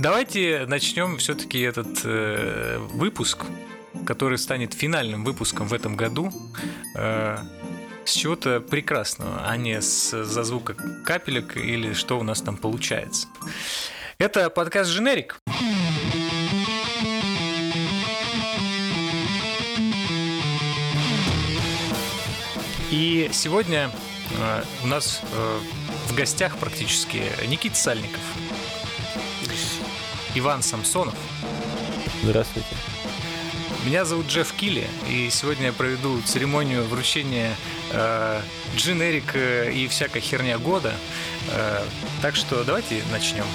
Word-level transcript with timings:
Давайте 0.00 0.64
начнем 0.66 1.18
все-таки 1.18 1.60
этот 1.60 2.00
э, 2.04 2.78
выпуск, 2.78 3.44
который 4.06 4.38
станет 4.38 4.72
финальным 4.72 5.24
выпуском 5.24 5.68
в 5.68 5.74
этом 5.74 5.94
году, 5.94 6.32
э, 6.96 7.36
с 8.06 8.12
чего-то 8.12 8.60
прекрасного, 8.60 9.46
а 9.46 9.56
не 9.58 9.82
с 9.82 10.24
зазвука 10.24 10.74
капелек 11.04 11.58
или 11.58 11.92
что 11.92 12.18
у 12.18 12.22
нас 12.22 12.40
там 12.40 12.56
получается. 12.56 13.28
Это 14.16 14.48
подкаст 14.48 14.90
«Женерик». 14.90 15.39
И 22.90 23.30
сегодня 23.32 23.88
э, 24.36 24.62
у 24.82 24.86
нас 24.88 25.20
э, 25.32 25.58
в 26.08 26.14
гостях 26.14 26.56
практически 26.56 27.22
Никита 27.46 27.76
Сальников, 27.76 28.20
Иван 30.34 30.62
Самсонов. 30.62 31.14
Здравствуйте. 32.24 32.68
Меня 33.86 34.04
зовут 34.04 34.26
Джефф 34.26 34.52
Килли, 34.54 34.88
и 35.08 35.30
сегодня 35.30 35.66
я 35.66 35.72
проведу 35.72 36.20
церемонию 36.22 36.84
вручения 36.84 37.54
э, 37.92 38.40
дженерик 38.76 39.36
и 39.36 39.86
всякая 39.88 40.20
херня 40.20 40.58
года. 40.58 40.92
Э, 41.52 41.84
так 42.22 42.34
что 42.34 42.64
давайте 42.64 43.02
начнем. 43.12 43.46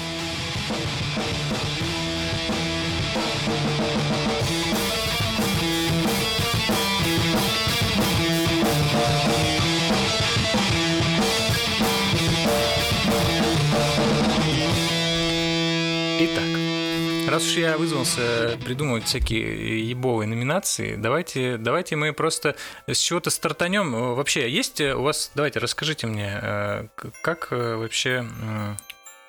Раз 17.36 17.46
уж 17.46 17.56
я 17.56 17.76
вызвался 17.76 18.58
придумывать 18.64 19.04
всякие 19.04 19.86
ебовые 19.86 20.26
номинации, 20.26 20.96
давайте, 20.96 21.58
давайте 21.58 21.94
мы 21.94 22.14
просто 22.14 22.56
с 22.86 22.96
чего-то 22.96 23.28
стартанем. 23.28 24.14
Вообще, 24.14 24.48
есть 24.48 24.80
у 24.80 25.02
вас, 25.02 25.32
давайте, 25.34 25.58
расскажите 25.58 26.06
мне, 26.06 26.38
э, 26.40 26.86
как 27.20 27.48
э, 27.50 27.76
вообще 27.76 28.24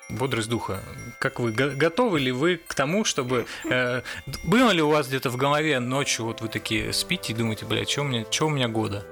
бодрость 0.08 0.48
духа. 0.48 0.80
Как 1.20 1.38
вы 1.38 1.52
готовы 1.52 2.18
ли 2.18 2.32
вы 2.32 2.56
к 2.56 2.74
тому, 2.74 3.04
чтобы 3.04 3.44
э, 3.68 4.00
было 4.44 4.70
ли 4.70 4.80
у 4.80 4.88
вас 4.88 5.08
где-то 5.08 5.28
в 5.28 5.36
голове 5.36 5.78
ночью 5.78 6.24
вот 6.24 6.40
вы 6.40 6.48
такие 6.48 6.94
спите 6.94 7.34
и 7.34 7.36
думаете, 7.36 7.66
блядь, 7.66 7.90
что 7.90 8.00
у 8.00 8.04
меня, 8.04 8.24
что 8.30 8.46
у 8.46 8.50
меня 8.50 8.68
года? 8.68 9.04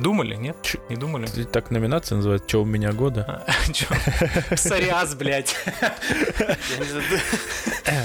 Думали, 0.00 0.34
нет? 0.34 0.56
Не 0.88 0.96
думали? 0.96 1.26
Так 1.44 1.70
номинация 1.70 2.16
называется 2.16 2.48
«Чё 2.48 2.62
у 2.62 2.64
меня 2.64 2.92
года?» 2.92 3.44
Псориаз, 4.50 5.14
блядь. 5.14 5.54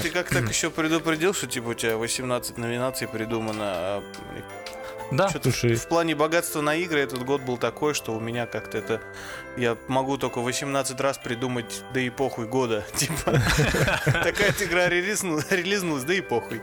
Ты 0.02 0.09
как 0.09 0.29
так 0.29 0.49
еще 0.49 0.69
предупредил, 0.69 1.33
что 1.33 1.47
типа 1.47 1.69
у 1.69 1.73
тебя 1.73 1.95
18 1.95 2.57
номинаций 2.57 3.07
придумано, 3.07 3.63
а 3.65 4.03
да. 5.11 5.29
Слушай. 5.29 5.75
В 5.75 5.87
плане 5.87 6.15
богатства 6.15 6.61
на 6.61 6.75
игры 6.75 6.99
этот 6.99 7.23
год 7.23 7.41
был 7.41 7.57
такой, 7.57 7.93
что 7.93 8.13
у 8.13 8.19
меня 8.19 8.47
как-то 8.47 8.80
это... 8.80 9.02
Я 9.55 9.77
могу 9.87 10.17
только 10.17 10.41
18 10.41 10.99
раз 10.99 11.19
придумать, 11.19 11.83
да 11.93 11.99
и 11.99 12.09
похуй 12.09 12.47
года. 12.47 12.83
Типа, 12.95 13.39
такая 14.05 14.52
игра 14.59 14.89
релизнулась, 14.89 16.03
да 16.03 16.13
и 16.13 16.21
похуй. 16.21 16.61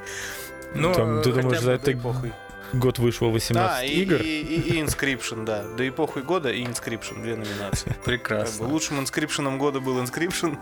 Ну, 0.74 1.22
ты 1.22 1.33
думаешь, 1.33 1.61
за 1.61 1.72
это 1.72 1.96
похуй 1.96 2.33
год 2.73 2.98
вышло 2.98 3.27
18 3.28 3.56
да, 3.56 3.84
игр. 3.84 4.17
И, 4.17 4.41
и, 4.41 4.75
и 4.75 4.83
Inscription, 4.83 5.45
да. 5.45 5.65
Да 5.77 5.84
и 5.84 5.91
похуй 5.91 6.23
года 6.23 6.51
и 6.51 6.65
Inscription, 6.65 7.23
две 7.23 7.37
номинации. 7.37 7.95
Прекрасно. 8.05 8.59
Как 8.59 8.69
бы 8.69 8.73
лучшим 8.73 9.01
Inscription 9.01 9.56
года 9.59 9.81
был 9.81 10.03
Inscription. 10.03 10.59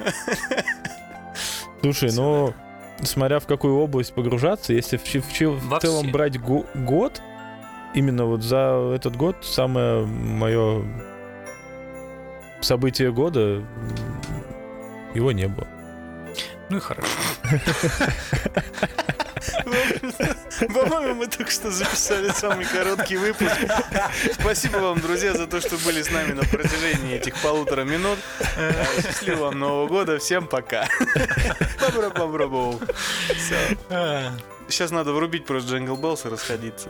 Слушай, 1.82 2.12
ну, 2.12 2.54
смотря 3.02 3.40
в 3.40 3.46
какую 3.46 3.76
область 3.76 4.12
погружаться, 4.12 4.72
если 4.72 4.96
в, 4.96 5.04
в, 5.04 5.14
в, 5.14 5.76
в 5.76 5.78
целом 5.80 6.10
брать 6.12 6.38
го, 6.40 6.66
год, 6.74 7.22
именно 7.94 8.26
вот 8.26 8.42
за 8.42 8.92
этот 8.94 9.16
год 9.16 9.36
самое 9.42 10.04
мое 10.04 10.84
событие 12.60 13.12
года 13.12 13.64
его 15.14 15.32
не 15.32 15.48
было. 15.48 15.66
Ну 16.70 16.76
и 16.76 16.80
хорошо. 16.80 17.08
По-моему, 20.68 21.14
мы 21.14 21.26
только 21.26 21.50
что 21.50 21.70
записали 21.70 22.28
самый 22.28 22.64
короткий 22.64 23.16
выпуск. 23.16 23.56
Спасибо 24.38 24.78
вам, 24.78 25.00
друзья, 25.00 25.34
за 25.34 25.46
то, 25.46 25.60
что 25.60 25.76
были 25.78 26.02
с 26.02 26.10
нами 26.10 26.32
на 26.32 26.42
протяжении 26.42 27.16
этих 27.16 27.34
полутора 27.42 27.82
минут. 27.82 28.18
Счастливого 29.02 29.46
вам 29.46 29.58
Нового 29.58 29.88
года. 29.88 30.18
Всем 30.18 30.46
пока. 30.46 30.86
Бобро-бобро-боу. 31.80 32.80
Сейчас 34.68 34.90
надо 34.90 35.12
врубить 35.12 35.46
просто 35.46 35.70
Jingle 35.70 35.96
Bells 35.96 36.24
и 36.26 36.28
расходиться. 36.28 36.88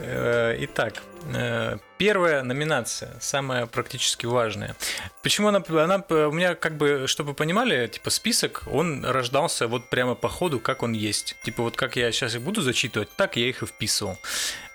Э, 0.00 0.56
итак, 0.60 1.02
э, 1.34 1.76
первая 1.98 2.44
номинация, 2.44 3.16
самая 3.20 3.66
практически 3.66 4.26
важная. 4.26 4.76
Почему 5.22 5.48
она, 5.48 5.60
она 5.68 6.04
у 6.08 6.30
меня 6.30 6.54
как 6.54 6.76
бы, 6.76 7.06
чтобы 7.08 7.34
понимали, 7.34 7.88
типа 7.88 8.10
список, 8.10 8.62
он 8.70 9.04
рождался 9.04 9.66
вот 9.66 9.90
прямо 9.90 10.14
по 10.14 10.28
ходу, 10.28 10.60
как 10.60 10.84
он 10.84 10.92
есть. 10.92 11.36
Типа 11.42 11.64
вот 11.64 11.76
как 11.76 11.96
я 11.96 12.12
сейчас 12.12 12.36
их 12.36 12.42
буду 12.42 12.62
зачитывать, 12.62 13.08
так 13.16 13.36
я 13.36 13.48
их 13.48 13.62
и 13.62 13.66
вписывал. 13.66 14.16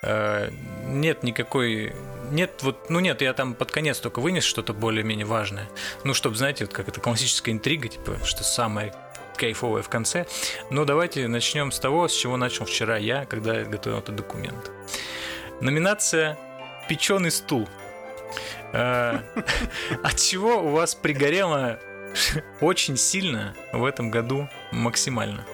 Э, 0.01 0.50
нет 0.85 1.23
никакой, 1.23 1.95
нет 2.31 2.59
вот, 2.61 2.90
ну 2.90 3.00
нет, 3.00 3.22
я 3.22 3.34
там 3.34 3.53
под 3.53 3.72
конец 3.72 4.00
только 4.00 4.19
вынес 4.19 4.44
что-то 4.44 4.73
более-менее 4.73 5.25
важное. 5.25 5.69
Ну, 6.03 6.13
чтобы, 6.13 6.35
знаете, 6.35 6.66
вот 6.66 6.73
как 6.73 6.90
это 6.90 7.00
классическая 7.00 7.51
интрига, 7.53 7.88
типа, 7.88 8.17
что 8.25 8.44
самое 8.44 8.94
кайфовое 9.43 9.81
в 9.81 9.89
конце. 9.89 10.25
Но 10.69 10.85
давайте 10.85 11.27
начнем 11.27 11.71
с 11.71 11.79
того, 11.79 12.07
с 12.07 12.13
чего 12.13 12.37
начал 12.37 12.65
вчера 12.65 12.97
я, 12.97 13.25
когда 13.25 13.63
готовил 13.63 13.99
этот 13.99 14.15
документ. 14.15 14.71
Номинация 15.59 16.37
«Печеный 16.87 17.31
стул». 17.31 17.67
Э, 18.71 19.19
от 20.03 20.15
чего 20.15 20.63
у 20.63 20.69
вас 20.69 20.95
пригорело 20.95 21.77
очень 22.61 22.95
сильно 22.95 23.53
в 23.73 23.83
этом 23.83 24.11
году 24.11 24.47
максимально? 24.71 25.45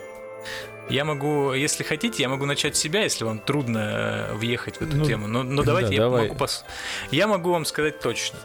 Я 0.88 1.03
могу, 1.03 1.53
если 1.53 1.83
хотите, 1.83 2.21
я 2.21 2.29
могу 2.29 2.45
начать 2.45 2.75
с 2.75 2.79
себя, 2.79 3.01
если 3.01 3.23
вам 3.23 3.39
трудно 3.39 4.29
э, 4.29 4.33
въехать 4.35 4.77
в 4.77 4.81
эту 4.81 4.97
ну, 4.97 5.06
тему. 5.06 5.27
Но, 5.27 5.41
но 5.41 5.63
давайте 5.63 5.89
да, 5.89 5.95
я 5.95 6.01
давай. 6.01 6.23
могу 6.23 6.35
пос... 6.35 6.63
Я 7.09 7.27
могу 7.27 7.51
вам 7.51 7.66
сказать 7.66 8.00
точно. 8.00 8.38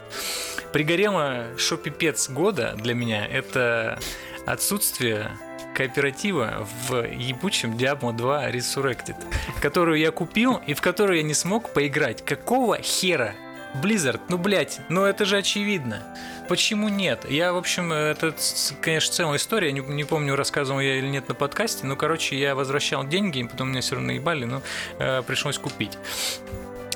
Пригорело, 0.71 1.45
что 1.57 1.77
пипец 1.77 2.29
года 2.29 2.75
для 2.77 2.95
меня 2.95 3.25
это 3.25 3.99
отсутствие 4.45 5.31
кооператива 5.75 6.67
в 6.87 7.05
ебучем 7.05 7.73
Diablo 7.73 8.13
2 8.13 8.51
Resurrected, 8.51 9.15
которую 9.61 9.99
я 9.99 10.11
купил 10.11 10.61
и 10.65 10.73
в 10.73 10.81
которую 10.81 11.17
я 11.17 11.23
не 11.23 11.33
смог 11.33 11.73
поиграть. 11.73 12.23
Какого 12.23 12.77
хера? 12.81 13.35
Blizzard, 13.83 14.21
ну 14.29 14.37
блять, 14.37 14.79
ну 14.87 15.03
это 15.03 15.25
же 15.25 15.35
очевидно. 15.35 16.01
Почему 16.47 16.87
нет? 16.87 17.29
Я, 17.29 17.51
в 17.51 17.57
общем, 17.57 17.91
это, 17.91 18.33
конечно, 18.79 19.13
целая 19.13 19.37
история, 19.37 19.73
не, 19.73 19.81
не 19.81 20.05
помню, 20.05 20.35
рассказывал 20.35 20.79
я 20.79 20.95
или 20.95 21.07
нет 21.07 21.27
на 21.27 21.35
подкасте, 21.35 21.85
но, 21.85 21.97
короче, 21.97 22.39
я 22.39 22.55
возвращал 22.55 23.05
деньги, 23.05 23.39
и 23.39 23.43
потом 23.43 23.71
меня 23.71 23.81
все 23.81 23.95
равно 23.95 24.13
ебали, 24.13 24.45
но 24.45 24.61
э, 24.97 25.23
пришлось 25.23 25.57
купить. 25.57 25.97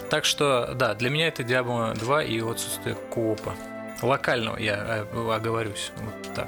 Так 0.09 0.23
что, 0.23 0.73
да, 0.73 0.93
для 0.93 1.09
меня 1.09 1.27
это 1.27 1.43
Diablo 1.43 1.93
2 1.97 2.23
и 2.23 2.39
отсутствие 2.39 2.95
коопа. 2.95 3.55
Локального, 4.01 4.55
я 4.57 5.05
э, 5.13 5.33
оговорюсь, 5.33 5.91
вот 5.97 6.33
так 6.33 6.47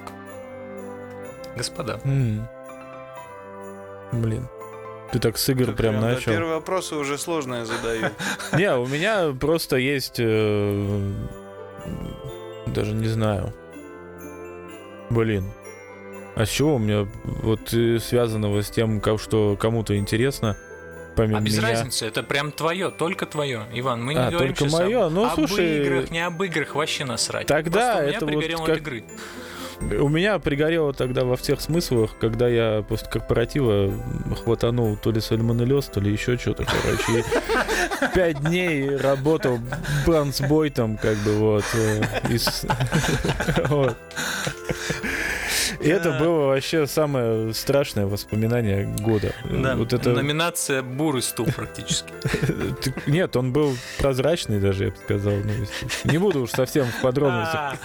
господа. 1.56 2.00
Mm. 2.04 2.44
Блин. 4.14 4.48
Ты 5.12 5.20
так 5.20 5.38
с 5.38 5.50
игр 5.50 5.66
прям, 5.66 5.76
прям 5.76 6.02
начал. 6.02 6.32
Первые 6.32 6.56
вопросы 6.56 6.96
уже 6.96 7.18
сложные 7.18 7.66
задаю. 7.66 8.12
Не, 8.54 8.76
у 8.76 8.88
меня 8.88 9.34
просто 9.38 9.76
есть... 9.76 10.16
Э, 10.20 11.12
даже 12.68 12.94
не 12.94 13.08
знаю. 13.08 13.54
Блин. 15.10 15.52
А 16.36 16.46
с 16.46 16.50
чего 16.50 16.76
у 16.76 16.80
меня 16.80 17.08
вот 17.24 17.74
э, 17.74 18.00
связанного 18.00 18.64
с 18.64 18.70
тем, 18.70 19.02
что 19.18 19.58
кому-то 19.60 19.98
интересно, 19.98 20.56
помимо 21.18 21.40
А 21.40 21.42
без 21.42 21.58
меня... 21.58 21.70
разницы, 21.70 22.06
это 22.06 22.24
прям 22.24 22.54
твое, 22.54 22.90
только 22.90 23.26
твое, 23.26 23.66
Иван. 23.74 24.02
Мы 24.02 24.14
не 24.14 24.22
а, 24.22 24.32
говорим 24.32 24.54
только 24.54 24.72
мое? 24.72 25.10
Ну, 25.10 25.26
об 25.26 25.34
слушай... 25.34 25.82
играх, 25.82 26.10
не 26.10 26.26
об 26.26 26.42
играх, 26.42 26.76
вообще 26.76 27.04
насрать. 27.04 27.48
Тогда 27.48 27.98
Просто 27.98 28.26
это 28.26 28.26
вот 28.58 28.66
как... 28.66 28.78
игры. 28.78 29.04
У 30.00 30.10
меня 30.10 30.38
пригорело 30.40 30.94
тогда 30.94 31.24
во 31.24 31.36
всех 31.36 31.60
смыслах, 31.62 32.18
когда 32.20 32.48
я 32.48 32.84
после 32.88 33.10
корпоратива 33.10 33.92
хватанул 34.44 34.96
то 34.96 35.12
ли 35.12 35.20
сальмонеллез, 35.20 35.86
то 35.86 36.00
ли 36.00 36.12
еще 36.12 36.38
что-то, 36.38 36.66
короче. 36.66 37.26
Пять 38.16 38.42
дней 38.42 38.96
работал 38.96 39.60
бронзбойтом, 40.06 40.98
как 40.98 41.18
бы 41.18 41.34
вот. 41.34 41.66
Э, 41.74 42.04
И 45.82 45.90
это 45.90 46.12
было 46.20 46.48
вообще 46.48 46.86
самое 46.86 47.54
страшное 47.54 48.06
воспоминание 48.06 48.86
года. 48.86 49.34
Да, 49.50 49.76
Вот 49.76 49.94
это... 49.94 50.12
номинация 50.12 50.84
бурый 50.84 51.24
стул 51.24 51.48
практически. 51.56 52.14
Нет, 53.10 53.36
он 53.36 53.52
был 53.52 53.76
прозрачный 53.98 54.60
даже, 54.60 54.86
я 54.86 54.92
бы 54.92 54.98
сказал. 54.98 55.34
ну, 55.34 56.12
Не 56.12 56.20
буду 56.20 56.42
уж 56.44 56.52
совсем 56.52 56.86
в 56.86 57.02
подробностях. 57.02 57.76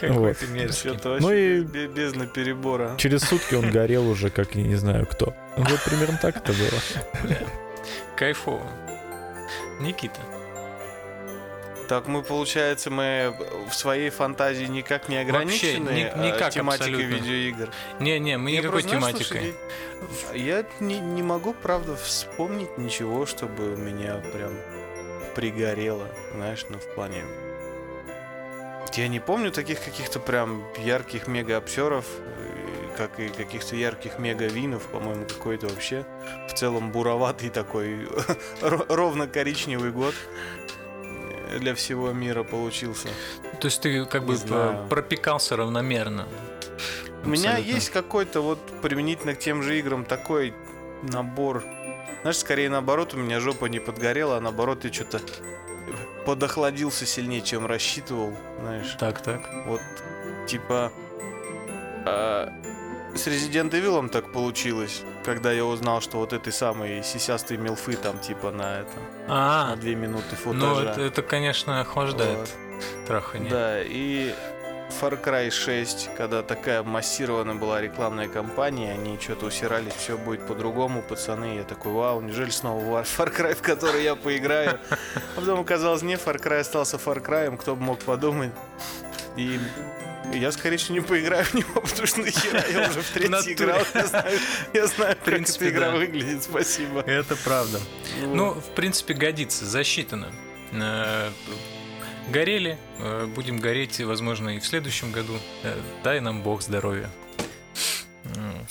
Какой 0.00 0.34
ты 0.34 0.46
мерзкий. 0.46 0.90
Ну 0.90 1.10
вообще 1.10 1.58
и- 1.58 1.60
бе- 1.62 1.86
бездна 1.88 2.26
перебора. 2.26 2.94
Через 2.96 3.22
сутки 3.22 3.54
он 3.54 3.70
горел 3.70 4.08
уже, 4.08 4.30
как 4.30 4.54
я 4.54 4.62
не 4.62 4.76
знаю 4.76 5.06
кто. 5.06 5.34
Вот 5.56 5.80
примерно 5.84 6.18
так 6.20 6.36
это 6.36 6.52
было. 6.52 7.36
Кайфово. 8.16 8.66
Никита. 9.80 10.20
Так 11.88 12.06
мы, 12.06 12.22
получается, 12.22 12.88
мы 12.88 13.34
в 13.68 13.74
своей 13.74 14.10
фантазии 14.10 14.66
никак 14.66 15.08
не 15.08 15.16
Вообще, 15.16 15.32
ограничены 15.74 15.90
ни- 15.90 16.04
э, 16.04 16.26
никак 16.34 16.52
тематикой 16.52 16.92
абсолютно. 16.94 17.14
видеоигр. 17.16 17.68
Не-не, 17.98 18.38
мы 18.38 18.50
Я 18.52 18.58
никакой 18.60 18.82
просто, 18.82 18.98
знаешь, 19.00 19.16
тематикой. 19.16 19.54
слушай, 20.22 20.40
я 20.40 20.64
не, 20.78 21.00
не 21.00 21.22
могу, 21.24 21.52
правда, 21.52 21.96
вспомнить 21.96 22.78
ничего, 22.78 23.26
чтобы 23.26 23.72
у 23.74 23.76
меня 23.76 24.22
прям 24.32 24.52
пригорело, 25.34 26.06
знаешь, 26.36 26.64
ну, 26.68 26.78
в 26.78 26.94
плане... 26.94 27.24
Я 28.96 29.08
не 29.08 29.20
помню 29.20 29.50
таких 29.52 29.82
каких-то 29.84 30.18
прям 30.20 30.64
ярких 30.78 31.26
мега-обсеров, 31.28 32.04
э, 32.18 32.88
как 32.96 33.20
и 33.20 33.28
каких-то 33.28 33.76
ярких 33.76 34.18
мега-винов, 34.18 34.82
по-моему, 34.88 35.26
какой-то 35.26 35.68
вообще 35.68 36.04
в 36.48 36.54
целом 36.54 36.90
буроватый 36.90 37.50
такой, 37.50 38.04
ро- 38.60 38.86
ровно 38.88 39.26
коричневый 39.28 39.90
год 39.92 40.14
для 41.58 41.74
всего 41.74 42.12
мира 42.12 42.42
получился. 42.42 43.08
То 43.60 43.66
есть 43.66 43.80
ты 43.80 44.04
как 44.06 44.24
бы 44.24 44.36
пропекался 44.88 45.56
равномерно. 45.56 46.28
У 47.24 47.28
меня 47.28 47.58
есть 47.58 47.90
какой-то 47.90 48.40
вот 48.40 48.58
применительно 48.82 49.34
к 49.34 49.38
тем 49.38 49.62
же 49.62 49.78
играм 49.78 50.04
такой 50.04 50.54
набор. 51.02 51.62
Знаешь, 52.22 52.38
скорее 52.38 52.70
наоборот, 52.70 53.14
у 53.14 53.16
меня 53.16 53.40
жопа 53.40 53.66
не 53.66 53.78
подгорела, 53.78 54.36
а 54.36 54.40
наоборот, 54.40 54.84
я 54.84 54.92
что-то 54.92 55.20
подохладился 56.26 57.06
сильнее, 57.06 57.40
чем 57.42 57.66
рассчитывал, 57.66 58.34
знаешь. 58.60 58.96
Так, 58.98 59.20
так. 59.22 59.40
Вот, 59.66 59.80
типа, 60.46 60.92
а, 62.06 62.52
с 63.14 63.26
Resident 63.26 63.70
Evil 63.70 64.08
так 64.08 64.32
получилось, 64.32 65.02
когда 65.24 65.52
я 65.52 65.64
узнал, 65.64 66.00
что 66.00 66.18
вот 66.18 66.32
этой 66.32 66.52
самой 66.52 67.02
сисястой 67.02 67.56
милфы 67.56 67.96
там, 67.96 68.18
типа, 68.20 68.50
на 68.50 68.80
это, 68.80 68.90
на 69.28 69.72
А, 69.72 69.76
две 69.76 69.94
минуты 69.94 70.24
ну 70.44 70.52
футажа. 70.54 70.90
это, 70.90 71.00
это, 71.00 71.22
конечно, 71.22 71.80
охлаждает 71.80 72.38
Вот. 72.38 72.48
трахание. 73.06 73.50
Да, 73.50 73.82
и 73.82 74.34
Far 74.90 75.22
Cry 75.22 75.50
6, 75.50 76.10
когда 76.16 76.42
такая 76.42 76.82
массированная 76.82 77.54
была 77.54 77.80
рекламная 77.80 78.28
кампания, 78.28 78.92
они 78.92 79.18
что-то 79.18 79.46
усирались, 79.46 79.94
все 79.94 80.18
будет 80.18 80.46
по-другому, 80.46 81.02
пацаны. 81.02 81.56
Я 81.56 81.64
такой, 81.64 81.92
вау, 81.92 82.20
неужели 82.20 82.50
снова 82.50 83.02
Far 83.02 83.34
Cry, 83.34 83.54
в 83.54 83.62
который 83.62 84.04
я 84.04 84.14
поиграю? 84.14 84.78
А 84.90 85.40
потом 85.40 85.60
оказалось, 85.60 86.02
не, 86.02 86.14
Far 86.14 86.40
Cry 86.40 86.60
остался 86.60 86.96
Far 86.96 87.24
Cry, 87.24 87.56
кто 87.56 87.76
бы 87.76 87.82
мог 87.82 88.00
подумать. 88.00 88.50
И 89.36 89.58
я, 90.32 90.52
скорее 90.52 90.76
всего, 90.76 90.94
не 90.94 91.00
поиграю 91.00 91.44
в 91.44 91.54
него, 91.54 91.80
потому 91.80 92.06
что 92.06 92.20
нахера 92.20 92.64
я 92.70 92.88
уже 92.88 93.00
в 93.00 93.10
третий 93.10 93.52
играл. 93.52 93.80
Я 93.94 94.06
знаю, 94.06 94.38
я 94.72 94.86
знаю 94.86 95.16
как 95.16 95.24
принципе, 95.24 95.66
эта 95.66 95.74
игра 95.74 95.90
да. 95.92 95.96
выглядит, 95.96 96.42
спасибо. 96.42 97.00
Это 97.00 97.36
правда. 97.36 97.80
Вот. 98.20 98.34
Ну, 98.34 98.50
в 98.52 98.74
принципе, 98.74 99.14
годится, 99.14 99.64
засчитано. 99.64 100.28
Горели, 102.30 102.78
э, 103.00 103.26
будем 103.26 103.58
гореть, 103.58 104.00
возможно, 104.00 104.50
и 104.50 104.60
в 104.60 104.66
следующем 104.66 105.10
году. 105.10 105.32
Э, 105.64 105.74
Дай 106.04 106.20
нам 106.20 106.42
Бог 106.42 106.62
здоровья. 106.62 107.10
М. 108.36 108.66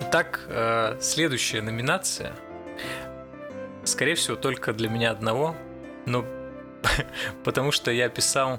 Итак, 0.00 0.40
э, 0.48 0.96
следующая 0.98 1.60
номинация. 1.60 2.34
Скорее 3.84 4.14
всего, 4.14 4.34
только 4.34 4.72
для 4.72 4.88
меня 4.88 5.10
одного, 5.10 5.54
но 6.06 6.24
потому 7.44 7.70
что 7.70 7.90
я 7.90 8.08
писал, 8.08 8.58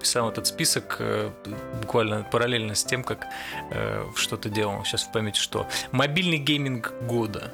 писал 0.00 0.30
этот 0.30 0.46
список 0.46 1.00
буквально 1.80 2.24
параллельно 2.24 2.74
с 2.74 2.82
тем, 2.84 3.04
как 3.04 3.26
что-то 4.16 4.48
делал. 4.48 4.84
Сейчас 4.84 5.04
в 5.04 5.12
памяти 5.12 5.38
что. 5.38 5.68
Мобильный 5.92 6.38
гейминг 6.38 6.92
года. 7.02 7.52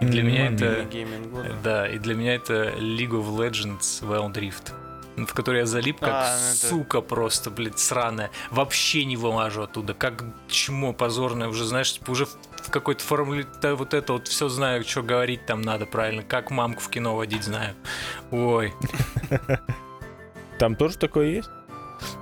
И 0.00 0.04
для 0.06 0.22
меня 0.22 0.50
это- 0.50 0.86
года. 1.30 1.54
Да, 1.62 1.88
и 1.88 1.98
для 1.98 2.14
меня 2.14 2.34
это 2.34 2.70
League 2.78 3.10
of 3.10 3.28
Legends 3.36 4.02
Wild 4.02 4.34
Rift. 4.34 4.72
В 5.16 5.32
который 5.32 5.60
я 5.60 5.66
залип 5.66 6.00
как 6.00 6.08
А, 6.12 6.36
ну 6.36 6.48
это- 6.48 6.66
сука 6.66 7.00
просто, 7.00 7.50
блядь, 7.50 7.78
сраная. 7.78 8.30
Вообще 8.50 9.04
не 9.04 9.16
вылажу 9.16 9.62
оттуда. 9.62 9.94
Как 9.94 10.24
чмо 10.48 10.92
позорное. 10.92 11.46
Уже, 11.48 11.64
знаешь, 11.64 11.92
типа 11.92 12.10
уже 12.10 12.26
в 12.26 12.70
какой-то 12.70 13.04
формуле 13.04 13.46
да, 13.62 13.76
вот 13.76 13.94
это 13.94 14.14
вот 14.14 14.26
все 14.26 14.48
знаю, 14.48 14.82
что 14.84 15.02
говорить 15.02 15.46
там 15.46 15.62
надо 15.62 15.86
правильно. 15.86 16.22
Как 16.24 16.50
мамку 16.50 16.80
в 16.80 16.88
кино 16.90 17.14
водить 17.14 17.44
знаю. 17.44 17.74
Ой. 18.32 18.74
Там 20.58 20.76
тоже 20.76 20.98
такое 20.98 21.26
есть? 21.28 21.50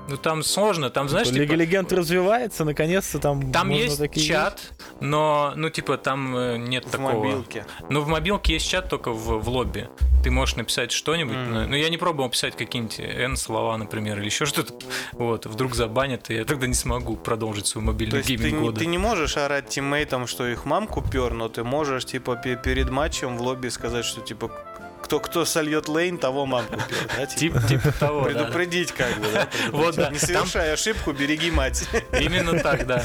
Ну 0.09 0.17
там 0.17 0.43
сложно, 0.43 0.91
там, 0.91 1.09
знаешь, 1.09 1.31
Лига 1.31 1.45
типа, 1.45 1.55
Легенд 1.55 1.93
развивается, 1.93 2.65
наконец-то 2.65 3.19
там 3.19 3.51
там 3.53 3.69
можно 3.69 3.83
есть 3.83 3.99
такие 3.99 4.27
чат, 4.27 4.73
но, 5.03 5.53
ну, 5.57 5.69
типа, 5.71 5.97
там 5.99 6.37
э, 6.37 6.57
нет 6.57 6.85
В 6.87 6.91
такого. 6.91 7.23
мобилке. 7.25 7.67
Ну, 7.91 8.01
в 8.01 8.09
мобилке 8.09 8.55
есть 8.55 8.69
чат 8.69 8.89
только 8.89 9.11
в, 9.13 9.39
в 9.43 9.49
лобби. 9.49 9.89
Ты 10.23 10.31
можешь 10.31 10.55
написать 10.57 10.93
что-нибудь. 10.93 11.37
Мгм. 11.37 11.53
но- 11.53 11.67
Ну, 11.67 11.75
я 11.77 11.89
не 11.91 11.99
пробовал 11.99 12.31
писать 12.31 12.57
какие-нибудь 12.57 13.01
N 13.01 13.37
слова, 13.37 13.77
например, 13.77 14.19
или 14.19 14.27
еще 14.27 14.47
что-то. 14.47 14.75
Вот, 15.13 15.47
вдруг 15.47 15.75
забанят, 15.75 16.31
и 16.31 16.35
я 16.35 16.45
тогда 16.45 16.67
не 16.67 16.75
смогу 16.75 17.17
продолжить 17.17 17.67
свой 17.67 17.83
То 17.85 17.87
мобильный 17.93 18.23
ты, 18.23 18.37
гейминг 18.37 18.55
не- 18.55 18.61
года. 18.67 18.79
ты 18.79 18.87
не 18.87 18.99
можешь 18.99 19.37
орать 19.37 19.69
тиммейтам, 19.69 20.27
что 20.27 20.47
их 20.47 20.65
мамку 20.65 21.03
пер, 21.03 21.33
но 21.35 21.49
ты 21.49 21.65
можешь, 21.65 22.05
типа, 22.05 22.37
пе- 22.37 22.57
перед 22.57 22.89
матчем 22.91 23.37
в 23.37 23.43
лобби 23.43 23.69
сказать, 23.69 24.05
что, 24.05 24.21
типа, 24.21 24.51
кто, 25.03 25.19
кто 25.19 25.45
сольет 25.45 25.89
лейн, 25.89 26.17
того 26.17 26.47
мамку 26.47 26.75
пер, 26.77 27.11
да? 27.17 27.27
Типа, 27.27 27.59
Тип- 27.61 27.69
Типа 27.83 27.93
того, 27.99 28.21
да. 28.21 28.27
предупредить 28.29 28.93
как 28.93 29.19
бы, 29.19 29.27
да? 29.33 29.49
Вот, 29.73 29.97
да. 29.97 30.11
Не 30.11 30.19
Там 30.19 30.47
совершай 30.47 30.73
ошибку, 30.73 31.11
береги 31.13 31.51
мать. 31.51 31.89
Именно 32.21 32.61
так, 32.61 32.87
да. 32.87 33.03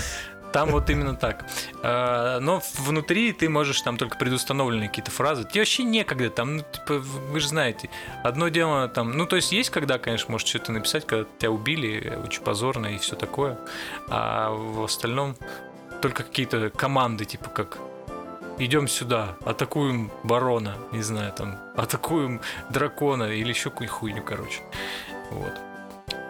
Там 0.54 0.70
вот 0.72 0.90
именно 0.90 1.16
так. 1.16 1.46
А, 1.84 2.40
Но 2.40 2.62
внутри 2.78 3.34
ты 3.34 3.50
можешь 3.50 3.82
там 3.82 3.98
только 3.98 4.18
предустановленные 4.18 4.90
какие-то 4.90 5.12
фразы. 5.12 5.44
Тебе 5.44 5.62
вообще 5.62 5.84
некогда 5.84 6.30
там, 6.30 6.58
ну, 6.58 6.64
типа, 6.64 7.00
вы 7.00 7.40
же 7.40 7.48
знаете, 7.48 7.90
одно 8.24 8.50
дело 8.50 8.88
там, 8.88 9.12
ну, 9.12 9.26
то 9.26 9.36
есть 9.36 9.52
есть, 9.52 9.70
когда, 9.70 9.98
конечно, 9.98 10.32
можешь 10.32 10.48
что-то 10.48 10.72
написать, 10.72 11.06
когда 11.06 11.28
тебя 11.38 11.52
убили, 11.52 12.18
очень 12.24 12.42
позорно 12.42 12.88
и 12.88 12.98
все 12.98 13.16
такое, 13.16 13.58
а 14.08 14.52
в 14.52 14.84
остальном 14.84 15.36
только 16.02 16.24
какие-то 16.24 16.70
команды, 16.70 17.26
типа 17.26 17.50
как 17.50 17.78
идем 18.60 18.88
сюда, 18.88 19.36
атакуем 19.46 20.12
барона, 20.24 20.76
не 20.92 21.02
знаю, 21.02 21.32
там, 21.34 21.58
атакуем 21.76 22.42
дракона 22.70 23.32
или 23.32 23.50
еще 23.50 23.70
какую 23.70 23.90
хуйню, 23.90 24.24
короче. 24.24 24.62
Вот. 25.32 25.54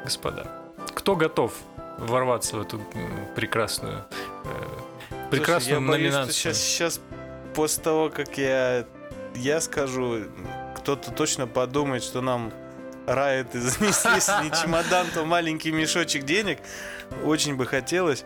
Господа, 0.03 0.47
кто 0.93 1.15
готов 1.15 1.53
ворваться 1.97 2.57
в 2.57 2.61
эту 2.61 2.79
прекрасную, 3.35 4.05
э, 4.45 5.29
прекрасную 5.31 5.77
Слушай, 5.79 5.83
я 5.83 5.87
боюсь, 5.87 6.13
номинацию? 6.13 6.33
Сейчас, 6.33 6.57
сейчас, 6.57 7.01
после 7.55 7.83
того, 7.83 8.09
как 8.09 8.37
я, 8.37 8.85
я 9.35 9.61
скажу, 9.61 10.23
кто-то 10.75 11.11
точно 11.11 11.47
подумает, 11.47 12.03
что 12.03 12.21
нам 12.21 12.51
Райты 13.07 13.61
занесли, 13.61 14.11
если 14.15 14.43
не 14.43 14.51
чемодан, 14.51 15.07
то 15.13 15.23
маленький 15.23 15.71
мешочек 15.71 16.23
денег. 16.25 16.59
Очень 17.23 17.55
бы 17.55 17.65
хотелось. 17.65 18.25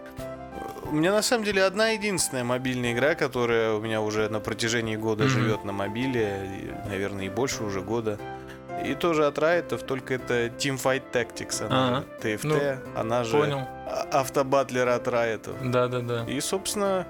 У 0.86 0.94
меня 0.94 1.14
на 1.14 1.22
самом 1.22 1.46
деле 1.46 1.64
одна 1.64 1.90
единственная 1.90 2.44
мобильная 2.44 2.92
игра, 2.94 3.16
которая 3.16 3.74
у 3.74 3.80
меня 3.80 4.02
уже 4.02 4.28
на 4.28 4.40
протяжении 4.40 4.96
года 4.96 5.24
Мгм. 5.26 5.32
живет 5.32 5.64
на 5.64 5.72
мобиле, 5.72 6.50
и, 6.60 6.90
наверное, 6.90 7.26
и 7.26 7.30
больше 7.30 7.64
уже 7.64 7.82
года. 7.82 8.20
И 8.84 8.96
тоже 8.96 9.26
от 9.28 9.38
Райтов, 9.40 9.84
только 9.84 10.16
это 10.16 10.48
Teamfight 10.48 11.04
Tactics, 11.12 11.66
она 11.66 11.88
Ага. 11.88 12.02
же 12.02 12.06
TFT, 12.30 12.80
Ну, 12.94 13.00
она 13.00 13.24
же 13.24 13.38
Понял. 13.38 13.60
а- 13.88 14.08
автобатлер 14.22 14.88
от 14.90 15.08
Райтов. 15.08 15.56
Да-да-да. 15.64 16.26
И, 16.26 16.40
собственно, 16.42 17.06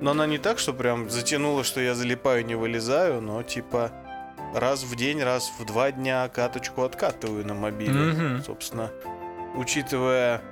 но 0.00 0.10
она 0.10 0.26
не 0.26 0.38
так, 0.38 0.58
что 0.58 0.72
прям 0.74 1.08
затянула, 1.08 1.64
что 1.64 1.80
я 1.80 1.94
залипаю, 1.94 2.44
не 2.44 2.54
вылезаю, 2.54 3.20
но 3.22 3.42
типа 3.42 3.90
раз 4.54 4.82
в 4.84 4.94
день, 4.96 5.22
раз 5.22 5.50
в 5.58 5.64
два 5.64 5.90
дня 5.92 6.28
каточку 6.28 6.82
откатываю 6.82 7.46
на 7.46 7.54
мобиле. 7.54 7.92
Мгм. 8.12 8.42
Собственно, 8.44 8.90
учитывая 9.56 10.42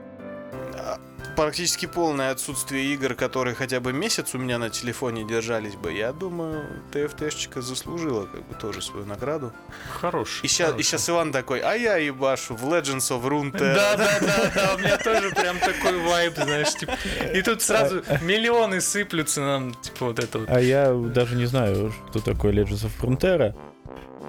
а, 0.75 0.99
практически 1.39 1.87
полное 1.87 2.33
отсутствие 2.33 2.93
игр, 2.95 3.15
которые 3.15 3.55
хотя 3.55 3.79
бы 3.79 3.93
месяц 3.93 4.35
у 4.35 4.39
меня 4.39 4.59
на 4.59 4.71
телефоне 4.71 5.25
держались 5.25 5.77
бы, 5.77 5.93
я 5.93 6.13
думаю, 6.13 6.65
ТФТшечка 6.91 7.63
заслужила 7.63 8.27
как 8.27 8.45
бы 8.49 8.55
тоже 8.57 8.83
свою 8.83 9.07
награду. 9.07 9.53
Хорош. 10.01 10.41
И 10.43 10.49
сейчас, 10.49 10.77
и 10.77 10.83
щас 10.83 11.09
Иван 11.09 11.31
такой, 11.31 11.61
а 11.61 11.75
я 11.75 11.97
ебашу 11.97 12.57
в 12.57 12.65
Legends 12.65 13.09
of 13.11 13.23
Runeterra. 13.23 13.75
Да, 13.75 13.97
да, 13.97 14.19
да, 14.21 14.53
да, 14.53 14.75
у 14.75 14.79
меня 14.79 14.97
тоже 14.99 15.31
прям 15.31 15.59
такой 15.61 15.99
вайб, 16.01 16.35
знаешь, 16.35 16.75
типа. 16.75 16.97
И 17.33 17.41
тут 17.43 17.63
сразу 17.63 18.03
миллионы 18.21 18.81
сыплются 18.81 19.41
нам, 19.41 19.75
типа 19.75 20.07
вот 20.07 20.19
это 20.19 20.41
вот. 20.41 20.49
А 20.51 20.61
я 20.61 20.93
даже 20.93 21.37
не 21.37 21.47
знаю, 21.47 21.95
что 22.11 22.19
такое 22.21 22.53
Legends 22.53 22.85
of 22.85 22.91
Frontera. 23.01 23.55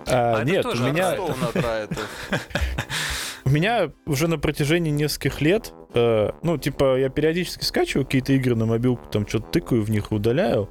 А, 0.06 0.36
А 0.38 0.42
это 0.42 0.52
нет, 0.52 0.64
тоже 0.64 0.84
у 0.84 0.88
меня, 0.88 1.16
Riot? 1.16 1.98
у 3.46 3.50
меня 3.50 3.92
уже 4.06 4.28
на 4.28 4.38
протяжении 4.38 4.92
нескольких 4.92 5.42
лет, 5.42 5.74
э, 5.94 6.32
ну, 6.44 6.58
типа, 6.58 6.98
я 6.98 7.10
периодически 7.10 7.64
скачиваю 7.64 8.06
какие-то 8.06 8.34
игры 8.34 8.56
на 8.56 8.66
мобилку, 8.66 9.08
там 9.10 9.28
что-то 9.28 9.48
тыкаю 9.52 9.84
в 9.84 9.90
них 9.90 10.12
удаляю. 10.12 10.70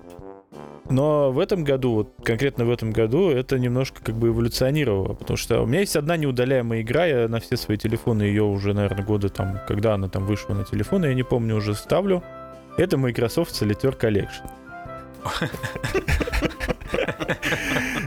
Но 0.91 1.31
в 1.31 1.39
этом 1.39 1.65
году, 1.65 1.93
вот 1.93 2.15
конкретно 2.25 2.65
в 2.65 2.71
этом 2.71 2.93
году, 2.93 3.31
это 3.31 3.59
немножко 3.59 4.03
как 4.03 4.15
бы 4.15 4.29
эволюционировало, 4.29 5.13
потому 5.13 5.37
что 5.37 5.61
у 5.61 5.67
меня 5.67 5.81
есть 5.81 5.97
одна 5.97 6.17
неудаляемая 6.17 6.81
игра, 6.81 7.05
я 7.05 7.29
на 7.29 7.41
все 7.41 7.57
свои 7.57 7.77
телефоны 7.77 8.23
ее 8.23 8.43
уже, 8.45 8.73
наверное, 8.73 9.05
года 9.05 9.29
там, 9.29 9.61
когда 9.69 9.95
она 9.95 10.09
там 10.09 10.25
вышла 10.25 10.55
на 10.55 10.65
телефоны, 10.65 11.07
я 11.07 11.15
не 11.15 11.25
помню, 11.25 11.57
уже 11.57 11.75
ставлю. 11.75 12.23
Это 12.79 12.97
Microsoft 12.97 13.61
Solitaire 13.61 13.99
Collection. 13.99 14.49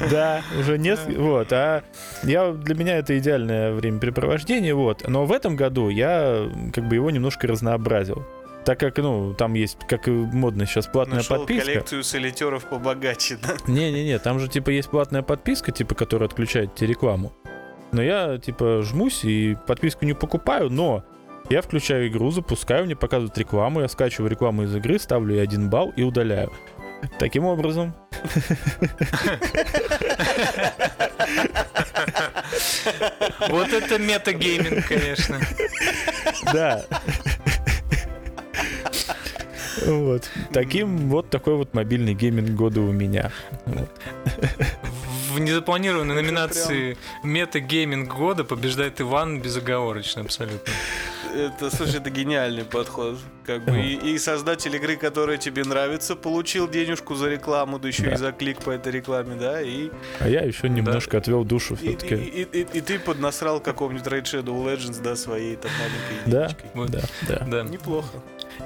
Да, 0.10 0.42
уже 0.60 0.78
несколько. 0.78 1.20
Вот, 1.20 1.54
а 1.54 1.84
я 2.24 2.52
для 2.52 2.76
меня 2.76 2.98
это 2.98 3.18
идеальное 3.18 3.74
времяпрепровождение, 3.74 4.74
вот. 4.74 5.08
Но 5.08 5.26
в 5.26 5.32
этом 5.32 5.56
году 5.56 5.90
я 5.90 6.50
как 6.74 6.88
бы 6.88 6.96
его 6.96 7.12
немножко 7.12 7.48
разнообразил. 7.48 8.26
Так 8.66 8.80
как, 8.80 8.98
ну, 8.98 9.34
там 9.34 9.56
есть, 9.56 9.78
как 9.88 10.08
и 10.08 10.12
модно 10.12 10.66
сейчас, 10.68 10.86
платная 10.86 11.18
Нашел 11.18 11.38
подписка. 11.40 11.66
коллекцию 11.66 12.04
солитеров 12.04 12.66
побогаче, 12.66 13.38
да? 13.42 13.56
Не-не-не, 13.68 14.20
там 14.20 14.40
же, 14.40 14.48
типа, 14.48 14.70
есть 14.70 14.90
платная 14.90 15.24
подписка, 15.24 15.72
типа, 15.72 15.96
которая 15.96 16.30
отключает 16.30 16.76
тебе 16.76 16.90
рекламу. 16.90 17.34
Но 17.92 18.04
я, 18.04 18.38
типа, 18.38 18.84
жмусь 18.84 19.26
и 19.26 19.58
подписку 19.68 20.06
не 20.06 20.14
покупаю, 20.14 20.70
но 20.70 21.04
я 21.50 21.64
включаю 21.64 22.08
игру, 22.08 22.30
запускаю, 22.30 22.86
мне 22.86 22.96
показывают 22.96 23.36
рекламу, 23.38 23.82
я 23.82 23.88
скачиваю 23.88 24.30
рекламу 24.30 24.64
из 24.64 24.76
игры, 24.76 25.00
ставлю 25.00 25.34
ей 25.34 25.44
один 25.44 25.70
балл 25.70 25.92
и 25.96 26.04
удаляю. 26.04 26.52
Таким 27.20 27.46
образом, 27.46 27.94
Вот 33.50 33.74
это 33.74 33.98
метагейминг, 33.98 34.88
конечно. 34.88 35.40
да. 36.54 36.86
Вот. 39.86 40.30
Таким 40.54 41.10
вот 41.10 41.30
такой 41.30 41.56
вот 41.56 41.74
мобильный 41.74 42.14
гейминг 42.14 42.52
года 42.52 42.82
у 42.82 42.92
меня. 42.92 43.32
В 45.30 45.40
незапланированной 45.40 46.16
номинации 46.16 46.98
метагейминг 47.24 48.14
года 48.14 48.44
побеждает 48.44 49.00
Иван 49.02 49.42
безоговорочно 49.42 50.22
абсолютно. 50.22 50.72
Это, 51.34 51.76
слушай, 51.76 51.98
это 51.98 52.10
гениальный 52.10 52.66
подход. 52.66 53.18
Как 53.46 53.64
бы 53.66 53.80
и, 53.80 54.14
и 54.14 54.18
создатель 54.20 54.76
игры, 54.76 54.96
которая 54.98 55.38
тебе 55.38 55.64
нравится, 55.64 56.16
получил 56.16 56.70
денежку 56.70 57.16
за 57.16 57.28
рекламу, 57.30 57.80
да 57.80 57.88
еще 57.88 58.04
Да. 58.04 58.12
и 58.14 58.16
за 58.18 58.32
клик 58.32 58.60
по 58.60 58.70
этой 58.70 58.92
рекламе, 58.92 59.36
да, 59.36 59.62
и, 59.62 59.90
А 60.20 60.28
я 60.30 60.42
еще 60.42 60.70
немножко 60.70 61.18
отвел 61.18 61.44
душу 61.44 61.76
и, 61.82 61.86
и, 61.86 61.90
все-таки. 61.98 62.16
и- 62.16 62.44
и- 62.44 62.68
и 62.78 62.82
ты 62.82 63.00
поднасрал 63.00 63.60
какого-нибудь 63.60 64.06
Raid 64.08 64.24
Shadow 64.24 64.64
Legends, 64.66 65.02
да, 65.02 65.16
своей 65.16 65.56
там 65.56 65.72
маленькой 65.80 66.32
Да. 66.32 66.56
Вот. 66.74 66.90
да, 66.92 67.02
да. 67.28 67.40
Да. 67.46 67.64
Неплохо. 67.64 68.10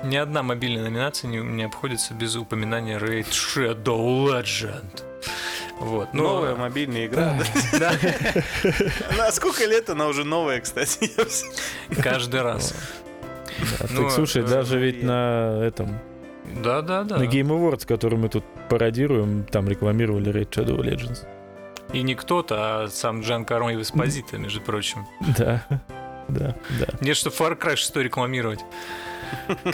Ни 0.04 0.18
одна 0.18 0.44
мобильная 0.44 0.84
номинация 0.84 1.30
не, 1.30 1.38
не 1.38 1.64
обходится 1.64 2.14
без 2.14 2.36
упоминания 2.36 2.98
Raid 3.00 3.30
Shadow 3.30 4.26
Legend. 4.28 5.04
Вот. 5.80 6.10
ну, 6.14 6.24
Новая 6.24 6.56
мобильная 6.56 7.06
игра. 7.08 7.38
Да, 7.74 7.94
да. 8.04 8.74
На 9.18 9.32
сколько 9.32 9.66
лет 9.66 9.90
она 9.90 10.08
уже 10.08 10.24
новая, 10.24 10.60
кстати? 10.62 11.10
Каждый 12.02 12.42
раз. 12.42 12.74
Да, 13.60 13.86
Ну, 13.92 14.02
так 14.04 14.12
слушай, 14.12 14.44
э, 14.44 14.48
даже 14.48 14.80
ведь 14.80 15.04
на 15.04 15.60
этом, 15.64 15.98
Да, 16.64 16.82
да, 16.82 17.04
да. 17.04 17.18
на 17.18 17.24
Game 17.24 17.48
Awards, 17.50 17.86
который 17.88 18.18
мы 18.18 18.30
тут 18.30 18.44
пародируем, 18.70 19.44
там 19.46 19.68
рекламировали 19.70 20.32
Raid 20.34 20.50
Shadow 20.50 20.78
Legends. 20.80 21.26
И 21.94 22.02
не 22.02 22.16
кто-то, 22.16 22.56
а 22.84 22.88
сам 22.90 23.22
Джан 23.22 23.46
Карон 23.46 23.72
и 23.72 23.76
Веспозита, 23.76 24.38
между 24.38 24.62
прочим. 24.62 25.06
Да, 25.38 25.64
да, 26.28 26.56
да. 26.80 26.88
Нет, 27.02 27.16
что 27.18 27.30
Far 27.30 27.58
Cry 27.60 27.76
6 27.76 27.96
рекламировать. 27.98 28.60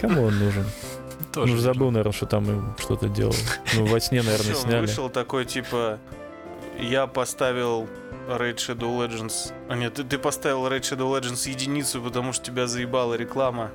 Кому 0.00 0.24
он 0.24 0.38
нужен? 0.38 0.64
Тоже 1.32 1.54
Ну, 1.54 1.58
забыл, 1.58 1.90
наверное, 1.90 2.12
что 2.12 2.26
там 2.26 2.76
что-то 2.78 3.08
делал. 3.08 3.34
Ну, 3.74 3.86
во 3.86 4.00
сне, 4.00 4.22
наверное, 4.22 4.54
сняли. 4.54 4.80
Вышел 4.82 5.08
такой, 5.08 5.46
типа, 5.46 5.98
я 6.78 7.06
поставил 7.06 7.88
Raid 8.28 8.56
Shadow 8.56 8.98
Legends... 8.98 9.52
А 9.68 9.74
нет, 9.76 9.94
ты, 9.94 10.04
ты 10.04 10.18
поставил 10.18 10.66
Raid 10.66 10.82
Shadow 10.82 11.18
Legends 11.18 11.48
единицу, 11.48 12.00
потому 12.02 12.32
что 12.32 12.44
тебя 12.44 12.66
заебала 12.66 13.14
реклама. 13.14 13.70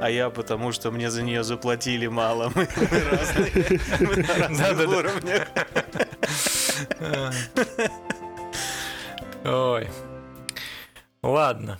А 0.00 0.10
я 0.10 0.30
потому, 0.30 0.72
что 0.72 0.90
мне 0.90 1.10
за 1.10 1.22
нее 1.22 1.42
заплатили 1.42 2.06
мало. 2.06 2.52
Мы, 2.54 2.68
разные. 3.10 3.80
Мы 4.00 4.16
на 4.16 4.48
разных 4.48 4.88
уровнях. 4.88 5.48
Ой. 9.44 9.88
Ладно. 11.22 11.78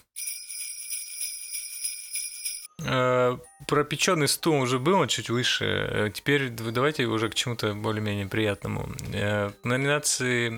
Э, 2.84 3.36
Про 3.66 3.84
печеный 3.84 4.28
стул 4.28 4.60
уже 4.60 4.78
было 4.78 5.06
чуть 5.08 5.30
выше. 5.30 5.64
Э, 5.64 6.10
Теперь 6.12 6.48
давайте 6.50 7.04
уже 7.06 7.28
к 7.28 7.34
чему-то 7.34 7.74
более-менее 7.74 8.26
приятному. 8.26 8.88
Э, 9.12 9.50
В 9.62 9.66
номинации 9.66 10.52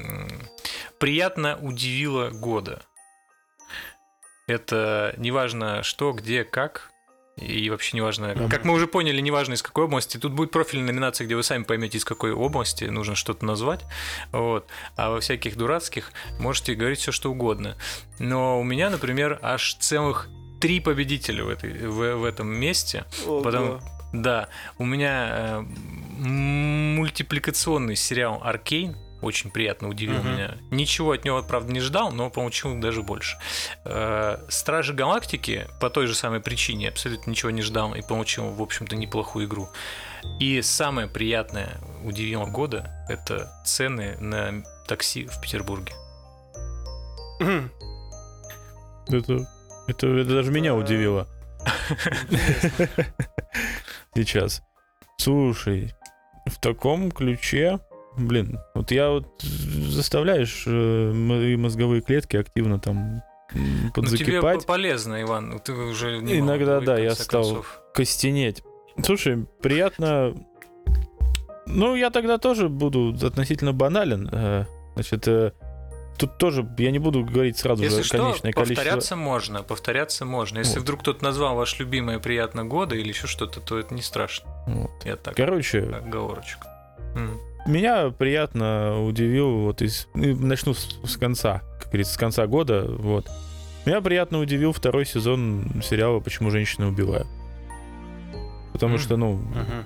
«Приятно 0.99 1.57
удивило 1.61 2.31
года». 2.31 2.83
Это 4.47 5.15
неважно 5.17 5.83
что, 5.83 6.13
где, 6.13 6.45
как. 6.45 6.91
И 7.37 7.71
вообще 7.71 7.97
неважно, 7.97 8.35
Мгм. 8.35 8.51
как 8.51 8.65
мы 8.65 8.75
уже 8.75 8.87
поняли, 8.87 9.21
неважно 9.21 9.55
из 9.55 9.63
какой 9.63 9.85
области. 9.85 10.19
Тут 10.19 10.33
будет 10.33 10.51
профильная 10.51 10.89
номинация, 10.93 11.25
где 11.25 11.37
вы 11.37 11.43
сами 11.43 11.63
поймете, 11.63 11.97
из 11.97 12.05
какой 12.05 12.33
области 12.33 12.85
нужно 12.85 13.15
что-то 13.15 13.47
назвать. 13.47 13.81
Вот. 14.33 14.67
А 14.97 15.11
во 15.11 15.21
всяких 15.21 15.57
дурацких 15.57 16.13
можете 16.39 16.75
говорить 16.75 16.99
все, 16.99 17.13
что 17.13 17.31
угодно. 17.31 17.77
Но 18.19 18.61
у 18.61 18.65
меня, 18.65 18.91
например, 18.91 19.39
аж 19.41 19.75
целых 19.77 20.29
три 20.61 20.81
победителя 20.81 21.45
в, 21.45 21.49
этой, 21.49 21.73
в, 21.87 22.17
в 22.17 22.25
этом 22.25 22.49
месте. 22.49 23.05
Ого. 23.27 23.43
Потом, 23.43 23.81
да, 24.13 24.49
у 24.79 24.85
меня 24.85 25.29
э, 25.31 25.61
мультипликационный 26.19 27.97
сериал 27.97 28.41
Аркейн. 28.43 28.97
Очень 29.23 29.51
приятно 29.51 29.89
удивил 29.91 30.17
Мгм. 30.17 30.33
меня. 30.33 30.57
Ничего 30.71 31.13
от 31.13 31.27
него, 31.27 31.43
правда, 31.43 31.71
не 31.71 31.81
ждал, 31.81 32.11
но 32.11 32.31
получил 32.31 32.75
даже 32.81 33.03
больше. 33.03 33.37
Э, 33.85 34.39
Стражи 34.49 34.95
Галактики 34.95 35.69
по 35.79 35.91
той 35.91 36.07
же 36.07 36.15
самой 36.15 36.41
причине 36.41 36.89
абсолютно 36.89 37.31
ничего 37.31 37.51
не 37.51 37.61
ждал 37.61 37.95
и 37.95 38.01
получил, 38.01 38.51
в 38.51 38.63
общем-то, 38.63 38.97
неплохую 38.97 39.47
игру. 39.47 39.69
И 40.39 40.63
самое 40.63 41.07
приятное 41.07 41.79
удивило 42.03 42.47
года 42.47 43.05
это 43.11 43.53
цены 43.67 44.17
на 44.21 44.63
такси 44.89 45.27
в 45.27 45.39
Петербурге. 45.43 45.93
Это, 49.09 49.47
это, 49.91 50.07
это 50.07 50.31
даже 50.35 50.51
меня 50.51 50.75
удивило. 50.75 51.27
Сейчас. 54.15 54.63
Слушай, 55.19 55.95
в 56.47 56.59
таком 56.61 57.11
ключе, 57.11 57.79
блин, 58.17 58.59
вот 58.75 58.91
я 58.91 59.11
вот 59.11 59.27
заставляешь 59.43 60.65
э, 60.67 60.71
м- 60.71 61.33
и 61.43 61.57
мозговые 61.57 62.01
клетки 62.01 62.37
активно 62.37 62.79
там 62.79 63.23
Ну, 63.53 63.61
тебе 63.91 63.91
подзакипать, 63.95 64.61
по- 64.61 64.67
полезно, 64.75 65.21
Иван. 65.23 65.59
Ты 65.61 65.73
уже 65.75 66.19
не 66.21 66.39
Иногда, 66.39 66.81
да, 66.81 66.99
я 66.99 67.15
стал 67.15 67.43
концов. 67.43 67.81
костенеть. 67.95 68.63
Слушай, 69.05 69.47
приятно. 69.63 70.35
Ну, 71.67 71.95
я 71.95 72.11
тогда 72.11 72.39
тоже 72.39 72.69
буду 72.69 73.15
относительно 73.27 73.73
банален. 73.73 74.29
Э, 74.33 74.65
Значит, 74.95 75.29
э, 75.29 75.53
тут 76.21 76.39
тоже 76.39 76.69
я 76.79 76.91
не 76.91 76.99
буду 76.99 77.25
говорить 77.25 77.59
сразу 77.59 77.83
Если 77.83 78.03
же 78.03 78.05
что, 78.09 78.19
конечное 78.19 78.53
количество. 78.53 78.75
повторяться 78.85 79.17
можно, 79.17 79.63
повторяться 79.63 80.25
можно. 80.25 80.59
Если 80.59 80.75
Вот. 80.75 80.83
вдруг 80.83 81.01
кто-то 81.01 81.25
назвал 81.25 81.57
ваш 81.57 81.79
любимое 81.79 82.19
приятно 82.19 82.65
года 82.65 82.95
или 82.95 83.09
еще 83.09 83.27
что-то, 83.27 83.61
то 83.61 83.79
это 83.79 83.95
не 83.95 84.03
страшно. 84.03 84.51
Вот. 84.67 84.91
Я 85.05 85.17
так, 85.17 85.35
Короче, 85.35 85.81
оговорочка. 85.81 86.69
М. 87.17 87.39
меня 87.67 88.11
приятно 88.11 89.03
удивил, 89.05 89.61
вот 89.63 89.83
из... 89.83 90.07
ну, 90.15 90.37
Начну 90.37 90.75
с, 90.75 91.01
с 91.05 91.17
конца, 91.17 91.63
как 91.81 91.89
говорится, 91.89 92.15
с 92.15 92.17
конца 92.17 92.47
года, 92.47 92.85
вот. 92.89 93.27
Меня 93.87 94.01
приятно 94.03 94.39
удивил 94.41 94.73
второй 94.73 95.07
сезон 95.07 95.83
сериала 95.83 96.21
«Почему 96.21 96.51
женщины 96.51 96.87
убивают». 96.87 97.27
Потому 98.73 98.95
Мгм. 98.95 99.03
что, 99.03 99.17
ну, 99.17 99.33
Мгм. 99.33 99.85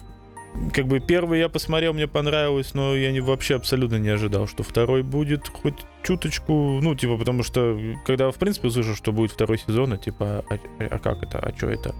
Как 0.73 0.87
бы 0.87 1.01
первый 1.01 1.41
я 1.41 1.49
посмотрел, 1.49 1.93
мне 1.93 2.07
понравилось, 2.07 2.75
но 2.75 2.95
я 2.95 3.13
не, 3.13 3.21
вообще 3.21 3.57
абсолютно 3.57 3.97
не 3.97 4.09
ожидал, 4.09 4.47
что 4.47 4.63
второй 4.63 5.03
будет 5.03 5.49
хоть 5.49 5.75
чуточку, 6.03 6.81
ну, 6.81 6.95
типа, 6.95 7.17
потому 7.17 7.43
что, 7.43 7.79
когда, 8.05 8.31
в 8.31 8.37
принципе, 8.37 8.69
услышал, 8.69 8.95
что 8.95 9.13
будет 9.13 9.33
второй 9.33 9.59
сезон, 9.59 9.93
а, 9.93 9.99
типа, 9.99 10.45
а, 10.49 10.59
а 10.79 10.99
как 10.99 11.23
это, 11.23 11.39
а 11.39 11.57
что 11.57 11.69
это? 11.69 11.95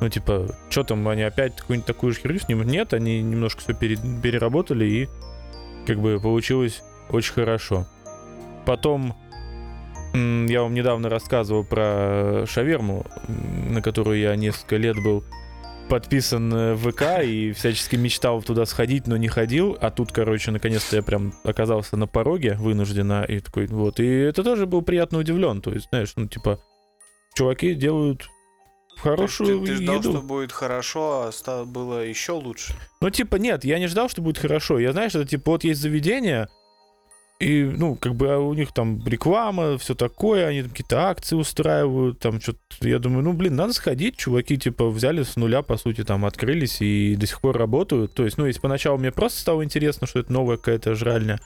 Ну, 0.00 0.08
типа, 0.08 0.56
что 0.68 0.82
там, 0.82 1.06
они 1.06 1.22
опять 1.22 1.56
какую-нибудь 1.56 1.86
такую 1.86 2.12
же 2.12 2.20
херню 2.20 2.40
снимут? 2.40 2.66
Нет, 2.66 2.92
они 2.92 3.22
немножко 3.22 3.60
все 3.60 3.72
переработали, 3.72 4.84
и 4.84 5.08
как 5.86 6.00
бы 6.00 6.18
получилось 6.20 6.82
очень 7.08 7.34
хорошо. 7.34 7.86
Потом 8.66 9.14
я 10.14 10.62
вам 10.62 10.74
недавно 10.74 11.08
рассказывал 11.08 11.64
про 11.64 12.44
шаверму, 12.46 13.06
м, 13.28 13.74
на 13.74 13.82
которую 13.82 14.18
я 14.18 14.34
несколько 14.36 14.76
лет 14.76 14.96
был 15.02 15.24
подписан 15.88 16.52
э, 16.52 16.74
в 16.74 16.90
ВК 16.90 17.22
и 17.24 17.52
всячески 17.52 17.96
мечтал 17.96 18.42
туда 18.42 18.64
сходить, 18.66 19.06
но 19.06 19.16
не 19.16 19.28
ходил. 19.28 19.76
А 19.80 19.90
тут, 19.90 20.12
короче, 20.12 20.50
наконец-то 20.50 20.96
я 20.96 21.02
прям 21.02 21.34
оказался 21.44 21.96
на 21.96 22.06
пороге 22.06 22.56
вынужденно. 22.58 23.24
И 23.24 23.40
такой, 23.40 23.66
вот. 23.66 24.00
И 24.00 24.06
это 24.06 24.42
тоже 24.42 24.66
был 24.66 24.82
приятно 24.82 25.18
удивлен. 25.18 25.60
То 25.60 25.72
есть, 25.72 25.88
знаешь, 25.90 26.12
ну, 26.16 26.26
типа, 26.26 26.60
чуваки 27.34 27.74
делают 27.74 28.28
хорошую 28.96 29.60
ты, 29.60 29.66
ты 29.66 29.74
ждал, 29.82 29.96
еду. 29.96 30.10
что 30.12 30.22
будет 30.22 30.52
хорошо, 30.52 31.24
а 31.26 31.32
ста- 31.32 31.64
было 31.64 32.04
еще 32.04 32.32
лучше. 32.32 32.74
Ну, 33.00 33.10
типа, 33.10 33.36
нет, 33.36 33.64
я 33.64 33.78
не 33.78 33.86
ждал, 33.88 34.08
что 34.08 34.22
будет 34.22 34.38
хорошо. 34.38 34.78
Я, 34.78 34.92
знаешь, 34.92 35.14
это 35.14 35.26
типа, 35.26 35.52
вот 35.52 35.64
есть 35.64 35.80
заведение, 35.80 36.48
и, 37.42 37.64
ну, 37.64 37.96
как 37.96 38.14
бы 38.14 38.28
а 38.32 38.38
у 38.38 38.54
них 38.54 38.72
там 38.72 39.02
реклама, 39.04 39.76
все 39.76 39.94
такое, 39.96 40.46
они 40.46 40.62
там 40.62 40.70
какие-то 40.70 41.08
акции 41.08 41.34
устраивают, 41.34 42.20
там 42.20 42.40
что-то. 42.40 42.60
Я 42.82 43.00
думаю, 43.00 43.24
ну, 43.24 43.32
блин, 43.32 43.56
надо 43.56 43.72
сходить, 43.72 44.16
чуваки, 44.16 44.56
типа, 44.56 44.88
взяли 44.88 45.24
с 45.24 45.34
нуля, 45.36 45.62
по 45.62 45.76
сути, 45.76 46.04
там, 46.04 46.24
открылись 46.24 46.80
и 46.80 47.16
до 47.16 47.26
сих 47.26 47.40
пор 47.40 47.58
работают. 47.58 48.14
То 48.14 48.24
есть, 48.24 48.38
ну, 48.38 48.46
если 48.46 48.60
поначалу 48.60 48.98
мне 48.98 49.10
просто 49.10 49.40
стало 49.40 49.64
интересно, 49.64 50.06
что 50.06 50.20
это 50.20 50.32
новая 50.32 50.56
какая-то 50.56 50.94
жральня, 50.94 51.40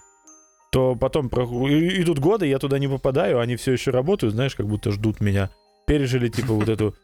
то 0.71 0.95
потом 0.95 1.31
про- 1.31 1.47
идут 1.47 2.19
годы, 2.19 2.47
я 2.47 2.59
туда 2.59 2.79
не 2.79 2.89
попадаю, 2.89 3.41
они 3.41 3.57
все 3.57 3.73
еще 3.73 3.91
работают, 3.91 4.35
знаешь, 4.35 4.55
как 4.55 4.67
будто 4.67 4.91
ждут 4.91 5.21
меня. 5.21 5.49
Пережили, 5.87 6.29
типа, 6.29 6.53
вот 6.53 6.69
эту 6.69 6.95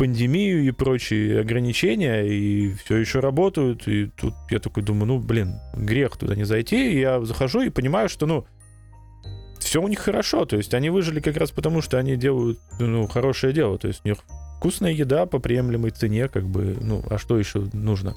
пандемию 0.00 0.64
и 0.64 0.70
прочие 0.70 1.40
ограничения, 1.40 2.22
и 2.22 2.72
все 2.72 2.96
еще 2.96 3.20
работают. 3.20 3.86
И 3.86 4.06
тут 4.06 4.32
я 4.48 4.58
такой 4.58 4.82
думаю, 4.82 5.04
ну, 5.04 5.18
блин, 5.18 5.60
грех 5.74 6.16
туда 6.16 6.34
не 6.34 6.44
зайти. 6.44 6.94
И 6.94 7.00
я 7.00 7.22
захожу 7.22 7.60
и 7.60 7.68
понимаю, 7.68 8.08
что, 8.08 8.24
ну, 8.24 8.46
все 9.58 9.82
у 9.82 9.88
них 9.88 9.98
хорошо. 9.98 10.46
То 10.46 10.56
есть 10.56 10.72
они 10.72 10.88
выжили 10.88 11.20
как 11.20 11.36
раз 11.36 11.50
потому, 11.50 11.82
что 11.82 11.98
они 11.98 12.16
делают, 12.16 12.58
ну, 12.78 13.06
хорошее 13.08 13.52
дело. 13.52 13.76
То 13.76 13.88
есть 13.88 14.00
у 14.02 14.08
них 14.08 14.16
вкусная 14.56 14.92
еда 14.92 15.26
по 15.26 15.38
приемлемой 15.38 15.90
цене, 15.90 16.28
как 16.28 16.44
бы, 16.44 16.78
ну, 16.80 17.04
а 17.10 17.18
что 17.18 17.38
еще 17.38 17.68
нужно? 17.74 18.14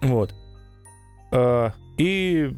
Вот. 0.00 0.34
А, 1.32 1.74
И 1.98 2.50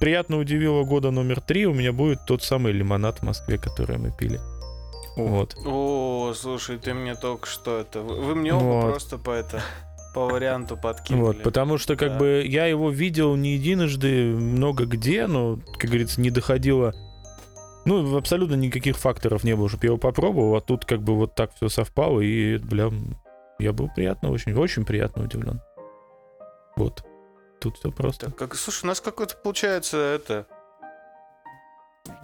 приятно 0.00 0.38
удивило 0.38 0.82
года 0.82 1.12
номер 1.12 1.40
три, 1.40 1.66
у 1.66 1.72
меня 1.72 1.92
будет 1.92 2.18
тот 2.26 2.42
самый 2.42 2.72
лимонад 2.72 3.20
в 3.20 3.22
Москве, 3.22 3.58
который 3.58 3.96
мы 3.98 4.10
пили. 4.10 4.40
Вот. 5.26 5.56
О, 5.64 6.32
слушай, 6.34 6.78
ты 6.78 6.94
мне 6.94 7.14
только 7.14 7.46
что 7.46 7.78
это... 7.78 8.00
Вы 8.00 8.34
мне 8.34 8.54
оба 8.54 8.62
Вот. 8.64 8.90
просто 8.90 9.18
по 9.18 9.30
это... 9.30 9.62
По 10.14 10.26
варианту 10.26 10.76
подкинули. 10.76 11.24
Вот, 11.36 11.42
потому 11.42 11.76
что, 11.76 11.94
как 11.94 12.12
Да. 12.12 12.18
бы, 12.18 12.42
я 12.46 12.64
его 12.66 12.90
видел 12.90 13.36
не 13.36 13.54
единожды, 13.56 14.24
много 14.32 14.86
где, 14.86 15.26
но, 15.26 15.58
как 15.78 15.90
говорится, 15.90 16.20
не 16.20 16.30
доходило. 16.30 16.94
Ну, 17.84 18.16
абсолютно 18.16 18.54
никаких 18.54 18.96
факторов 18.96 19.44
не 19.44 19.54
было, 19.54 19.68
чтобы 19.68 19.84
я 19.84 19.88
его 19.88 19.98
попробовал, 19.98 20.56
а 20.56 20.60
тут 20.60 20.86
как 20.86 21.02
бы 21.02 21.14
вот 21.14 21.34
так 21.34 21.54
все 21.54 21.68
совпало, 21.68 22.20
и, 22.20 22.56
бля, 22.56 22.90
я 23.58 23.72
был 23.72 23.90
приятно, 23.94 24.30
очень, 24.30 24.54
очень 24.54 24.84
приятно 24.86 25.24
удивлен. 25.24 25.60
Вот. 26.76 27.04
Тут 27.60 27.76
все 27.76 27.90
просто. 27.90 28.26
Так, 28.26 28.36
как, 28.36 28.54
слушай, 28.54 28.84
у 28.84 28.86
нас 28.88 29.00
какой-то 29.00 29.36
получается 29.36 29.98
это... 29.98 30.46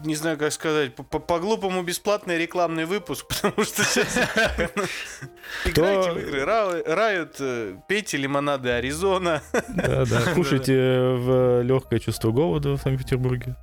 Не 0.04 0.14
знаю, 0.16 0.38
как 0.38 0.52
сказать, 0.52 0.94
по- 0.94 1.02
по- 1.02 1.18
по-глупому 1.18 1.82
бесплатный 1.82 2.38
рекламный 2.38 2.84
выпуск, 2.84 3.26
потому 3.28 3.64
что 3.64 3.84
сейчас... 3.84 4.16
Играйте 5.64 6.12
в 6.12 6.18
игры, 6.18 6.40
Ра- 6.42 6.82
Рают, 6.94 7.36
э, 7.40 7.76
пейте 7.88 8.16
лимонады 8.16 8.70
Аризона. 8.70 9.42
Да, 9.68 10.04
да. 10.04 10.20
Кушайте 10.34 10.74
в 10.74 11.62
легкое 11.62 11.98
чувство 12.00 12.30
голода 12.30 12.72
в 12.76 12.78
Санкт-Петербурге. 12.82 13.56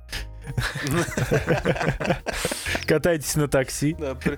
Катайтесь 2.86 3.36
на 3.36 3.48
такси. 3.48 3.94
Да, 3.98 4.14
при- 4.14 4.36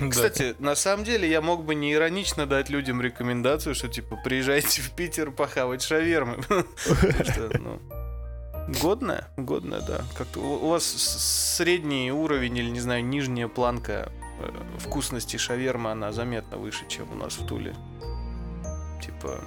Да. 0.00 0.08
Кстати, 0.10 0.54
на 0.58 0.74
самом 0.74 1.04
деле 1.04 1.28
я 1.28 1.40
мог 1.40 1.64
бы 1.64 1.74
не 1.74 1.92
иронично 1.92 2.46
дать 2.46 2.68
людям 2.68 3.00
рекомендацию, 3.02 3.74
что 3.74 3.88
типа 3.88 4.16
приезжайте 4.24 4.82
в 4.82 4.90
Питер 4.92 5.30
похавать 5.30 5.82
шавермы. 5.82 6.38
Годная? 8.68 9.28
Годная, 9.36 9.80
да. 9.80 10.00
Как-то 10.16 10.40
у 10.40 10.68
вас 10.68 10.84
средний 10.84 12.10
уровень 12.10 12.56
или, 12.56 12.70
не 12.70 12.80
знаю, 12.80 13.04
нижняя 13.04 13.48
планка 13.48 14.10
э, 14.40 14.50
вкусности 14.78 15.36
шавермы, 15.36 15.90
она 15.90 16.12
заметно 16.12 16.56
выше, 16.56 16.86
чем 16.88 17.10
у 17.12 17.14
нас 17.14 17.34
в 17.34 17.46
Туле. 17.46 17.74
Типа, 19.02 19.40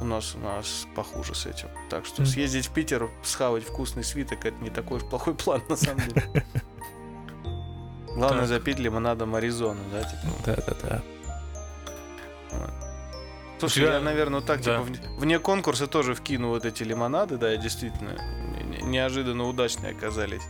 у 0.00 0.04
нас 0.04 0.34
у 0.34 0.38
нас 0.38 0.86
похуже 0.94 1.34
с 1.34 1.46
этим. 1.46 1.68
Так 1.88 2.04
что 2.04 2.26
съездить 2.26 2.66
в 2.66 2.72
Питер, 2.74 3.08
схавать 3.22 3.64
вкусный 3.64 4.04
свиток, 4.04 4.44
это 4.44 4.62
не 4.62 4.70
такой 4.70 4.98
уж 4.98 5.04
плохой 5.04 5.34
план, 5.34 5.62
на 5.68 5.76
самом 5.76 6.06
деле. 6.08 6.44
Главное 8.14 8.40
Так. 8.40 8.48
запить 8.48 8.78
лимонадом 8.78 9.34
Аризону, 9.36 9.80
да, 9.92 10.02
типа. 10.02 10.22
Да, 10.44 10.56
да, 10.56 10.74
да. 10.82 11.02
Слушай, 13.58 13.74
тебя- 13.84 13.94
я, 13.94 14.00
наверное, 14.00 14.40
так, 14.40 14.62
да. 14.62 14.78
типа, 14.78 14.82
вне, 14.82 14.98
вне 15.18 15.38
конкурса 15.38 15.86
тоже 15.86 16.14
вкину 16.14 16.48
вот 16.48 16.64
эти 16.64 16.82
лимонады, 16.82 17.36
да, 17.36 17.54
действительно, 17.56 18.10
не- 18.10 18.48
не- 18.48 18.49
неожиданно 18.82 19.44
удачные 19.44 19.92
оказались. 19.92 20.42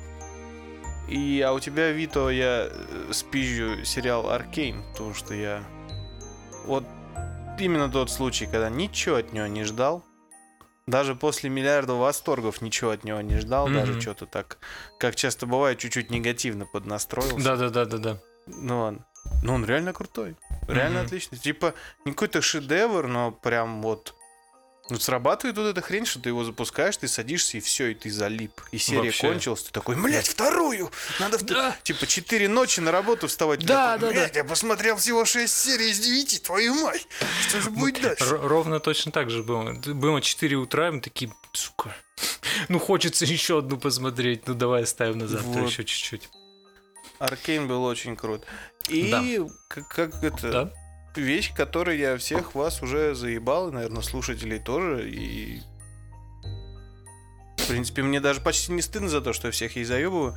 И, 1.09 1.41
а 1.41 1.53
у 1.53 1.61
тебя, 1.61 1.91
Вито, 1.91 2.29
я 2.29 2.69
э, 2.71 3.09
спизжу 3.13 3.85
сериал 3.85 4.31
Аркейн, 4.31 4.83
потому 4.93 5.13
что 5.15 5.35
я... 5.35 5.65
Вот 6.67 6.85
именно 7.59 7.91
тот 7.91 8.11
случай, 8.11 8.47
когда 8.47 8.69
ничего 8.71 9.17
от 9.17 9.33
него 9.33 9.47
не 9.47 9.65
ждал, 9.65 10.05
даже 10.87 11.15
после 11.15 11.51
миллиарда 11.51 11.95
восторгов 11.95 12.63
ничего 12.63 12.91
от 12.91 13.05
него 13.05 13.21
не 13.21 13.39
ждал, 13.39 13.69
даже 13.69 13.93
Мгм. 13.93 14.01
что-то 14.01 14.27
так, 14.27 14.59
как 14.99 15.17
часто 15.17 15.47
бывает, 15.47 15.79
чуть-чуть 15.79 16.11
негативно 16.11 16.65
поднастроился. 16.67 17.37
Да, 17.45 17.57
да, 17.57 17.71
да, 17.71 17.85
да, 17.85 17.99
да. 17.99 18.19
Ну, 18.47 18.81
он, 18.81 19.01
ну, 19.43 19.55
он 19.55 19.65
реально 19.65 19.93
крутой. 19.93 20.37
Реально 20.69 21.01
Мгм. 21.01 21.07
отличный. 21.07 21.39
Типа, 21.39 21.75
не 22.05 22.13
какой-то 22.13 22.41
шедевр, 22.41 23.07
но 23.09 23.31
прям 23.33 23.83
вот... 23.83 24.15
Ну, 24.91 24.99
срабатывает 24.99 25.57
вот 25.57 25.67
эта 25.67 25.81
хрень, 25.81 26.05
что 26.05 26.21
ты 26.21 26.29
его 26.31 26.45
запускаешь, 26.45 26.97
ты 26.97 27.07
садишься, 27.09 27.59
и 27.59 27.61
все, 27.61 27.89
и 27.89 27.95
ты 27.95 28.11
залип. 28.11 28.61
И 28.73 28.79
серия 28.79 29.05
Вообще. 29.05 29.29
кончилась, 29.29 29.63
ты 29.63 29.71
такой, 29.73 29.97
блядь, 29.97 30.27
вторую! 30.29 30.91
Надо 31.21 31.39
втор-» 31.39 31.57
Да. 31.57 31.77
Типа, 31.83 32.07
4 32.07 32.49
ночи 32.49 32.81
на 32.81 32.91
работу 32.91 33.29
вставать. 33.29 33.65
Да, 33.65 33.95
такой, 33.95 34.01
да, 34.01 34.07
да. 34.07 34.13
«Блядь, 34.13 34.37
я 34.37 34.45
посмотрел 34.45 34.97
всего 34.97 35.25
6 35.25 35.53
серий 35.57 35.91
из 35.91 36.01
9, 36.01 36.43
твою 36.43 36.75
мать! 36.75 37.07
Что 37.49 37.61
же 37.61 37.71
будет 37.71 38.03
дальше? 38.03 38.25
Р- 38.25 38.41
ровно 38.43 38.81
точно 38.81 39.13
так 39.13 39.31
же 39.31 39.43
было. 39.43 39.73
Было 39.73 40.21
4 40.21 40.57
утра, 40.57 40.91
мы 40.91 41.01
такие, 41.01 41.33
сука, 41.53 41.95
ну 42.69 42.79
хочется 42.79 43.25
еще 43.25 43.59
одну 43.59 43.79
посмотреть, 43.79 44.47
ну 44.49 44.55
давай 44.55 44.83
оставим 44.83 45.19
на 45.19 45.29
завтра 45.29 45.49
Вот. 45.61 45.71
еще 45.71 45.85
чуть-чуть. 45.85 46.29
Аркейн 47.19 47.69
был 47.69 47.85
очень 47.85 48.17
крут. 48.17 48.45
И 48.89 49.41
как, 49.69 49.89
как 49.89 50.25
это... 50.25 50.51
Да? 50.51 50.73
Вещь, 51.17 51.53
которой 51.55 51.99
я 51.99 52.17
всех 52.17 52.55
вас 52.55 52.83
уже 52.83 53.15
заебал, 53.15 53.69
и, 53.69 53.73
наверное, 53.73 54.03
слушателей 54.03 54.59
тоже, 54.59 55.09
и... 55.09 55.61
В 57.57 57.67
принципе, 57.69 58.03
мне 58.03 58.21
даже 58.21 58.41
почти 58.41 58.73
не 58.73 58.83
стыдно 58.83 59.09
за 59.09 59.21
то, 59.21 59.33
что 59.33 59.49
я 59.49 59.53
всех 59.53 59.77
ей 59.77 59.85
заебываю. 59.85 60.37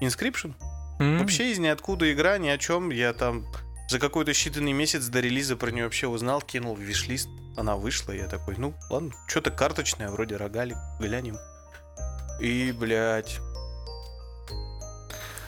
Inscription. 0.00 0.54
М, 0.98 1.18
Вообще 1.18 1.52
из 1.52 1.58
ниоткуда 1.58 2.12
игра, 2.12 2.38
ни 2.38 2.48
о 2.48 2.58
чем. 2.58 2.90
Я 2.90 3.12
там 3.12 3.46
за 3.88 3.98
какой-то 3.98 4.32
считанный 4.32 4.72
месяц 4.72 5.06
до 5.06 5.20
релиза 5.20 5.56
про 5.56 5.70
нее 5.70 5.84
вообще 5.84 6.08
узнал, 6.08 6.40
кинул 6.40 6.74
в 6.74 6.80
виш-лист. 6.80 7.28
Она 7.56 7.76
вышла, 7.76 8.12
я 8.12 8.26
такой, 8.26 8.56
ну, 8.56 8.74
ладно, 8.90 9.12
что-то 9.28 9.50
карточное, 9.50 10.08
вроде 10.10 10.36
рогали, 10.36 10.74
глянем. 10.98 11.36
И, 12.40 12.72
блядь... 12.72 13.38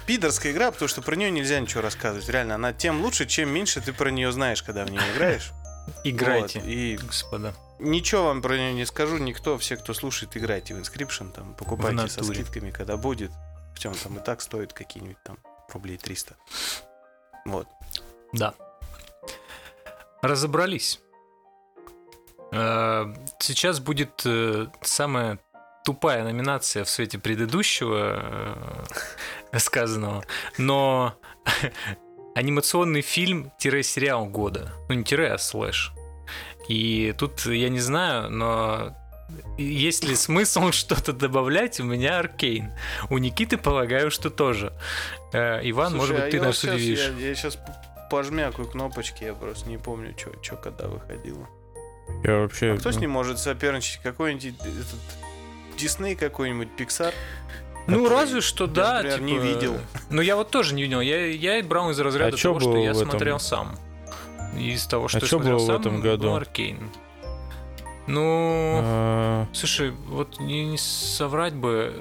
Пидорская 0.07 0.53
игра, 0.53 0.71
потому 0.71 0.89
что 0.89 1.01
про 1.03 1.17
нее 1.17 1.31
нельзя 1.31 1.59
ничего 1.61 1.81
рассказывать. 1.81 2.29
Реально, 2.29 2.57
она 2.57 2.73
тем 2.73 3.01
лучше, 3.03 3.27
чем 3.27 3.49
меньше 3.51 3.81
ты 3.81 3.93
про 3.93 4.11
нее 4.11 4.33
знаешь, 4.33 4.63
когда 4.63 4.85
в 4.85 4.91
нее 4.91 5.03
играешь. 5.15 5.53
Играйте, 6.05 6.61
Вот, 6.61 6.69
И 6.69 6.97
господа. 6.97 7.55
ничего 7.79 8.25
вам 8.25 8.41
про 8.43 8.57
нее 8.57 8.73
не 8.75 8.87
скажу. 8.87 9.19
Никто, 9.19 9.59
все, 9.59 9.77
кто 9.77 9.93
слушает, 9.95 10.37
играйте 10.37 10.75
в 10.75 10.79
Inscription, 10.79 11.31
там, 11.33 11.55
покупайте 11.55 12.09
со 12.09 12.23
скидками, 12.25 12.71
когда 12.71 12.97
будет. 12.97 13.31
Причем 13.75 13.93
там 13.95 14.19
и 14.19 14.23
так 14.23 14.41
стоит 14.41 14.73
какие-нибудь 14.73 15.23
там 15.23 15.39
рублей 15.73 15.99
300. 15.99 16.37
Вот. 17.45 17.67
Да. 18.33 18.55
Разобрались. 20.23 21.01
Э, 22.53 23.13
Сейчас 23.41 23.81
будет 23.81 24.23
э, 24.25 24.69
самая 24.83 25.39
тупая 25.85 26.25
номинация 26.25 26.85
в 26.85 26.91
свете 26.91 27.19
предыдущего 27.19 28.87
э, 29.53 29.59
сказанного, 29.59 30.25
но 30.59 31.15
анимационный 32.35 33.03
фильм-сериал 33.03 34.27
года. 34.27 34.73
Ну, 34.89 34.95
не 34.97 35.05
тире, 35.05 35.33
а 35.33 35.39
слэш. 35.39 35.93
И 36.69 37.15
тут 37.19 37.45
я 37.47 37.69
не 37.69 37.81
знаю, 37.81 38.31
но 38.31 38.97
есть 39.59 40.05
ли 40.05 40.17
смысл 40.17 40.71
что-то 40.73 41.13
добавлять? 41.13 41.79
У 41.81 41.85
меня 41.85 42.19
Аркейн. 42.19 42.73
У 43.11 43.19
Никиты, 43.19 43.59
полагаю, 43.59 44.11
что 44.11 44.31
тоже. 44.31 44.73
Э, 45.33 45.61
Иван, 45.63 45.93
Слушай, 45.93 46.01
может 46.01 46.17
а 46.17 46.21
быть, 46.23 46.31
ты 46.31 46.37
я 46.39 46.43
нас 46.43 46.65
удивишь. 46.65 47.11
Я, 47.19 47.35
сейчас 47.35 47.59
пожмякаю 48.11 48.69
кнопочки, 48.69 49.25
я 49.25 49.35
просто 49.35 49.69
не 49.69 49.77
помню, 49.77 50.15
что 50.43 50.57
когда 50.57 50.89
выходило. 50.89 51.47
Я 52.23 52.39
вообще... 52.39 52.73
А 52.73 52.77
кто 52.79 52.91
с 52.91 52.99
ним 52.99 53.11
может 53.11 53.39
соперничать? 53.39 54.01
Какой-нибудь 54.03 54.47
этот 54.61 55.24
Дисней 55.77 56.15
какой-нибудь, 56.17 56.69
Pixar? 56.79 57.13
Ну, 57.87 58.09
разве 58.09 58.41
что, 58.41 58.65
я, 58.65 58.71
да. 58.71 59.03
не 59.19 59.35
типа, 59.35 59.43
видел. 59.43 59.79
Ну, 60.09 60.23
я 60.23 60.37
вот 60.37 60.51
тоже 60.51 60.75
не 60.75 60.83
видел. 60.83 61.01
Я, 61.01 61.27
я 61.27 61.63
брал 61.63 61.91
из 61.91 62.01
разряда 62.01 62.37
А 62.37 62.41
того, 62.41 62.61
что 62.61 62.71
было 62.73 62.79
я 62.83 62.93
в 62.93 62.97
этом? 62.97 63.11
смотрел 63.11 63.39
сам. 63.39 63.77
Из 64.59 64.87
того, 64.87 65.09
что 65.09 65.19
я 65.19 65.21
чё 65.23 65.27
смотрел 65.37 65.57
было 65.57 65.65
в 65.65 65.67
сам, 65.67 65.81
этом 65.81 66.01
году? 66.01 66.23
был 66.29 66.37
Аркейн. 66.37 66.91
Ну, 68.07 68.81
а, 68.83 69.47
слушай, 69.53 69.91
вот 70.09 70.39
не, 70.41 70.65
не 70.65 70.79
соврать 70.79 71.55
бы, 71.55 71.95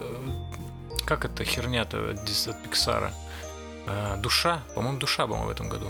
как 1.06 1.26
эта 1.26 1.44
херня-то 1.44 2.12
от 2.12 2.48
от 2.48 2.64
Пиксара? 2.64 3.12
А, 3.88 4.18
душа, 4.18 4.62
по-моему, 4.76 5.00
душа, 5.00 5.24
по-моему, 5.28 5.48
в 5.48 5.52
этом 5.52 5.70
году. 5.70 5.88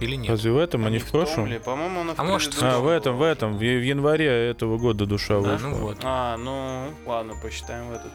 Или 0.00 0.14
нет? 0.16 0.30
Разве 0.30 0.52
в 0.52 0.58
этом, 0.58 0.86
а 0.86 0.90
не 0.90 0.98
в 0.98 1.10
прошлом? 1.10 1.46
ли? 1.46 1.58
По-моему, 1.58 2.00
он 2.00 2.14
А 2.16 2.22
может, 2.24 2.54
А, 2.62 2.78
в 2.78 2.86
этом, 2.88 3.16
в 3.16 3.22
этом, 3.22 3.54
в, 3.56 3.58
в 3.58 3.62
январе 3.62 4.26
этого 4.26 4.78
года 4.78 5.06
душа 5.06 5.40
Да, 5.40 5.52
вышла. 5.52 5.66
ну 5.68 5.74
вот. 5.76 5.98
А, 6.02 6.36
ну, 6.36 6.92
ладно, 7.06 7.34
посчитаем 7.42 7.88
в 7.88 7.92
этот. 7.92 8.12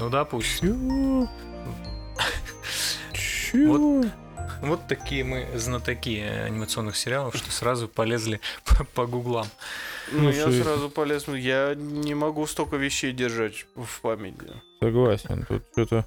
Ну 0.00 0.08
допустим. 0.08 1.28
Чё? 3.12 4.00
Чё? 4.02 4.02
Вот 4.62 4.86
такие 4.86 5.24
мы 5.24 5.46
знатоки 5.56 6.20
анимационных 6.20 6.96
сериалов, 6.96 7.34
что 7.36 7.50
сразу 7.50 7.88
полезли 7.88 8.40
по, 8.64 8.84
по 8.84 9.06
гуглам. 9.06 9.46
Ну, 10.12 10.22
Ну, 10.24 10.28
я 10.30 10.42
что- 10.42 10.62
сразу 10.62 10.88
полез. 10.88 11.26
ну, 11.26 11.34
Я 11.34 11.74
не 11.74 12.14
могу 12.14 12.46
столько 12.46 12.76
вещей 12.76 13.12
держать 13.12 13.66
в 13.74 14.00
памяти. 14.00 14.46
Согласен, 14.80 15.44
тут 15.48 15.62
что-то... 15.72 16.04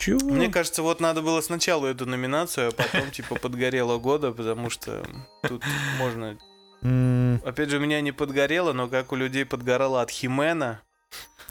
Чего? 0.00 0.30
Мне 0.30 0.48
кажется, 0.48 0.82
вот 0.82 0.98
надо 0.98 1.20
было 1.20 1.42
сначала 1.42 1.86
эту 1.86 2.06
номинацию, 2.06 2.68
а 2.68 2.70
потом, 2.70 3.10
типа, 3.12 3.34
подгорело 3.34 3.98
года, 3.98 4.32
потому 4.32 4.70
что 4.70 5.04
тут 5.42 5.62
можно... 5.98 6.38
Опять 7.44 7.68
же, 7.68 7.76
у 7.76 7.80
меня 7.80 8.00
не 8.00 8.10
подгорело, 8.10 8.72
но 8.72 8.88
как 8.88 9.12
у 9.12 9.16
людей 9.16 9.44
подгорало 9.44 10.00
от 10.00 10.10
Химена, 10.10 10.80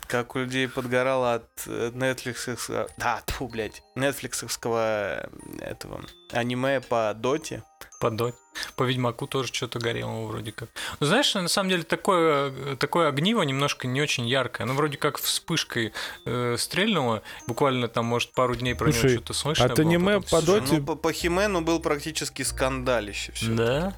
как 0.07 0.35
у 0.35 0.39
людей 0.39 0.67
подгорало 0.67 1.35
от 1.35 1.47
э, 1.67 1.91
Netflix... 1.93 2.89
Да, 2.97 3.21
тьфу, 3.27 3.47
блядь. 3.47 3.83
Нетфликсовского 3.93 4.81
э, 4.81 5.29
этого 5.59 6.01
аниме 6.31 6.81
по 6.81 7.13
Доте. 7.15 7.62
По, 7.99 8.09
Дот- 8.09 8.35
по 8.77 8.83
Ведьмаку 8.83 9.27
тоже 9.27 9.53
что-то 9.53 9.77
горело 9.79 10.25
вроде 10.25 10.53
как. 10.53 10.69
Ну, 11.01 11.07
знаешь, 11.07 11.33
на 11.35 11.49
самом 11.49 11.69
деле 11.69 11.83
такое, 11.83 12.75
такое 12.77 13.09
огниво 13.09 13.41
немножко 13.41 13.88
не 13.88 14.01
очень 14.01 14.25
яркое. 14.27 14.65
Оно 14.65 14.73
вроде 14.73 14.97
как 14.97 15.17
вспышкой 15.19 15.91
э, 16.25 16.55
стрельнуло. 16.57 17.23
Буквально 17.45 17.89
там, 17.89 18.05
может, 18.05 18.31
пару 18.33 18.55
дней 18.55 18.73
про 18.73 18.88
него 18.88 18.99
Слушай, 18.99 19.15
что-то 19.17 19.33
слышно 19.33 19.65
от 19.65 19.75
было, 19.77 19.85
аниме 19.88 20.21
потом 20.21 20.29
по. 20.45 20.45
Доте- 20.51 20.77
Ну, 20.79 20.85
по, 20.85 20.95
по 20.95 21.12
Химену 21.12 21.62
был 21.62 21.81
практически 21.81 22.41
скандалище 22.43 23.33
все. 23.33 23.51
Да? 23.53 23.93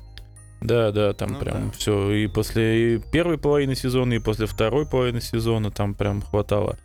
Да, 0.61 0.91
да, 0.91 1.13
там 1.13 1.33
Ну 1.33 1.39
прям 1.39 1.69
да. 1.69 1.77
все. 1.77 2.11
И 2.11 2.27
после 2.27 2.99
первой 3.11 3.37
половины 3.37 3.75
сезона, 3.75 4.13
и 4.13 4.19
после 4.19 4.45
второй 4.47 4.87
половины 4.87 5.21
сезона 5.21 5.69
там 5.71 5.93
прям 5.95 6.21
хватало. 6.23 6.77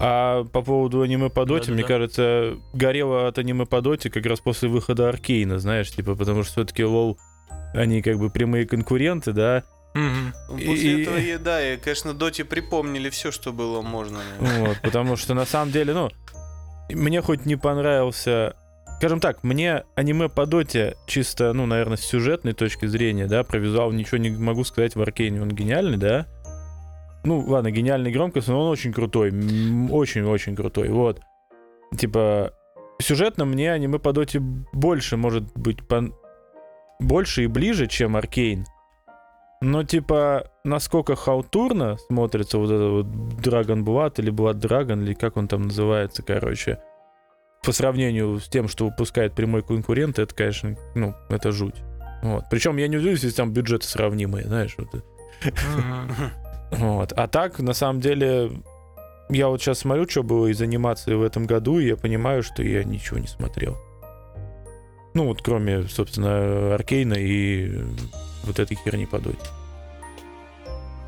А 0.00 0.44
по 0.44 0.62
поводу 0.62 1.02
аниме 1.02 1.28
по 1.30 1.44
доте, 1.44 1.66
Да-да-да. 1.66 1.74
мне 1.74 1.84
кажется, 1.84 2.54
горело 2.72 3.28
от 3.28 3.38
аниме 3.38 3.66
по 3.66 3.80
доте 3.80 4.10
как 4.10 4.26
раз 4.26 4.40
после 4.40 4.68
выхода 4.68 5.08
Аркейна, 5.08 5.58
знаешь, 5.58 5.90
типа, 5.90 6.14
потому 6.16 6.42
что 6.42 6.52
все-таки 6.52 6.84
лол, 6.84 7.18
они 7.74 8.02
как 8.02 8.18
бы 8.18 8.30
прямые 8.30 8.66
конкуренты, 8.66 9.32
да. 9.32 9.62
После 10.48 10.74
И- 10.74 11.02
этого, 11.02 11.16
и, 11.18 11.36
да, 11.36 11.74
и, 11.74 11.76
конечно, 11.76 12.14
Доте 12.14 12.44
припомнили 12.46 13.10
все, 13.10 13.30
что 13.30 13.52
было 13.52 13.82
можно. 13.82 14.20
наверное. 14.40 14.68
Вот, 14.68 14.80
потому 14.82 15.16
что 15.16 15.34
на 15.34 15.44
самом 15.44 15.70
деле, 15.70 15.92
ну, 15.92 16.10
мне 16.90 17.20
хоть 17.20 17.44
не 17.46 17.56
понравился... 17.56 18.56
Скажем 18.98 19.18
так, 19.20 19.42
мне 19.42 19.82
аниме 19.96 20.28
по 20.28 20.46
доте 20.46 20.96
чисто, 21.06 21.52
ну, 21.52 21.66
наверное, 21.66 21.96
с 21.96 22.02
сюжетной 22.02 22.52
точки 22.52 22.86
зрения, 22.86 23.26
да, 23.26 23.42
про 23.42 23.58
визуал 23.58 23.90
ничего 23.90 24.16
не 24.18 24.30
могу 24.30 24.62
сказать, 24.64 24.94
в 24.94 25.02
Аркейне 25.02 25.42
он 25.42 25.50
гениальный, 25.50 25.96
да. 25.98 26.26
Ну, 27.24 27.40
ладно, 27.40 27.70
гениальный 27.70 28.10
громкость, 28.10 28.48
но 28.48 28.60
он 28.60 28.70
очень 28.70 28.92
крутой, 28.92 29.30
очень-очень 29.30 30.56
крутой, 30.56 30.88
вот. 30.88 31.20
Типа, 31.96 32.52
сюжетно 33.00 33.44
мне 33.44 33.72
аниме 33.72 33.98
по 33.98 34.12
доте 34.12 34.40
больше, 34.40 35.16
может 35.16 35.44
быть, 35.56 35.80
пон- 35.80 36.14
больше 36.98 37.44
и 37.44 37.46
ближе, 37.46 37.86
чем 37.86 38.16
Аркейн. 38.16 38.64
Но, 39.60 39.84
типа, 39.84 40.50
насколько 40.64 41.14
халтурно 41.14 41.96
смотрится 42.08 42.58
вот 42.58 42.70
этот 42.70 42.90
вот 42.90 43.06
Dragon 43.40 43.84
Blood 43.84 44.14
или 44.18 44.32
Blood 44.32 44.60
Dragon, 44.60 45.00
или 45.00 45.14
как 45.14 45.36
он 45.36 45.46
там 45.46 45.62
называется, 45.62 46.24
короче, 46.24 46.82
по 47.62 47.70
сравнению 47.70 48.40
с 48.40 48.48
тем, 48.48 48.66
что 48.66 48.86
выпускает 48.86 49.34
прямой 49.34 49.62
конкурент, 49.62 50.18
это, 50.18 50.34
конечно, 50.34 50.76
ну, 50.96 51.14
это 51.28 51.52
жуть. 51.52 51.76
Вот. 52.22 52.44
Причем 52.50 52.76
я 52.76 52.88
не 52.88 52.96
удивлюсь, 52.96 53.22
если 53.22 53.36
там 53.36 53.52
бюджеты 53.52 53.86
сравнимые, 53.86 54.46
знаешь, 54.46 54.74
вот. 54.78 54.88
Мгм. 55.44 56.30
Вот. 56.72 57.12
А 57.12 57.28
так, 57.28 57.58
на 57.60 57.74
самом 57.74 58.00
деле, 58.00 58.50
я 59.28 59.48
вот 59.48 59.60
сейчас 59.60 59.80
смотрю, 59.80 60.08
что 60.08 60.22
было 60.22 60.46
из 60.46 60.60
анимации 60.60 61.14
в 61.14 61.22
этом 61.22 61.46
году, 61.46 61.78
и 61.78 61.86
я 61.88 61.96
понимаю, 61.96 62.42
что 62.42 62.62
я 62.62 62.82
ничего 62.84 63.18
не 63.18 63.26
смотрел. 63.26 63.76
Ну, 65.14 65.26
вот 65.26 65.42
кроме, 65.42 65.84
собственно, 65.84 66.74
Аркейна 66.74 67.14
и 67.14 67.82
вот 68.44 68.58
этой 68.58 68.76
херни 68.76 69.04
по 69.06 69.18
доте. 69.18 69.38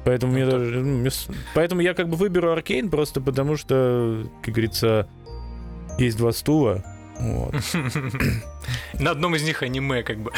Поэтому 0.05 0.33
мне 0.33 0.45
Ну, 0.45 0.51
так. 0.51 0.61
даже... 0.61 0.81
ну, 0.81 0.99
мне 0.99 1.11
Поэтому 1.55 1.81
я 1.81 1.95
как 1.95 2.09
бы 2.11 2.17
выберу 2.17 2.53
Аркейн 2.53 2.91
просто 2.91 3.23
потому, 3.23 3.57
что, 3.57 4.25
как 4.43 4.53
говорится, 4.53 5.09
есть 5.99 6.19
два 6.19 6.33
стула. 6.33 6.85
Вот. 7.19 7.55
На 8.99 9.11
одном 9.11 9.35
из 9.37 9.43
них 9.43 9.63
аниме, 9.63 10.03
как 10.03 10.19
бы. 10.19 10.33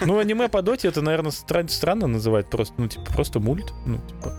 Ну, 0.00 0.18
аниме 0.18 0.48
по 0.48 0.62
доте 0.62 0.88
это, 0.88 1.02
наверное, 1.02 1.30
стран- 1.32 1.68
странно 1.68 2.06
называть 2.06 2.48
просто, 2.50 2.74
ну, 2.78 2.88
типа, 2.88 3.04
просто 3.12 3.40
мульт. 3.40 3.72
Ну, 3.86 3.98
типа, 3.98 4.32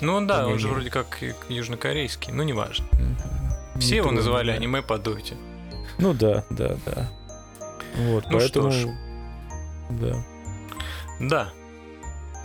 Ну 0.00 0.26
да, 0.26 0.46
он 0.46 0.58
же 0.58 0.68
вроде 0.68 0.90
как 0.90 1.22
и 1.22 1.34
южнокорейский, 1.48 2.32
ну 2.32 2.42
неважно. 2.42 2.86
Все 3.78 3.90
не 3.92 3.96
его 3.98 4.10
называли 4.12 4.50
аниме 4.50 4.82
по 4.82 4.98
доте. 4.98 5.34
Ну 5.98 6.12
да, 6.12 6.44
да, 6.50 6.76
да. 6.86 7.08
Вот, 7.96 8.24
Ну 8.30 8.38
поэтому... 8.38 8.70
что 8.70 8.88
ж. 8.88 8.92
Да. 9.90 10.24
Да. 11.20 11.48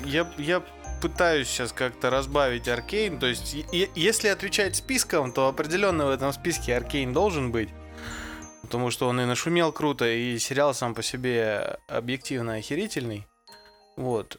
Я, 0.06 0.28
я 0.38 0.62
пытаюсь 1.02 1.48
сейчас 1.48 1.72
как-то 1.72 2.10
разбавить 2.10 2.68
Аркейн. 2.68 3.20
То 3.20 3.26
есть, 3.28 3.56
и- 3.72 3.90
если 3.96 4.28
отвечать 4.28 4.76
списком, 4.76 5.32
то 5.32 5.48
определенно 5.48 6.06
в 6.06 6.10
этом 6.10 6.32
списке 6.34 6.76
Аркейн 6.76 7.12
должен 7.14 7.52
быть. 7.52 7.70
Потому 8.62 8.92
что 8.92 9.08
он 9.08 9.22
и 9.22 9.26
нашумел 9.26 9.72
круто, 9.72 10.06
и 10.06 10.38
сериал 10.38 10.74
сам 10.74 10.94
по 10.94 11.02
себе 11.02 11.80
объективно 11.88 12.56
охерительный. 12.56 13.28
Вот. 13.96 14.38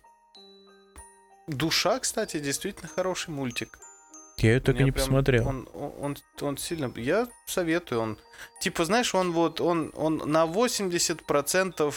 Душа, 1.47 1.99
кстати, 1.99 2.39
действительно 2.39 2.89
хороший 2.89 3.31
мультик. 3.31 3.79
Я 4.39 4.55
ее 4.55 4.61
так 4.61 4.81
и 4.81 4.85
не 4.85 4.91
прям- 4.91 5.05
посмотрел. 5.07 5.49
Он, 5.49 5.69
он, 5.75 5.93
он, 6.01 6.17
он 6.41 6.57
сильно... 6.57 6.93
Я 6.97 7.29
советую. 7.47 8.01
Он, 8.01 8.19
типа, 8.61 8.85
знаешь, 8.85 9.15
он 9.15 9.33
вот... 9.33 9.61
Он, 9.61 9.93
он 9.97 10.17
на 10.27 10.45
80% 10.45 11.95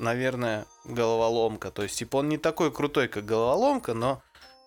наверное, 0.00 0.66
головоломка. 0.84 1.70
То 1.70 1.82
есть, 1.82 1.98
типа, 1.98 2.16
он 2.16 2.28
не 2.28 2.38
такой 2.38 2.72
крутой, 2.72 3.08
как 3.08 3.24
головоломка, 3.24 3.94
но 3.94 4.22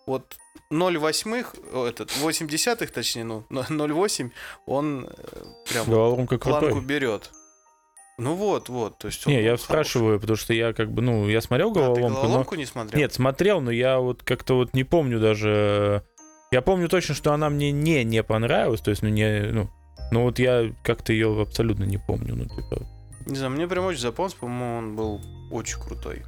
вот 0.06 0.36
0,8, 0.72 1.46
о, 1.72 1.86
этот, 1.86 2.16
8 2.16 2.48
десятых, 2.48 2.90
точнее, 2.90 3.24
ну, 3.24 3.44
0,8, 3.50 4.30
он 4.66 5.06
э, 5.08 5.44
прям 5.70 5.86
Головоломка 5.86 6.38
планку 6.38 6.66
крутой. 6.66 6.84
берет. 6.84 7.30
Ну 8.16 8.34
вот, 8.34 8.68
вот. 8.68 8.98
То 8.98 9.08
есть 9.08 9.26
Не, 9.26 9.36
я 9.36 9.42
хороший. 9.42 9.62
спрашиваю, 9.64 10.20
потому 10.20 10.36
что 10.36 10.52
я 10.54 10.72
как 10.72 10.92
бы, 10.92 11.02
ну, 11.02 11.28
я 11.28 11.40
смотрел 11.40 11.70
А, 11.70 11.74
ты 11.74 11.80
головоломку, 11.80 12.08
но... 12.08 12.22
головоломку 12.22 12.54
не 12.54 12.66
смотрел? 12.66 12.98
Нет, 12.98 13.12
смотрел, 13.12 13.60
но 13.60 13.70
я 13.70 13.98
вот 13.98 14.22
как-то 14.22 14.54
вот 14.54 14.72
не 14.74 14.84
помню 14.84 15.18
даже... 15.20 16.04
Я 16.52 16.62
помню 16.62 16.88
точно, 16.88 17.14
что 17.16 17.32
она 17.32 17.50
мне 17.50 17.72
не 17.72 18.04
не 18.04 18.22
понравилась, 18.22 18.80
то 18.80 18.90
есть, 18.90 19.02
ну, 19.02 19.08
не, 19.08 19.40
ну, 19.50 19.68
но 20.12 20.22
вот 20.22 20.38
я 20.38 20.72
как-то 20.84 21.12
ее 21.12 21.42
абсолютно 21.42 21.84
не 21.84 21.98
помню, 21.98 22.36
ну, 22.36 22.44
типа... 22.44 22.86
Не 23.26 23.36
знаю, 23.36 23.50
мне 23.52 23.66
прям 23.66 23.86
очень 23.86 24.00
запомнился, 24.00 24.36
по-моему, 24.36 24.78
он 24.78 24.96
был 24.96 25.20
очень 25.50 25.80
крутой. 25.80 26.22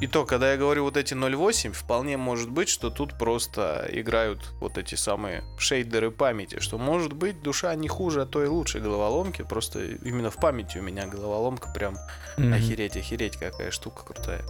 И 0.00 0.06
то, 0.06 0.26
когда 0.26 0.52
я 0.52 0.58
говорю 0.58 0.84
вот 0.84 0.96
эти 0.96 1.14
0.8, 1.14 1.72
вполне 1.72 2.16
может 2.18 2.50
быть, 2.50 2.68
что 2.68 2.90
тут 2.90 3.16
просто 3.18 3.88
играют 3.90 4.40
вот 4.60 4.76
эти 4.76 4.94
самые 4.94 5.42
шейдеры 5.58 6.10
памяти, 6.10 6.60
что 6.60 6.76
может 6.76 7.14
быть 7.14 7.42
душа 7.42 7.74
не 7.74 7.88
хуже, 7.88 8.22
а 8.22 8.26
то 8.26 8.44
и 8.44 8.46
лучше 8.46 8.80
головоломки, 8.80 9.42
просто 9.42 9.84
именно 9.84 10.30
в 10.30 10.36
памяти 10.36 10.78
у 10.78 10.82
меня 10.82 11.06
головоломка 11.06 11.70
прям 11.72 11.96
мгм. 12.36 12.52
охереть, 12.52 12.96
охереть, 12.96 13.36
какая 13.38 13.70
штука 13.70 14.04
крутая. 14.04 14.44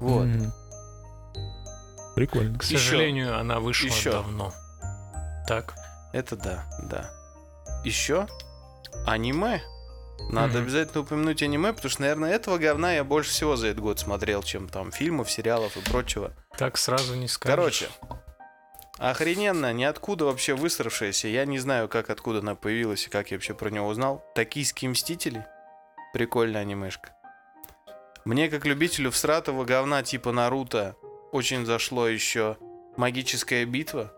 Вот. 0.00 0.26
Мгм. 0.26 0.52
Прикольно. 2.14 2.58
К 2.58 2.62
сожалению, 2.62 3.38
она 3.38 3.58
вышла 3.58 3.86
Ещё. 3.86 4.12
давно. 4.12 4.52
Так. 5.48 5.74
Это 6.12 6.36
да, 6.36 6.64
да. 6.82 7.10
Еще 7.84 8.26
аниме. 9.06 9.62
Надо 10.30 10.54
Мгм. 10.58 10.62
обязательно 10.62 11.00
упомянуть 11.02 11.42
аниме, 11.42 11.72
потому 11.72 11.90
что, 11.90 12.02
наверное, 12.02 12.32
этого 12.32 12.56
говна 12.58 12.92
я 12.94 13.04
больше 13.04 13.30
всего 13.30 13.56
за 13.56 13.68
этот 13.68 13.80
год 13.80 13.98
смотрел, 13.98 14.42
чем 14.42 14.68
там 14.68 14.90
фильмов, 14.92 15.30
сериалов 15.30 15.76
и 15.76 15.80
прочего. 15.80 16.32
Так 16.56 16.76
сразу 16.78 17.14
не 17.16 17.28
скажешь. 17.28 17.54
Короче, 17.56 17.88
охрененно, 18.98 19.72
ниоткуда 19.72 20.24
вообще 20.26 20.54
высравшаяся. 20.54 21.28
Я 21.28 21.44
не 21.44 21.58
знаю, 21.58 21.88
как 21.88 22.10
откуда 22.10 22.38
она 22.38 22.54
появилась 22.54 23.06
и 23.06 23.10
как 23.10 23.30
я 23.30 23.36
вообще 23.36 23.54
про 23.54 23.68
него 23.70 23.88
узнал. 23.88 24.24
Токийские 24.34 24.90
мстители. 24.90 25.44
Прикольная 26.12 26.60
анимешка. 26.62 27.10
Мне, 28.24 28.48
как 28.48 28.64
любителю 28.66 29.10
всратого 29.10 29.64
говна 29.64 30.02
типа 30.02 30.30
Наруто, 30.32 30.94
очень 31.32 31.66
зашло 31.66 32.06
еще 32.06 32.56
Магическая 32.96 33.64
битва. 33.64 34.12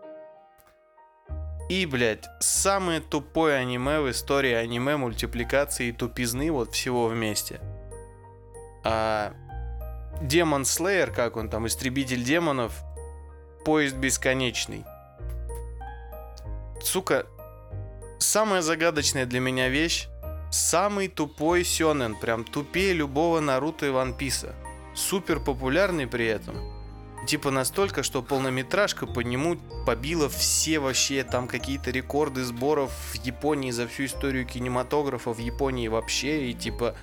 И, 1.67 1.85
блядь, 1.85 2.25
самое 2.39 2.99
тупое 2.99 3.55
аниме 3.55 3.99
в 3.99 4.11
истории 4.11 4.53
аниме, 4.53 4.97
мультипликации 4.97 5.87
и 5.87 5.91
тупизны 5.91 6.51
вот 6.51 6.73
всего 6.73 7.07
вместе. 7.07 7.59
А 8.83 9.33
Демон 10.21 10.63
Слеер, 10.63 11.11
как 11.11 11.37
он 11.37 11.49
там, 11.49 11.65
Истребитель 11.65 12.23
демонов, 12.23 12.83
Поезд 13.65 13.95
бесконечный. 13.95 14.85
Сука, 16.83 17.25
самая 18.19 18.61
загадочная 18.61 19.25
для 19.25 19.39
меня 19.39 19.69
вещь. 19.69 20.07
Самый 20.51 21.07
тупой 21.07 21.63
Сёнэн, 21.63 22.15
прям 22.15 22.43
тупее 22.45 22.93
любого 22.93 23.39
Наруто 23.39 23.87
и 23.87 23.89
Ван 23.89 24.13
Писа. 24.13 24.53
Супер 24.93 25.39
популярный 25.39 26.05
при 26.05 26.27
этом. 26.27 26.74
Типа 27.27 27.49
настолько, 27.49 28.03
что 28.03 28.21
полнометражка 28.21 29.07
по 29.07 29.21
нему 29.21 29.57
побила 29.85 30.29
все 30.29 30.79
вообще 30.79 31.23
там 31.23 31.47
какие-то 31.47 31.89
рекорды 31.89 32.43
сборов 32.43 32.91
в 33.11 33.15
Японии 33.25 33.71
за 33.71 33.87
всю 33.87 34.05
историю 34.05 34.45
кинематографа 34.45 35.33
в 35.33 35.39
Японии 35.39 35.87
вообще. 35.87 36.49
И 36.49 36.53
типа... 36.53 36.95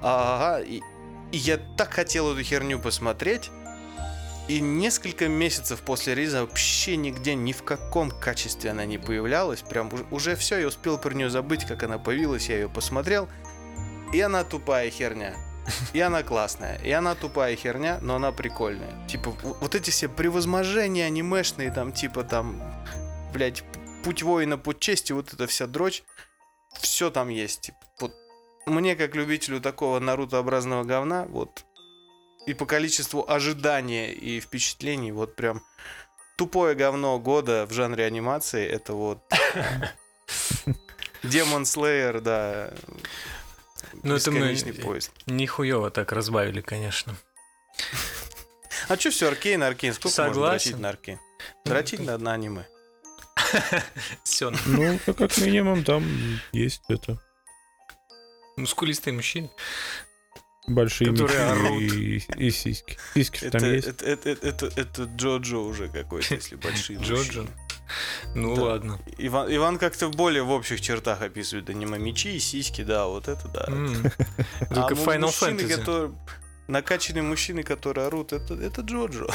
Ага, 0.00 0.60
и, 0.62 0.80
и 1.32 1.36
я 1.36 1.58
так 1.58 1.92
хотел 1.92 2.32
эту 2.32 2.42
херню 2.42 2.78
посмотреть. 2.78 3.50
И 4.48 4.60
несколько 4.60 5.28
месяцев 5.28 5.80
после 5.80 6.14
релиза 6.14 6.40
вообще 6.40 6.96
нигде, 6.96 7.34
ни 7.34 7.52
в 7.52 7.62
каком 7.62 8.10
качестве 8.10 8.70
она 8.70 8.84
не 8.84 8.98
появлялась. 8.98 9.60
Прям 9.60 9.90
уже, 10.10 10.34
все, 10.34 10.58
я 10.58 10.66
успел 10.66 10.98
про 10.98 11.14
нее 11.14 11.30
забыть, 11.30 11.64
как 11.64 11.82
она 11.84 11.98
появилась, 11.98 12.48
я 12.48 12.56
ее 12.56 12.68
посмотрел. 12.68 13.28
И 14.12 14.20
она 14.20 14.44
тупая 14.44 14.90
херня. 14.90 15.34
И 15.92 16.00
она 16.00 16.22
классная. 16.22 16.78
И 16.82 16.90
она 16.90 17.14
тупая 17.14 17.56
херня, 17.56 17.98
но 18.00 18.16
она 18.16 18.32
прикольная. 18.32 19.06
Типа, 19.06 19.30
вот 19.42 19.74
эти 19.74 19.90
все 19.90 20.08
превозможения 20.08 21.06
анимешные, 21.06 21.70
там, 21.70 21.92
типа, 21.92 22.24
там, 22.24 22.60
блядь, 23.32 23.62
путь 24.04 24.22
воина, 24.22 24.58
путь 24.58 24.80
чести, 24.80 25.12
вот 25.12 25.32
эта 25.32 25.46
вся 25.46 25.66
дрочь. 25.66 26.02
Все 26.80 27.10
там 27.10 27.28
есть. 27.28 27.60
Типа, 27.62 27.78
вот 28.00 28.12
мне, 28.66 28.96
как 28.96 29.14
любителю 29.14 29.60
такого 29.60 29.98
нарутообразного 29.98 30.84
говна, 30.84 31.26
вот, 31.28 31.64
и 32.46 32.54
по 32.54 32.66
количеству 32.66 33.24
ожидания 33.28 34.12
и 34.12 34.40
впечатлений, 34.40 35.12
вот 35.12 35.36
прям 35.36 35.62
тупое 36.36 36.74
говно 36.74 37.18
года 37.18 37.66
в 37.66 37.72
жанре 37.72 38.04
анимации, 38.04 38.66
это 38.66 38.94
вот 38.94 39.22
Демон 41.22 41.64
Слеер, 41.64 42.20
да. 42.20 42.72
Ну, 44.02 44.14
это 44.16 44.30
мы 44.30 44.54
поезд. 44.82 45.10
нихуево 45.26 45.90
так 45.90 46.12
разбавили, 46.12 46.60
конечно. 46.60 47.14
А 48.88 48.96
что 48.96 49.10
все 49.10 49.28
Аркейн, 49.28 49.62
Аркейн? 49.62 49.94
Сколько 49.94 50.08
можно 50.22 50.34
Согласен. 50.34 50.70
дрочить 50.72 50.80
на 50.82 50.88
Аркейн? 50.88 51.18
Дрочить 51.64 52.00
на 52.00 52.14
одно 52.14 52.30
аниме. 52.32 52.66
Все. 54.24 54.52
Ну, 54.66 54.98
как- 55.06 55.38
минимум, 55.38 55.84
там 55.84 56.04
есть 56.52 56.82
это. 56.88 57.18
Мускулистые 58.56 59.14
мужчины. 59.14 59.50
Большие 60.66 61.10
Которые 61.12 61.40
орут. 61.44 61.82
и, 61.82 62.16
и 62.36 62.50
сиськи. 62.50 62.98
Сиськи 63.14 63.44
Это, 63.44 63.58
там 63.58 63.72
есть. 63.72 63.88
это, 63.88 64.04
это, 64.04 64.28
это, 64.30 64.66
это 64.76 65.02
Джоджо 65.04 65.58
уже 65.58 65.88
какой-то, 65.88 66.34
если 66.34 66.56
большие 66.56 66.98
Джоджо. 66.98 67.42
мужчины. 67.42 67.48
Ну 68.34 68.54
Да. 68.56 68.62
ладно. 68.62 68.98
Иван, 69.18 69.54
Иван 69.54 69.78
как-то 69.78 70.08
более 70.08 70.42
в 70.42 70.50
общих 70.50 70.80
чертах 70.80 71.20
описывает 71.22 71.68
аниме 71.70 71.98
мечи 71.98 72.34
и 72.36 72.38
сиськи, 72.40 72.82
да, 72.84 73.06
вот 73.06 73.28
это 73.28 73.48
да. 73.48 73.64
М. 73.68 74.10
А 74.70 74.74
Только 74.74 74.94
му- 74.94 75.04
Final 75.04 75.20
мужчины, 75.20 75.60
Fantasy. 75.60 75.76
которые- 75.78 76.12
Накачанные 76.68 77.22
мужчины, 77.22 77.64
которые 77.64 78.06
орут, 78.06 78.32
это, 78.32 78.54
это 78.54 78.82
Джоджо. 78.82 79.26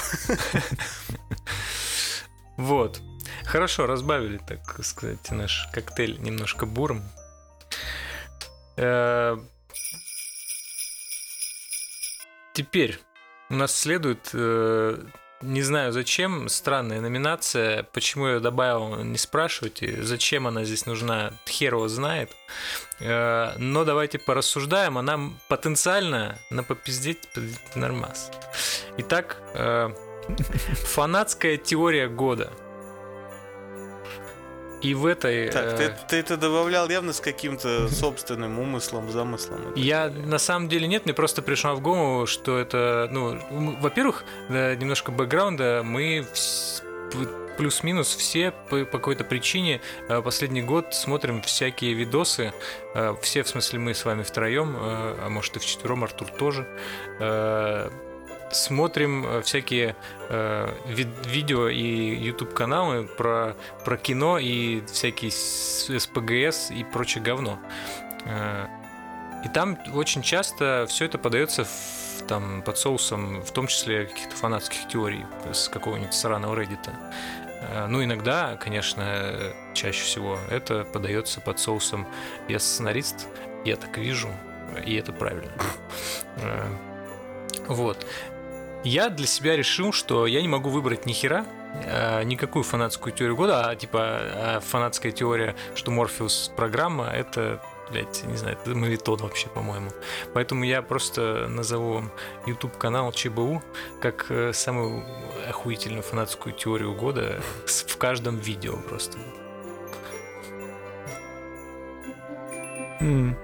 Вот. 2.58 3.02
Хорошо, 3.46 3.86
разбавили, 3.86 4.38
так 4.40 4.84
сказать, 4.84 5.30
наш 5.32 5.68
коктейль 5.72 6.20
немножко 6.22 6.66
буром. 6.66 7.04
Э, 8.78 9.38
Теперь 12.54 13.00
у 13.50 13.56
нас 13.56 13.76
следует, 13.76 14.30
э, 14.34 14.98
не 15.42 15.62
знаю 15.62 15.92
зачем, 15.92 16.50
странная 16.50 17.00
номинация. 17.02 17.84
Почему 17.94 18.28
я 18.28 18.40
добавил, 18.40 19.04
не 19.04 19.18
спрашивайте. 19.18 20.04
Зачем 20.04 20.48
она 20.48 20.64
здесь 20.64 20.86
нужна, 20.86 21.34
хер 21.48 21.76
его 21.76 21.88
знает. 21.88 22.32
Э, 23.00 23.52
Но 23.58 23.84
давайте 23.84 24.20
порассуждаем. 24.20 24.98
Она 24.98 25.20
потенциально 25.48 26.38
на 26.50 26.64
попиздеть 26.64 27.28
нормас. 27.76 28.32
Итак, 28.98 29.38
э, 29.54 29.90
фанатская 30.86 31.58
теория 31.58 32.08
года. 32.08 32.52
И 34.82 34.94
в 34.94 35.06
этой... 35.06 35.50
Так, 35.50 35.66
э, 35.66 35.78
ты, 35.78 35.96
ты 36.08 36.16
это 36.18 36.38
добавлял 36.38 36.90
явно 36.90 37.14
с 37.14 37.20
каким-то 37.20 37.88
собственным 37.90 38.60
умыслом, 38.60 39.12
замыслом. 39.12 39.74
Я 39.76 40.10
на 40.10 40.38
самом 40.38 40.70
деле 40.70 40.88
нет, 40.88 41.06
мне 41.06 41.14
просто 41.14 41.42
пришло 41.42 41.74
в 41.74 41.82
голову, 41.82 42.28
что 42.28 42.58
это, 42.58 43.08
ну, 43.12 43.40
во-первых, 43.82 44.24
да, 44.50 44.76
немножко 44.76 45.12
бэкграунда, 45.12 45.82
мы 45.84 46.26
плюс-минус 47.58 48.16
все 48.16 48.52
по, 48.70 48.86
по 48.86 49.00
какой-то 49.00 49.24
причине 49.24 49.82
э, 50.10 50.22
последний 50.22 50.62
год 50.62 50.94
смотрим 50.94 51.42
всякие 51.42 51.94
видосы, 51.94 52.54
э, 52.94 53.16
все, 53.22 53.42
в 53.42 53.48
смысле, 53.48 53.80
мы 53.80 53.94
с 53.96 54.06
вами 54.06 54.22
втроем, 54.22 54.76
а 54.78 55.28
может 55.30 55.56
и 55.56 55.60
вчетвером, 55.60 56.04
Артур 56.04 56.30
тоже, 56.30 56.68
смотрим 58.52 59.26
э, 59.26 59.42
всякие 59.42 59.96
э, 60.30 60.70
ви- 60.88 61.08
видео 61.26 61.70
и 61.70 62.16
YouTube 62.30 62.54
каналы 62.54 63.08
про, 63.08 63.56
про 63.86 63.98
кино 63.98 64.38
и 64.40 64.82
всякие 64.92 65.32
СПГС 65.32 66.72
и 66.72 66.84
прочее 66.84 67.24
говно. 67.24 67.60
Э, 68.26 68.68
И 69.46 69.50
там 69.50 69.78
очень 69.94 70.22
часто 70.24 70.86
все 70.90 71.06
это 71.06 71.18
подается 71.20 71.64
в, 71.64 72.24
там, 72.28 72.62
под 72.64 72.78
соусом, 72.78 73.42
в 73.42 73.52
том 73.52 73.68
числе 73.68 74.06
каких-то 74.06 74.36
фанатских 74.36 74.88
теорий 74.88 75.26
с 75.54 75.70
какого-нибудь 75.70 76.14
сраного 76.14 76.56
Reddit. 76.56 76.90
Э, 77.62 77.88
Ну, 77.88 78.04
иногда, 78.04 78.56
конечно, 78.58 79.04
чаще 79.74 80.04
всего 80.04 80.38
это 80.50 80.84
подается 80.94 81.42
под 81.42 81.60
соусом 81.60 82.08
«я 82.50 82.60
сценарист, 82.60 83.28
я 83.66 83.76
так 83.76 83.98
вижу, 83.98 84.30
и 84.86 84.96
это 84.96 85.12
правильно». 85.14 85.52
Э, 86.38 86.66
Вот. 87.68 88.06
Я 88.88 89.10
для 89.10 89.28
себя 89.28 89.58
решил, 89.58 89.92
что 89.92 90.26
я 90.28 90.42
не 90.42 90.48
могу 90.48 90.70
выбрать 90.70 91.06
ни 91.06 91.12
хера, 91.12 91.46
э, 91.84 92.24
никакую 92.24 92.64
фанатскую 92.64 93.12
теорию 93.14 93.36
года, 93.36 93.70
а 93.70 93.76
типа 93.76 93.98
э, 94.00 94.60
фанатская 94.62 95.12
теория, 95.12 95.58
что 95.76 95.92
Морфеус 95.92 96.54
программа, 96.56 97.08
это, 97.08 97.62
блядь, 97.92 98.24
не 98.24 98.38
знаю, 98.38 98.58
это 98.58 98.74
мавитон 98.74 99.20
вообще, 99.20 99.50
по-моему. 99.50 99.92
Поэтому 100.34 100.64
я 100.64 100.82
просто 100.82 101.48
назову 101.50 102.06
YouTube 102.46 102.78
канал 102.78 103.12
ЧБУ 103.12 103.62
как 104.00 104.28
э, 104.30 104.54
самую 104.54 105.04
охуительную 105.50 106.02
фанатскую 106.02 106.56
теорию 106.56 106.96
года 106.96 107.42
в 107.66 107.98
каждом 107.98 108.38
видео 108.38 108.78
просто. 108.78 109.18
М. 113.02 113.38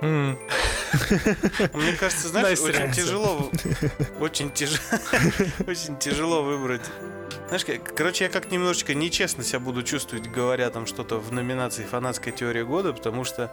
М. 0.00 0.38
Мне 1.72 1.92
кажется, 1.92 2.28
знаешь, 2.28 2.60
очень 2.60 2.92
тяжело, 2.92 3.50
очень 4.20 4.50
тяжело, 4.50 4.78
очень 5.66 5.98
тяжело 5.98 6.42
выбрать. 6.42 6.82
Знаешь, 7.48 7.80
короче, 7.94 8.24
я 8.24 8.30
как 8.30 8.50
немножечко 8.50 8.94
нечестно 8.94 9.44
себя 9.44 9.60
буду 9.60 9.82
чувствовать, 9.82 10.26
говоря 10.28 10.70
там 10.70 10.86
что-то 10.86 11.18
в 11.18 11.32
номинации 11.32 11.84
«Фанатская 11.84 12.32
теория 12.32 12.64
года», 12.64 12.92
потому 12.92 13.24
что 13.24 13.50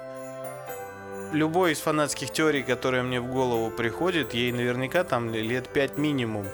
любой 1.33 1.73
из 1.73 1.79
фанатских 1.79 2.31
теорий, 2.31 2.63
которая 2.63 3.03
мне 3.03 3.19
в 3.19 3.27
голову 3.27 3.69
приходит, 3.71 4.33
ей 4.33 4.51
наверняка 4.51 5.03
там 5.03 5.33
лет 5.33 5.67
пять 5.69 5.97
минимум. 5.97 6.45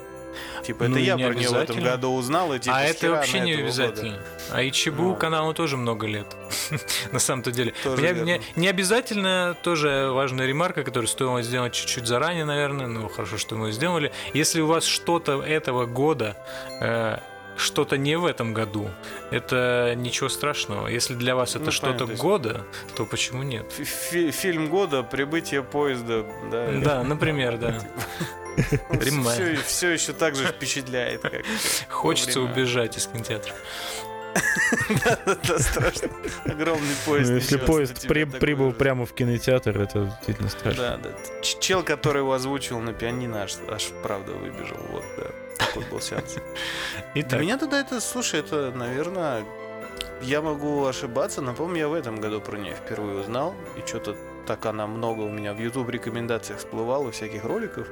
Типа, 0.64 0.88
Ну 0.88 0.92
это 0.96 1.00
и 1.00 1.04
я 1.04 1.16
не 1.16 1.24
про 1.26 1.34
нее 1.34 1.50
в 1.50 1.52
этом 1.52 1.58
обязательно. 1.62 1.92
году 1.92 2.14
узнал, 2.16 2.54
и 2.54 2.60
типа, 2.60 2.76
а 2.78 2.82
это 2.84 3.10
вообще 3.12 3.40
не 3.42 3.52
этого 3.54 3.68
года. 3.70 3.84
обязательно. 3.84 4.20
А 4.52 4.62
и 4.62 4.72
ЧБУ 4.72 5.04
Ну. 5.04 5.16
каналу 5.16 5.54
тоже 5.54 5.78
много 5.78 6.08
лет. 6.08 6.28
На 7.12 7.20
самом-то 7.20 7.52
деле. 7.52 7.74
Верно. 7.86 8.24
мне- 8.24 8.42
не 8.56 8.68
обязательно 8.68 9.56
тоже 9.64 10.10
важная 10.12 10.46
ремарка, 10.46 10.84
которую 10.84 11.08
стоило 11.08 11.42
сделать 11.42 11.74
чуть-чуть 11.74 12.08
заранее, 12.08 12.46
наверное. 12.46 12.88
Ну, 12.88 13.08
хорошо, 13.10 13.38
что 13.38 13.56
мы 13.56 13.72
сделали. 13.72 14.12
Если 14.34 14.62
у 14.62 14.68
вас 14.68 14.86
что-то 14.86 15.42
этого 15.42 15.86
года, 15.86 16.36
э, 16.82 17.18
что-то 17.58 17.98
не 17.98 18.18
в 18.18 18.26
этом 18.26 18.54
году, 18.54 18.90
это 19.32 19.94
ничего 19.96 20.28
страшного. 20.28 20.88
Если 20.88 21.14
для 21.16 21.36
вас 21.38 21.56
это 21.56 21.66
Ну, 21.66 21.72
что-то 21.72 22.06
года, 22.06 22.66
то 22.98 23.06
почему 23.06 23.44
нет? 23.44 23.72
Фи- 23.72 23.84
фи- 23.86 24.32
Фильм 24.32 24.68
года 24.68 25.04
«Прибытие 25.04 25.64
поезда», 25.64 26.26
да. 26.52 26.68
Да, 26.84 27.04
например, 27.04 27.58
да. 27.62 27.80
Ремай. 28.90 29.58
Все, 29.66 29.90
еще 29.90 30.14
так 30.14 30.36
же 30.36 30.46
впечатляет, 30.46 31.22
как 31.22 31.34
Хочется 31.90 32.42
убежать 32.42 32.98
из 32.98 33.08
кинотеатра. 33.08 33.54
Это 35.26 35.60
страшно. 35.60 36.10
Огромный 36.46 36.96
поезд. 37.06 37.30
Ну, 37.30 37.36
если 37.38 37.58
поезд 37.58 38.08
прибыл 38.08 38.74
прямо 38.74 39.06
в 39.06 39.14
кинотеатр, 39.14 39.80
это 39.80 40.06
действительно 40.06 40.50
страшно. 40.50 40.84
Да, 40.84 40.98
да. 40.98 41.42
Чел, 41.42 41.84
который 41.84 42.20
его 42.20 42.34
озвучил 42.34 42.80
на 42.80 42.94
пианино, 42.94 43.44
аж, 43.44 43.56
аж 43.70 43.92
правда 44.04 44.34
выбежал. 44.34 44.78
Вот, 44.90 45.04
да. 45.18 45.26
Такой 45.58 45.86
был 45.86 46.02
сеанс. 46.02 46.36
Для 47.16 47.38
меня 47.38 47.58
тогда 47.58 47.80
это, 47.80 48.02
слушай, 48.02 48.42
это, 48.42 48.72
наверное, 48.72 49.46
я 50.22 50.42
могу 50.42 50.86
ошибаться, 50.86 51.42
но, 51.42 51.54
помню, 51.54 51.80
я 51.80 51.88
в 51.88 51.94
этом 51.94 52.20
году 52.20 52.42
про 52.42 52.58
нее 52.58 52.76
впервые 52.76 53.20
узнал, 53.20 53.56
и 53.78 53.88
что-то 53.88 54.18
так 54.46 54.66
она 54.66 54.86
много 54.86 55.22
у 55.22 55.30
меня 55.30 55.54
в 55.54 55.60
YouTube 55.60 55.90
рекомендациях 55.90 56.60
всплывала, 56.60 57.12
всяких 57.12 57.44
роликов, 57.44 57.88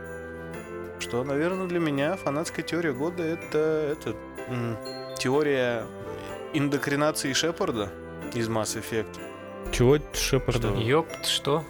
что, 1.04 1.24
наверное, 1.24 1.68
для 1.68 1.80
меня 1.80 2.16
фанатская 2.16 2.63
теория 2.66 2.94
года 2.94 3.24
это, 3.24 3.58
это 3.98 4.16
м, 4.48 4.78
теория 5.18 5.86
индокринации 6.54 7.34
Шепарда. 7.34 7.92
из 8.34 8.48
Mass 8.50 8.76
Effect. 8.82 9.20
Чего 9.72 9.98
Шепард? 10.13 10.58
Что? 10.58 10.74
Ёпт, 10.76 11.26
что? 11.28 11.63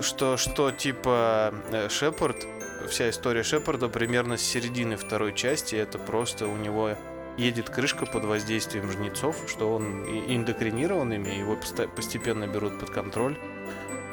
Что, 0.00 0.36
что 0.36 0.70
типа 0.70 1.52
э, 1.72 1.88
Шепард, 1.88 2.46
вся 2.88 3.10
история 3.10 3.42
Шепарда 3.42 3.88
примерно 3.88 4.36
с 4.36 4.42
середины 4.42 4.96
второй 4.96 5.34
части, 5.34 5.74
это 5.74 5.98
просто 5.98 6.46
у 6.46 6.56
него 6.56 6.90
едет 7.36 7.70
крышка 7.70 8.06
под 8.06 8.24
воздействием 8.24 8.90
жнецов, 8.90 9.36
что 9.48 9.74
он 9.74 10.04
и- 10.04 10.34
индокринирован 10.36 11.12
ими, 11.12 11.30
его 11.30 11.56
постепенно 11.96 12.46
берут 12.46 12.78
под 12.78 12.90
контроль. 12.90 13.36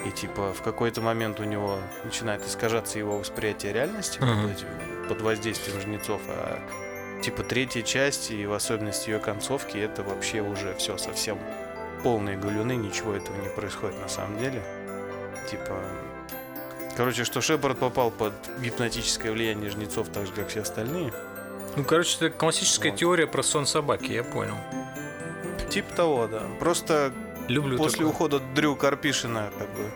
И 0.08 0.12
типа 0.12 0.54
в 0.54 0.62
какой-то 0.62 1.02
момент 1.02 1.40
у 1.40 1.44
него 1.44 1.80
начинает 2.06 2.46
искажаться 2.46 2.98
его 3.00 3.18
восприятие 3.18 3.74
реальности 3.74 4.20
под, 4.20 4.30
Ага. 4.30 4.52
этим- 4.52 5.08
под 5.10 5.22
воздействием 5.22 5.82
жнецов, 5.82 6.22
а 6.30 6.60
типа 7.22 7.44
третья 7.44 7.82
часть 7.82 8.32
и 8.32 8.46
в 8.46 8.54
особенности 8.54 9.10
ее 9.10 9.20
концовки 9.20 9.78
это 9.78 10.04
вообще 10.04 10.42
уже 10.42 10.74
все 10.76 10.98
совсем 10.98 11.38
полные 12.04 12.38
галюны, 12.38 12.74
ничего 12.76 13.14
этого 13.14 13.36
не 13.42 13.50
происходит 13.50 14.00
на 14.00 14.08
самом 14.08 14.38
деле. 14.40 14.64
Типа, 15.50 15.82
короче, 16.96 17.24
что 17.26 17.42
Шепард 17.42 17.80
попал 17.80 18.12
под 18.12 18.34
гипнотическое 18.60 19.32
влияние 19.32 19.70
жнецов, 19.72 20.10
так 20.10 20.26
же 20.28 20.32
как 20.32 20.50
все 20.50 20.62
остальные. 20.62 21.12
Ну, 21.76 21.84
короче, 21.84 22.18
это 22.18 22.30
классическая 22.30 22.92
Вот. 22.92 23.00
теория 23.00 23.28
про 23.28 23.44
сон 23.44 23.66
собаки, 23.66 24.12
я 24.12 24.24
понял. 24.24 24.56
Типа 25.70 25.94
того, 25.96 26.28
да. 26.28 26.44
Просто 26.60 27.12
Люблю 27.48 27.78
после 27.78 28.00
такое. 28.00 28.08
ухода 28.14 28.40
Дрю 28.40 28.76
Карпишина, 28.76 29.52
как 29.58 29.70
бы, 29.74 29.92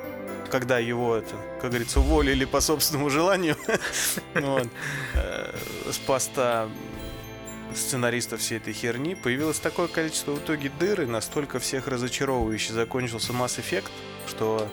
когда 0.50 0.80
его 0.80 1.16
это, 1.16 1.36
как 1.60 1.72
говорится, 1.72 2.00
уволили 2.00 2.46
по 2.46 2.62
собственному 2.62 3.10
желанию, 3.10 3.56
э, 4.34 4.66
с 5.90 5.98
поста 5.98 6.70
сценариста 7.74 8.38
всей 8.38 8.58
этой 8.58 8.74
херни, 8.74 9.16
появилось 9.16 9.60
такое 9.60 9.88
количество 9.88 10.32
в 10.32 10.40
итоге 10.40 10.72
дыр, 10.80 11.02
и 11.02 11.06
настолько 11.06 11.60
всех 11.60 11.88
разочаровывающе 11.88 12.74
закончился 12.74 13.32
Mass 13.34 13.60
Effect, 13.60 13.90
что 14.28 14.68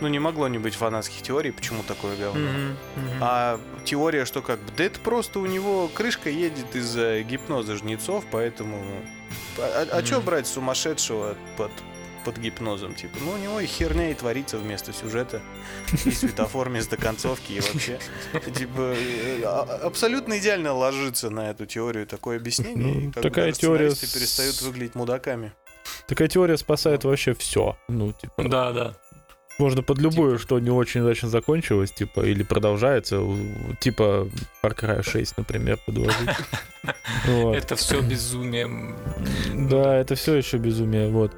ну 0.00 0.08
не 0.08 0.18
могло 0.18 0.46
не 0.48 0.58
быть 0.58 0.74
фанатских 0.74 1.22
теорий, 1.22 1.52
почему 1.52 1.82
такое 1.82 2.16
говно. 2.16 2.40
Мгм, 2.40 2.76
мгм. 2.96 3.18
А 3.20 3.60
теория, 3.84 4.24
что 4.24 4.42
как 4.42 4.58
бы, 4.58 4.70
да 4.76 4.84
это 4.84 5.00
просто 5.00 5.38
у 5.38 5.46
него 5.46 5.88
крышка 5.88 6.28
едет 6.28 6.74
из-за 6.76 7.22
гипноза 7.22 7.76
жнецов, 7.76 8.24
поэтому... 8.30 8.84
А, 9.58 9.86
а, 9.90 10.02
чё 10.02 10.16
Мгм. 10.16 10.26
брать 10.26 10.46
сумасшедшего 10.46 11.34
под, 11.56 11.70
под 12.26 12.38
гипнозом? 12.38 12.94
Типа, 12.94 13.16
ну 13.24 13.32
у 13.32 13.36
него 13.38 13.60
и 13.60 13.66
херня 13.66 14.10
и 14.10 14.14
творится 14.14 14.58
вместо 14.58 14.92
сюжета, 14.92 15.40
и 16.04 16.10
светофор 16.10 16.68
вместо 16.68 16.96
концовки, 16.96 17.52
и 17.52 17.60
вообще... 17.60 17.98
Типа, 18.54 18.94
э, 18.96 19.42
а- 19.44 19.80
абсолютно 19.84 20.38
идеально 20.38 20.72
ложится 20.72 21.30
на 21.30 21.50
эту 21.50 21.66
теорию 21.66 22.06
такое 22.06 22.38
объяснение. 22.38 23.12
Ну, 23.14 23.22
такая 23.22 23.52
теория 23.52 23.90
перестают 23.90 24.60
выглядеть 24.62 24.96
мудаками. 24.96 25.52
Такая 26.08 26.26
теория 26.28 26.56
спасает 26.56 27.04
вообще 27.04 27.32
все. 27.34 27.76
Ну, 27.88 28.12
типа, 28.12 28.42
Да, 28.48 28.72
да. 28.72 28.94
можно 29.58 29.82
под 29.82 29.98
любую, 29.98 30.38
что 30.40 30.58
не 30.58 30.70
очень 30.70 31.02
удачно 31.02 31.28
закончилось, 31.28 31.92
типа, 31.92 32.20
или 32.26 32.42
продолжается, 32.42 33.20
типа 33.80 34.28
Far 34.62 34.74
Cry 34.76 35.02
6, 35.02 35.38
например, 35.38 35.78
подложить. 35.86 36.28
Это 37.26 37.76
все 37.76 38.00
безумие. 38.00 38.68
Да, 39.54 39.96
это 39.96 40.14
все 40.16 40.34
еще 40.34 40.58
безумие, 40.58 41.08
вот. 41.08 41.32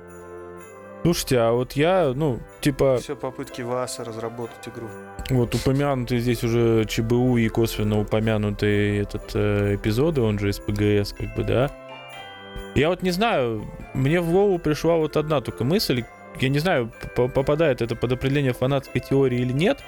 Слушайте, 1.03 1.39
а 1.39 1.53
вот 1.53 1.73
я, 1.73 2.13
ну, 2.15 2.41
типа, 2.61 2.99
Все 3.01 3.15
попытки 3.17 3.63
ВАСа 3.63 4.05
разработать 4.05 4.69
игру. 4.69 4.89
вот 5.31 5.55
упомянутый 5.55 6.19
здесь 6.19 6.43
уже 6.43 6.85
ЧБУ 6.85 7.37
и 7.37 7.49
косвенно 7.49 8.01
упомянутые 8.01 9.03
этот 9.03 9.31
э, 9.35 9.77
эпизоды, 9.77 10.21
он 10.21 10.39
же 10.39 10.51
из 10.51 10.59
ПГС, 10.59 11.13
как 11.13 11.35
бы, 11.37 11.45
да. 11.45 11.71
Я 12.75 12.89
вот 12.89 13.03
не 13.03 13.11
знаю, 13.11 13.65
мне 13.95 14.21
в 14.21 14.31
голову 14.31 14.59
пришла 14.59 14.97
вот 14.97 15.17
одна 15.17 15.41
только 15.41 15.65
мысль, 15.65 16.05
я 16.41 16.49
не 16.49 16.59
знаю, 16.59 16.93
попадает 17.15 17.81
это 17.81 17.97
под 17.97 18.13
определение 18.13 18.53
фанатской 18.53 19.01
теории 19.01 19.41
или 19.41 19.53
нет, 19.53 19.79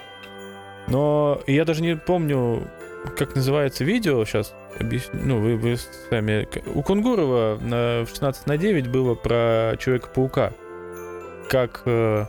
но 0.89 1.41
я 1.47 1.65
даже 1.65 1.83
не 1.83 1.97
помню, 1.97 2.69
как 3.17 3.35
называется 3.35 3.85
видео, 3.85 4.25
сейчас 4.25 4.55
объясню, 4.79 5.21
ну, 5.25 5.41
вы, 5.41 5.57
вы 5.57 5.77
сами... 5.77 6.49
У 6.75 6.83
Кунгурова 6.83 7.59
на, 7.61 8.05
в 8.05 8.09
16 8.09 8.47
на 8.47 8.57
9 8.57 8.89
было 8.89 9.15
про 9.15 9.75
Человека-паука, 9.79 10.53
как 11.51 11.83
э, 11.85 12.25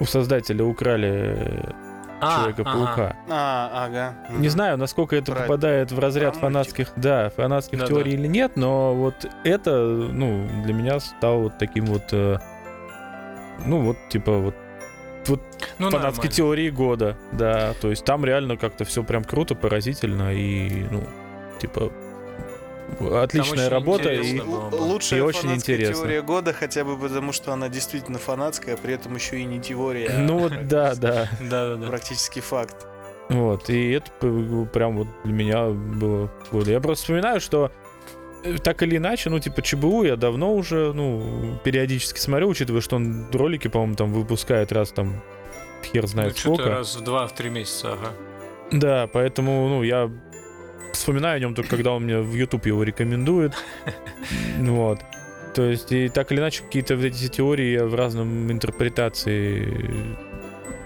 у 0.00 0.04
создателя 0.04 0.64
украли 0.64 1.64
А, 2.20 2.38
Человека-паука. 2.38 3.16
А, 3.28 3.70
ага. 3.86 4.14
Не 4.38 4.48
знаю, 4.48 4.76
насколько 4.78 5.14
это 5.16 5.32
Про- 5.32 5.42
попадает 5.42 5.92
в 5.92 5.98
разряд 5.98 6.34
про 6.38 6.48
мультик. 6.50 6.76
фанатских, 6.76 6.92
да, 6.96 7.30
фанатских 7.30 7.78
Да-да. 7.78 7.88
теорий 7.90 8.12
или 8.14 8.26
нет, 8.28 8.56
но 8.56 8.94
вот 8.94 9.14
это, 9.44 9.70
ну, 9.82 10.46
для 10.64 10.72
меня 10.72 10.98
стало 11.00 11.42
вот 11.44 11.58
таким 11.58 11.86
вот, 11.86 12.04
э, 12.12 12.38
ну, 13.66 13.82
вот, 13.82 13.96
типа, 14.08 14.32
вот 14.38 14.54
Ну, 15.28 15.36
фанатской 15.90 16.00
нормально. 16.00 16.30
теории 16.32 16.70
года, 16.70 17.16
да, 17.32 17.74
то 17.80 17.90
есть 17.90 18.04
там 18.04 18.24
реально 18.24 18.56
как-то 18.56 18.84
все 18.84 19.02
прям 19.04 19.22
круто, 19.24 19.54
поразительно 19.54 20.32
и, 20.32 20.86
ну, 20.90 21.04
типа, 21.60 21.92
отличная 23.00 23.66
очень 23.66 23.68
работа 23.68 24.12
и... 24.12 24.40
было 24.40 24.68
Лучшая 24.70 25.20
И 25.20 25.22
очень 25.22 25.54
интересно. 25.54 25.94
теория 25.94 26.22
года, 26.22 26.52
хотя 26.52 26.84
бы 26.84 26.96
потому, 26.96 27.32
что 27.32 27.52
она 27.52 27.68
действительно 27.68 28.18
фанатская, 28.18 28.74
а 28.74 28.78
при 28.78 28.94
этом 28.94 29.14
еще 29.14 29.38
и 29.38 29.44
не 29.44 29.60
теория, 29.60 30.08
а 30.08 30.18
Ну 30.18 30.38
вот, 30.38 30.52
да, 30.68 30.94
да. 30.94 31.28
Да, 31.40 31.68
да, 31.68 31.76
да. 31.76 31.86
практически 31.86 32.40
факт. 32.40 32.86
Вот, 33.28 33.68
и 33.68 33.90
это 33.90 34.10
прям 34.72 34.98
вот 34.98 35.08
для 35.24 35.32
меня 35.32 35.68
было 35.68 36.30
года. 36.50 36.70
Я 36.70 36.80
просто 36.80 37.04
вспоминаю, 37.04 37.40
что 37.40 37.70
э, 38.42 38.56
так 38.56 38.82
или 38.82 38.96
иначе, 38.96 39.28
ну, 39.28 39.38
типа, 39.38 39.60
ЧБУ 39.60 40.04
я 40.04 40.16
давно 40.16 40.54
уже, 40.54 40.92
ну, 40.94 41.58
периодически 41.62 42.18
смотрю, 42.18 42.48
учитывая, 42.48 42.80
что 42.80 42.96
он 42.96 43.30
ролики, 43.32 43.68
по-моему, 43.68 43.96
там 43.96 44.12
выпускает 44.14 44.72
раз 44.72 44.92
там 44.92 45.20
хер 45.84 46.02
Ну, 46.02 46.08
знает 46.08 46.38
что-то 46.38 46.54
сколько. 46.54 46.70
раз 46.70 46.96
в 46.96 47.04
два, 47.04 47.26
в 47.26 47.34
три 47.34 47.50
месяца, 47.50 47.92
ага. 47.92 48.12
Да, 48.70 49.08
поэтому, 49.12 49.68
ну, 49.68 49.82
я 49.82 50.10
вспоминаю 50.92 51.36
о 51.36 51.40
нем 51.40 51.54
только 51.54 51.70
когда 51.70 51.92
он 51.92 52.04
мне 52.04 52.18
в 52.18 52.34
YouTube 52.34 52.66
его 52.66 52.82
рекомендует. 52.82 53.52
Вот. 54.58 55.00
То 55.54 55.64
есть, 55.64 55.90
и 55.92 56.08
так 56.08 56.30
или 56.30 56.38
иначе, 56.40 56.62
какие-то 56.62 56.94
вот 56.94 57.04
эти 57.04 57.28
теории 57.28 57.72
я 57.72 57.86
в 57.86 57.94
разном 57.94 58.52
интерпретации 58.52 60.16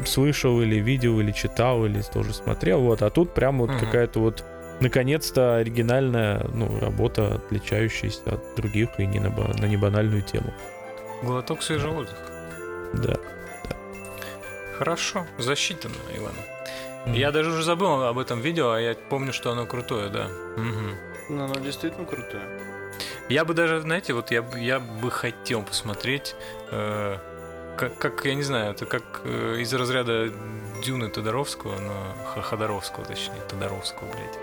слышал 0.06 0.62
или 0.62 0.76
видел, 0.76 1.20
или 1.20 1.32
читал, 1.32 1.84
или 1.84 2.00
тоже 2.00 2.32
смотрел. 2.32 2.80
Вот. 2.80 3.02
А 3.02 3.10
тут 3.10 3.34
прям 3.34 3.58
вот 3.58 3.70
какая-то 3.72 4.20
вот 4.20 4.44
наконец-то 4.80 5.56
оригинальная 5.56 6.46
ну, 6.54 6.78
работа, 6.80 7.36
отличающаяся 7.36 8.22
от 8.26 8.54
других 8.56 8.88
и 8.98 9.06
не 9.06 9.20
на, 9.20 9.30
на 9.30 9.66
небанальную 9.66 10.22
тему. 10.22 10.52
Глоток 11.22 11.62
свежего 11.62 11.92
воздуха. 11.92 12.20
Да. 12.94 13.16
Хорошо, 14.78 15.26
засчитано, 15.38 15.94
Иван. 16.16 16.32
Я 17.06 17.32
даже 17.32 17.50
уже 17.50 17.62
забыл 17.62 18.02
об 18.04 18.18
этом 18.18 18.40
видео, 18.40 18.70
а 18.72 18.80
я 18.80 18.94
помню, 18.94 19.32
что 19.32 19.50
оно 19.50 19.66
крутое, 19.66 20.08
да. 20.08 20.28
Мгм. 20.56 20.96
Ну, 21.30 21.44
оно 21.44 21.54
действительно 21.56 22.06
крутое. 22.06 22.42
Я 23.28 23.44
бы 23.44 23.54
даже, 23.54 23.80
знаете, 23.80 24.12
вот 24.12 24.30
я, 24.30 24.42
бы- 24.42 24.58
я 24.58 24.78
бы 24.80 25.10
хотел 25.10 25.62
посмотреть, 25.62 26.34
э, 26.70 27.16
как, 27.76 27.98
как, 27.98 28.24
я 28.24 28.34
не 28.34 28.42
знаю, 28.42 28.72
это 28.72 28.86
как 28.86 29.02
э, 29.24 29.56
из 29.60 29.72
разряда 29.74 30.30
Дюны 30.84 31.08
Тодоровского, 31.08 31.78
но 31.78 32.40
Ходоровского, 32.42 33.04
точнее, 33.04 33.40
Тодоровского, 33.48 34.06
блядь. 34.08 34.38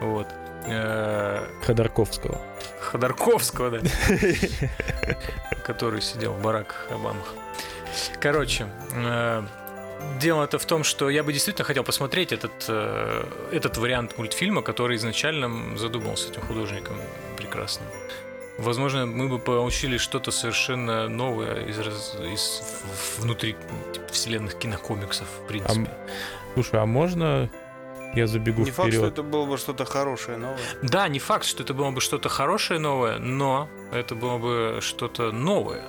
Вот. 0.00 0.26
Э, 0.66 1.46
Ходорковского. 1.64 2.40
Ходорковского, 2.80 3.70
да. 3.70 3.80
который 5.64 6.02
сидел 6.02 6.32
в 6.32 6.42
бараках 6.42 6.88
Обамах. 6.90 7.34
Короче, 8.20 8.66
э, 8.94 9.42
дело 10.20 10.44
это 10.44 10.58
в 10.58 10.66
том, 10.66 10.84
что 10.84 11.10
я 11.10 11.22
бы 11.22 11.32
действительно 11.32 11.64
хотел 11.64 11.84
посмотреть 11.84 12.32
этот, 12.32 12.66
э, 12.68 13.24
этот 13.52 13.76
вариант 13.78 14.18
мультфильма, 14.18 14.62
который 14.62 14.96
изначально 14.96 15.76
задумался 15.76 16.30
этим 16.30 16.42
художником 16.42 16.96
прекрасным. 17.36 17.88
Возможно, 18.58 19.06
мы 19.06 19.28
бы 19.28 19.38
получили 19.38 19.96
что-то 19.96 20.30
совершенно 20.30 21.08
новое 21.08 21.64
из, 21.64 21.78
из 21.78 22.62
внутри 23.18 23.56
типа, 23.92 24.08
вселенных 24.12 24.58
кинокомиксов, 24.58 25.26
в 25.26 25.46
принципе. 25.48 25.90
Слушай, 26.54 26.80
а 26.80 26.86
можно 26.86 27.50
я 28.14 28.26
забегу 28.26 28.62
Не 28.62 28.70
факт, 28.70 28.90
что 28.90 28.98
вперед? 28.98 29.12
это 29.12 29.22
было 29.22 29.46
бы 29.46 29.56
что-то 29.56 29.84
хорошее, 29.84 30.36
новое. 30.36 30.58
Да, 30.82 31.08
не 31.08 31.18
факт, 31.18 31.44
что 31.44 31.62
это 31.62 31.72
было 31.72 31.90
бы 31.90 32.00
что-то 32.00 32.28
хорошее 32.28 32.78
новое, 32.78 33.18
но 33.18 33.68
это 33.90 34.14
было 34.14 34.38
бы 34.38 34.78
что-то 34.82 35.32
новое. 35.32 35.82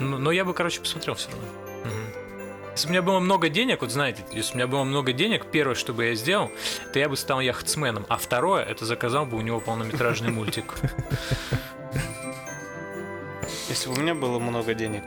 Но, 0.00 0.18
но 0.18 0.30
я 0.32 0.44
бы, 0.44 0.54
короче, 0.54 0.80
посмотрел 0.80 1.14
все 1.14 1.30
равно. 1.30 1.46
Мгм. 1.84 2.26
Если 2.72 2.88
у 2.88 2.90
меня 2.90 3.02
было 3.02 3.20
много 3.20 3.48
денег, 3.48 3.80
вот 3.80 3.90
знаете, 3.90 4.22
если 4.32 4.52
у 4.52 4.56
меня 4.56 4.66
было 4.66 4.84
много 4.84 5.12
денег, 5.12 5.46
первое, 5.50 5.74
что 5.74 5.94
бы 5.94 6.04
я 6.06 6.14
сделал, 6.14 6.50
то 6.92 6.98
я 6.98 7.08
бы 7.08 7.16
стал 7.16 7.40
яхтсменом, 7.40 8.04
а 8.08 8.18
второе, 8.18 8.64
это 8.64 8.84
заказал 8.84 9.24
бы 9.24 9.38
у 9.38 9.40
него 9.40 9.60
полнометражный 9.60 10.30
мультик. 10.30 10.74
Если 13.68 13.88
бы 13.88 13.94
у 13.94 13.98
меня 13.98 14.14
было 14.14 14.38
много 14.38 14.74
денег, 14.74 15.04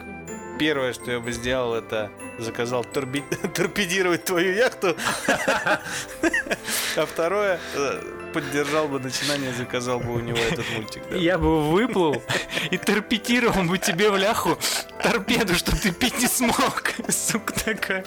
первое, 0.60 0.94
что 0.94 1.12
я 1.12 1.20
бы 1.20 1.32
сделал, 1.32 1.74
это 1.76 2.12
заказал 2.40 2.84
торби- 2.84 3.24
торпедировать 3.54 4.26
твою 4.26 4.54
яхту. 4.54 4.96
А 6.96 7.06
второе, 7.06 7.60
э, 7.76 8.02
поддержал 8.30 8.88
бы 8.88 9.00
начинание, 9.00 9.54
заказал 9.54 10.00
бы 10.00 10.14
у 10.14 10.20
него 10.20 10.38
этот 10.38 10.66
мультик. 10.76 11.04
да. 11.10 11.16
Я 11.16 11.38
бы 11.38 11.70
выплыл 11.70 12.22
и 12.72 12.78
торпедировал 12.78 13.64
бы 13.64 13.78
тебе 13.78 14.10
в 14.10 14.18
ляху 14.18 14.58
торпеду, 15.02 15.56
что 15.56 15.72
ты 15.80 15.92
пить 15.92 16.20
не 16.20 16.28
смог. 16.28 16.94
Сука 17.10 17.54
такая. 17.54 18.06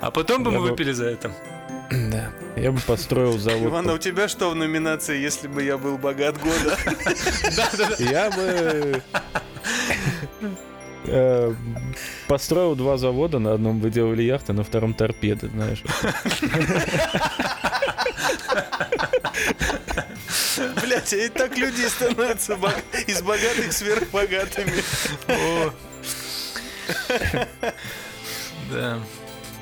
А 0.00 0.10
потом 0.10 0.42
бы 0.42 0.50
мы 0.50 0.60
выпили 0.60 0.92
за 0.92 1.06
это. 1.10 1.32
Да. 1.90 2.30
Я 2.56 2.72
бы 2.72 2.80
построил 2.80 3.36
завод. 3.38 3.68
Иван, 3.68 3.88
а 3.90 3.94
у 3.94 3.98
тебя 3.98 4.28
что 4.28 4.50
в 4.50 4.54
номинации, 4.54 5.18
если 5.18 5.48
бы 5.48 5.62
я 5.62 5.76
был 5.76 5.98
богат 5.98 6.36
года? 6.38 6.76
Я 7.98 8.30
бы 8.30 9.02
э, 11.04 11.54
построил 12.28 12.74
два 12.74 12.96
завода, 12.96 13.38
на 13.38 13.54
одном 13.54 13.80
вы 13.80 13.90
делали 13.90 14.22
яхты, 14.22 14.52
на 14.52 14.64
втором 14.64 14.94
торпеды, 14.94 15.48
знаешь. 15.48 15.82
Блять, 20.82 21.12
и 21.12 21.28
так 21.28 21.56
люди 21.56 21.86
становятся 21.88 22.58
из 23.06 23.22
богатых 23.22 23.72
сверхбогатыми. 23.72 24.82
О. 25.28 25.72
Да. 28.70 29.00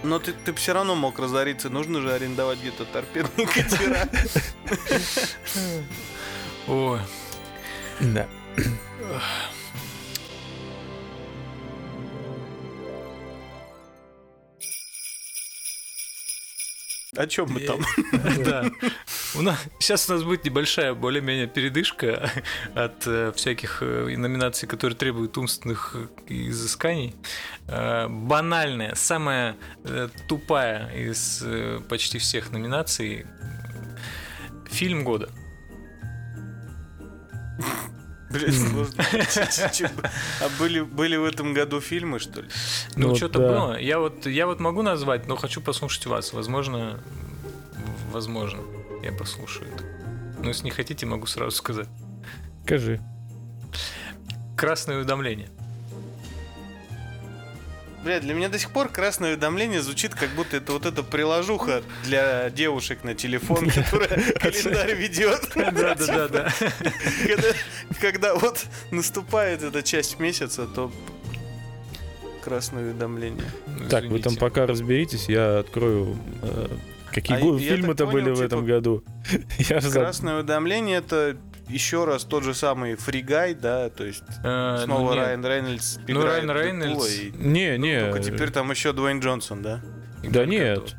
Но 0.03 0.19
ты, 0.19 0.33
ты 0.33 0.55
все 0.55 0.73
равно 0.75 0.95
мог 0.95 1.19
разориться. 1.19 1.71
Нужно 1.71 2.01
же 2.01 2.13
арендовать 2.13 2.59
где-то 2.61 2.85
торпедные 2.85 3.47
катера. 3.47 4.09
Ой. 6.67 7.01
Да. 8.01 8.27
О 17.17 17.27
чем 17.27 17.51
мы 17.51 17.61
там? 17.61 17.81
Да. 18.45 18.71
У 19.35 19.43
нас, 19.43 19.59
сейчас 19.79 20.09
у 20.09 20.13
нас 20.13 20.23
будет 20.23 20.45
небольшая, 20.45 20.95
более-менее 20.95 21.47
передышка 21.47 22.31
от 22.75 23.07
э, 23.07 23.33
всяких 23.35 23.83
э, 23.83 24.17
номинаций, 24.17 24.69
которые 24.69 24.97
требуют 24.97 25.39
умственных 25.39 25.97
э, 25.97 26.09
изысканий. 26.29 27.15
Э, 27.67 28.09
банальная, 28.09 28.95
самая 28.95 29.57
э, 29.85 30.09
тупая 30.29 30.91
из 30.95 31.43
э, 31.45 31.81
почти 31.89 32.19
всех 32.19 32.53
номинаций 32.53 33.27
фильм 34.71 35.05
года. 35.05 35.31
Блять, 38.31 38.55
сложно. 38.55 39.05
А 40.41 40.49
были, 40.59 40.81
были 40.81 41.17
в 41.17 41.25
этом 41.25 41.55
году 41.55 41.81
фильмы, 41.81 42.19
что 42.19 42.43
ли? 42.43 42.49
Ну, 42.97 43.09
Ну, 43.09 43.15
что-то 43.15 43.39
да. 43.39 43.49
было. 43.49 43.79
Я 43.79 43.99
вот, 43.99 44.27
я 44.27 44.47
вот 44.47 44.61
могу 44.61 44.83
назвать, 44.83 45.27
но 45.27 45.37
хочу 45.37 45.61
послушать 45.61 46.07
вас. 46.07 46.33
Возможно, 46.33 47.01
возможно, 48.13 48.61
я 49.03 49.13
послушаю 49.13 49.69
это. 49.75 49.85
Ну, 50.43 50.49
если 50.49 50.65
не 50.65 50.71
хотите, 50.71 51.07
могу 51.07 51.27
сразу 51.27 51.57
сказать. 51.57 51.89
Скажи. 52.65 53.01
Красное 54.57 54.97
уведомление. 54.97 55.51
Блядь, 58.05 58.23
для 58.23 58.33
меня 58.35 58.49
до 58.49 58.59
сих 58.59 58.71
пор 58.71 58.89
красное 58.89 59.33
уведомление 59.33 59.83
звучит, 59.83 60.15
как 60.15 60.31
будто 60.31 60.57
это 60.59 60.73
вот 60.73 60.87
эта 60.87 61.03
приложуха 61.03 61.83
для 62.05 62.49
девушек 62.51 63.03
на 63.03 63.15
телефон, 63.15 63.69
которая 63.71 64.33
календарь 64.35 64.95
ведет. 64.95 65.51
Да, 65.55 65.71
да, 65.73 65.95
да, 65.95 66.29
да. 66.29 66.53
Когда, 68.01 68.35
вот 68.37 68.65
наступает 68.91 69.63
эта 69.63 69.83
часть 69.83 70.21
месяца, 70.21 70.67
то 70.67 70.93
красное 72.45 72.85
уведомление. 72.85 73.45
Так, 73.91 74.05
вы 74.05 74.21
там 74.21 74.37
пока 74.37 74.67
разберитесь, 74.67 75.29
я 75.29 75.59
открою, 75.59 76.17
э, 76.43 76.69
какие 77.13 77.37
А 77.37 77.59
фильмы-то 77.59 78.07
понял, 78.07 78.13
были 78.13 78.31
в 78.31 78.35
типа, 78.37 78.47
этом 78.47 78.65
году. 78.65 79.05
Же 79.59 79.75
заб- 79.75 79.93
Красное 79.93 80.37
уведомление 80.37 80.99
это 80.99 81.37
еще 81.69 82.05
раз 82.05 82.25
тот 82.25 82.45
же 82.45 82.55
самый 82.55 82.95
фригай, 82.97 83.55
да, 83.55 83.89
то 83.91 84.05
есть 84.05 84.23
Э, 84.45 84.77
ну, 84.81 84.85
снова 84.85 85.15
нет. 85.15 85.25
Райан 85.25 85.45
Рейнольдс 85.47 85.99
Ну, 86.09 86.21
играет 86.21 86.45
Райан 86.49 86.81
Дэдпула, 86.81 87.07
Рейнольдс- 87.07 87.19
и 87.19 87.33
Не, 87.37 87.79
не. 87.79 88.01
Только 88.01 88.21
теперь 88.21 88.51
там 88.51 88.71
еще 88.71 88.93
Дуэйн 88.93 89.21
Джонсон, 89.21 89.63
да? 89.63 89.81
И 90.23 90.29
Да 90.29 90.45
нет. 90.47 90.81
тот. 90.81 90.95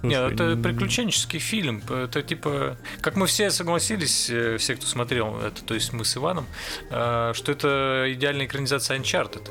Слушай, 0.00 0.10
Нет, 0.30 0.32
это 0.40 0.56
приключенческий 0.56 1.38
фильм. 1.38 1.82
Это 1.88 2.22
типа, 2.22 2.76
как 3.00 3.14
мы 3.16 3.26
все 3.26 3.50
согласились, 3.50 4.28
э, 4.28 4.56
все, 4.58 4.74
кто 4.74 4.86
смотрел 4.86 5.38
это, 5.40 5.62
то 5.64 5.74
есть 5.74 5.92
мы 5.92 6.04
с 6.04 6.16
Иваном, 6.16 6.46
э, 6.90 7.32
что 7.34 7.52
это 7.52 8.04
идеальная 8.08 8.46
экранизация 8.46 8.98
Uncharted. 8.98 9.48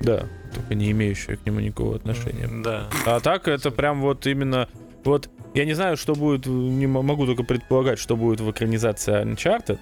Да, 0.00 0.26
только 0.54 0.74
не 0.74 0.90
имеющая 0.92 1.36
к 1.36 1.44
нему 1.44 1.60
никакого 1.60 1.96
отношения. 1.96 2.48
Да. 2.62 2.88
А 3.04 3.20
так 3.20 3.48
это 3.48 3.70
прям 3.70 4.00
вот 4.00 4.26
именно... 4.26 4.68
Вот 5.04 5.28
я 5.58 5.64
не 5.64 5.74
знаю, 5.74 5.96
что 5.96 6.14
будет, 6.14 6.46
не 6.46 6.86
могу 6.86 7.26
только 7.26 7.42
предполагать, 7.42 7.98
что 7.98 8.16
будет 8.16 8.40
в 8.40 8.50
экранизации 8.50 9.22
Uncharted, 9.24 9.78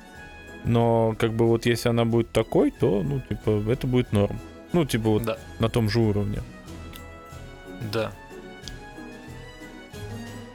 но 0.65 1.15
как 1.19 1.33
бы 1.33 1.47
вот 1.47 1.67
если 1.67 1.91
она 1.91 2.05
будет 2.05 2.33
такой, 2.33 2.71
то, 2.71 3.03
ну, 3.03 3.21
типа, 3.21 3.63
это 3.71 3.87
будет 3.87 4.13
норм. 4.13 4.39
Ну, 4.73 4.85
типа 4.85 5.11
вот 5.11 5.23
Да. 5.23 5.39
на 5.59 5.69
том 5.69 5.89
же 5.91 6.01
уровне. 6.01 6.43
Да. 7.93 8.13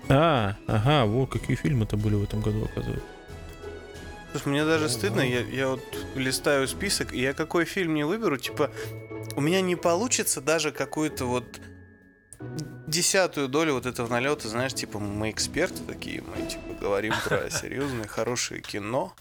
А, 0.09 0.55
ага, 0.67 1.05
вот 1.05 1.29
какие 1.29 1.55
фильмы-то 1.55 1.97
были 1.97 2.15
в 2.15 2.23
этом 2.23 2.41
году, 2.41 2.65
оказывается. 2.65 3.05
Слушай, 4.31 4.47
мне 4.47 4.65
даже 4.65 4.89
стыдно, 4.89 5.21
я, 5.21 5.41
я 5.41 5.67
вот 5.67 5.83
листаю 6.15 6.67
список, 6.67 7.13
и 7.13 7.21
я 7.21 7.33
какой 7.33 7.65
фильм 7.65 7.93
не 7.93 8.05
выберу, 8.05 8.37
типа, 8.37 8.71
у 9.35 9.41
меня 9.41 9.61
не 9.61 9.75
получится 9.75 10.41
даже 10.41 10.71
какую-то 10.71 11.25
вот 11.25 11.45
десятую 12.91 13.47
долю 13.47 13.73
вот 13.73 13.85
этого 13.85 14.07
налета, 14.07 14.47
знаешь, 14.49 14.73
типа, 14.73 14.99
мы 14.99 15.29
эксперты 15.31 15.81
такие, 15.87 16.21
мы, 16.21 16.45
типа, 16.45 16.73
говорим 16.79 17.13
про 17.23 17.49
серьезное, 17.51 18.07
хорошее 18.07 18.61
кино. 18.61 19.13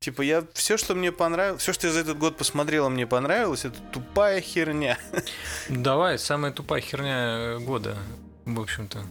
Типа, 0.00 0.20
я 0.20 0.44
все, 0.52 0.76
что 0.76 0.94
мне 0.94 1.10
понравилось, 1.12 1.62
все, 1.62 1.72
что 1.72 1.86
я 1.86 1.92
за 1.92 2.00
этот 2.00 2.18
год 2.18 2.36
посмотрел, 2.36 2.90
мне 2.90 3.06
понравилось, 3.06 3.64
это 3.64 3.78
тупая 3.92 4.40
херня. 4.42 4.98
Давай, 5.70 6.18
самая 6.18 6.52
тупая 6.52 6.82
херня 6.82 7.36
э, 7.38 7.58
года, 7.60 7.96
в 8.44 8.60
общем-то. 8.60 9.04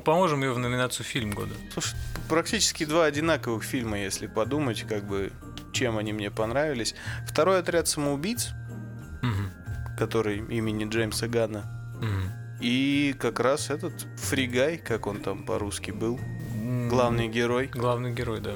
Поможем 0.00 0.42
ее 0.42 0.52
в 0.52 0.58
номинацию 0.58 1.06
фильм 1.06 1.30
года. 1.30 1.54
Слушай, 1.72 1.94
практически 2.28 2.84
два 2.84 3.04
одинаковых 3.04 3.62
фильма, 3.62 3.98
если 4.00 4.26
подумать, 4.26 4.82
как 4.88 5.04
бы, 5.04 5.32
чем 5.72 5.96
они 5.96 6.12
мне 6.12 6.30
понравились. 6.30 6.94
Второй 7.28 7.60
отряд 7.60 7.86
самоубийц, 7.88 8.48
Мгм. 9.22 9.50
который 9.96 10.38
имени 10.38 10.84
Джеймса 10.88 11.28
Ганна. 11.28 11.62
Мгм. 12.00 12.41
И 12.62 13.14
как 13.18 13.40
раз 13.40 13.70
этот 13.70 13.92
Фригай, 14.16 14.78
как 14.78 15.06
он 15.08 15.20
там 15.20 15.42
по-русски 15.42 15.90
был, 15.90 16.18
главный 16.88 17.26
герой. 17.28 17.66
Главный 17.66 18.12
герой, 18.12 18.40
да. 18.40 18.54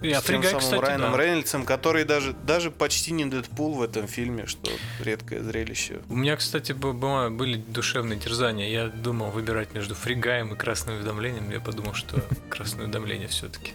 И 0.00 0.08
с 0.08 0.22
тем 0.22 0.40
Афригай, 0.40 0.44
самым 0.50 0.60
кстати, 0.60 0.80
Райаном 0.80 1.12
да. 1.12 1.18
Рейнольдсом, 1.18 1.64
который 1.64 2.04
даже, 2.04 2.32
даже 2.32 2.70
почти 2.70 3.12
не 3.12 3.24
Дэдпул 3.24 3.74
в 3.74 3.82
этом 3.82 4.06
фильме, 4.06 4.46
что 4.46 4.70
редкое 5.00 5.42
зрелище. 5.42 6.00
У 6.08 6.16
меня, 6.16 6.36
кстати, 6.36 6.72
были 6.72 7.56
душевные 7.56 8.18
терзания. 8.18 8.68
Я 8.68 8.88
думал 8.88 9.30
выбирать 9.30 9.74
между 9.74 9.94
фригаем 9.94 10.52
и 10.52 10.56
красным 10.56 10.96
уведомлением. 10.96 11.50
Я 11.50 11.60
подумал, 11.60 11.94
что 11.94 12.20
красное 12.48 12.84
уведомление 12.84 13.28
все-таки. 13.28 13.72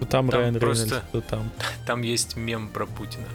То 0.00 0.06
там, 0.06 0.28
Там 0.28 0.40
Райан 0.40 0.58
просто- 0.58 0.84
Рейнольдс, 0.84 1.10
то 1.12 1.20
там. 1.22 1.50
Там 1.86 2.02
есть 2.02 2.36
мем 2.36 2.68
про 2.68 2.86
Путина. 2.86 3.26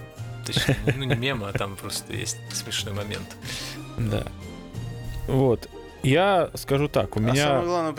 Точнее, 0.46 0.78
ну 0.98 1.04
не 1.04 1.16
мем, 1.16 1.44
а 1.44 1.52
там 1.52 1.76
просто 1.76 2.14
есть 2.14 2.38
смешной 2.52 2.94
момент. 2.94 3.36
Да. 3.98 4.26
Вот. 5.30 5.70
Я 6.04 6.50
скажу 6.56 6.88
так, 6.88 7.16
у 7.16 7.20
А 7.20 7.22
меня... 7.24 7.48
самое 7.48 7.66
главное, 7.66 7.94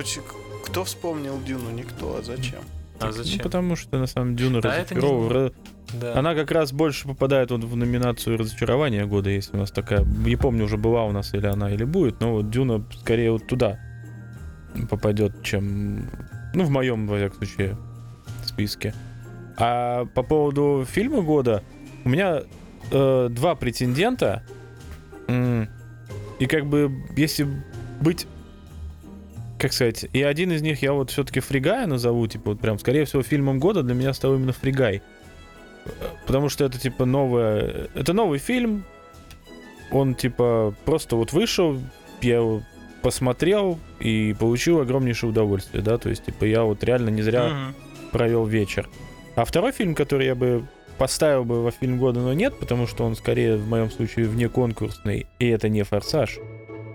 кто 0.65 0.85
вспомнил 0.85 1.41
Дюну? 1.43 1.71
Никто, 1.71 2.17
а 2.19 2.23
зачем? 2.23 2.61
А 2.99 3.07
Ну, 3.07 3.13
зачем? 3.13 3.41
потому 3.41 3.77
что 3.77 3.99
на 3.99 4.07
самом 4.07 4.37
деле 4.37 4.51
Дюна 4.51 4.63
Да, 4.63 4.75
это 4.77 4.95
не-. 4.95 5.53
Да. 6.01 6.17
Она 6.19 6.35
как 6.35 6.51
раз 6.53 6.73
больше 6.73 7.09
попадает 7.09 7.51
вот 7.51 7.65
в 7.65 7.77
номинацию 7.77 8.39
разочарования 8.39 9.07
года, 9.07 9.31
если 9.31 9.57
у 9.57 9.61
нас 9.61 9.71
такая. 9.71 10.05
Не 10.05 10.37
помню, 10.37 10.65
уже 10.65 10.77
была 10.77 11.05
у 11.05 11.13
нас 11.13 11.35
или 11.35 11.47
она, 11.47 11.71
или 11.73 11.85
будет, 11.85 12.21
но 12.21 12.35
вот 12.35 12.51
Дюна 12.51 12.85
скорее 13.01 13.33
вот 13.33 13.47
туда 13.47 13.79
попадет, 14.89 15.43
чем. 15.43 16.09
Ну, 16.55 16.65
в 16.65 16.71
моем, 16.71 17.07
во 17.09 17.17
всяком 17.17 17.39
случае, 17.39 17.77
списке. 18.45 18.95
А 19.59 20.05
по 20.15 20.23
поводу 20.23 20.87
фильма 20.89 21.23
года, 21.23 21.63
у 22.05 22.09
меня 22.09 22.43
э, 22.93 23.29
два 23.31 23.55
претендента. 23.57 24.43
М, 25.27 25.69
И 26.41 26.47
как 26.47 26.67
бы, 26.67 26.91
если 27.17 27.47
быть 28.01 28.27
как 29.61 29.75
сказать, 29.75 30.07
и 30.15 30.23
один 30.23 30.53
из 30.53 30.63
них 30.63 30.81
я 30.81 30.95
вот 30.95 31.11
все-таки 31.11 31.41
Фригая 31.41 31.87
назову, 31.87 32.27
типа, 32.27 32.53
вот 32.53 32.61
прям, 32.61 32.79
скорее 32.79 33.05
всего, 33.05 33.23
фильмом 33.23 33.61
года 33.61 33.83
для 33.83 33.95
меня 33.95 34.15
стал 34.15 34.35
именно 34.35 34.55
Фригай. 34.55 35.03
Потому 36.27 36.49
что 36.49 36.65
это, 36.65 36.81
типа, 36.81 37.05
новое... 37.05 37.89
Это 37.95 38.15
новый 38.15 38.39
фильм, 38.39 38.85
он, 39.91 40.15
типа, 40.15 40.75
просто 40.87 41.17
вот 41.17 41.35
вышел, 41.35 41.79
я 42.23 42.37
его 42.37 42.63
посмотрел 43.03 43.79
и 43.99 44.35
получил 44.39 44.81
огромнейшее 44.81 45.29
удовольствие, 45.29 45.83
да, 45.83 45.99
то 45.99 46.09
есть, 46.09 46.25
типа, 46.25 46.45
я 46.45 46.63
вот 46.63 46.83
реально 46.83 47.11
не 47.11 47.21
зря 47.21 47.49
Мгм. 47.49 47.75
провел 48.13 48.47
вечер. 48.47 48.89
А 49.37 49.45
второй 49.45 49.73
фильм, 49.73 49.95
который 49.95 50.27
я 50.27 50.35
бы 50.35 50.67
поставил 51.01 51.45
бы 51.47 51.63
во 51.65 51.71
фильм 51.71 51.99
года, 51.99 52.21
но 52.21 52.35
нет, 52.35 52.59
потому 52.61 52.87
что 52.87 53.05
он 53.05 53.17
скорее 53.17 53.57
в 53.57 53.67
моем 53.67 53.91
случае 53.91 54.27
вне 54.27 54.51
конкурсный, 54.51 55.27
и 55.39 55.49
это 55.49 55.69
не 55.71 55.83
форсаж. 55.83 56.39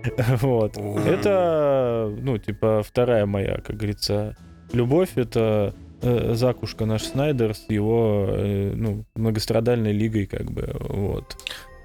Вот. 0.40 0.76
Это, 0.76 2.14
ну, 2.22 2.38
типа, 2.38 2.84
вторая 2.86 3.26
моя, 3.26 3.56
как 3.60 3.76
говорится, 3.76 4.36
любовь. 4.72 5.10
Это 5.16 5.74
э, 6.02 6.34
Закушка 6.34 6.86
наш 6.86 7.02
Снайдер 7.02 7.54
с 7.54 7.64
его, 7.68 8.26
э, 8.28 8.72
ну, 8.76 9.04
многострадальной 9.16 9.92
лигой, 9.92 10.26
как 10.26 10.52
бы, 10.52 10.70
вот. 10.78 11.36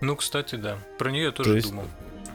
Ну, 0.01 0.15
кстати, 0.15 0.53
да. 0.55 0.77
Про 0.99 1.09
нее 1.09 1.23
я 1.25 1.31
То 1.31 1.37
тоже 1.43 1.55
есть- 1.55 1.69
думал. 1.71 1.85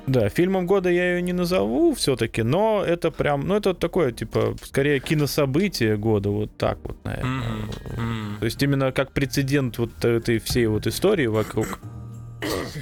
Да, 0.06 0.28
фильмом 0.28 0.66
года 0.66 0.88
я 0.88 1.14
ее 1.16 1.22
не 1.22 1.32
назову 1.32 1.94
все-таки, 1.94 2.42
но 2.42 2.84
это 2.86 3.10
прям, 3.10 3.46
ну, 3.48 3.56
это 3.56 3.74
такое, 3.74 4.12
типа, 4.12 4.54
скорее 4.62 5.00
кинособытие 5.00 5.96
года, 5.96 6.30
вот 6.30 6.56
так 6.56 6.78
вот, 6.84 7.04
наверное. 7.04 7.40
Мгм. 7.40 7.70
М. 7.98 8.36
То 8.38 8.44
есть 8.46 8.62
именно 8.62 8.92
как 8.92 9.12
прецедент 9.12 9.78
вот 9.78 10.04
этой 10.04 10.38
всей 10.38 10.66
вот 10.66 10.86
истории 10.86 11.26
вокруг. 11.26 11.80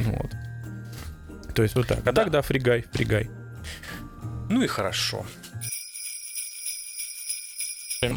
Вот. 0.00 0.30
То 1.54 1.62
есть 1.62 1.74
вот 1.76 1.86
так. 1.86 2.00
А 2.00 2.12
Да. 2.12 2.22
так, 2.22 2.30
да, 2.30 2.42
фригай, 2.42 2.84
фригай. 2.92 3.30
Ну 4.50 4.62
и 4.62 4.66
хорошо. 4.66 5.24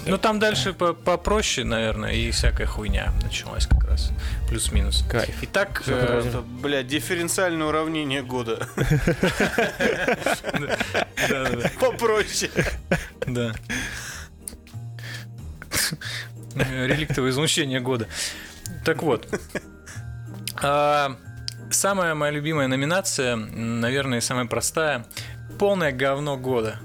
Ну 0.06 0.18
там 0.18 0.40
дальше 0.40 0.74
по- 0.74 0.94
попроще, 0.94 1.66
наверное, 1.66 2.12
и 2.14 2.32
всякая 2.32 2.66
хуйня 2.68 3.12
началась 3.24 3.68
как 3.68 3.84
раз. 3.86 4.12
Плюс-минус. 4.50 5.04
Кайф. 5.10 5.36
Итак, 5.44 5.84
э. 5.88 6.24
Это, 6.28 6.42
блядь, 6.42 6.88
дифференциальное 6.88 7.68
уравнение 7.68 8.22
года. 8.24 8.68
Попроще. 11.80 12.52
Да. 13.26 13.54
Реликтовое 16.56 17.32
излучение 17.32 17.80
года. 17.80 18.08
Так 18.86 19.04
вот. 19.04 19.28
А, 20.62 21.16
Самая 21.70 22.16
моя 22.16 22.32
любимая 22.32 22.68
номинация, 22.68 23.36
наверное, 23.36 24.22
самая 24.22 24.46
простая. 24.46 25.06
Полное 25.60 25.92
говно 25.92 26.38
года. 26.38 26.80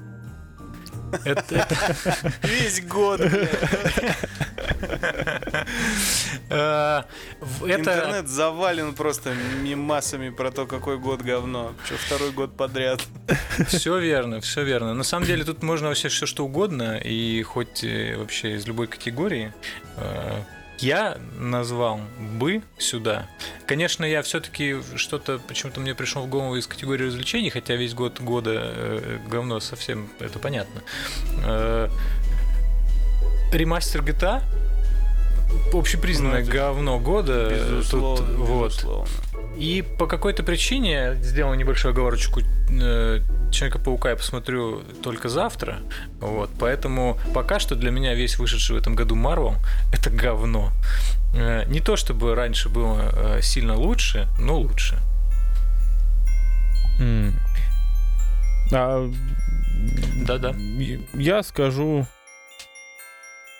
Это, 1.24 1.66
Весь 2.42 2.82
год, 2.84 3.20
э, 3.20 3.46
это- 6.48 7.04
Интернет 7.74 8.28
завален 8.28 8.94
просто 8.94 9.34
мемасами 9.62 10.30
про 10.30 10.50
то, 10.50 10.66
какой 10.66 10.98
год 10.98 11.22
говно. 11.22 11.72
Что, 11.84 11.96
второй 11.96 12.30
год 12.32 12.56
подряд. 12.56 13.00
Все 13.68 13.98
верно, 13.98 14.40
все 14.40 14.62
верно. 14.64 14.94
На 14.94 15.04
самом 15.04 15.26
деле 15.26 15.44
тут 15.44 15.62
можно 15.62 15.88
вообще 15.88 16.08
все 16.08 16.26
что 16.26 16.44
угодно, 16.44 16.98
и 16.98 17.42
хоть 17.42 17.84
э, 17.84 18.16
вообще 18.16 18.54
из 18.56 18.66
любой 18.66 18.86
категории. 18.86 19.52
Э, 20.80 20.84
Я 20.84 21.18
назвал 21.38 22.00
бы 22.18 22.62
сюда. 22.78 23.26
Конечно, 23.66 24.04
я 24.04 24.22
все-таки 24.22 24.76
что-то 24.96 25.38
почему-то 25.46 25.80
мне 25.80 25.94
пришло 25.94 26.22
в 26.22 26.28
голову 26.28 26.56
из 26.56 26.66
категории 26.66 27.06
развлечений, 27.06 27.50
хотя 27.50 27.74
весь 27.76 27.94
год 27.94 28.20
года 28.20 28.52
э, 28.54 29.18
говно 29.28 29.60
совсем 29.60 30.08
это 30.20 30.38
понятно. 30.38 30.82
Э, 31.44 31.88
Ремастер 33.52 34.00
GTA 34.02 34.42
общепризнанное 35.74 36.44
Ну, 36.44 36.50
говно 36.50 36.98
года. 36.98 37.48
э, 37.50 37.76
Безусловно, 37.78 38.26
Тут, 38.26 38.36
вот. 38.38 39.08
И 39.56 39.82
по 39.98 40.06
какой-то 40.06 40.42
причине 40.42 41.14
сделал 41.20 41.54
небольшую 41.54 41.92
оговорочку 41.92 42.40
э, 42.40 43.20
Человека-паука 43.52 44.10
я 44.10 44.16
посмотрю 44.16 44.82
только 45.02 45.28
завтра. 45.28 45.80
Вот, 46.20 46.50
поэтому 46.58 47.18
пока 47.34 47.60
что 47.60 47.74
для 47.74 47.90
меня 47.90 48.14
весь 48.14 48.38
вышедший 48.38 48.76
в 48.76 48.78
этом 48.78 48.94
году 48.94 49.14
Марвел 49.14 49.56
это 49.92 50.08
говно. 50.08 50.72
Э, 51.34 51.64
не 51.66 51.80
то 51.80 51.96
чтобы 51.96 52.34
раньше 52.34 52.70
было 52.70 53.36
э, 53.36 53.42
сильно 53.42 53.76
лучше, 53.76 54.26
но 54.38 54.58
лучше. 54.58 54.96
М. 56.98 57.34
А, 58.72 59.10
Да-да. 60.26 60.54
Я 61.12 61.42
скажу 61.42 62.06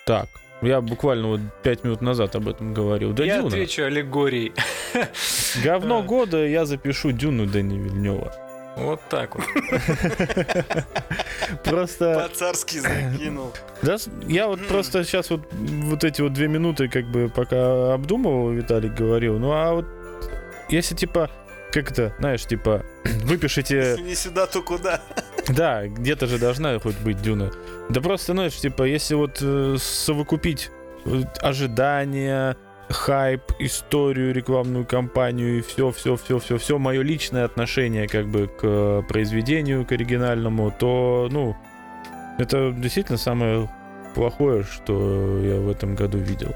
так. 0.07 0.27
Я 0.63 0.81
буквально 0.81 1.27
вот 1.27 1.39
пять 1.61 1.83
минут 1.83 2.01
назад 2.01 2.35
об 2.35 2.47
этом 2.47 2.73
говорил. 2.73 3.13
Да 3.13 3.23
я 3.23 3.37
Дюна. 3.37 3.47
отвечу 3.47 3.83
аллегорией. 3.83 4.53
Говно 5.63 6.01
Да. 6.01 6.07
года 6.07 6.45
я 6.45 6.65
запишу 6.65 7.11
Дюну 7.11 7.45
Дэни 7.45 7.77
Вильнева. 7.77 8.33
Вот 8.75 9.01
так 9.09 9.35
вот. 9.35 9.45
Просто... 11.63 12.27
По-царски 12.27 12.79
закинул. 12.79 13.53
Да, 13.83 13.97
я 14.27 14.47
вот 14.47 14.65
просто 14.67 15.03
сейчас 15.03 15.29
вот, 15.29 15.41
вот 15.51 16.03
эти 16.05 16.21
вот 16.21 16.31
две 16.31 16.47
минуты 16.47 16.87
как 16.87 17.05
бы 17.11 17.27
пока 17.29 17.93
обдумывал, 17.93 18.49
Виталик 18.51 18.93
говорил, 18.93 19.37
ну 19.39 19.51
а 19.51 19.73
вот 19.73 19.85
если 20.69 20.95
типа, 20.95 21.29
как 21.73 21.91
это, 21.91 22.13
знаешь, 22.19 22.45
типа, 22.45 22.85
выпишите, 23.23 23.77
Если 23.77 24.01
не 24.03 24.15
сюда, 24.15 24.45
то 24.45 24.61
куда? 24.61 25.01
да, 25.49 25.87
где-то 25.87 26.27
же 26.27 26.37
должна 26.37 26.77
хоть 26.79 26.97
быть 26.99 27.21
Дюна. 27.21 27.51
Да 27.89 27.99
просто, 27.99 28.33
знаешь, 28.33 28.53
типа, 28.55 28.83
если 28.83 29.15
вот 29.15 29.39
э, 29.41 29.77
совокупить 29.79 30.69
э, 31.05 31.23
ожидания, 31.41 32.55
хайп, 32.89 33.41
историю, 33.57 34.33
рекламную 34.33 34.85
кампанию 34.85 35.57
и 35.57 35.61
все, 35.61 35.91
все, 35.91 36.15
все, 36.15 36.37
все, 36.37 36.57
все 36.57 36.77
мое 36.77 37.01
личное 37.01 37.43
отношение 37.43 38.07
как 38.07 38.27
бы 38.27 38.47
к 38.47 38.59
э, 38.61 39.01
произведению, 39.09 39.83
к 39.83 39.91
оригинальному, 39.91 40.71
то, 40.77 41.27
ну, 41.31 41.57
это 42.37 42.71
действительно 42.71 43.17
самое 43.17 43.67
плохое, 44.13 44.63
что 44.63 45.39
я 45.41 45.55
в 45.59 45.69
этом 45.69 45.95
году 45.95 46.19
видел. 46.19 46.53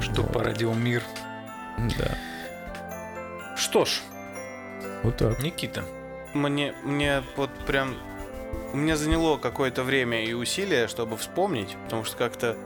Что 0.00 0.22
Вот. 0.22 0.32
породил 0.32 0.74
мир. 0.74 1.02
Да, 1.98 2.18
Что 3.58 3.84
ж, 3.84 4.00
вот 5.02 5.16
так. 5.16 5.42
Никита. 5.42 5.84
Мне, 6.32 6.74
мне 6.84 7.22
вот 7.36 7.50
прям... 7.66 7.96
У 8.72 8.76
меня 8.76 8.96
заняло 8.96 9.36
какое-то 9.36 9.82
время 9.82 10.24
и 10.24 10.32
усилия, 10.32 10.88
чтобы 10.88 11.16
вспомнить, 11.16 11.76
потому 11.84 12.04
что 12.04 12.16
как-то 12.16 12.56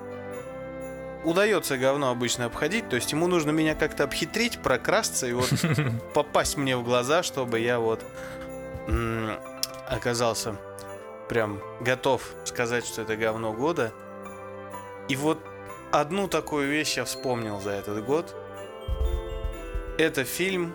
удается 1.25 1.79
говно 1.79 2.11
обычно 2.11 2.47
обходить, 2.47 2.89
то 2.89 2.97
есть 2.97 3.13
ему 3.13 3.27
нужно 3.27 3.51
меня 3.53 3.75
как-то 3.75 4.05
обхитрить, 4.05 4.59
прокрасться 4.59 5.27
и 5.27 5.33
вот 5.33 5.49
попасть 6.15 6.57
мне 6.57 6.77
в 6.77 6.85
глаза, 6.85 7.23
чтобы 7.23 7.61
я 7.61 7.79
вот 7.79 8.05
оказался 9.89 10.57
прям 11.29 11.61
готов 11.81 12.35
сказать, 12.45 12.85
что 12.85 13.03
это 13.03 13.17
говно 13.17 13.53
года. 13.53 13.93
И 15.09 15.17
вот 15.17 15.39
одну 15.91 16.29
такую 16.29 16.69
вещь 16.69 16.97
я 16.97 17.05
вспомнил 17.05 17.61
за 17.61 17.71
этот 17.71 18.05
год. 18.05 18.35
Это 19.99 20.25
фильм 20.25 20.75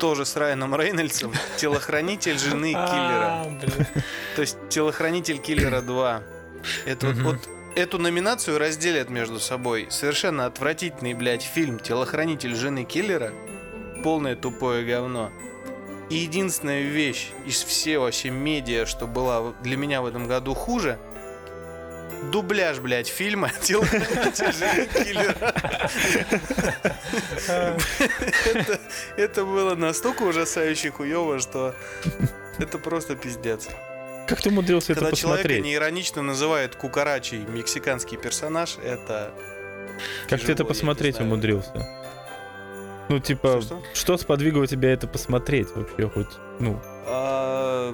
тоже 0.00 0.24
с 0.24 0.34
Райаном 0.34 0.74
Рейнольдсом 0.74 1.32
«Телохранитель 1.58 2.38
жены 2.38 2.72
киллера». 2.72 3.42
А, 3.42 3.44
блин. 3.44 3.86
То 4.34 4.40
есть 4.40 4.56
«Телохранитель 4.70 5.38
киллера 5.38 5.82
2». 5.82 6.22
Это 6.86 7.06
вот, 7.08 7.36
эту 7.76 7.98
номинацию 7.98 8.58
разделят 8.58 9.10
между 9.10 9.38
собой. 9.38 9.86
Совершенно 9.90 10.46
отвратительный, 10.46 11.12
блядь, 11.12 11.42
фильм 11.42 11.78
«Телохранитель 11.78 12.54
жены 12.54 12.84
киллера». 12.84 13.32
Полное 14.02 14.36
тупое 14.36 14.86
говно. 14.86 15.30
И 16.08 16.16
единственная 16.16 16.82
вещь 16.82 17.28
из 17.44 17.62
всей 17.62 17.98
вообще 17.98 18.30
медиа, 18.30 18.86
что 18.86 19.06
была 19.06 19.52
для 19.62 19.76
меня 19.76 20.00
в 20.00 20.06
этом 20.06 20.26
году 20.26 20.54
хуже, 20.54 20.98
дубляж, 22.30 22.78
блядь, 22.78 23.08
фильма 23.08 23.50
«Телохранитель 23.62 24.88
киллера». 25.04 25.54
Это- 29.16 29.44
было 29.44 29.74
настолько 29.74 30.22
ужасающе 30.22 30.90
хуево, 30.90 31.38
что 31.40 31.74
это 32.58 32.78
просто 32.78 33.16
пиздец. 33.16 33.68
Как 34.28 34.40
ты 34.42 34.50
умудрился 34.50 34.92
это 34.92 35.00
Когда 35.00 35.16
человека 35.16 35.42
посмотреть? 35.42 35.64
неиронично 35.64 36.22
называют 36.22 36.76
кукарачей 36.76 37.38
мексиканский 37.46 38.16
персонаж, 38.16 38.76
это... 38.84 39.32
Как 40.28 40.40
ты 40.40 40.52
это 40.52 40.64
посмотреть 40.64 41.18
умудрился? 41.20 41.72
Ну, 43.08 43.18
типа, 43.18 43.60
Что-что? 43.60 43.82
что 43.92 44.16
сподвигло 44.18 44.66
тебя 44.68 44.92
это 44.92 45.08
посмотреть 45.08 45.68
вообще 45.74 46.08
хоть? 46.08 46.28
Ну, 46.60 46.80
А, 47.06 47.92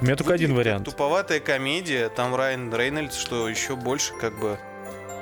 у 0.00 0.04
меня 0.04 0.16
только 0.16 0.34
один 0.34 0.54
вариант. 0.54 0.84
Туповатая 0.84 1.40
комедия, 1.40 2.08
там 2.08 2.34
Райан 2.34 2.74
Рейнольдс, 2.74 3.16
что 3.16 3.48
еще 3.48 3.76
больше 3.76 4.12
как 4.14 4.38
бы 4.38 4.58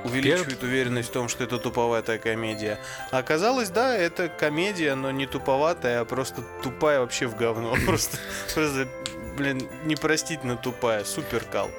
увеличивает 0.04 0.62
уверенность 0.62 1.08
в 1.08 1.12
том, 1.12 1.28
что 1.28 1.44
это 1.44 1.58
туповатая 1.58 2.18
комедия. 2.18 2.78
А 3.10 3.18
оказалось, 3.18 3.70
да, 3.70 3.96
это 3.96 4.28
комедия, 4.28 4.94
но 4.94 5.10
не 5.10 5.26
туповатая, 5.26 6.00
а 6.00 6.04
просто 6.04 6.42
тупая 6.62 7.00
вообще 7.00 7.26
в 7.26 7.36
говно. 7.36 7.74
Просто, 7.86 8.18
просто 8.54 8.88
блин, 9.36 9.68
непростительно 9.84 10.56
тупая. 10.56 11.04
Супер 11.04 11.44
кал. 11.44 11.70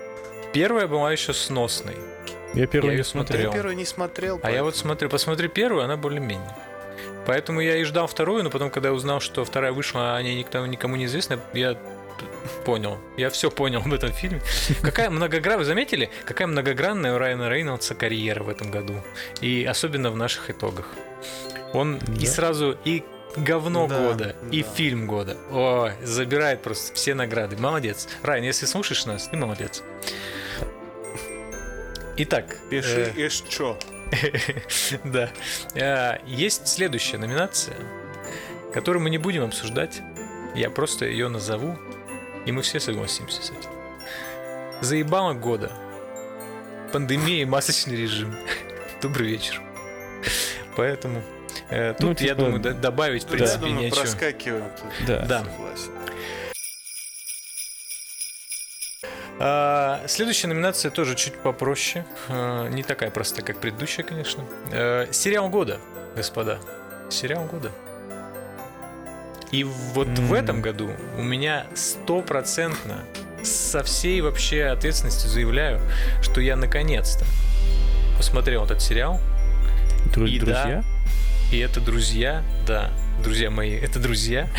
Первая 0.54 0.88
была 0.88 1.12
еще 1.12 1.34
сносной. 1.34 1.96
Я 2.54 2.68
первый 2.68 2.92
Я 2.92 2.98
не 2.98 3.04
смотрел. 3.04 3.52
Я 3.52 3.56
первый 3.56 3.76
не 3.76 3.86
смотрел. 3.86 4.40
А 4.44 4.52
я 4.52 4.64
вот 4.64 4.76
смотрю, 4.76 5.10
посмотри 5.10 5.48
первую, 5.48 5.84
она 5.84 5.98
более-менее. 5.98 6.56
Поэтому 7.26 7.60
я 7.60 7.76
и 7.78 7.84
ждал 7.84 8.08
вторую, 8.08 8.44
но 8.44 8.50
потом, 8.50 8.70
когда 8.70 8.90
я 8.90 8.96
узнал, 8.96 9.20
что 9.20 9.44
вторая 9.44 9.74
вышла, 9.74 10.14
а 10.14 10.18
о 10.18 10.24
ней 10.24 10.40
никто, 10.40 10.66
никому 10.66 10.96
не 10.96 11.06
известно, 11.06 11.40
я 11.54 11.78
понял. 12.66 12.98
Я 13.18 13.30
все 13.30 13.50
понял 13.52 13.82
в 13.82 13.94
этом 13.94 14.12
фильме. 14.12 14.42
Какая 14.82 15.10
многогранная, 15.10 15.60
вы 15.60 15.66
заметили, 15.66 16.10
какая 16.26 16.48
многогранная 16.48 17.14
у 17.16 17.18
Райана 17.18 17.50
Рейнольдса 17.50 17.96
карьера 17.96 18.44
в 18.44 18.50
этом 18.50 18.72
году. 18.72 18.96
И 19.42 19.64
особенно 19.66 20.12
в 20.12 20.16
наших 20.18 20.50
итогах. 20.50 20.86
Он 21.74 21.98
и 21.98 22.26
Да. 22.26 22.32
сразу 22.32 22.78
и 22.86 23.04
говно 23.36 23.88
Да, 23.88 24.00
года, 24.00 24.36
и 24.52 24.64
да. 24.64 24.70
фильм 24.70 25.06
года. 25.08 25.38
Ой, 25.52 25.92
забирает 26.04 26.62
просто 26.62 26.94
все 26.96 27.14
награды. 27.14 27.58
Молодец. 27.58 28.08
Райан, 28.24 28.44
если 28.46 28.66
слушаешь 28.66 29.06
нас, 29.06 29.28
ты 29.28 29.38
молодец. 29.38 29.84
Итак, 32.18 32.58
Пиши 32.70 33.14
э, 33.16 33.30
чё. 33.48 33.78
да. 35.04 35.30
А, 35.76 36.20
Есть 36.26 36.68
следующая 36.68 37.18
номинация, 37.18 37.76
которую 38.74 39.04
мы 39.04 39.10
не 39.10 39.18
будем 39.20 39.44
обсуждать. 39.44 40.02
Я 40.56 40.72
просто 40.72 41.06
ее 41.06 41.28
назову, 41.28 41.78
и 42.48 42.52
мы 42.54 42.62
все 42.62 42.80
согласимся 42.80 43.42
с 43.42 43.52
этим. 43.52 43.70
Заебало 44.82 45.34
года. 45.34 45.72
Пандемия 46.94 47.42
и 47.42 47.46
масочный 47.46 47.96
режим. 47.98 48.36
Добрый 49.02 49.28
вечер. 49.28 49.62
Поэтому 50.78 51.22
э, 51.70 51.94
тут, 51.94 52.02
Ну, 52.02 52.10
я 52.12 52.16
типа, 52.16 52.36
думаю, 52.36 52.60
д- 52.62 52.74
добавить, 52.74 53.24
в 53.26 53.32
я 53.32 53.38
принципе, 53.38 53.60
думаю, 53.66 53.80
нечего. 53.82 54.00
проскакиваем. 54.02 54.72
тут. 54.80 55.08
Да. 55.08 55.26
Да. 55.26 55.44
Согласен. 55.44 55.92
А, 59.40 60.04
следующая 60.08 60.48
номинация 60.48 60.90
тоже 60.90 61.16
чуть 61.16 61.36
попроще. 61.36 62.06
А, 62.30 62.68
не 62.70 62.84
такая 62.84 63.12
простая, 63.12 63.44
как 63.46 63.60
предыдущая, 63.60 64.06
конечно. 64.06 64.46
Э, 64.72 65.08
сериал 65.12 65.50
года, 65.50 65.80
господа. 66.16 66.60
Сериал 67.10 67.46
года. 67.46 67.72
И 69.52 69.64
вот 69.64 70.08
в 70.08 70.34
М. 70.34 70.34
этом 70.34 70.62
году 70.62 70.92
у 71.18 71.22
меня 71.24 71.66
стопроцентно 71.76 73.04
со 73.44 73.82
всей 73.84 74.20
вообще 74.22 74.66
ответственностью 74.66 75.30
заявляю, 75.30 75.80
что 76.22 76.42
я 76.42 76.56
наконец-то 76.56 77.26
посмотрел 78.18 78.66
этот 78.66 78.82
сериал. 78.82 79.20
Дру- 80.14 80.28
И 80.28 80.40
да, 80.40 80.46
друзья? 80.46 80.84
И 81.52 81.60
это 81.60 81.80
друзья, 81.80 82.44
да, 82.68 82.90
друзья 83.24 83.50
мои, 83.50 83.72
это 83.80 84.00
друзья. 84.00 84.50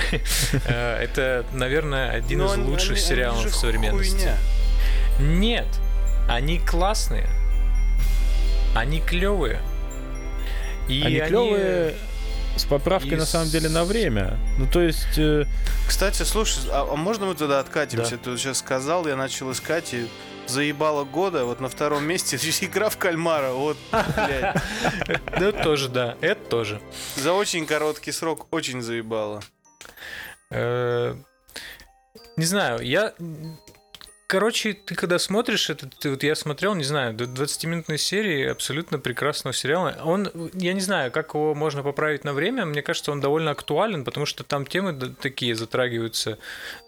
Э, 0.64 1.02
Это, 1.02 1.44
наверное, 1.52 2.10
один 2.12 2.42
из 2.46 2.56
лучших 2.56 2.98
сериалов 2.98 3.44
в 3.46 3.54
современности. 3.54 4.30
Нет, 5.20 5.66
они 6.28 6.58
классные. 6.60 7.26
Они 8.74 9.00
клевые. 9.00 9.58
И 10.88 11.02
Они 11.04 11.20
клевые 11.20 11.94
с 12.58 12.64
поправкой 12.64 13.16
на 13.16 13.22
из- 13.22 13.28
самом 13.28 13.48
деле 13.48 13.68
на 13.68 13.84
время. 13.84 14.38
Ну 14.58 14.66
то 14.70 14.80
есть 14.80 15.16
э, 15.18 15.44
Кстати, 15.86 16.22
слушай, 16.22 16.60
а, 16.70 16.86
а 16.92 16.96
можно 16.96 17.26
мы 17.26 17.34
туда 17.34 17.60
откатимся? 17.60 18.12
Да. 18.12 18.22
Ты 18.24 18.30
вот 18.30 18.38
сейчас 18.38 18.58
сказал, 18.58 19.06
я 19.06 19.16
начал 19.16 19.50
искать 19.52 19.94
и 19.94 20.08
заебало 20.46 21.04
года, 21.04 21.44
вот 21.44 21.60
на 21.60 21.68
втором 21.68 22.04
месте 22.04 22.36
игра 22.64 22.88
в 22.88 22.96
кальмара, 22.96 23.52
вот, 23.52 23.76
блядь. 23.90 24.56
Ну, 25.38 25.46
это 25.48 25.62
тоже, 25.62 25.88
да, 25.88 26.16
это 26.20 26.40
тоже. 26.48 26.80
За 27.16 27.32
очень 27.32 27.66
короткий 27.66 28.12
срок 28.12 28.46
очень 28.50 28.82
заебало. 28.82 29.42
Э, 30.50 31.14
Не 32.36 32.44
знаю, 32.44 32.80
я... 32.80 33.12
Короче, 34.28 34.74
ты 34.74 34.94
когда 34.94 35.18
смотришь 35.18 35.70
это, 35.70 35.88
ты, 35.88 36.10
вот 36.10 36.22
я 36.22 36.34
смотрел, 36.34 36.74
не 36.74 36.84
знаю, 36.84 37.14
до 37.14 37.24
20-минутной 37.24 37.96
серии 37.96 38.46
абсолютно 38.46 38.98
прекрасного 38.98 39.54
сериала. 39.54 39.96
Он, 40.04 40.30
я 40.52 40.74
не 40.74 40.82
знаю, 40.82 41.10
как 41.10 41.32
его 41.32 41.54
можно 41.54 41.82
поправить 41.82 42.24
на 42.24 42.34
время, 42.34 42.66
мне 42.66 42.82
кажется, 42.82 43.10
он 43.10 43.22
довольно 43.22 43.52
актуален, 43.52 44.04
потому 44.04 44.26
что 44.26 44.44
там 44.44 44.66
темы 44.66 44.92
такие 44.92 45.54
затрагиваются. 45.54 46.38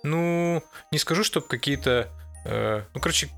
Ну, 0.02 0.62
не 0.92 0.98
скажу, 0.98 1.24
чтобы 1.24 1.46
какие-то... 1.46 2.10
э, 2.44 2.82
ну, 2.92 3.00
короче, 3.00 3.30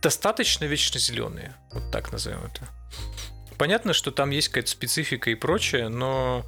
достаточно 0.00 0.64
вечно 0.64 0.98
зеленые, 0.98 1.54
вот 1.70 1.92
так 1.92 2.12
назовем 2.12 2.40
это. 2.42 2.66
Понятно, 3.58 3.92
что 3.92 4.10
там 4.10 4.30
есть 4.30 4.48
какая-то 4.48 4.70
специфика 4.70 5.28
и 5.28 5.34
прочее, 5.34 5.90
но 5.90 6.46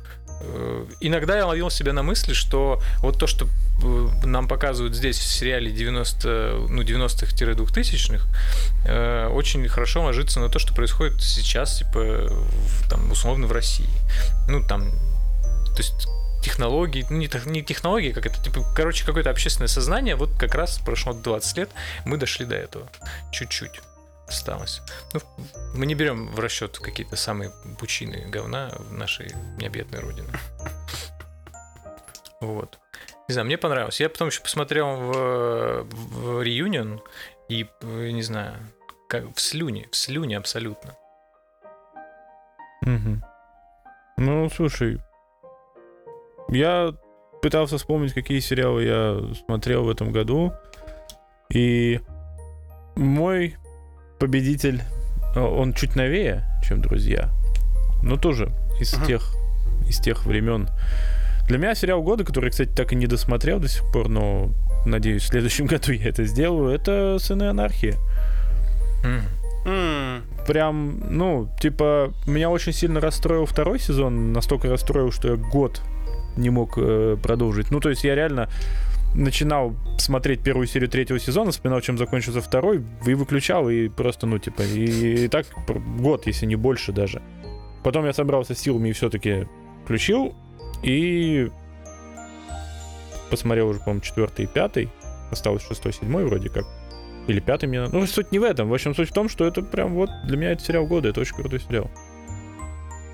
иногда 1.01 1.37
я 1.37 1.47
ловил 1.47 1.71
себя 1.71 1.93
на 1.93 2.03
мысли, 2.03 2.33
что 2.33 2.81
вот 2.99 3.19
то, 3.19 3.27
что 3.27 3.47
э, 3.83 4.09
нам 4.25 4.49
показывают 4.49 4.95
здесь 4.95 5.19
в 5.19 5.25
сериале 5.25 5.71
90, 5.71 6.67
ну, 6.69 6.83
90-х-2000-х, 6.83 8.25
э, 8.87 9.29
очень 9.29 9.67
хорошо 9.69 10.03
ложится 10.03 10.41
на 10.41 10.49
то, 10.49 10.59
что 10.59 10.75
происходит 10.75 11.23
сейчас, 11.23 11.79
типа, 11.79 12.29
в- 12.29 12.89
там, 12.89 13.11
условно, 13.11 13.47
в 13.47 13.53
России. 13.53 13.89
Ну, 14.49 14.65
там, 14.67 14.91
то 14.91 15.79
есть 15.79 16.07
технологии, 16.43 17.07
ну, 17.09 17.17
не, 17.19 17.31
не 17.47 17.63
технологии, 17.63 18.13
как 18.13 18.27
это, 18.27 18.43
типа, 18.43 18.65
короче, 18.75 19.05
какое-то 19.05 19.31
общественное 19.31 19.69
сознание, 19.69 20.17
вот 20.17 20.31
как 20.39 20.55
раз 20.55 20.79
прошло 20.79 21.13
20 21.13 21.57
лет, 21.57 21.71
мы 22.05 22.17
дошли 22.17 22.45
до 22.45 22.57
этого. 22.57 22.89
Чуть-чуть 23.31 23.81
осталось. 24.33 24.83
Ну, 25.13 25.21
мы 25.75 25.87
не 25.87 25.95
берем 25.95 26.29
в 26.29 26.41
расчет 26.41 26.79
какие-то 26.79 27.17
самые 27.17 27.53
пучины 27.79 28.29
говна 28.29 28.73
нашей 28.91 29.33
необъятной 29.59 30.01
родины. 30.01 30.29
Вот. 32.41 32.79
Не 33.29 33.35
знаю, 33.35 33.47
мне 33.47 33.57
понравилось. 33.57 34.01
Я 34.01 34.09
потом 34.09 34.29
еще 34.29 34.43
посмотрел 34.43 34.97
в, 34.97 35.85
в 35.85 36.43
Reunion 36.43 37.01
и, 37.49 37.69
не 37.83 38.23
знаю, 38.23 38.55
как 39.09 39.35
в 39.37 39.41
слюне, 39.41 39.89
в 39.91 39.97
слюне 39.97 40.37
абсолютно. 40.37 40.97
мгм. 42.81 43.23
Ну, 44.17 44.51
слушай, 44.51 45.01
я 46.49 46.95
пытался 47.43 47.79
вспомнить, 47.79 48.13
какие 48.13 48.41
сериалы 48.41 48.85
я 48.85 49.35
смотрел 49.47 49.85
в 49.85 49.91
этом 49.91 50.13
году, 50.13 50.53
и 51.49 52.01
мой 52.97 53.57
победитель, 54.23 54.83
э, 55.35 55.41
он 55.41 55.73
чуть 55.75 55.97
новее, 55.97 56.45
чем 56.63 56.81
друзья, 56.81 57.29
но 58.05 58.17
тоже 58.17 58.53
из 58.79 58.95
Ага. 58.95 59.07
тех 59.07 59.35
из 59.89 59.99
тех 59.99 60.25
времен. 60.27 60.69
Для 61.49 61.59
меня 61.59 61.75
сериал 61.75 62.05
года, 62.05 62.23
который, 62.23 62.51
кстати, 62.51 62.71
так 62.71 62.93
и 62.93 62.97
не 62.97 63.09
досмотрел 63.09 63.59
до 63.59 63.67
сих 63.67 63.83
пор, 63.93 64.09
но 64.09 64.51
надеюсь, 64.87 65.23
в 65.25 65.27
следующем 65.27 65.67
году 65.73 65.91
я 65.91 66.09
это 66.09 66.25
сделаю, 66.25 66.73
это 66.73 67.19
«Сыны 67.19 67.49
анархии». 67.49 67.97
М, 69.65 70.23
прям, 70.47 71.01
ну, 71.11 71.49
типа, 71.61 72.13
меня 72.27 72.49
очень 72.49 72.73
сильно 72.73 73.01
расстроил 73.01 73.45
второй 73.45 73.81
сезон, 73.81 74.33
настолько 74.33 74.69
расстроил, 74.69 75.11
что 75.11 75.31
я 75.31 75.37
год 75.37 75.83
не 76.37 76.51
мог 76.51 76.75
э, 76.77 77.17
продолжить. 77.21 77.73
Ну, 77.73 77.81
то 77.81 77.91
есть 77.91 78.05
я 78.05 78.15
реально 78.15 78.49
начинал 79.15 79.75
смотреть 79.99 80.43
первую 80.43 80.67
серию 80.67 80.89
третьего 80.89 81.19
сезона, 81.19 81.51
вспоминал, 81.51 81.81
чем 81.81 81.99
закончился 81.99 82.41
второй, 82.41 82.85
и 83.07 83.15
выключал, 83.15 83.69
и 83.69 83.89
просто, 83.89 84.27
ну, 84.27 84.39
типа, 84.39 84.63
и, 84.63 85.25
и 85.25 85.29
так 85.29 85.47
год, 85.99 86.27
если 86.27 86.47
не 86.47 86.57
больше 86.57 86.93
даже. 86.93 87.23
Потом 87.83 88.05
я 88.05 88.13
собрался 88.13 88.55
силами 88.55 88.91
и 88.91 88.93
все-таки 88.93 89.47
включил, 89.85 90.35
и 90.83 91.51
посмотрел 93.31 93.69
уже, 93.69 93.81
по-моему, 93.81 94.01
четвертый 94.01 94.45
и 94.45 94.49
пятый, 94.49 94.89
осталось 95.31 95.67
шестой, 95.67 95.93
седьмой 95.93 96.25
вроде 96.25 96.49
как. 96.49 96.65
Или 97.29 97.41
пятый 97.41 97.67
мне... 97.67 97.83
Ну, 97.87 98.07
суть 98.07 98.33
не 98.33 98.39
в 98.39 98.43
этом. 98.43 98.69
В 98.69 98.75
общем, 98.75 98.95
суть 98.95 99.11
в 99.11 99.13
том, 99.13 99.29
что 99.29 99.47
это 99.47 99.63
прям 99.63 99.95
вот 99.95 100.11
для 100.25 100.37
меня 100.37 100.53
это 100.53 100.63
сериал 100.63 100.87
года. 100.87 101.09
Это 101.09 101.21
очень 101.21 101.37
крутой 101.37 101.61
сериал. 101.61 101.91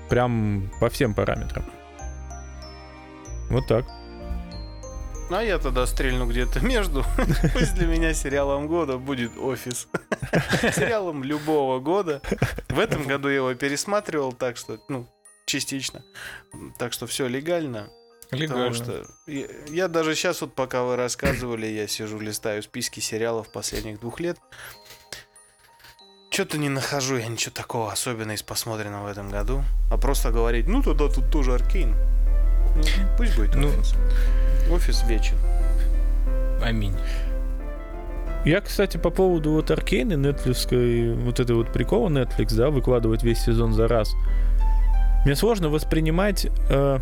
Прям 0.09 0.71
по 0.79 0.89
всем 0.89 1.13
параметрам. 1.13 1.63
Вот 3.49 3.67
так. 3.67 3.85
А 5.29 5.43
я 5.43 5.59
тогда 5.59 5.85
стрельну 5.85 6.25
где-то 6.27 6.59
между. 6.65 7.05
Пусть 7.53 7.75
для 7.75 7.87
меня 7.87 8.13
сериалом 8.13 8.67
года 8.67 8.97
будет 8.97 9.37
«Офис». 9.37 9.87
Сериалом 10.75 11.23
любого 11.23 11.79
года. 11.79 12.21
В 12.67 12.79
этом 12.79 13.05
году 13.05 13.29
я 13.29 13.37
его 13.37 13.53
пересматривал, 13.53 14.33
так 14.33 14.57
что, 14.57 14.79
ну, 14.89 15.07
частично. 15.45 16.03
Так 16.77 16.93
что 16.93 17.05
все 17.05 17.27
легально. 17.27 17.89
Легально. 18.31 18.69
Потому 18.69 18.73
что 18.73 19.05
я, 19.27 19.45
я 19.69 19.87
даже 19.87 20.15
сейчас, 20.15 20.41
вот 20.41 20.53
пока 20.53 20.83
вы 20.83 20.95
рассказывали, 20.95 21.65
я 21.67 21.87
сижу, 21.87 22.19
листаю 22.19 22.61
списки 22.63 22.99
сериалов 22.99 23.51
последних 23.51 23.99
двух 23.99 24.19
лет. 24.19 24.37
Что-то 26.31 26.57
не 26.57 26.69
нахожу 26.69 27.17
я 27.17 27.27
ничего 27.27 27.51
такого 27.53 27.91
особенного 27.91 28.35
из 28.35 28.43
посмотренного 28.43 29.07
в 29.07 29.11
этом 29.11 29.29
году. 29.29 29.63
А 29.91 29.97
просто 29.97 30.31
говорить, 30.31 30.67
ну 30.67 30.83
тогда 30.83 31.07
тут 31.07 31.31
тоже 31.31 31.53
Аркейн. 31.53 31.95
Ну, 32.75 32.83
пусть 33.17 33.35
будет 33.35 33.55
Ну, 33.55 33.71
офис. 34.71 35.01
Офис 35.01 35.03
вечен. 35.09 35.35
Аминь. 36.63 36.93
Я, 38.45 38.61
кстати, 38.61 38.97
по 38.97 39.09
поводу 39.09 39.51
вот 39.51 39.69
Аркейна, 39.69 40.13
нетфликской, 40.13 41.13
вот 41.13 41.39
этой 41.39 41.55
вот 41.55 41.73
прикола 41.73 42.09
Netflix, 42.09 42.55
да, 42.55 42.69
выкладывать 42.69 43.23
весь 43.23 43.39
сезон 43.39 43.73
за 43.73 43.87
раз. 43.87 44.13
Мне 45.25 45.35
сложно 45.35 45.67
воспринимать 45.69 46.47
э, 46.69 46.99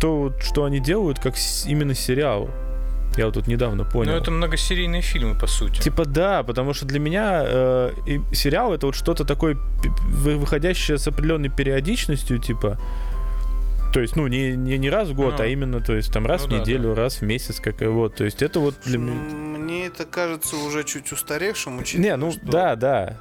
то, 0.00 0.16
вот, 0.18 0.42
что 0.42 0.64
они 0.64 0.80
делают, 0.80 1.20
как 1.20 1.36
с- 1.36 1.66
именно 1.66 1.94
сериал. 1.94 2.50
Я 3.16 3.26
вот 3.26 3.34
тут 3.34 3.46
недавно 3.46 3.84
понял. 3.84 4.12
Ну, 4.12 4.18
это 4.18 4.30
многосерийные 4.32 5.00
фильмы, 5.02 5.38
по 5.38 5.46
сути. 5.46 5.80
Типа 5.80 6.04
да, 6.04 6.42
потому 6.42 6.74
что 6.74 6.86
для 6.86 6.98
меня 6.98 7.42
э, 7.44 7.92
и 8.06 8.20
сериал 8.34 8.74
это 8.74 8.86
вот 8.86 8.96
что-то 8.96 9.24
такое 9.24 9.56
выходящее 10.24 10.98
с 10.98 11.06
определенной 11.06 11.48
периодичностью, 11.50 12.38
типа 12.38 12.78
То 13.92 14.00
есть, 14.00 14.16
ну, 14.16 14.26
не, 14.26 14.54
не, 14.54 14.76
не 14.78 14.90
раз 14.90 15.08
в 15.08 15.14
год, 15.14 15.36
Ну. 15.38 15.44
а 15.44 15.46
именно, 15.46 15.80
то 15.80 15.94
есть, 15.94 16.12
там 16.12 16.26
раз 16.26 16.42
Ну 16.42 16.48
в 16.48 16.50
да, 16.50 16.58
неделю, 16.60 16.94
раз 16.94 17.20
в 17.20 17.22
месяц, 17.22 17.58
как 17.58 17.80
и 17.82 17.86
вот. 17.86 18.16
То 18.16 18.24
есть, 18.24 18.42
это 18.42 18.60
вот 18.60 18.74
для 18.84 18.98
меня... 18.98 19.14
Мне 19.14 19.86
это 19.86 20.04
кажется 20.04 20.56
уже 20.56 20.84
чуть 20.84 21.10
устаревшим, 21.12 21.78
учитывая, 21.78 22.10
Не, 22.10 22.16
ну, 22.16 22.32
что 22.32 22.40
да, 22.44 22.76
да. 22.76 23.16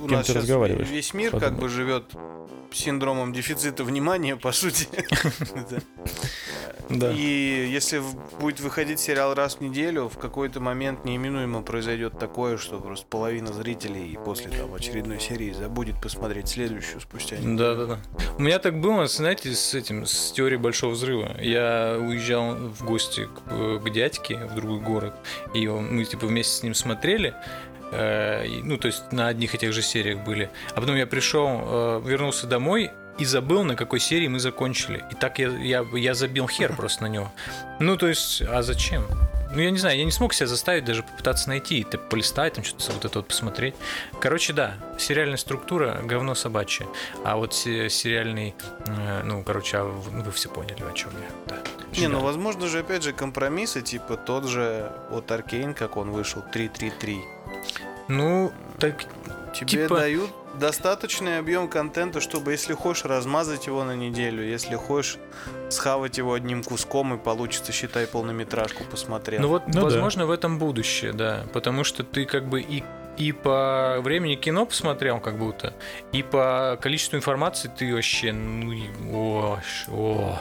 У 0.00 0.06
кем 0.08 0.18
нас 0.18 0.26
ты 0.26 0.32
сейчас 0.32 0.42
разговариваешь, 0.42 0.88
весь 0.88 1.14
мир 1.14 1.30
как 1.32 1.40
подумай. 1.40 1.60
бы 1.60 1.68
живет 1.68 2.04
синдромом 2.72 3.32
дефицита 3.32 3.84
внимания, 3.84 4.36
по 4.36 4.52
сути. 4.52 4.88
Да. 6.88 7.10
И 7.10 7.68
если 7.68 8.00
будет 8.38 8.60
выходить 8.60 9.00
сериал 9.00 9.34
раз 9.34 9.56
в 9.56 9.60
неделю, 9.60 10.08
в 10.08 10.18
какой-то 10.18 10.60
момент 10.60 11.04
неименуемо 11.04 11.62
произойдет 11.62 12.16
такое, 12.16 12.58
что 12.58 12.78
просто 12.78 13.04
половина 13.08 13.52
зрителей 13.52 14.16
после 14.24 14.50
там 14.52 14.72
очередной 14.72 15.18
серии 15.18 15.52
забудет 15.52 16.00
посмотреть 16.00 16.46
следующую 16.48 17.00
спустя 17.00 17.38
неделю. 17.38 17.56
Да, 17.56 17.74
да, 17.74 17.86
да. 17.86 17.98
У 18.38 18.42
меня 18.42 18.60
так 18.60 18.80
было, 18.80 19.08
знаете, 19.08 19.52
с 19.52 19.74
этим, 19.74 20.06
с 20.06 20.30
теорией 20.30 20.58
большого 20.60 20.92
взрыва. 20.92 21.36
Я 21.40 21.96
уезжал 22.00 22.54
в 22.54 22.84
гости 22.84 23.24
к, 23.26 23.52
э, 23.52 23.80
к 23.84 23.90
дядьке 23.90 24.36
в 24.36 24.54
другой 24.54 24.78
город, 24.78 25.14
и 25.54 25.66
он- 25.66 25.92
мы 25.92 26.04
типа 26.04 26.26
вместе 26.26 26.54
с 26.54 26.62
ним 26.62 26.74
смотрели. 26.74 27.34
Э, 27.92 28.46
ну, 28.62 28.76
то 28.76 28.86
есть 28.86 29.12
на 29.12 29.28
одних 29.28 29.54
и 29.54 29.58
тех 29.58 29.72
же 29.72 29.82
сериях 29.82 30.24
были. 30.24 30.50
А 30.74 30.80
потом 30.80 30.96
я 30.96 31.06
пришел, 31.06 31.60
э, 31.62 32.02
вернулся 32.04 32.46
домой 32.46 32.90
и 33.18 33.24
забыл, 33.24 33.64
на 33.64 33.76
какой 33.76 34.00
серии 34.00 34.28
мы 34.28 34.40
закончили. 34.40 35.04
И 35.10 35.14
так 35.14 35.38
я, 35.38 35.48
я, 35.48 35.84
я 35.94 36.14
забил 36.14 36.48
хер 36.48 36.72
просто 36.76 37.04
на 37.04 37.08
него. 37.08 37.32
Ну, 37.80 37.96
то 37.96 38.08
есть, 38.08 38.42
а 38.42 38.62
зачем? 38.62 39.06
Ну, 39.54 39.62
я 39.62 39.70
не 39.70 39.78
знаю, 39.78 39.96
я 39.96 40.04
не 40.04 40.10
смог 40.10 40.34
себя 40.34 40.48
заставить 40.48 40.84
даже 40.84 41.02
попытаться 41.02 41.48
найти, 41.48 41.84
ты 41.84 41.98
полистать, 41.98 42.54
там 42.54 42.64
что-то 42.64 42.92
вот 42.92 43.04
это 43.04 43.18
вот 43.20 43.28
посмотреть. 43.28 43.74
Короче, 44.20 44.52
да, 44.52 44.74
сериальная 44.98 45.36
структура 45.38 46.00
говно 46.02 46.34
собачье. 46.34 46.86
А 47.24 47.36
вот 47.36 47.54
се- 47.54 47.88
сериальный, 47.88 48.54
э, 48.86 49.22
ну, 49.24 49.42
короче, 49.44 49.78
а 49.78 49.84
ну, 49.84 50.22
вы 50.22 50.32
все 50.32 50.50
поняли, 50.50 50.82
о 50.82 50.92
чем 50.92 51.10
я. 51.12 51.28
Да. 51.46 51.56
Не, 51.98 52.08
ну 52.08 52.20
возможно 52.20 52.66
же 52.66 52.80
опять 52.80 53.02
же 53.02 53.12
компромиссы, 53.12 53.80
типа 53.80 54.16
тот 54.16 54.46
же 54.46 54.92
от 55.10 55.30
Аркейн, 55.30 55.72
как 55.72 55.96
он 55.96 56.10
вышел, 56.10 56.42
3.3.3. 56.52 57.22
Ну, 58.08 58.52
так, 58.78 59.04
Тебе 59.56 59.84
Типа- 59.84 59.96
дают 59.96 60.30
достаточный 60.54 61.38
объем 61.38 61.68
контента, 61.68 62.20
чтобы, 62.20 62.52
если 62.52 62.74
хочешь, 62.74 63.04
размазать 63.04 63.66
его 63.66 63.84
на 63.84 63.96
неделю, 63.96 64.44
если 64.44 64.76
хочешь, 64.76 65.16
схавать 65.70 66.18
его 66.18 66.34
одним 66.34 66.62
куском 66.62 67.14
и 67.14 67.18
получится, 67.18 67.72
считай, 67.72 68.06
полнометражку 68.06 68.84
посмотрел. 68.84 69.40
ну 69.40 69.48
вот, 69.48 69.62
Ну 69.66 69.72
да. 69.72 69.80
возможно, 69.82 70.26
в 70.26 70.30
этом 70.30 70.58
будущее, 70.58 71.12
да. 71.12 71.44
Потому 71.52 71.84
что 71.84 72.04
ты 72.04 72.24
как 72.26 72.46
бы 72.48 72.60
и 72.60 72.82
и 73.16 73.32
по 73.32 73.96
времени 74.02 74.34
кино 74.34 74.66
посмотрел, 74.66 75.20
как 75.20 75.38
будто, 75.38 75.72
и 76.12 76.22
по 76.22 76.78
количеству 76.82 77.16
информации 77.16 77.70
ты 77.74 77.94
вообще, 77.94 78.30
ну, 78.32 78.74
о, 79.10 79.58
о. 79.88 80.38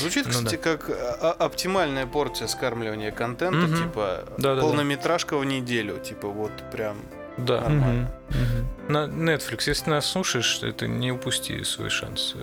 Звучит, 0.00 0.26
ну 0.26 0.30
кстати, 0.32 0.56
как 0.56 0.88
а- 0.90 1.34
а- 1.38 1.44
оптимальная 1.44 2.06
порция 2.06 2.48
скармливания 2.48 3.10
контента, 3.10 3.66
Мгм. 3.66 3.76
типа 3.76 4.24
Да-да-да. 4.38 4.60
полнометражка 4.62 5.36
в 5.36 5.44
неделю, 5.44 5.98
типа 5.98 6.28
вот 6.28 6.52
прям. 6.72 6.96
Да. 7.36 7.60
Нормально. 7.62 8.10
Мгм, 8.30 8.40
мгм. 8.40 8.92
На 8.92 9.06
Netflix, 9.34 9.64
если 9.66 9.90
нас 9.90 10.06
слушаешь, 10.06 10.60
это 10.62 10.86
не 10.86 11.10
упусти 11.12 11.64
свой 11.64 11.90
шанс. 11.90 12.34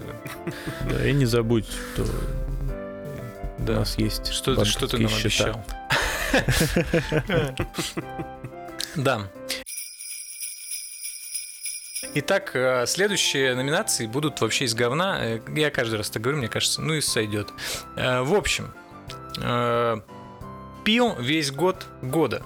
Да, 0.89 1.07
и 1.07 1.13
не 1.13 1.25
забудь, 1.25 1.65
что 1.93 2.03
у 2.03 2.07
Да. 3.59 3.73
нас 3.79 3.97
есть 3.97 4.33
Что, 4.33 4.55
ты- 4.55 4.65
что 4.65 4.87
ты 4.87 4.97
нам 4.97 5.11
обещал? 5.13 5.63
Да. 8.95 9.21
Итак, 12.13 12.51
э, 12.55 12.85
следующие 12.87 13.55
номинации 13.55 14.05
будут 14.05 14.41
вообще 14.41 14.65
из 14.65 14.73
говна. 14.73 15.17
Э, 15.23 15.39
Я 15.55 15.71
каждый 15.71 15.95
раз 15.95 16.09
так 16.09 16.21
говорю, 16.21 16.39
мне 16.39 16.49
кажется, 16.49 16.81
ну 16.81 16.93
и 16.93 17.01
сойдет. 17.01 17.49
Э, 17.95 18.21
В 18.21 18.33
общем, 18.35 18.73
пил 20.83 21.15
весь 21.19 21.51
год 21.51 21.85
года. 22.01 22.43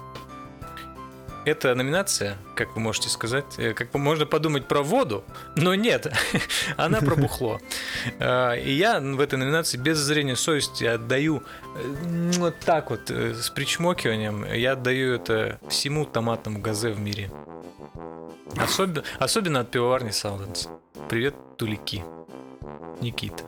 Эта 1.45 1.75
номинация, 1.75 2.37
как 2.55 2.75
вы 2.75 2.81
можете 2.81 3.09
сказать, 3.09 3.45
э, 3.57 3.73
как 3.73 3.93
можно 3.93 4.25
подумать 4.25 4.67
про 4.67 4.81
воду, 4.81 5.23
но 5.55 5.75
нет, 5.75 6.11
она 6.77 7.01
про 7.01 7.15
бухло. 7.15 7.59
Э, 8.19 8.59
И 8.59 8.71
я 8.71 8.99
в 8.99 9.19
этой 9.19 9.37
номинации 9.37 9.77
без 9.77 9.99
зрения 9.99 10.35
совести 10.35 10.85
отдаю 10.85 11.43
э, 11.75 12.31
вот 12.39 12.55
так 12.65 12.89
вот, 12.89 13.11
э, 13.11 13.35
с 13.35 13.49
причмокиванием, 13.51 14.43
я 14.51 14.71
отдаю 14.71 15.13
это 15.13 15.59
всему 15.69 16.05
томатному 16.05 16.59
газе 16.59 16.89
в 16.89 16.99
мире. 16.99 17.29
Особенно, 18.57 19.03
особенно 19.19 19.59
от 19.59 19.69
пивоварни 19.69 20.11
Сауденс. 20.11 20.67
Привет, 21.09 21.35
тулики. 21.57 22.03
Никита. 23.01 23.43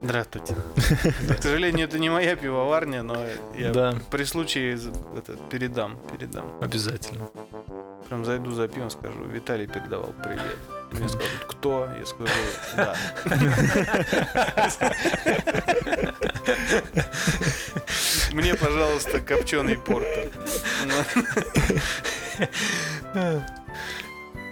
Здравствуйте. 0.00 0.54
К 1.38 1.42
сожалению, 1.42 1.88
это 1.88 1.98
не 1.98 2.08
моя 2.08 2.36
пивоварня, 2.36 3.02
но 3.02 3.16
я 3.56 3.72
Да. 3.72 3.94
при 4.10 4.22
случае 4.24 4.78
это, 5.16 5.36
передам, 5.50 5.98
передам. 6.12 6.44
Обязательно. 6.60 7.28
Прям 8.08 8.24
зайду 8.24 8.52
за 8.52 8.68
пивом, 8.68 8.90
скажу, 8.90 9.24
Виталий 9.24 9.66
передавал 9.66 10.14
привет. 10.22 10.56
Мне 10.92 11.08
скажут, 11.08 11.44
кто? 11.48 11.88
Я 11.98 12.06
скажу, 12.06 12.32
да. 12.76 12.94
Мне, 18.32 18.54
пожалуйста, 18.54 19.20
копченый 19.20 19.76
портер. 19.76 20.30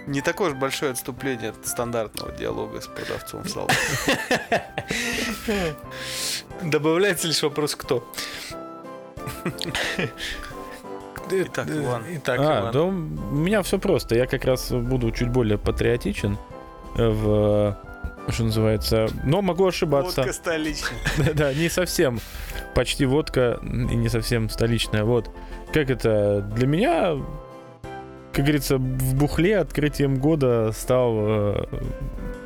Не 0.07 0.21
такое 0.21 0.51
уж 0.51 0.55
большое 0.55 0.91
отступление 0.91 1.49
от 1.49 1.67
стандартного 1.67 2.31
диалога 2.31 2.79
с 2.81 2.87
продавцом 2.87 3.43
в 3.43 3.49
салоне. 3.49 3.73
Добавляется 6.63 7.27
лишь 7.27 7.43
вопрос 7.43 7.75
«кто?». 7.75 8.07
Итак, 11.29 11.67
Иван. 11.69 12.03
Итак, 12.09 12.39
А, 12.39 12.61
Иван. 12.61 12.71
да 12.71 12.83
у 12.83 12.91
меня 12.91 13.61
все 13.61 13.79
просто. 13.79 14.15
Я 14.15 14.27
как 14.27 14.45
раз 14.45 14.71
буду 14.71 15.11
чуть 15.11 15.29
более 15.29 15.57
патриотичен 15.57 16.37
в 16.95 17.77
что 18.29 18.43
называется, 18.43 19.07
но 19.23 19.41
могу 19.41 19.65
ошибаться. 19.67 20.21
Водка 20.21 20.33
столичная. 20.33 20.99
Да, 21.33 21.53
не 21.53 21.69
совсем. 21.69 22.19
Почти 22.75 23.05
водка 23.05 23.59
и 23.61 23.95
не 23.95 24.09
совсем 24.09 24.49
столичная. 24.49 25.03
Вот. 25.05 25.29
Как 25.73 25.89
это? 25.89 26.41
Для 26.41 26.67
меня, 26.67 27.17
как 28.33 28.45
говорится, 28.45 28.77
в 28.77 29.15
бухле 29.15 29.57
открытием 29.57 30.17
года 30.17 30.71
стал... 30.71 31.15
э, 31.17 31.63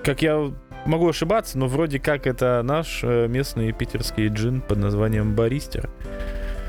Как 0.03 0.21
я 0.21 0.51
могу 0.85 1.09
ошибаться, 1.09 1.57
но 1.57 1.67
вроде 1.67 1.99
как 1.99 2.27
это 2.27 2.61
наш 2.63 3.01
э, 3.03 3.27
местный 3.27 3.71
питерский 3.71 4.27
джин 4.27 4.61
под 4.61 4.77
названием 4.79 5.35
Баристер. 5.35 5.89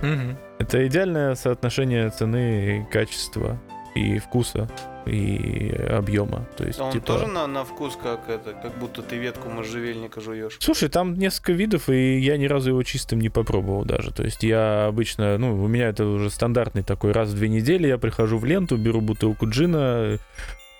Мгм. 0.03 0.37
Это 0.59 0.87
идеальное 0.87 1.35
соотношение 1.35 2.11
цены 2.11 2.87
качества, 2.91 3.59
и 3.95 4.19
вкуса, 4.19 4.69
и 5.07 5.71
объема. 5.91 6.47
То 6.57 6.65
есть, 6.65 6.79
А 6.81 6.85
Он 6.85 6.93
типа... 6.93 7.07
тоже 7.07 7.27
на, 7.27 7.47
на 7.47 7.65
вкус 7.65 7.99
как 8.03 8.29
это, 8.29 8.53
как 8.53 8.79
будто 8.79 9.03
ты 9.03 9.17
ветку 9.17 9.49
можжевельника 9.49 10.21
жуешь. 10.21 10.57
Слушай, 10.61 10.89
там 10.89 11.15
несколько 11.15 11.53
видов, 11.53 11.89
и 11.89 12.19
я 12.19 12.37
ни 12.37 12.47
разу 12.47 12.71
его 12.71 12.83
чистым 12.83 13.21
не 13.21 13.29
попробовал 13.29 13.85
даже. 13.85 14.13
То 14.13 14.23
есть 14.23 14.43
я 14.43 14.87
обычно, 14.87 15.39
ну, 15.39 15.63
у 15.63 15.67
меня 15.69 15.89
это 15.89 16.05
уже 16.07 16.31
стандартный 16.31 16.83
такой 16.83 17.13
раз 17.13 17.31
в 17.31 17.35
две 17.35 17.49
недели, 17.49 17.87
я 17.89 17.99
прихожу 17.99 18.39
в 18.39 18.45
ленту, 18.45 18.77
беру 18.77 19.01
бутылку 19.01 19.49
джина, 19.49 20.19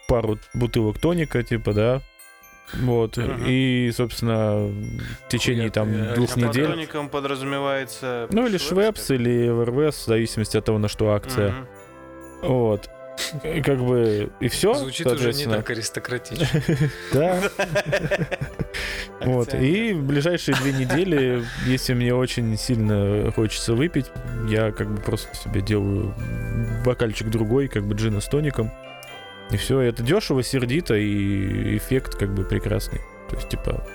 пару 0.09 0.39
бутылок 0.55 0.99
тоника, 0.99 1.43
типа, 1.43 1.73
да, 1.73 2.03
вот, 2.75 3.17
Мгм. 3.19 3.45
и, 3.47 3.91
собственно, 3.95 4.67
в 4.67 5.29
течение 5.29 5.65
Хуя 5.65 5.73
там 5.73 5.93
ты, 5.93 6.15
двух 6.15 6.37
А 6.37 6.41
недель, 6.41 6.67
тоником 6.69 7.09
подразумевается... 7.09 8.29
ну, 8.31 8.47
или 8.47 8.57
Швепс, 8.57 9.07
Швепс, 9.07 9.11
или 9.11 9.49
РВС, 9.49 10.05
в 10.05 10.07
зависимости 10.07 10.57
от 10.57 10.65
того, 10.65 10.79
на 10.79 10.89
что 10.89 11.13
акция, 11.13 11.51
Мгм. 11.53 11.67
вот. 12.43 12.89
Как 13.65 13.79
бы, 13.79 14.31
и 14.41 14.49
все, 14.49 14.75
Звучит 14.75 15.07
уже 15.07 15.33
не 15.33 15.47
так 15.47 15.69
аристократично. 15.71 16.47
Да, 17.13 17.43
вот. 19.21 19.55
И 19.55 19.93
в 19.93 20.05
ближайшие 20.05 20.57
две 20.57 20.73
недели, 20.73 21.45
если 21.67 21.95
мне 21.95 22.15
очень 22.15 22.57
сильно 22.59 23.31
хочется 23.33 23.75
выпить, 23.75 24.07
я 24.49 24.73
как 24.73 24.91
бы 24.91 25.01
просто 25.01 25.35
себе 25.37 25.61
делаю 25.61 26.15
бокальчик 26.85 27.29
другой, 27.29 27.69
как 27.69 27.85
бы 27.85 27.95
джина 27.95 28.21
с 28.21 28.27
тоником. 28.27 28.71
И 29.51 29.57
все, 29.57 29.81
это 29.81 30.03
дешево, 30.03 30.43
сердито, 30.43 30.95
и 30.95 31.77
эффект 31.77 32.17
как 32.17 32.35
бы 32.35 32.45
прекрасный. 32.45 33.01
То 33.29 33.37
есть, 33.37 33.49
типа, 33.49 33.87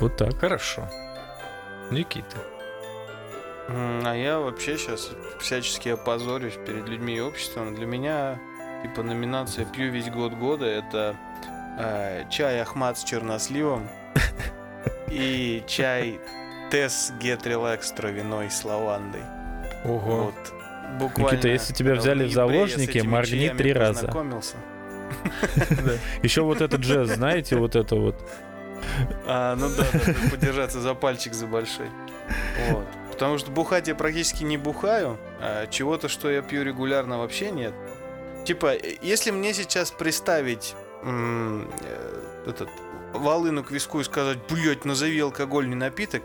вот 0.00 0.16
так. 0.16 0.38
Хорошо. 0.38 0.88
Никита. 1.90 2.36
А 3.68 4.14
я 4.14 4.38
вообще 4.38 4.78
сейчас 4.78 5.10
всячески 5.40 5.88
опозорюсь 5.88 6.58
перед 6.66 6.88
людьми 6.88 7.16
и 7.16 7.20
обществом. 7.20 7.74
Для 7.74 7.86
меня, 7.86 8.38
типа, 8.82 9.02
номинация 9.02 9.64
«Пью 9.64 9.90
весь 9.90 10.08
год 10.08 10.34
года»— 10.34 10.64
это 10.66 11.16
э, 11.78 12.24
чай 12.30 12.60
Ахмат 12.60 12.98
с 12.98 13.04
черносливом 13.04 13.88
и 15.08 15.64
чай 15.66 16.20
Тесс 16.70 17.12
Get 17.20 17.42
Relax 17.42 17.94
травяной 17.94 18.50
с 18.50 18.64
лавандой. 18.64 19.22
Ого. 19.84 20.24
Вот. 20.24 20.52
Буквально 21.00 21.32
Никита, 21.32 21.48
если 21.48 21.72
тебя 21.72 21.94
взяли 21.94 22.24
в 22.24 22.32
заложники, 22.32 22.98
моргни 22.98 23.48
три 23.48 23.72
раза. 23.72 24.12
Еще 26.22 26.42
вот 26.42 26.60
этот 26.60 26.80
джаз, 26.80 27.08
знаете, 27.10 27.56
вот 27.56 27.76
это 27.76 27.96
вот. 27.96 28.16
А, 29.26 29.56
ну 29.56 29.68
да, 29.76 29.84
подержаться 30.30 30.80
за 30.80 30.94
пальчик 30.94 31.34
за 31.34 31.46
большой. 31.46 31.88
Вот. 32.70 32.86
Потому 33.16 33.38
что 33.38 33.50
бухать 33.50 33.88
я 33.88 33.94
практически 33.94 34.44
не 34.44 34.58
бухаю, 34.58 35.18
а 35.40 35.66
чего-то, 35.68 36.06
что 36.06 36.30
я 36.30 36.42
пью 36.42 36.62
регулярно, 36.62 37.16
вообще 37.16 37.50
нет. 37.50 37.72
Типа, 38.44 38.74
э, 38.74 38.98
если 39.00 39.30
мне 39.30 39.54
сейчас 39.54 39.90
представить 39.90 40.74
э, 41.02 41.62
этот 42.46 42.68
волыну 43.14 43.64
к 43.64 43.70
виску 43.70 44.00
и 44.00 44.04
сказать, 44.04 44.36
блять, 44.50 44.84
назови 44.84 45.18
алкогольный 45.20 45.76
напиток, 45.76 46.24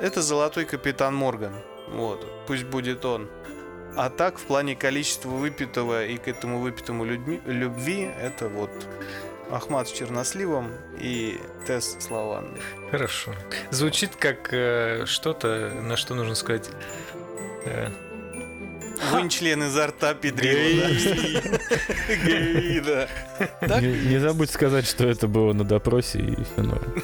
это 0.00 0.20
золотой 0.20 0.64
капитан 0.64 1.14
Морган. 1.14 1.54
Вот, 1.90 2.26
пусть 2.48 2.64
будет 2.64 3.04
он. 3.04 3.30
А 3.94 4.10
так, 4.10 4.38
в 4.38 4.46
плане 4.46 4.74
количества 4.74 5.28
выпитого 5.28 6.06
и 6.06 6.16
к 6.16 6.26
этому 6.26 6.58
выпитому 6.58 7.04
людьми, 7.04 7.40
любви, 7.46 8.10
это 8.20 8.48
вот 8.48 8.70
Ахмат 9.50 9.88
с 9.88 9.92
черносливом 9.92 10.72
и 10.98 11.40
Тесс 11.66 11.96
с 11.98 12.10
лавандой. 12.10 12.60
Хорошо. 12.90 13.34
Звучит 13.70 14.16
как 14.16 14.52
э, 14.52 15.04
что-то, 15.06 15.70
на 15.82 15.96
что 15.96 16.14
нужно 16.14 16.34
сказать. 16.34 16.68
э, 17.64 17.88
Вынь 19.12 19.28
член 19.28 19.62
изо 19.64 19.86
рта, 19.88 20.14
педрила. 20.14 20.88
Гей, 22.24 22.80
да. 22.80 23.08
Так? 23.60 23.82
Не, 23.82 24.18
забудь 24.18 24.50
сказать, 24.50 24.86
что 24.86 25.06
это 25.06 25.28
было 25.28 25.52
на 25.52 25.64
допросе 25.64 26.18
и 26.18 26.34
все 26.44 26.62
норм. 26.62 27.02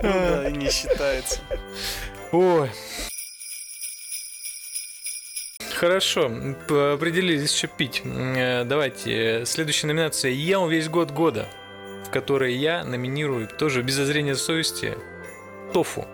Ну 0.00 0.12
да, 0.12 0.48
и 0.48 0.52
не 0.52 0.70
считается. 0.70 1.40
Ой. 2.32 2.70
Хорошо, 5.78 6.26
определились 6.66 7.52
еще 7.52 7.68
пить. 7.68 8.02
Э, 8.04 8.64
Давайте, 8.64 9.44
следующая 9.46 9.86
номинация 9.86 10.32
«Ел 10.32 10.66
весь 10.66 10.88
год 10.88 11.12
года», 11.12 11.46
в 12.04 12.10
которой 12.10 12.56
я 12.56 12.82
номинирую 12.82 13.46
тоже 13.46 13.82
без 13.82 13.94
зазрения 13.94 14.34
совести 14.34 14.98
тофу 15.72 16.04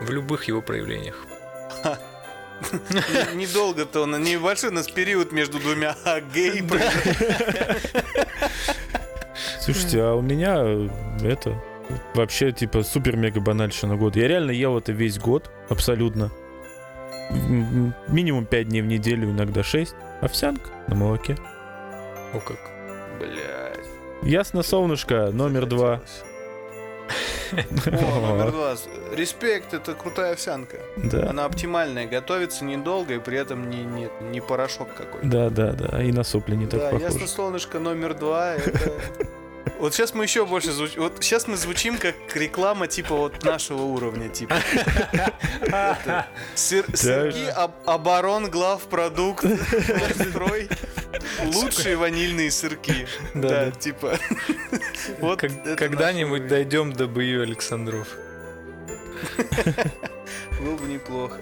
в 0.00 0.12
любых 0.12 0.44
его 0.44 0.62
проявлениях. 0.62 1.26
Недолго-то 3.34 4.02
он, 4.02 4.22
небольшой 4.22 4.70
у 4.70 4.72
нас 4.74 4.88
период 4.88 5.32
между 5.32 5.58
двумя 5.58 5.96
а 6.04 6.20
гей. 6.20 6.62
Слушайте, 9.60 10.02
а 10.02 10.14
у 10.14 10.22
меня 10.22 10.58
э, 10.60 10.88
это 11.24 11.60
вообще 12.14 12.52
типа 12.52 12.84
супер-мега 12.84 13.40
банальщина 13.40 13.96
год. 13.96 14.14
Я 14.14 14.28
реально 14.28 14.52
ел 14.52 14.78
это 14.78 14.92
весь 14.92 15.18
год, 15.18 15.50
абсолютно. 15.68 16.30
Минимум 18.08 18.46
5 18.46 18.68
дней 18.68 18.82
в 18.82 18.86
неделю, 18.86 19.30
иногда 19.30 19.62
6. 19.62 19.94
Овсянка 20.20 20.70
на 20.88 20.94
молоке. 20.94 21.36
О 22.32 22.40
как. 22.40 22.58
Блять. 23.18 23.86
Ясно, 24.22 24.62
солнышко, 24.62 25.30
номер 25.32 25.66
два. 25.66 26.00
О, 27.52 27.56
номер 27.86 28.50
два. 28.52 28.74
Респект, 29.14 29.74
это 29.74 29.94
крутая 29.94 30.32
овсянка. 30.32 30.78
Да. 30.96 31.30
Она 31.30 31.44
оптимальная, 31.44 32.06
готовится 32.06 32.64
недолго 32.64 33.14
и 33.14 33.18
при 33.18 33.38
этом 33.38 33.68
не, 33.70 33.84
нет, 33.84 34.10
не 34.20 34.40
порошок 34.40 34.88
какой-то. 34.94 35.26
Да, 35.26 35.50
да, 35.50 35.72
да. 35.72 36.02
И 36.02 36.10
на 36.12 36.24
сопли 36.24 36.56
не 36.56 36.66
так 36.66 36.80
Да, 36.80 36.86
похоже. 36.90 37.04
ясно, 37.04 37.26
солнышко 37.26 37.78
номер 37.78 38.14
два. 38.14 38.54
Это... 38.54 38.92
Вот 39.78 39.94
сейчас 39.94 40.14
мы 40.14 40.24
еще 40.24 40.46
больше 40.46 40.72
звучим. 40.72 41.02
Вот 41.02 41.16
сейчас 41.20 41.46
мы 41.46 41.56
звучим 41.56 41.98
как 41.98 42.14
реклама 42.34 42.86
типа 42.86 43.14
вот 43.14 43.42
нашего 43.44 43.82
уровня, 43.82 44.28
типа. 44.28 44.56
Об- 47.56 47.74
оборон 47.86 48.50
главпродукт 48.50 49.44
строй. 50.14 50.68
Лучшие 51.52 51.96
ванильные 51.96 52.50
сырки. 52.50 53.06
Да, 53.34 53.70
типа. 53.70 54.18
Вот 55.20 55.40
Когда-нибудь 55.40 56.46
дойдем 56.46 56.92
до 56.92 57.06
Бою 57.06 57.42
Александров. 57.42 58.08
Было 60.60 60.76
бы 60.76 60.86
неплохо. 60.86 61.40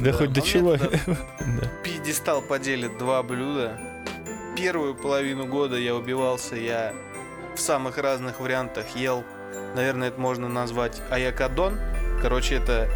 Да 0.00 0.12
хоть 0.12 0.32
до 0.32 0.40
чего. 0.40 0.76
Пьедестал 1.84 2.42
поделит 2.42 2.98
два 2.98 3.22
блюда. 3.22 3.78
Первую 4.56 4.94
половину 4.94 5.46
года 5.46 5.76
я 5.76 5.94
убивался, 5.94 6.56
я 6.56 6.94
в 7.54 7.60
самых 7.60 7.98
разных 7.98 8.40
вариантах 8.40 8.96
ел. 8.96 9.24
Наверное, 9.74 10.08
это 10.08 10.20
можно 10.20 10.48
назвать 10.48 11.00
аякадон. 11.10 11.78
Короче, 12.22 12.56
это 12.56 12.88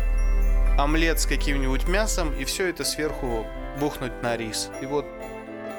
омлет 0.79 1.21
с 1.21 1.27
каким-нибудь 1.27 1.87
мясом, 1.89 2.33
и 2.35 2.45
все 2.45 2.69
это 2.69 2.85
сверху 2.85 3.47
бухнуть 3.81 4.23
на 4.23 4.37
рис. 4.37 4.71
И 4.81 4.87
вот 4.87 5.07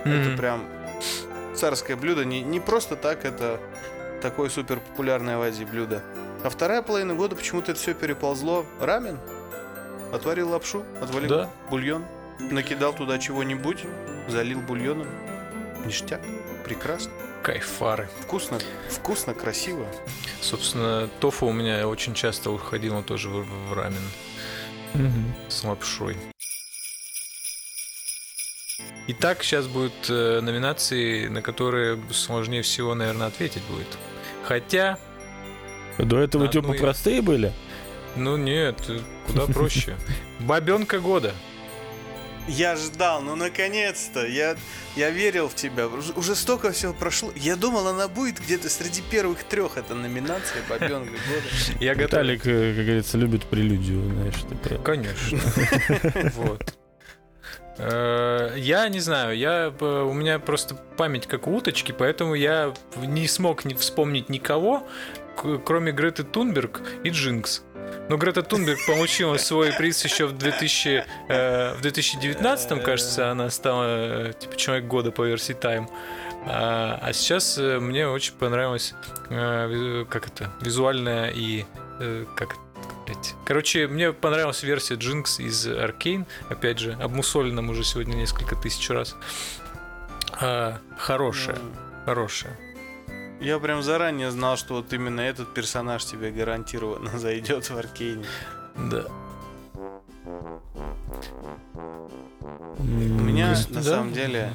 это 0.05 0.29
Мгм. 0.29 0.37
прям 0.37 0.63
царское 1.55 1.95
блюдо. 1.95 2.23
Не, 2.25 2.41
не 2.41 2.59
просто 2.59 2.95
так, 2.95 3.25
это 3.25 3.59
такое 4.21 4.49
супер 4.49 4.79
популярное 4.79 5.37
в 5.37 5.41
Азии 5.41 5.65
блюдо. 5.65 6.01
А 6.43 6.49
вторая 6.49 6.81
половина 6.81 7.15
года 7.15 7.35
почему-то 7.35 7.71
это 7.71 7.79
все 7.81 7.93
переползло. 7.93 8.65
Рамен. 8.79 9.19
Отварил 10.13 10.49
лапшу, 10.49 10.83
отвалил 11.01 11.29
Да. 11.29 11.49
бульон, 11.69 12.03
накидал 12.39 12.93
туда 12.93 13.19
чего-нибудь, 13.19 13.83
залил 14.27 14.59
бульоном. 14.61 15.07
Ништяк. 15.85 16.21
Прекрасно. 16.65 17.11
Кайфары. 17.43 18.09
Вкусно. 18.21 18.59
Вкусно, 18.89 19.33
красиво. 19.33 19.85
Собственно, 20.41 21.09
тофу 21.19 21.47
у 21.47 21.53
меня 21.53 21.87
очень 21.87 22.13
часто 22.13 22.51
уходило 22.51 23.01
тоже 23.03 23.29
в, 23.29 23.45
в 23.69 23.73
рамен 23.73 24.01
Мгм. 24.93 25.33
с 25.47 25.63
лапшой. 25.63 26.17
Итак, 29.07 29.43
сейчас 29.43 29.67
будут 29.67 29.93
э, 30.09 30.39
номинации, 30.41 31.27
на 31.27 31.41
которые 31.41 31.99
сложнее 32.11 32.61
всего, 32.61 32.93
наверное, 32.93 33.27
ответить 33.27 33.63
будет. 33.63 33.87
Хотя, 34.43 34.99
До 35.97 36.19
этого 36.19 36.47
типа 36.47 36.59
одну 36.65 36.73
и- 36.75 36.77
простые 36.79 37.21
были? 37.21 37.51
ну 38.15 38.37
нет, 38.37 38.79
куда 39.27 39.45
проще. 39.47 39.97
Бабенка 40.39 40.99
года. 40.99 41.33
Я 42.49 42.75
ждал, 42.75 43.21
ну 43.21 43.35
наконец-то. 43.35 44.25
Я, 44.25 44.55
я 44.95 45.09
верил 45.11 45.47
в 45.49 45.55
тебя. 45.55 45.87
Уже, 45.87 46.35
столько 46.35 46.71
всего 46.71 46.93
прошло. 46.93 47.31
Я 47.35 47.55
думал, 47.55 47.87
она 47.87 48.07
будет 48.07 48.39
где-то 48.39 48.69
среди 48.69 49.01
первых 49.01 49.43
трех. 49.43 49.77
Это 49.77 49.93
номинация 49.95 50.61
Бабенка 50.67 51.11
года. 51.11 51.77
Я. 51.79 51.93
Виталик, 51.93 52.45
э, 52.45 52.73
как 52.75 52.85
говорится, 52.85 53.17
любит 53.17 53.45
прелюдию, 53.45 54.03
знаешь. 54.03 54.35
ты 54.49 54.55
про- 54.55 54.77
Конечно. 54.79 55.39
Вот. 56.35 56.73
Э, 57.77 58.53
Я 58.57 58.89
не 58.89 58.99
знаю, 58.99 59.37
я, 59.37 59.73
э, 59.79 59.85
у 60.01 60.13
меня 60.13 60.39
просто 60.39 60.75
память 60.75 61.27
как 61.27 61.47
у 61.47 61.55
уточки, 61.55 61.91
поэтому 61.97 62.33
я 62.35 62.73
не 62.97 63.27
смог 63.27 63.63
не 63.65 63.73
вспомнить 63.75 64.27
никого, 64.29 64.87
кроме 65.65 65.91
Греты 65.93 66.23
Тунберг 66.23 66.81
и 67.03 67.09
Джинкс. 67.09 67.63
Но 68.09 68.17
Грета 68.17 68.41
Тунберг 68.41 68.79
получила 68.87 69.37
свой 69.37 69.71
приз 69.73 70.03
еще 70.03 70.25
в, 70.25 70.37
2000, 70.37 71.05
э, 71.27 71.73
в 71.75 71.81
2019, 71.81 72.83
кажется, 72.83 73.29
она 73.29 73.49
стала 73.49 74.29
э, 74.29 74.33
типа 74.39 74.55
человек 74.55 74.85
года 74.85 75.11
по 75.11 75.23
версии 75.23 75.55
Time. 75.55 75.87
А, 76.45 76.99
а 77.01 77.13
сейчас 77.13 77.57
э, 77.57 77.79
мне 77.79 78.07
очень 78.07 78.33
понравилось, 78.33 78.95
э, 79.29 80.05
как 80.09 80.27
это, 80.27 80.51
визуальная 80.61 81.29
и 81.29 81.65
э, 81.99 82.25
как 82.35 82.53
это, 82.53 82.61
блядь. 83.05 83.35
Короче, 83.45 83.87
мне 83.87 84.13
понравилась 84.13 84.63
версия 84.63 84.95
Джинкс 84.95 85.39
из 85.39 85.67
Аркейн, 85.67 86.25
опять 86.49 86.79
же, 86.79 86.93
обмусоленном 86.93 87.69
уже 87.69 87.83
сегодня 87.83 88.15
несколько 88.15 88.55
тысяч 88.55 88.89
раз. 88.89 89.15
А, 90.41 90.79
хорошая, 90.97 91.57
хорошая. 92.05 92.57
Я 93.39 93.57
прям 93.59 93.81
заранее 93.83 94.31
знал, 94.31 94.57
что 94.57 94.75
вот 94.75 94.91
именно 94.93 95.21
этот 95.21 95.53
персонаж 95.53 96.03
тебе 96.05 96.31
гарантированно 96.31 97.11
зайдет 97.17 97.69
в 97.69 97.77
Аркейне. 97.77 98.25
Да. 98.75 99.05
У 102.77 102.83
меня, 102.83 103.53
М, 103.53 103.73
на 103.73 103.81
Да? 103.81 103.83
самом 103.83 104.13
деле, 104.13 104.51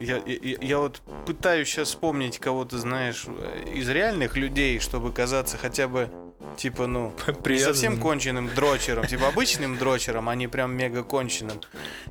я, 0.00 0.16
я, 0.24 0.56
я 0.60 0.78
вот 0.78 1.00
пытаюсь 1.26 1.68
сейчас 1.68 1.88
вспомнить 1.88 2.38
кого-то, 2.38 2.78
знаешь, 2.78 3.26
из 3.74 3.88
реальных 3.88 4.36
людей, 4.36 4.78
чтобы 4.80 5.12
казаться 5.12 5.56
хотя 5.56 5.88
бы, 5.88 6.08
типа, 6.56 6.86
ну, 6.86 7.12
не 7.44 7.58
совсем 7.58 7.98
конченным 8.00 8.48
дрочером, 8.54 9.06
типа 9.06 9.28
обычным 9.28 9.76
дрочером, 9.78 10.28
а 10.28 10.34
не 10.34 10.48
прям 10.48 10.74
мега 10.76 11.02
конченным. 11.02 11.60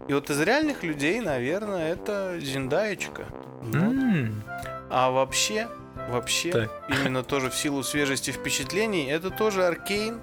И 0.08 0.14
вот 0.14 0.30
из 0.30 0.40
реальных 0.42 0.84
людей, 0.84 1.20
наверное, 1.22 1.94
это 1.94 2.38
Зиндаечка. 2.40 3.26
Вот. 3.62 3.76
М, 3.76 4.44
А 4.90 5.10
вообще, 5.12 5.68
вообще, 6.08 6.52
Так. 6.52 6.72
именно 6.90 7.24
тоже 7.24 7.50
в 7.50 7.56
силу 7.56 7.84
свежести 7.84 8.32
впечатлений, 8.32 9.08
это 9.08 9.30
тоже 9.30 9.66
Аркейн. 9.66 10.20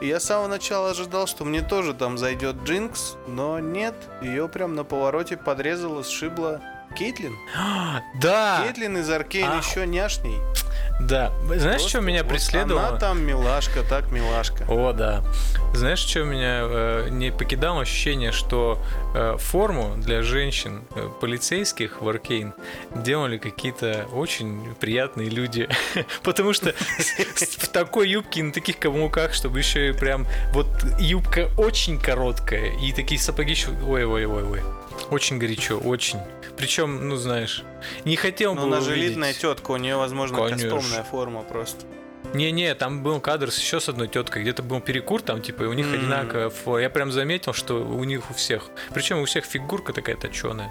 Я 0.00 0.18
с 0.18 0.24
самого 0.24 0.48
начала 0.48 0.90
ожидал, 0.90 1.26
что 1.26 1.44
мне 1.44 1.62
тоже 1.62 1.94
там 1.94 2.18
зайдет 2.18 2.56
Джинкс, 2.64 3.16
но 3.28 3.60
нет, 3.60 3.94
ее 4.20 4.48
прям 4.48 4.74
на 4.74 4.82
повороте 4.84 5.36
подрезала, 5.36 6.02
сшибла 6.02 6.60
Кейтлин. 6.92 7.36
Да! 8.14 8.62
Кейтлин 8.64 8.98
из 8.98 9.10
Аркейн 9.10 9.48
Ах. 9.48 9.66
еще 9.66 9.86
няшней. 9.86 10.38
Да. 11.00 11.32
Знаешь, 11.46 11.62
Просто 11.62 11.88
что 11.88 12.00
меня 12.00 12.22
вот 12.22 12.32
преследовало? 12.32 12.88
Она 12.88 12.98
там 12.98 13.22
милашка, 13.22 13.82
так 13.82 14.10
милашка. 14.10 14.64
О, 14.68 14.92
да. 14.92 15.22
Знаешь, 15.74 15.98
что 15.98 16.22
меня 16.22 16.60
э, 16.62 17.08
не 17.10 17.32
покидало 17.32 17.82
ощущение, 17.82 18.30
что 18.30 18.78
э, 19.14 19.36
форму 19.38 19.94
для 19.96 20.22
женщин 20.22 20.82
э, 20.94 21.08
полицейских 21.20 22.02
в 22.02 22.08
Аркейн 22.08 22.54
делали 22.94 23.38
какие-то 23.38 24.06
очень 24.12 24.74
приятные 24.80 25.28
люди. 25.28 25.68
Потому 26.22 26.52
что 26.52 26.72
в 26.72 27.68
такой 27.68 28.08
юбке 28.10 28.40
и 28.40 28.42
на 28.44 28.52
таких 28.52 28.78
каблуках, 28.78 29.32
чтобы 29.32 29.58
еще 29.58 29.90
и 29.90 29.92
прям 29.92 30.26
вот 30.52 30.68
юбка 31.00 31.48
очень 31.56 31.98
короткая 31.98 32.76
и 32.78 32.92
такие 32.92 33.20
сапоги 33.20 33.52
еще... 33.52 33.70
Ой-ой-ой-ой. 33.86 34.60
Очень 35.10 35.38
горячо, 35.38 35.78
очень. 35.78 36.18
Причем, 36.56 37.08
ну 37.08 37.16
знаешь, 37.16 37.62
не 38.04 38.16
хотел 38.16 38.54
Но 38.54 38.62
бы 38.62 38.66
она 38.68 38.80
же 38.80 38.90
увидеть- 38.92 39.08
элитная 39.10 39.32
тетка, 39.32 39.70
у 39.72 39.76
нее, 39.76 39.96
возможно, 39.96 40.38
Конечно. 40.38 40.70
кастомная 40.70 41.02
форма 41.04 41.42
просто. 41.42 41.84
Не-не, 42.34 42.74
там 42.74 43.02
был 43.02 43.20
кадр 43.20 43.50
с 43.50 43.58
еще 43.58 43.80
с 43.80 43.88
одной 43.88 44.08
теткой, 44.08 44.42
где-то 44.42 44.62
был 44.62 44.80
перекур, 44.80 45.20
там, 45.22 45.42
типа, 45.42 45.64
и 45.64 45.66
у 45.66 45.72
них 45.72 45.86
М. 45.86 45.94
одинаково. 45.94 46.78
Я 46.78 46.90
прям 46.90 47.12
заметил, 47.12 47.52
что 47.52 47.74
у 47.84 48.02
них 48.04 48.30
у 48.30 48.34
всех. 48.34 48.64
Причем 48.94 49.18
у 49.20 49.24
всех 49.24 49.44
фигурка 49.44 49.92
такая 49.92 50.16
точеная. 50.16 50.70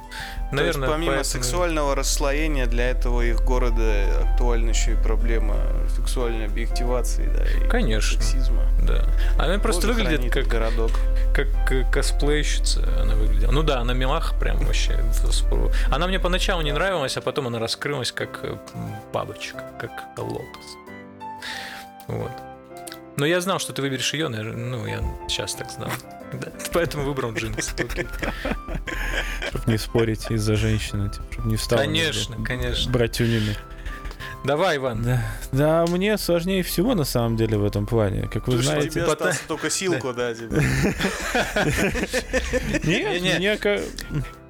Наверное, 0.51 0.61
То 0.61 0.65
есть, 0.65 0.79
помимо 0.79 1.11
поэтому- 1.13 1.23
сексуального 1.23 1.95
расслоения, 1.95 2.65
для 2.65 2.89
этого 2.89 3.21
их 3.21 3.41
города 3.43 4.21
актуальна 4.31 4.69
еще 4.69 4.93
и 4.93 4.95
проблема 4.95 5.55
сексуальной 5.95 6.45
объективации, 6.45 7.27
да, 7.27 7.45
и 7.45 7.69
Конечно. 7.69 8.19
сексизма. 8.21 8.63
Да. 8.81 9.05
Она 9.37 9.59
просто 9.59 9.87
Боже, 9.87 9.99
выглядит 10.03 10.31
как, 10.33 10.47
городок. 10.47 10.91
как 11.35 11.47
э, 11.71 11.85
косплейщица. 11.91 12.81
Она 12.99 13.15
выглядела. 13.15 13.51
Ну 13.51 13.61
да, 13.63 13.79
она 13.79 13.93
милаха 13.93 14.33
прям 14.35 14.57
вообще. 14.65 14.99
Она 15.91 16.07
мне 16.07 16.19
поначалу 16.19 16.61
не 16.61 16.71
нравилась, 16.71 17.15
а 17.17 17.21
потом 17.21 17.47
она 17.47 17.59
раскрылась 17.59 18.11
как 18.11 18.39
э, 18.43 18.55
бабочка, 19.13 19.63
как 19.79 19.91
лотос. 20.17 20.77
Вот. 22.11 22.31
Но 23.17 23.25
я 23.25 23.41
знал, 23.41 23.59
что 23.59 23.73
ты 23.73 23.81
выберешь 23.81 24.13
ее, 24.13 24.29
наверное, 24.29 24.65
ну, 24.65 24.85
я 24.85 25.01
сейчас 25.27 25.53
так 25.53 25.69
знал. 25.69 25.89
Да, 26.33 26.47
Поэтому 26.73 27.03
выбрал 27.03 27.33
джинсы. 27.33 27.73
Чтобы 29.49 29.71
не 29.71 29.77
спорить 29.77 30.31
из-за 30.31 30.55
женщины, 30.55 31.11
чтобы 31.11 31.49
не 31.49 31.57
встал. 31.57 31.79
Конечно, 31.79 32.43
конечно. 32.43 32.91
Братюнями. 32.91 33.57
Давай, 34.43 34.77
Иван. 34.77 35.03
Да. 35.03 35.23
да, 35.51 35.85
мне 35.87 36.17
сложнее 36.17 36.63
всего 36.63 36.95
на 36.95 37.03
самом 37.03 37.37
деле 37.37 37.57
в 37.57 37.65
этом 37.65 37.85
плане. 37.85 38.27
Как 38.27 38.47
вы 38.47 38.53
Слушай, 38.53 38.65
знаете, 38.65 38.89
тебе 38.89 39.03
пота- 39.03 39.29
остался 39.29 39.47
только 39.47 39.69
силку, 39.69 40.13
да, 40.13 40.33
тебе. 40.33 40.49
нет, 42.83 43.21
мне 43.21 43.39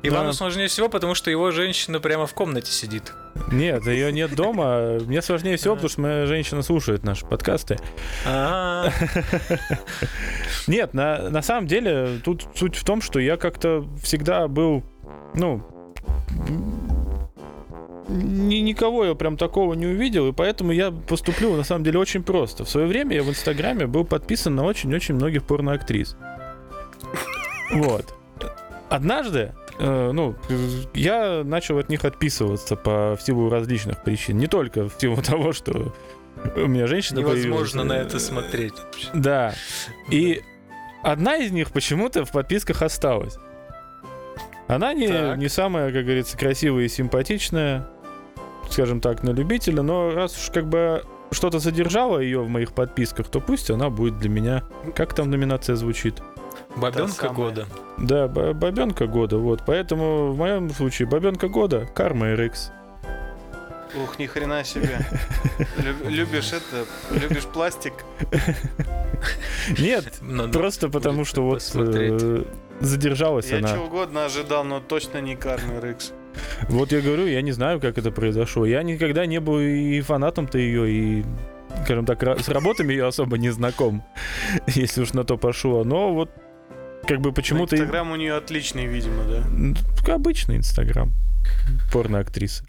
Ивану 0.03 0.27
Да. 0.27 0.33
сложнее 0.33 0.67
всего, 0.67 0.89
потому 0.89 1.13
что 1.15 1.29
его 1.29 1.51
женщина 1.51 1.99
прямо 1.99 2.25
в 2.25 2.33
комнате 2.33 2.71
сидит. 2.71 3.13
Нет, 3.51 3.85
ее 3.85 4.11
нет 4.11 4.35
дома. 4.35 4.97
Мне 5.05 5.21
сложнее 5.21 5.57
всего, 5.57 5.75
потому 5.75 5.89
что 5.89 6.01
моя 6.01 6.25
женщина 6.25 6.61
слушает 6.63 7.03
наши 7.03 7.25
подкасты. 7.25 7.77
А, 8.25 8.89
Нет, 10.67 10.93
на, 10.93 11.29
на 11.29 11.41
самом 11.41 11.67
деле 11.67 12.19
тут 12.23 12.47
суть 12.55 12.75
в 12.75 12.83
том, 12.83 13.01
что 13.01 13.19
я 13.19 13.37
как-то 13.37 13.85
всегда 14.01 14.47
был, 14.47 14.83
ну, 15.35 15.63
ни, 18.09 18.55
никого 18.55 19.05
я 19.05 19.15
прям 19.15 19.37
такого 19.37 19.73
не 19.73 19.85
увидел, 19.87 20.27
и 20.27 20.33
поэтому 20.33 20.71
я 20.71 20.91
поступлю 20.91 21.55
на 21.55 21.63
самом 21.63 21.83
деле 21.83 21.99
очень 21.99 22.23
просто. 22.23 22.65
В 22.65 22.69
свое 22.69 22.87
время 22.87 23.15
я 23.15 23.23
в 23.23 23.29
Инстаграме 23.29 23.87
был 23.87 24.03
подписан 24.05 24.55
на 24.55 24.63
очень-очень 24.65 25.15
многих 25.15 25.43
порноактрис. 25.43 26.17
Вот. 27.73 28.13
Однажды, 28.89 29.53
э, 29.81 30.11
ну, 30.13 30.35
э, 30.49 30.67
я 30.93 31.43
начал 31.43 31.77
от 31.77 31.89
них 31.89 32.05
отписываться 32.05 32.75
по 32.75 33.15
в 33.15 33.21
силу 33.21 33.49
различных 33.49 34.03
причин. 34.03 34.37
Не 34.37 34.47
только 34.47 34.87
в 34.87 34.93
силу 34.97 35.17
того, 35.21 35.51
что 35.53 35.93
у 36.55 36.67
меня 36.67 36.87
женщина 36.87 37.19
Невозможно 37.19 37.83
на 37.83 37.89
появилась. 37.89 38.13
это 38.13 38.19
смотреть. 38.23 38.73
Да. 39.13 39.53
И 40.09 40.41
одна 41.03 41.35
из 41.37 41.51
них 41.51 41.71
почему-то 41.71 42.25
в 42.25 42.31
подписках 42.31 42.81
осталась. 42.81 43.35
Она 44.67 44.93
не, 44.93 45.07
Так. 45.09 45.37
не 45.37 45.49
самая, 45.49 45.91
как 45.91 46.03
говорится, 46.05 46.37
красивая 46.37 46.85
и 46.85 46.87
симпатичная, 46.87 47.87
скажем 48.69 49.01
так, 49.01 49.21
на 49.21 49.31
любителя, 49.31 49.81
но 49.81 50.11
раз 50.11 50.37
уж 50.41 50.49
как 50.53 50.67
бы 50.69 51.03
что-то 51.31 51.59
задержало 51.59 52.19
ее 52.19 52.39
в 52.41 52.47
моих 52.49 52.73
подписках, 52.73 53.27
то 53.29 53.39
пусть 53.41 53.69
она 53.69 53.89
будет 53.89 54.17
для 54.19 54.29
меня. 54.29 54.63
Как 54.95 55.13
там 55.13 55.29
номинация 55.29 55.75
звучит? 55.75 56.21
Бабенка 56.75 57.29
года. 57.29 57.67
Да, 57.97 58.27
бабенка 58.27 59.07
года, 59.07 59.37
вот. 59.37 59.63
Поэтому 59.65 60.31
в 60.31 60.37
моем 60.37 60.69
случае 60.71 61.07
бабенка 61.07 61.47
года 61.47 61.85
Карма 61.93 62.27
RX. 62.33 62.71
Ух, 64.03 64.17
ни 64.19 64.25
хрена 64.25 64.63
себе. 64.63 64.99
Лю- 65.77 66.09
Любишь 66.09 66.53
это, 66.53 66.85
любишь 67.19 67.43
пластик? 67.45 67.93
Нет, 69.77 70.05
Надо 70.21 70.57
просто 70.57 70.89
потому 70.89 71.25
что 71.25 71.41
вот 71.41 71.61
э, 71.75 72.43
задержалась 72.79 73.51
Я 73.51 73.57
она. 73.57 73.73
чего 73.73 73.85
угодно 73.85 74.25
ожидал, 74.25 74.63
но 74.63 74.79
точно 74.79 75.19
не 75.19 75.35
Кармен 75.35 75.83
Рикс. 75.83 76.13
Вот 76.69 76.91
я 76.93 77.01
говорю, 77.01 77.27
я 77.27 77.41
не 77.41 77.51
знаю, 77.51 77.81
как 77.81 77.97
это 77.97 78.11
произошло. 78.11 78.65
Я 78.65 78.81
никогда 78.83 79.25
не 79.25 79.39
был 79.39 79.59
и 79.59 79.99
фанатом-то 79.99 80.57
ее, 80.57 80.89
и, 80.89 81.25
скажем 81.83 82.05
так, 82.05 82.23
с 82.23 82.47
работами 82.47 82.93
ее 82.93 83.07
особо 83.07 83.37
не 83.37 83.49
знаком, 83.49 84.03
если 84.67 85.01
уж 85.01 85.11
на 85.13 85.23
то 85.25 85.37
пошло. 85.37 85.83
Но 85.83 86.13
вот 86.13 86.31
как 87.07 87.19
бы 87.21 87.31
почему-то... 87.31 87.75
Инстаграм 87.75 88.11
у 88.11 88.15
нее 88.15 88.35
отличный, 88.35 88.85
видимо, 88.85 89.23
да? 89.23 90.13
Обычный 90.13 90.57
Инстаграм. 90.57 91.11
Порно-актрисы. 91.91 92.63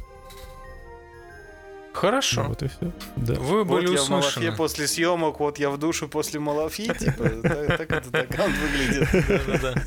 Хорошо. 1.93 2.45
Вот 2.45 2.63
и 2.63 2.69
все. 2.69 2.91
Да. 3.17 3.35
Вы 3.35 3.65
Вот 3.65 3.83
были 3.83 3.93
я 3.95 4.03
в 4.03 4.09
Малафье 4.09 4.31
услышаны. 4.31 4.57
после 4.57 4.87
съемок, 4.89 5.41
вот 5.41 5.59
я 5.59 5.69
в 5.69 5.79
душе 5.79 6.09
после 6.09 6.41
Малафьи, 6.41 6.87
типа, 6.99 7.29
так 7.77 7.93
этот 7.93 8.15
аккаунт 8.15 8.55
выглядит. 8.57 9.09
Да-да-да. 9.29 9.83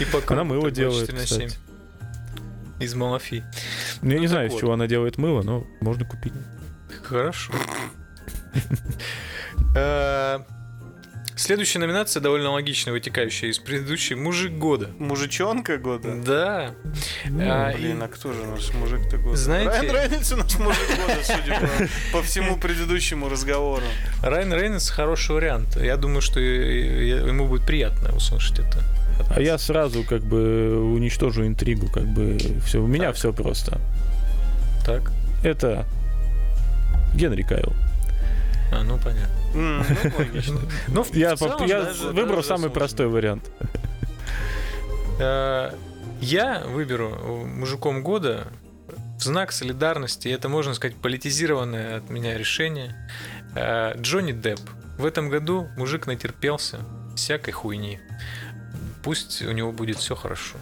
И 0.00 0.04
по 0.04 0.20
Она 0.32 0.42
мыло 0.44 0.70
делает, 0.72 1.10
24 1.10 1.18
на 1.18 1.26
7. 1.26 1.48
кстати. 1.48 1.64
Из 2.80 2.94
Малафи. 2.94 3.44
Ну, 4.02 4.10
я 4.10 4.16
Ну, 4.16 4.20
не 4.20 4.26
знаю, 4.26 4.48
так 4.48 4.56
из 4.56 4.60
чего 4.60 4.72
она 4.72 4.88
делает 4.88 5.16
мыло, 5.16 5.42
но 5.42 5.64
можно 5.80 6.04
купить. 6.04 6.32
Хорошо. 7.04 7.52
Следующая 11.36 11.80
номинация 11.80 12.20
довольно 12.20 12.50
логично 12.50 12.92
вытекающая 12.92 13.48
из 13.50 13.58
предыдущей 13.58 14.14
«Мужик 14.14 14.52
года». 14.52 14.90
Мужичонка 15.00 15.78
года? 15.78 16.14
Да. 16.24 16.74
А, 17.40 17.70
и- 17.72 17.76
Блин, 17.76 18.02
а 18.04 18.08
кто 18.08 18.32
же 18.32 18.44
наш 18.44 18.72
мужик-то 18.74 19.16
года? 19.18 19.36
Знаете- 19.36 19.90
Райан 19.90 20.10
Рейнольдс 20.12 20.32
у 20.32 20.36
нас 20.36 20.58
мужик 20.60 20.88
года, 20.90 21.18
судя 21.24 21.60
по, 22.12 22.18
по 22.18 22.22
всему 22.22 22.56
предыдущему 22.56 23.28
разговору. 23.28 23.82
Райан 24.22 24.52
Рейнольдс 24.54 24.88
хороший 24.90 25.34
вариант. 25.34 25.76
Я 25.76 25.96
думаю, 25.96 26.20
что 26.20 26.38
и- 26.38 27.04
и- 27.04 27.08
ему 27.08 27.48
будет 27.48 27.66
приятно 27.66 28.14
услышать 28.14 28.60
это. 28.60 28.80
А 29.34 29.40
я 29.40 29.58
сразу 29.58 30.04
как 30.04 30.22
бы 30.22 30.78
уничтожу 30.94 31.44
интригу, 31.46 31.88
как 31.90 32.04
бы 32.04 32.38
все. 32.64 32.78
У 32.80 32.86
меня 32.86 33.06
Так. 33.08 33.16
все 33.16 33.32
просто. 33.32 33.80
Так. 34.86 35.10
Это 35.42 35.84
Генри 37.16 37.42
Кайл. 37.42 37.72
А, 38.72 38.84
ну 38.84 38.98
понятно. 38.98 39.34
Ну, 39.54 39.78
логично. 40.18 40.58
Ну, 40.88 41.06
Я, 41.12 41.34
выбрал 42.12 42.42
самый 42.42 42.70
простой 42.70 43.06
вариант. 43.08 43.50
Э, 45.20 45.72
Я 46.20 46.60
выберу 46.66 47.44
мужиком 47.46 48.02
года 48.02 48.48
в 49.18 49.22
знак 49.22 49.52
солидарности, 49.52 50.28
это, 50.28 50.48
можно 50.48 50.74
сказать, 50.74 50.96
политизированное 50.96 51.98
от 51.98 52.10
меня 52.10 52.36
решение. 52.36 52.94
Э, 53.54 53.92
Джонни 54.00 54.32
Депп. 54.32 54.60
В 54.98 55.04
этом 55.06 55.28
году 55.28 55.68
мужик 55.76 56.06
натерпелся 56.06 56.78
всякой 57.16 57.52
хуйни. 57.52 58.00
Пусть 59.02 59.42
у 59.42 59.52
него 59.52 59.70
будет 59.72 59.98
все 59.98 60.14
хорошо. 60.16 60.56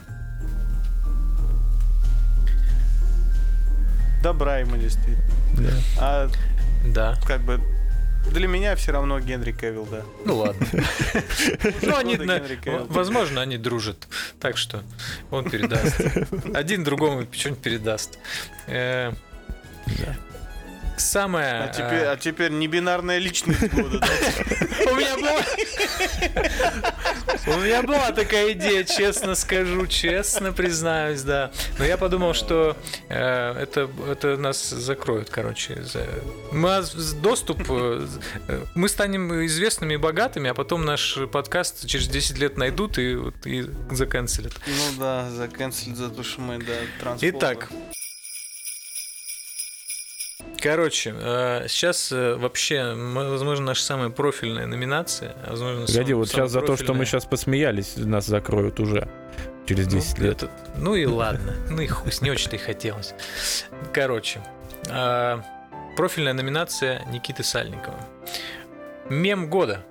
Добра 4.22 4.58
ему 4.58 4.76
действительно. 4.76 5.24
Да. 5.58 5.70
А 5.98 6.28
Да. 6.86 7.18
как 7.26 7.40
бы 7.42 7.60
для 8.30 8.48
меня 8.48 8.76
все 8.76 8.92
равно 8.92 9.20
Генри 9.20 9.52
Кевилл, 9.52 9.86
да. 9.90 10.02
Ну 10.24 10.36
ладно. 10.38 10.66
Ну, 11.82 11.96
они, 11.96 12.16
возможно, 12.88 13.40
они 13.42 13.58
дружат. 13.58 14.08
Так 14.40 14.56
что 14.56 14.82
он 15.30 15.48
передаст. 15.50 16.00
Один 16.54 16.84
другому 16.84 17.26
что-нибудь 17.30 17.62
передаст. 17.62 18.18
Э, 18.66 19.12
Да. 19.86 20.16
Самое... 20.96 21.64
А 21.64 21.68
теперь, 21.68 22.04
а 22.04 22.16
теперь 22.16 22.52
небинарная 22.52 23.18
личность 23.18 23.68
года, 23.72 23.98
да? 23.98 24.06
У 24.90 24.94
меня 24.94 25.16
была... 25.16 25.40
У 27.46 27.50
меня 27.58 27.82
была 27.82 28.12
такая 28.12 28.52
идея, 28.52 28.84
честно 28.84 29.34
скажу, 29.34 29.86
честно 29.86 30.52
признаюсь, 30.52 31.22
да. 31.22 31.50
Но 31.78 31.84
я 31.84 31.96
подумал, 31.96 32.34
что 32.34 32.76
э, 33.08 33.52
это, 33.60 33.90
это 34.08 34.36
нас 34.36 34.70
закроют, 34.70 35.28
короче. 35.30 35.82
за- 35.82 36.06
Мы 36.52 36.82
доступ... 37.20 37.62
э, 37.68 38.06
э, 38.48 38.64
Мы 38.74 38.88
станем 38.88 39.44
известными 39.46 39.94
и 39.94 39.96
богатыми, 39.96 40.50
а 40.50 40.54
потом 40.54 40.84
наш 40.84 41.18
подкаст 41.32 41.86
через 41.86 42.06
10 42.08 42.38
лет 42.38 42.56
найдут 42.56 42.98
и, 42.98 43.18
и 43.44 43.66
заканцелят. 43.90 44.52
Ну 44.66 44.98
да, 45.00 45.28
заканцелить 45.30 45.96
за 45.96 46.10
то, 46.10 46.22
что 46.22 46.40
мы, 46.40 46.58
да. 46.58 47.16
Итак. 47.22 47.68
Короче, 50.62 51.12
э, 51.18 51.66
сейчас 51.66 52.12
э, 52.12 52.36
вообще, 52.36 52.94
возможно, 52.94 53.66
наша 53.66 53.82
самая 53.82 54.10
профильная 54.10 54.66
номинация. 54.66 55.34
а 55.44 55.50
Возможно, 55.50 55.86
Погоди, 55.86 56.12
сам- 56.12 56.18
вот 56.18 56.28
сейчас 56.28 56.50
за 56.52 56.60
то, 56.60 56.76
что 56.76 56.94
мы 56.94 57.04
сейчас 57.04 57.24
посмеялись, 57.24 57.94
нас 57.96 58.26
закроют 58.26 58.78
уже 58.78 59.08
через 59.66 59.88
10 59.88 60.18
ну, 60.18 60.24
лет. 60.24 60.42
это- 60.44 60.52
ну 60.76 60.94
и 60.94 61.04
ладно. 61.04 61.54
Ну 61.68 61.80
и 61.82 61.88
хуй, 61.88 62.12
с 62.12 62.20
не 62.20 62.30
очень-то 62.30 62.54
и 62.54 62.58
хотелось. 62.60 63.12
Короче, 63.92 64.40
э, 64.88 65.40
профильная 65.96 66.32
номинация 66.32 67.04
Никиты 67.06 67.42
Сальникова. 67.42 67.98
Мем 69.08 69.50
года. 69.50 69.84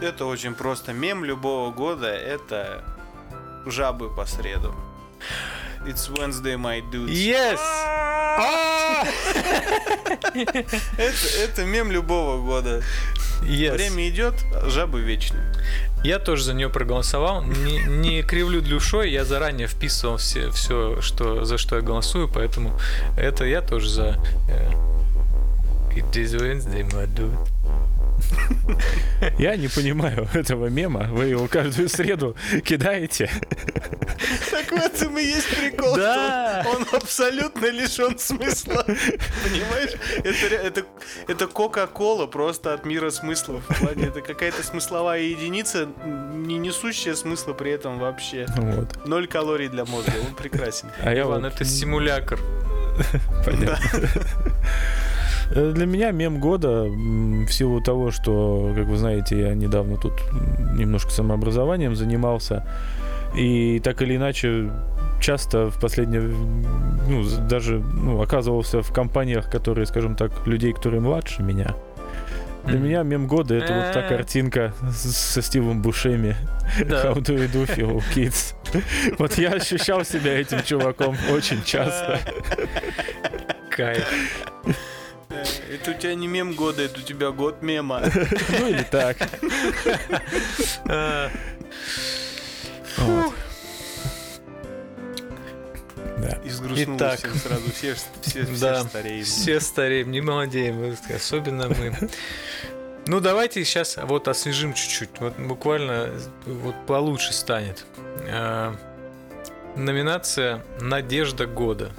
Это 0.00 0.26
очень 0.26 0.56
просто. 0.56 0.92
Мем 0.92 1.24
любого 1.24 1.70
года— 1.70 2.08
это 2.08 2.82
жабы 3.64 4.12
по 4.12 4.26
среду. 4.26 4.74
It's 5.86 6.08
Wednesday, 6.10 6.56
my 6.56 6.80
dudes. 6.90 7.12
Yes! 7.12 7.60
Это, 10.96 11.26
это 11.42 11.64
мем 11.64 11.90
любого 11.92 12.40
года. 12.44 12.82
Yes. 13.42 13.72
Время 13.74 14.08
идет, 14.08 14.34
а 14.54 14.68
жабы 14.70 15.00
вечны. 15.02 15.38
Я 16.02 16.18
тоже 16.18 16.44
за 16.44 16.54
нее 16.54 16.68
проголосовал. 16.70 17.42
Не, 17.44 17.82
не 17.82 18.22
кривлю 18.22 18.60
душой, 18.62 19.10
я 19.10 19.24
заранее 19.24 19.66
вписывал 19.68 20.16
все, 20.16 20.50
все 20.50 21.00
что, 21.00 21.44
за 21.44 21.58
что 21.58 21.76
я 21.76 21.82
голосую, 21.82 22.28
поэтому 22.28 22.78
это 23.16 23.44
я 23.44 23.60
тоже 23.60 23.88
за... 23.88 24.18
э, 24.48 24.70
It 25.96 26.10
is 26.12 26.34
Wednesday, 26.34 26.82
my 26.90 27.06
dude. 27.14 27.36
Я 29.38 29.56
не 29.56 29.68
понимаю 29.68 30.28
этого 30.34 30.66
мема. 30.66 31.04
Вы 31.10 31.26
его 31.26 31.46
каждую 31.48 31.88
среду 31.88 32.36
кидаете. 32.64 33.30
Так 34.50 34.70
в 34.70 34.74
этом 34.74 35.18
и 35.18 35.22
есть 35.24 35.48
прикол, 35.56 35.96
Да. 35.96 36.62
что 36.62 36.70
он 36.76 36.86
абсолютно 36.92 37.66
лишен 37.66 38.18
смысла. 38.18 38.84
Понимаешь? 38.84 39.92
Это, 40.18 40.54
это, 40.54 40.82
это 41.26 41.46
Кока-Кола 41.46 42.26
просто 42.26 42.74
от 42.74 42.84
мира 42.84 43.10
смыслов. 43.10 43.62
В 43.68 43.80
плане, 43.80 44.06
Это 44.06 44.20
какая-то 44.20 44.62
смысловая 44.62 45.20
единица, 45.20 45.88
не 46.04 46.58
несущая 46.58 47.14
смысла 47.14 47.52
при 47.52 47.72
этом 47.72 47.98
вообще. 47.98 48.46
Вот. 48.56 49.06
Ноль 49.06 49.26
калорий 49.26 49.68
для 49.68 49.84
мозга, 49.84 50.12
он 50.26 50.34
прекрасен. 50.34 50.88
А 51.02 51.12
я 51.12 51.22
Иван, 51.22 51.42
вот... 51.42 51.54
это 51.54 51.64
симулятор. 51.64 52.38
Понятно. 53.44 53.78
Э, 53.92 54.06
Для 55.54 55.86
меня 55.86 56.10
мем 56.10 56.40
года 56.40 56.84
в 56.84 57.48
силу 57.50 57.80
того, 57.80 58.10
что, 58.10 58.72
как 58.74 58.86
вы 58.86 58.96
знаете, 58.96 59.40
я 59.40 59.54
недавно 59.54 59.96
тут 59.96 60.14
немножко 60.74 61.10
самообразованием 61.10 61.94
занимался. 61.94 62.66
И 63.36 63.80
так 63.82 64.02
или 64.02 64.16
иначе 64.16 64.70
часто 65.20 65.70
в 65.70 65.78
последнее, 65.80 66.22
ну, 66.22 67.24
даже 67.48 67.78
ну, 67.78 68.20
оказывался 68.20 68.82
в 68.82 68.92
компаниях, 68.92 69.50
которые, 69.50 69.86
скажем 69.86 70.16
так, 70.16 70.46
людей, 70.46 70.72
которые 70.72 71.00
младше 71.00 71.42
меня. 71.42 71.74
Для 72.64 72.78
меня 72.78 73.02
мем 73.02 73.26
года 73.26 73.54
это 73.54 73.74
вот 73.74 73.92
та 73.92 74.00
Э. 74.00 74.08
картинка 74.08 74.72
со 74.90 75.42
Стивом 75.42 75.82
Бушеми. 75.82 76.34
Да. 76.88 77.04
How 77.04 77.14
do 77.16 77.36
you 77.36 77.52
do, 77.52 77.66
fellow 77.66 78.02
kids? 78.14 78.54
Вот 79.18 79.38
я 79.38 79.50
ощущал 79.50 80.04
себя 80.04 80.40
этим 80.40 80.62
чуваком 80.62 81.16
очень 81.30 81.62
часто. 81.62 82.18
Кайф. 83.70 84.04
Э, 85.30 85.44
Это 85.74 85.90
у 85.90 85.94
тебя 85.94 86.14
не 86.14 86.26
мем 86.26 86.54
года, 86.54 86.82
это 86.82 87.00
у 87.00 87.02
тебя 87.02 87.30
год 87.30 87.62
мема. 87.62 88.02
Ну 88.60 88.68
или 88.68 88.82
так. 88.82 89.16
Да. 96.18 96.38
И 96.44 96.48
сгрустнуло 96.48 96.96
Итак. 96.96 97.20
сразу. 97.20 97.70
Все, 97.72 97.94
все, 98.22 98.44
все 98.46 98.60
Да, 98.60 98.82
стареем. 98.84 99.24
Все 99.24 99.60
стареем, 99.60 100.10
не 100.10 100.20
молодеем, 100.20 100.96
особенно 101.14 101.68
мы. 101.68 101.94
Ну, 103.06 103.20
давайте 103.20 103.62
сейчас 103.66 103.98
вот 104.02 104.28
освежим 104.28 104.72
чуть-чуть. 104.72 105.10
Вот 105.20 105.38
буквально 105.38 106.08
вот 106.46 106.74
получше 106.86 107.34
станет. 107.34 107.84
А, 108.26 108.74
Номинация 109.76 110.64
«Надежда 110.80 111.44
года». 111.44 111.92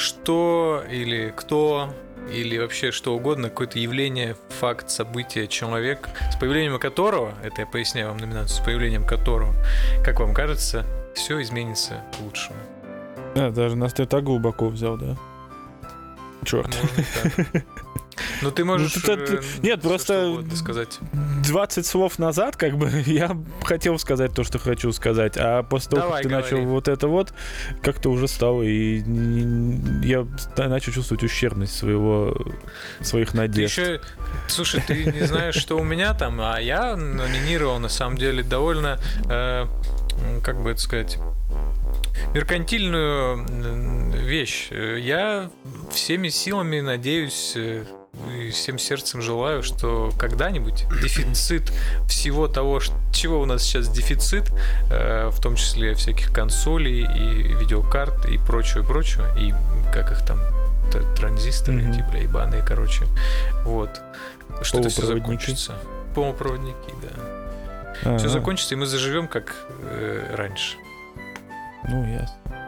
Что 0.00 0.82
или 0.90 1.30
кто 1.36 1.90
или 2.32 2.56
вообще 2.56 2.90
что 2.90 3.14
угодно, 3.14 3.50
какое-то 3.50 3.78
явление, 3.78 4.34
факт, 4.48 4.88
событие, 4.88 5.46
человек, 5.46 6.08
с 6.32 6.36
появлением 6.36 6.78
которого, 6.78 7.34
это 7.42 7.60
я 7.60 7.66
поясняю 7.66 8.08
вам 8.08 8.16
номинацию, 8.16 8.62
с 8.62 8.64
появлением 8.64 9.04
которого, 9.04 9.52
как 10.02 10.20
вам 10.20 10.32
кажется, 10.32 10.86
все 11.14 11.42
изменится 11.42 12.02
к 12.16 12.20
лучшему. 12.20 12.56
А, 13.34 13.50
даже 13.50 13.76
нас 13.76 13.92
ты 13.92 14.06
так 14.06 14.24
глубоко 14.24 14.68
взял, 14.68 14.96
да? 14.96 15.18
Черт. 16.46 16.74
Ну 18.42 18.50
ты 18.50 18.64
можешь 18.64 18.94
Ну, 18.96 19.02
ты- 19.02 19.16
ты- 19.26 19.34
э, 19.36 19.40
нет, 19.62 19.82
просто- 19.82 20.42
сказать. 20.56 20.98
20 21.44 21.86
слов 21.86 22.18
назад, 22.18 22.56
как 22.56 22.76
бы, 22.78 22.88
я 23.06 23.36
хотел 23.64 23.98
сказать 23.98 24.32
то, 24.34 24.44
что 24.44 24.58
хочу 24.58 24.92
сказать, 24.92 25.34
а 25.36 25.62
после 25.62 25.90
того, 25.90 26.02
Давай, 26.02 26.22
как 26.22 26.22
ты 26.22 26.28
говори. 26.36 26.54
начал 26.56 26.64
вот 26.70 26.88
это 26.88 27.08
вот, 27.08 27.34
как-то 27.82 28.10
уже 28.10 28.28
стало, 28.28 28.62
и 28.62 29.02
я 30.06 30.26
начал 30.56 30.92
чувствовать 30.92 31.22
ущербность 31.22 31.76
своего, 31.76 32.36
своих 33.00 33.32
Ты 33.32 33.36
надежд. 33.36 33.78
еще, 33.78 34.00
слушай, 34.48 34.82
ты 34.86 35.04
не 35.04 35.26
знаешь, 35.26 35.54
что 35.56 35.76
у 35.78 35.84
меня 35.84 36.14
там, 36.14 36.40
а 36.40 36.58
я 36.60 36.96
номинировал 36.96 37.78
на 37.78 37.88
самом 37.88 38.16
деле 38.16 38.42
довольно, 38.42 38.98
э, 39.28 39.66
как 40.42 40.62
бы 40.62 40.70
это 40.70 40.80
сказать, 40.80 41.18
меркантильную 42.34 43.46
вещь. 44.24 44.68
Э, 44.70 44.98
Я 45.00 45.50
всеми 45.90 46.28
силами 46.28 46.80
надеюсь 46.80 47.54
э, 47.56 47.84
и 48.28 48.50
всем 48.50 48.78
сердцем 48.78 49.22
желаю, 49.22 49.62
что 49.62 50.12
когда-нибудь 50.18 50.86
дефицит 51.02 51.72
всего 52.08 52.48
того, 52.48 52.80
чего 53.12 53.40
у 53.40 53.46
нас 53.46 53.62
сейчас 53.62 53.88
дефицит, 53.88 54.50
э, 54.90 55.28
в 55.28 55.40
том 55.40 55.56
числе 55.56 55.94
всяких 55.94 56.32
консолей 56.32 57.04
и 57.04 57.54
видеокарт 57.54 58.26
и 58.26 58.38
прочего, 58.38 58.82
прочего, 58.82 59.26
и 59.38 59.52
как 59.92 60.12
их 60.12 60.24
там, 60.26 60.38
транзисторы 61.16 61.80
эти, 61.80 62.04
бля, 62.10 62.22
ебаные, 62.22 62.62
короче. 62.66 63.04
Вот. 63.64 64.00
Что 64.62 64.80
это 64.80 64.88
все 64.88 65.06
закончится. 65.06 65.78
Полупроводники, 66.14 66.74
да. 67.02 68.18
Все 68.18 68.28
закончится, 68.28 68.74
и 68.74 68.78
мы 68.78 68.86
заживем 68.86 69.28
как 69.28 69.54
э, 69.82 70.34
раньше. 70.36 70.76
Ну, 71.88 72.04
ясно. 72.04 72.59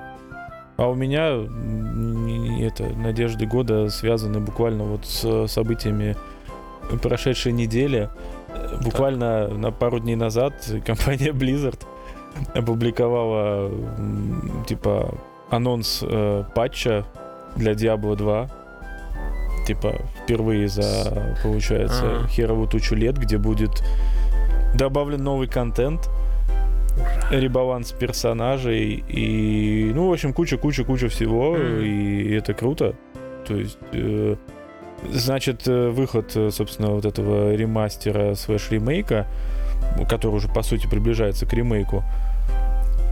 А 0.83 0.89
у 0.89 0.95
меня 0.97 1.29
это 2.67 2.83
надежды 2.97 3.47
года 3.47 3.89
связаны 3.89 4.41
буквально 4.41 4.83
вот 4.83 5.07
с 5.07 5.47
событиями 5.47 6.17
прошедшей 7.01 7.53
недели. 7.53 8.11
Э, 8.49 8.79
Буквально 8.83 9.47
на 9.47 9.71
пару 9.71 10.01
дней 10.01 10.17
назад 10.17 10.55
компания 10.85 11.31
Blizzard 11.31 11.81
опубликовала 12.53 13.71
типа 14.67 15.15
анонс 15.51 16.01
э, 16.03 16.43
патча 16.53 17.05
для 17.55 17.75
Diablo 17.75 18.17
2. 18.17 18.51
Типа 19.69 19.95
впервые 20.25 20.67
за, 20.67 21.37
получается, 21.45 22.17
Ага. 22.17 22.27
херову 22.27 22.67
тучу 22.67 22.97
лет, 22.97 23.17
где 23.19 23.39
будет 23.39 23.85
добавлен 24.75 25.23
новый 25.23 25.47
контент, 25.47 26.11
ребаланс 27.31 27.93
персонажей 27.93 29.05
и, 29.09 29.91
ну, 29.95 30.09
в 30.09 30.13
общем, 30.13 30.33
куча-куча-куча 30.33 31.09
всего, 31.09 31.57
и 31.57 32.35
это 32.35 32.55
круто. 32.55 32.95
То 33.47 33.57
есть, 33.57 33.79
э, 33.93 34.37
значит, 35.11 35.67
э, 35.67 35.89
выход, 35.91 36.33
э, 36.37 36.51
собственно, 36.51 36.91
вот 36.91 37.05
этого 37.05 37.55
ремастера 37.55 38.35
слэш 38.35 38.71
ремейка, 38.71 39.27
который 40.09 40.37
уже, 40.37 40.49
по 40.49 40.63
сути, 40.63 40.87
приближается 40.87 41.47
к 41.47 41.53
ремейку, 41.53 42.05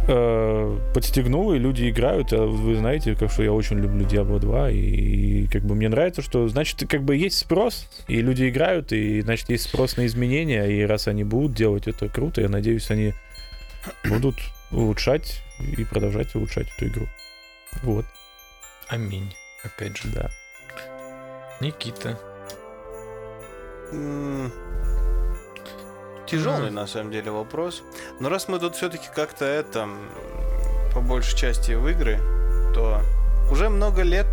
э, 0.09 0.79
подстегнул, 0.95 1.53
и 1.53 1.59
люди 1.59 1.91
играют. 1.91 2.33
А 2.33 2.47
вы 2.47 2.77
знаете, 2.77 3.15
как 3.15 3.31
что 3.31 3.43
я 3.43 3.53
очень 3.53 3.79
люблю 3.79 4.07
Diablo 4.07 4.39
2, 4.39 4.71
и, 4.71 5.47
как 5.49 5.63
бы 5.63 5.75
мне 5.75 5.89
нравится, 5.89 6.23
что, 6.23 6.49
значит, 6.49 6.89
как 6.89 7.03
бы 7.03 7.17
есть 7.17 7.39
спрос, 7.39 7.89
и 8.09 8.21
люди 8.21 8.49
играют, 8.49 8.93
и, 8.93 9.21
значит, 9.21 9.51
есть 9.51 9.65
спрос 9.65 9.97
на 9.97 10.07
изменения, 10.07 10.67
и 10.67 10.83
раз 10.83 11.09
они 11.09 11.25
будут 11.25 11.55
делать 11.55 11.87
это 11.87 12.09
круто, 12.09 12.41
я 12.41 12.49
надеюсь, 12.49 12.91
они 12.91 13.15
будут 14.05 14.37
улучшать 14.71 15.43
и 15.59 15.85
продолжать 15.85 16.35
улучшать 16.35 16.69
эту 16.77 16.89
игру. 16.89 17.09
Вот, 17.83 18.07
Аминь. 18.89 19.35
Опять 19.63 19.97
же. 19.99 20.09
да. 20.09 20.31
Никита. 21.61 22.19
Тяжелый, 26.27 26.71
на 26.71 26.87
самом 26.87 27.11
деле, 27.11 27.31
вопрос. 27.31 27.83
Но 28.21 28.29
раз 28.29 28.49
мы 28.49 28.59
тут 28.59 28.77
все-таки 28.77 29.09
как-то 29.15 29.45
это, 29.45 29.89
по 30.95 31.01
большей 31.01 31.37
части 31.37 31.73
в 31.73 31.89
игры, 31.89 32.19
то 32.75 33.03
уже 33.51 33.69
много 33.69 34.03
лет 34.03 34.27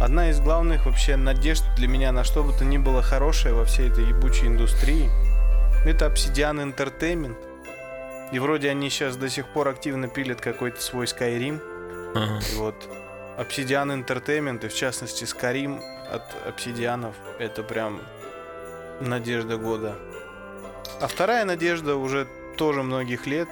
одна 0.00 0.30
из 0.30 0.40
главных 0.40 0.84
вообще 0.86 1.16
надежд 1.16 1.64
для 1.76 1.88
меня 1.88 2.12
на 2.12 2.22
что 2.22 2.44
бы 2.44 2.52
то 2.52 2.64
ни 2.64 2.76
было 2.76 3.02
хорошее 3.02 3.54
во 3.54 3.64
всей 3.64 3.90
этой 3.90 4.06
ебучей 4.06 4.46
индустрии 4.46 5.10
это 5.86 6.06
Obsidian 6.06 6.74
Entertainment. 6.74 7.36
И 8.32 8.38
вроде 8.38 8.70
они 8.70 8.90
сейчас 8.90 9.16
до 9.16 9.28
сих 9.28 9.46
пор 9.46 9.68
активно 9.68 10.08
пилят 10.08 10.40
какой-то 10.40 10.80
свой 10.80 11.06
Skyrim. 11.06 11.60
Ага. 12.14 12.40
И 12.52 12.56
вот 12.56 12.74
Obsidian 13.38 14.04
Entertainment, 14.04 14.64
и 14.64 14.68
в 14.68 14.74
частности 14.74 15.24
Skyrim 15.24 15.80
от 16.10 16.22
обсидианов, 16.46 17.14
это 17.38 17.62
прям 17.62 18.00
надежда 19.00 19.56
года. 19.56 19.96
А 21.00 21.06
вторая 21.06 21.44
надежда 21.44 21.96
уже 21.96 22.26
тоже 22.56 22.82
многих 22.82 23.26
лет, 23.26 23.48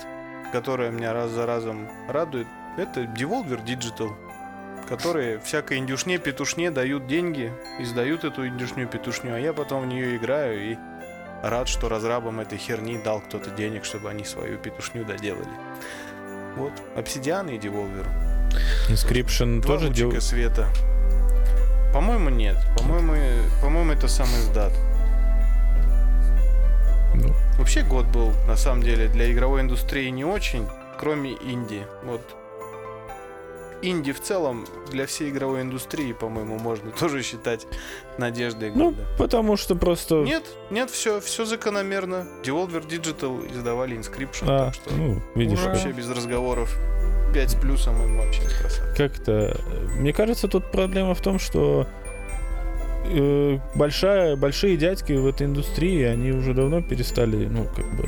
которая 0.53 0.91
меня 0.91 1.13
раз 1.13 1.31
за 1.31 1.47
разом 1.47 1.89
радует, 2.09 2.47
это 2.79 3.03
Devolver 3.03 3.65
Digital, 3.65 4.15
которые 4.89 5.39
всякой 5.41 5.79
индюшне, 5.79 6.19
петушне 6.19 6.71
дают 6.71 7.07
деньги, 7.07 7.53
издают 7.79 8.25
эту 8.25 8.47
индюшню, 8.47 8.89
петушню, 8.89 9.35
а 9.35 9.39
я 9.39 9.53
потом 9.53 9.83
в 9.83 9.87
нее 9.87 10.17
играю 10.17 10.73
и 10.73 10.79
рад, 11.51 11.69
что 11.69 11.89
разрабам 11.89 12.41
этой 12.41 12.59
херни 12.59 12.99
дал 12.99 13.21
кто-то 13.21 13.51
денег, 13.51 13.85
чтобы 13.85 14.11
они 14.11 14.25
свою 14.25 14.59
петушню 14.59 15.05
доделали. 15.05 15.49
Вот, 16.57 16.73
Обсидиан 16.97 17.49
и 17.49 17.59
Devolver. 17.59 18.07
Inscription 18.89 19.61
Два 19.61 19.75
тоже 19.75 19.89
дел... 19.91 20.21
света. 20.21 20.69
По-моему, 21.93 22.29
нет. 22.29 22.57
По-моему, 22.77 23.15
по-моему, 23.61 23.93
это 23.93 24.09
сам 24.09 24.27
издат. 24.27 24.73
Ну. 27.15 27.33
Вообще 27.59 27.83
год 27.83 28.07
был, 28.07 28.33
на 28.49 28.57
самом 28.57 28.83
деле, 28.83 29.09
для 29.09 29.33
игровой 29.33 29.61
индустрии 29.61 30.09
не 30.09 30.25
очень, 30.25 30.67
кроме 30.99 31.33
инди. 31.33 31.87
Вот. 32.03 32.23
Инди 33.91 34.13
в 34.13 34.21
целом 34.21 34.67
для 34.91 35.07
всей 35.07 35.31
игровой 35.31 35.63
индустрии, 35.63 36.13
по-моему, 36.13 36.59
можно 36.59 36.91
тоже 36.99 37.23
считать 37.23 37.67
надеждой 38.19 38.71
Ну, 38.75 38.91
года. 38.91 39.07
потому 39.19 39.57
что 39.57 39.75
просто... 39.75 40.23
Нет, 40.23 40.45
нет, 40.71 40.91
все, 40.91 41.21
все 41.21 41.45
закономерно. 41.45 42.27
Devolver 42.43 42.87
Digital 42.87 43.53
издавали 43.53 43.97
Inscription, 43.99 44.45
А, 44.47 44.65
так 44.67 44.75
что 44.75 44.95
ну, 44.95 45.21
видишь, 45.35 45.61
Ура. 45.63 45.73
вообще 45.73 45.93
без 45.93 46.09
разговоров. 46.11 46.75
5 47.35 47.51
с 47.51 47.55
плюсом 47.57 48.01
им 48.03 48.17
вообще 48.19 48.43
красавцы. 48.43 48.95
как-то... 48.97 49.57
Мне 49.99 50.13
кажется, 50.13 50.47
тут 50.49 50.71
проблема 50.71 51.15
в 51.17 51.21
том, 51.21 51.39
что 51.41 51.87
э, 53.07 53.59
большая, 53.75 54.37
большие 54.37 54.77
дядьки 54.77 55.13
в 55.13 55.27
этой 55.27 55.47
индустрии, 55.49 56.03
они 56.05 56.31
уже 56.31 56.55
давно 56.55 56.81
перестали, 56.81 57.47
ну, 57.47 57.67
как 57.75 57.87
бы... 57.97 58.07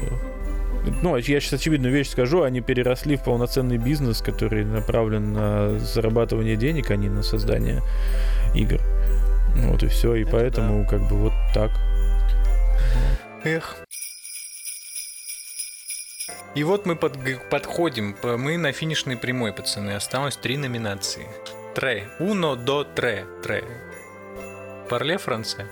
Ну, 1.03 1.17
я 1.17 1.23
сейчас 1.23 1.55
очевидную 1.55 1.93
вещь 1.93 2.11
скажу, 2.11 2.43
они 2.43 2.61
переросли 2.61 3.17
в 3.17 3.25
полноценный 3.25 3.79
бизнес, 3.79 4.23
который 4.23 4.65
направлен 4.65 5.33
на 5.33 5.79
зарабатывание 5.79 6.57
денег, 6.57 6.91
а 6.91 6.97
не 6.97 7.09
на 7.09 7.23
создание 7.23 7.83
игр. 8.55 8.81
Вот 9.57 9.83
и 9.83 9.89
все, 9.89 10.15
и 10.15 10.23
Это 10.23 10.31
поэтому 10.33 10.87
как 10.87 11.01
бы 11.09 11.17
вот 11.17 11.33
так. 11.55 11.71
Эх. 13.45 13.77
И 16.55 16.65
вот 16.65 16.87
мы 16.87 16.97
под- 16.97 17.19
подходим, 17.51 18.17
мы 18.23 18.57
на 18.57 18.73
финишной 18.73 19.17
прямой, 19.17 19.53
пацаны. 19.53 19.91
Осталось 19.91 20.37
три 20.37 20.57
номинации. 20.57 21.27
Тре. 21.75 22.09
Уно 22.19 22.57
до 22.57 22.85
тре. 22.85 23.27
Тре. 23.43 23.63
Парле 24.89 25.19
Франция. 25.19 25.67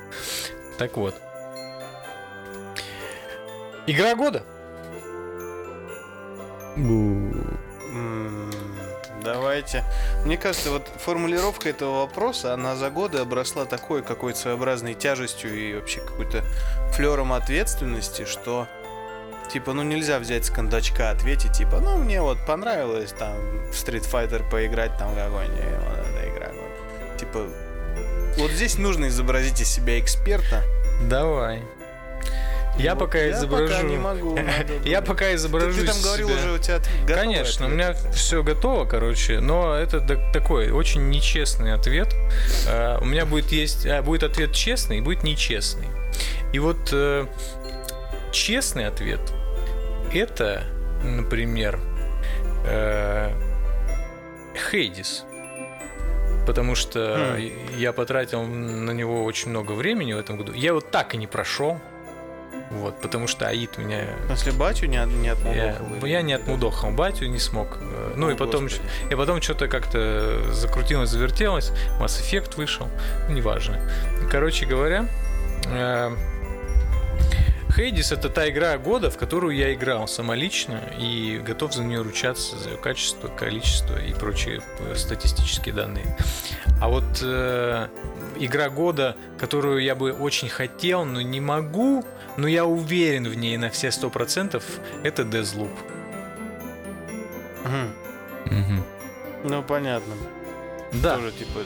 Так 0.79 0.97
вот. 0.97 1.15
Игра 3.87 4.15
года. 4.15 4.43
М, 6.77 8.51
Давайте. 9.23 9.85
Мне 10.27 10.37
кажется, 10.37 10.71
вот 10.71 10.87
формулировка 10.99 11.71
этого 11.71 12.01
вопроса, 12.01 12.53
она 12.53 12.77
за 12.77 12.91
годы 12.91 13.19
обросла 13.19 13.65
такой 13.65 14.03
какой-то 14.03 14.39
своеобразной 14.39 14.93
тяжестью 14.95 15.55
и 15.55 15.75
вообще 15.75 16.01
какой-то 16.01 16.45
флером 16.93 17.33
ответственности, 17.33 18.27
что 18.27 18.69
типа, 19.51 19.73
ну 19.73 19.83
нельзя 19.83 20.19
взять 20.19 20.45
с 20.45 20.51
кондачка 20.51 21.11
ответить, 21.11 21.53
типа, 21.53 21.81
ну 21.81 21.97
мне 21.97 22.21
вот 22.21 22.39
понравилось 22.47 23.13
там 23.13 23.35
в 23.71 23.73
Street 23.73 24.07
Fighter 24.11 24.49
поиграть 24.51 24.97
там 24.99 25.15
какой-нибудь, 25.15 25.61
вот 25.89 26.07
эта 26.07 26.31
игра. 26.31 26.49
вот. 26.53 27.17
Типа, 27.19 27.47
вот 28.39 28.51
здесь 28.51 28.77
нужно 28.79 29.09
изобразить 29.09 29.61
из 29.61 29.69
себя 29.69 29.99
эксперта. 29.99 30.63
Давай. 31.09 31.63
Я 32.79 32.95
Вот 32.95 33.05
пока 33.07 33.31
изображу. 33.31 33.73
пока 33.73 33.83
не 33.83 33.97
могу. 33.97 34.39
Я 34.85 35.01
пока 35.01 35.35
изображу. 35.35 35.81
ты 35.81 35.87
там 35.87 35.97
говорил 36.03 36.29
уже, 36.29 36.53
у 36.53 36.59
тебя 36.59 36.81
Конечно, 37.07 37.67
у 37.67 37.69
меня 37.69 37.95
все 38.13 38.43
готово, 38.43 38.85
короче, 38.85 39.41
но 39.41 39.75
это 39.75 40.01
так- 40.01 40.33
такой 40.33 40.71
очень 40.71 41.09
нечестный 41.09 41.73
ответ. 41.73 42.15
Э, 42.69 42.99
У 43.01 43.05
меня 43.05 43.27
будет 43.27 43.53
есть 43.53 43.87
а, 43.87 44.03
будет 44.03 44.23
ответ 44.25 44.53
честный 44.53 44.99
и 44.99 45.01
будет 45.01 45.23
нечестный. 45.23 45.87
И 46.53 46.59
вот 46.59 46.89
э, 46.93 47.27
честный 48.33 48.87
ответ 48.87 49.21
это, 50.13 50.65
например, 51.03 51.79
э, 52.67 53.31
Хейдис. 54.71 55.25
Потому 56.47 56.75
что 56.75 57.37
Хм. 57.39 57.77
я 57.77 57.93
потратил 57.93 58.43
на 58.43 58.91
него 58.91 59.25
очень 59.25 59.51
много 59.51 59.73
времени 59.73 60.13
в 60.13 60.19
этом 60.19 60.37
году. 60.37 60.53
Я 60.53 60.69
его 60.69 60.81
так 60.81 61.15
и 61.15 61.17
не 61.17 61.27
прошел. 61.27 61.81
Вот, 62.71 63.01
потому 63.01 63.27
что 63.29 63.47
Аид 63.47 63.79
меня 63.79 64.05
смысле, 64.27 64.53
батю 64.53 64.87
не, 64.87 64.97
от- 64.97 65.09
не 65.09 65.27
я, 65.27 65.33
отмудохал 65.35 65.97
или- 65.97 66.09
я 66.09 66.23
не 66.23 66.33
отмудохал 66.33 66.91
батю, 66.91 67.27
не 67.27 67.39
смог. 67.39 67.79
Э, 67.81 68.13
Ну 68.17 68.29
О, 68.29 68.33
и 68.33 68.35
потом, 68.37 68.65
Господи. 68.65 68.89
и 69.11 69.15
потом 69.15 69.41
что-то 69.43 69.69
как-то 69.69 70.53
закрутилось, 70.53 71.11
завертелось, 71.11 71.71
Mass 72.01 72.21
Effect 72.21 72.57
вышел, 72.57 72.89
ну, 73.29 73.35
неважно. 73.35 73.81
Короче 74.31 74.67
говоря, 74.67 75.09
э, 75.67 76.11
Хейдис 77.75 78.13
это 78.13 78.29
та 78.29 78.49
игра 78.49 78.79
года, 78.79 79.11
в 79.11 79.19
которую 79.19 79.57
я 79.57 79.73
играл 79.75 80.07
самолично 80.07 80.81
и 80.97 81.41
готов 81.45 81.75
за 81.75 81.83
нее 81.83 82.03
ручаться 82.03 82.57
за 82.57 82.71
ее 82.71 82.77
качество, 82.77 83.27
количество 83.27 83.97
и 83.99 84.13
прочие 84.15 84.61
э, 84.79 84.95
статистические 84.95 85.75
данные. 85.75 86.17
А 86.81 86.89
вот 86.89 87.05
э, 87.23 87.89
игра 88.39 88.71
года, 88.71 89.17
которую 89.39 89.83
я 89.83 89.95
бы 89.95 90.13
очень 90.13 90.49
хотел, 90.49 91.05
но 91.05 91.21
не 91.21 91.41
могу, 91.41 92.05
но 92.37 92.49
я 92.49 92.65
уверен 92.65 93.29
в 93.29 93.35
ней 93.35 93.57
на 93.57 93.71
все 93.71 93.91
сто 93.91 94.11
процентов, 94.11 94.65
это 95.03 95.23
Deathloop. 95.23 95.71
Мгм. 97.65 97.95
Мгм. 98.47 98.85
Ну, 99.45 99.63
понятно. 99.63 100.15
Да, 100.93 101.17
Тоже, 101.17 101.33
типа... 101.33 101.61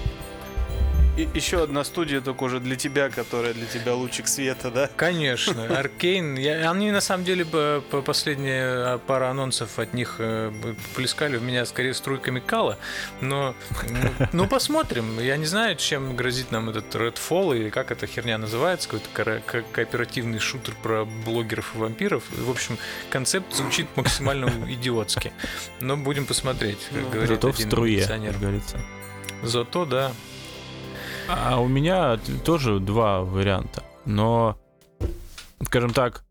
и- 1.18 1.28
еще 1.34 1.62
одна 1.62 1.84
студия, 1.84 2.20
только 2.20 2.44
уже 2.44 2.60
для 2.60 2.76
тебя, 2.76 3.10
которая 3.10 3.54
для 3.54 3.66
тебя 3.66 3.94
лучик 3.94 4.28
света, 4.28 4.70
да? 4.70 4.90
Конечно, 4.96 5.64
Аркейн. 5.78 6.36
Они 6.68 6.90
на 6.90 7.00
самом 7.00 7.24
деле 7.24 7.44
по, 7.44 7.82
по 7.90 8.02
последняя 8.02 8.94
а, 8.94 8.98
пара 8.98 9.30
анонсов 9.30 9.78
от 9.78 9.94
них 9.94 10.16
э, 10.18 10.52
плескали 10.94 11.36
в 11.36 11.42
меня 11.42 11.66
скорее 11.66 11.94
струйками 11.94 12.40
кала. 12.40 12.78
Но 13.20 13.54
ну, 13.88 14.26
ну, 14.32 14.48
посмотрим. 14.48 15.18
Я 15.20 15.36
не 15.36 15.46
знаю, 15.46 15.76
чем 15.76 16.14
грозит 16.16 16.52
нам 16.52 16.70
этот 16.70 16.94
Redfall 16.94 17.56
или 17.56 17.70
как 17.70 17.90
эта 17.90 18.06
херня 18.06 18.38
называется, 18.38 18.88
какой-то 18.88 19.40
ко- 19.40 19.62
кооперативный 19.72 20.38
шутер 20.38 20.74
про 20.82 21.04
блогеров 21.04 21.74
и 21.74 21.78
вампиров. 21.78 22.24
В 22.30 22.50
общем, 22.50 22.78
концепт 23.10 23.52
звучит 23.54 23.88
максимально 23.96 24.52
идиотски. 24.68 25.32
Но 25.80 25.96
будем 25.96 26.26
посмотреть, 26.26 26.78
как 26.92 27.10
говорит 27.10 27.28
Зато 27.30 27.52
в 27.52 27.58
струе, 27.58 28.06
как 28.06 28.38
говорится. 28.38 28.80
Зато, 29.42 29.84
да. 29.84 30.12
А 31.28 31.60
у 31.60 31.68
меня 31.68 32.18
тоже 32.44 32.80
два 32.80 33.20
варианта, 33.20 33.84
но, 34.06 34.58
скажем 35.62 35.92
так, 35.92 36.24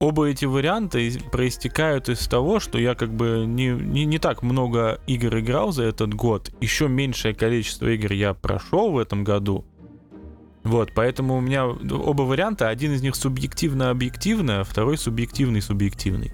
оба 0.00 0.28
эти 0.28 0.46
варианта 0.46 0.98
проистекают 1.30 2.08
из 2.08 2.26
того, 2.26 2.58
что 2.58 2.78
я 2.78 2.94
как 2.94 3.10
бы 3.10 3.44
не, 3.46 3.68
не, 3.68 4.06
не 4.06 4.18
так 4.18 4.42
много 4.42 5.00
игр 5.06 5.38
играл 5.38 5.70
за 5.72 5.84
этот 5.84 6.14
год, 6.14 6.50
еще 6.62 6.88
меньшее 6.88 7.34
количество 7.34 7.88
игр 7.88 8.12
я 8.12 8.32
прошел 8.32 8.90
в 8.90 8.98
этом 8.98 9.22
году. 9.22 9.66
Вот, 10.64 10.92
поэтому 10.94 11.36
у 11.36 11.40
меня 11.40 11.66
оба 11.66 12.22
варианта, 12.22 12.68
один 12.68 12.92
из 12.92 13.02
них 13.02 13.14
субъективно-объективный, 13.14 14.60
а 14.60 14.64
второй 14.64 14.98
субъективный-субъективный. 14.98 16.32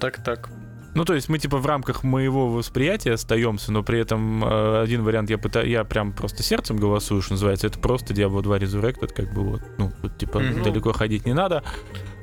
Так-так. 0.00 0.48
Ну, 0.98 1.04
то 1.04 1.14
есть 1.14 1.28
мы 1.28 1.38
типа 1.38 1.58
в 1.58 1.66
рамках 1.66 2.02
моего 2.02 2.48
восприятия 2.48 3.12
остаемся, 3.12 3.70
но 3.70 3.84
при 3.84 4.00
этом 4.00 4.42
э, 4.42 4.82
один 4.82 5.04
вариант 5.04 5.30
я 5.30 5.38
пытаюсь, 5.38 5.70
я 5.70 5.84
прям 5.84 6.12
просто 6.12 6.42
сердцем 6.42 6.76
голосую, 6.76 7.22
что 7.22 7.34
называется, 7.34 7.68
это 7.68 7.78
просто 7.78 8.12
Diablo 8.14 8.42
2 8.42 8.58
Resurrected, 8.58 9.14
как 9.14 9.32
бы 9.32 9.44
вот, 9.44 9.62
ну, 9.78 9.92
тут 10.02 10.18
типа 10.18 10.40
Мгм. 10.40 10.64
далеко 10.64 10.92
ходить 10.92 11.24
не 11.24 11.34
надо. 11.34 11.62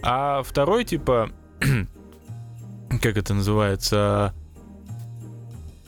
А 0.04 0.44
второй 0.44 0.84
типа, 0.84 1.30
как 3.02 3.16
это 3.16 3.34
называется, 3.34 4.34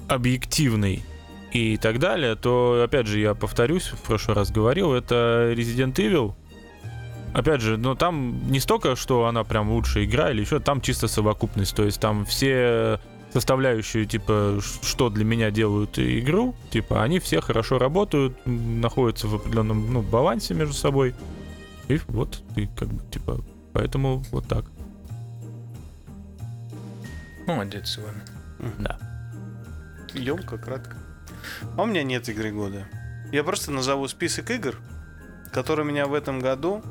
объективный 0.08 1.04
и 1.52 1.76
так 1.76 2.00
далее, 2.00 2.36
то, 2.36 2.82
опять 2.86 3.08
же, 3.08 3.20
я 3.20 3.34
повторюсь, 3.34 3.88
в 3.88 4.02
прошлый 4.04 4.38
раз 4.38 4.50
говорил, 4.50 4.94
это 4.94 5.54
Resident 5.54 5.96
Evil, 5.96 6.36
Опять 7.38 7.62
же, 7.62 7.78
но 7.78 7.94
там 7.94 8.50
не 8.52 8.60
столько, 8.60 8.96
что 8.96 9.28
она 9.28 9.44
прям 9.44 9.70
лучшая 9.70 10.06
игра 10.06 10.32
или 10.32 10.42
еще, 10.42 10.60
там 10.60 10.82
чисто 10.82 11.08
совокупность. 11.08 11.76
То 11.76 11.84
есть 11.84 12.00
там 12.00 12.26
все 12.26 13.00
составляющие, 13.32 14.08
типа, 14.08 14.58
что 14.82 15.12
для 15.12 15.24
меня 15.24 15.52
делают 15.52 16.00
игру, 16.00 16.56
типа, 16.72 17.04
они 17.04 17.20
все 17.20 17.40
хорошо 17.40 17.78
работают, 17.78 18.36
находятся 18.46 19.28
в 19.28 19.36
определенном 19.36 19.94
ну, 19.94 20.02
балансе 20.02 20.56
между 20.56 20.74
собой. 20.74 21.14
И 21.88 22.02
вот, 22.08 22.42
и 22.56 22.66
как 22.76 22.88
бы, 22.88 23.04
типа, 23.12 23.40
поэтому 23.72 24.24
вот 24.32 24.48
так. 24.48 24.66
Молодец, 27.46 28.00
Иван. 28.00 28.16
Да. 28.80 28.98
Емко, 30.16 30.58
кратко. 30.58 30.98
А 31.78 31.84
у 31.84 31.86
меня 31.86 32.02
нет 32.02 32.28
игры 32.30 32.52
года. 32.52 32.88
Я 33.32 33.44
просто 33.44 33.72
назову 33.72 34.08
список 34.08 34.50
игр, 34.50 34.76
которые 35.54 35.86
меня 35.86 36.08
в 36.08 36.16
этом 36.16 36.40
году 36.40 36.82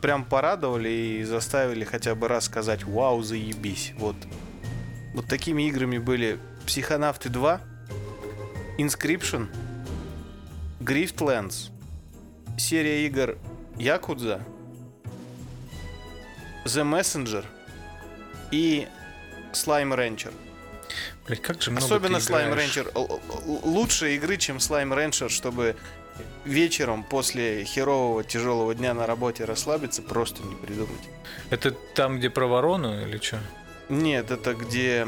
прям 0.00 0.24
порадовали 0.24 0.88
и 0.88 1.24
заставили 1.24 1.84
хотя 1.84 2.14
бы 2.14 2.28
раз 2.28 2.44
сказать 2.46 2.84
«Вау, 2.84 3.22
заебись». 3.22 3.92
Вот. 3.98 4.16
Вот 5.14 5.26
такими 5.26 5.66
играми 5.68 5.98
были 5.98 6.38
Психонавты 6.66 7.28
2, 7.28 7.60
Inscription, 8.78 9.48
Griftlands, 10.80 11.70
серия 12.58 13.06
игр 13.06 13.38
Якудза, 13.78 14.40
The 16.64 16.82
Messenger 16.84 17.44
и 18.50 18.86
Slime 19.52 19.94
Rancher. 19.96 20.32
Блять, 21.26 21.40
как 21.42 21.62
же 21.62 21.70
много 21.70 21.84
Особенно 21.84 22.16
Slime 22.18 22.50
играешь. 22.52 22.76
Rancher. 22.76 22.92
Л- 22.94 23.20
Лучше 23.64 24.14
игры, 24.16 24.36
чем 24.36 24.58
Slime 24.58 24.92
Rancher, 24.94 25.28
чтобы 25.28 25.76
вечером 26.44 27.04
после 27.04 27.64
херового 27.64 28.24
тяжелого 28.24 28.74
дня 28.74 28.94
на 28.94 29.06
работе 29.06 29.44
расслабиться, 29.44 30.02
просто 30.02 30.42
не 30.42 30.54
придумать. 30.54 31.00
Это 31.50 31.70
там, 31.94 32.18
где 32.18 32.30
про 32.30 32.46
ворону 32.46 33.00
или 33.02 33.18
что? 33.18 33.38
Нет, 33.88 34.30
это 34.32 34.54
где 34.54 35.06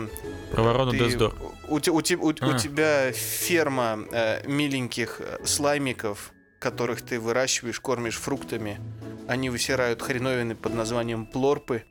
Про 0.52 0.62
ворону 0.62 0.92
ты- 0.92 0.98
Дездор. 0.98 1.34
у, 1.68 1.74
у 1.74 1.76
у- 1.76 1.78
у 1.80 2.30
А. 2.54 2.58
тебя 2.58 3.10
ферма 3.12 3.98
э, 4.12 4.46
миленьких 4.46 5.20
э, 5.20 5.38
слаймиков, 5.44 6.32
которых 6.60 7.02
ты 7.02 7.18
выращиваешь, 7.18 7.80
кормишь 7.80 8.16
фруктами. 8.18 8.78
Они 9.26 9.50
высирают 9.50 10.00
хреновины 10.02 10.54
под 10.54 10.74
названием 10.74 11.26
плорпы. 11.26 11.84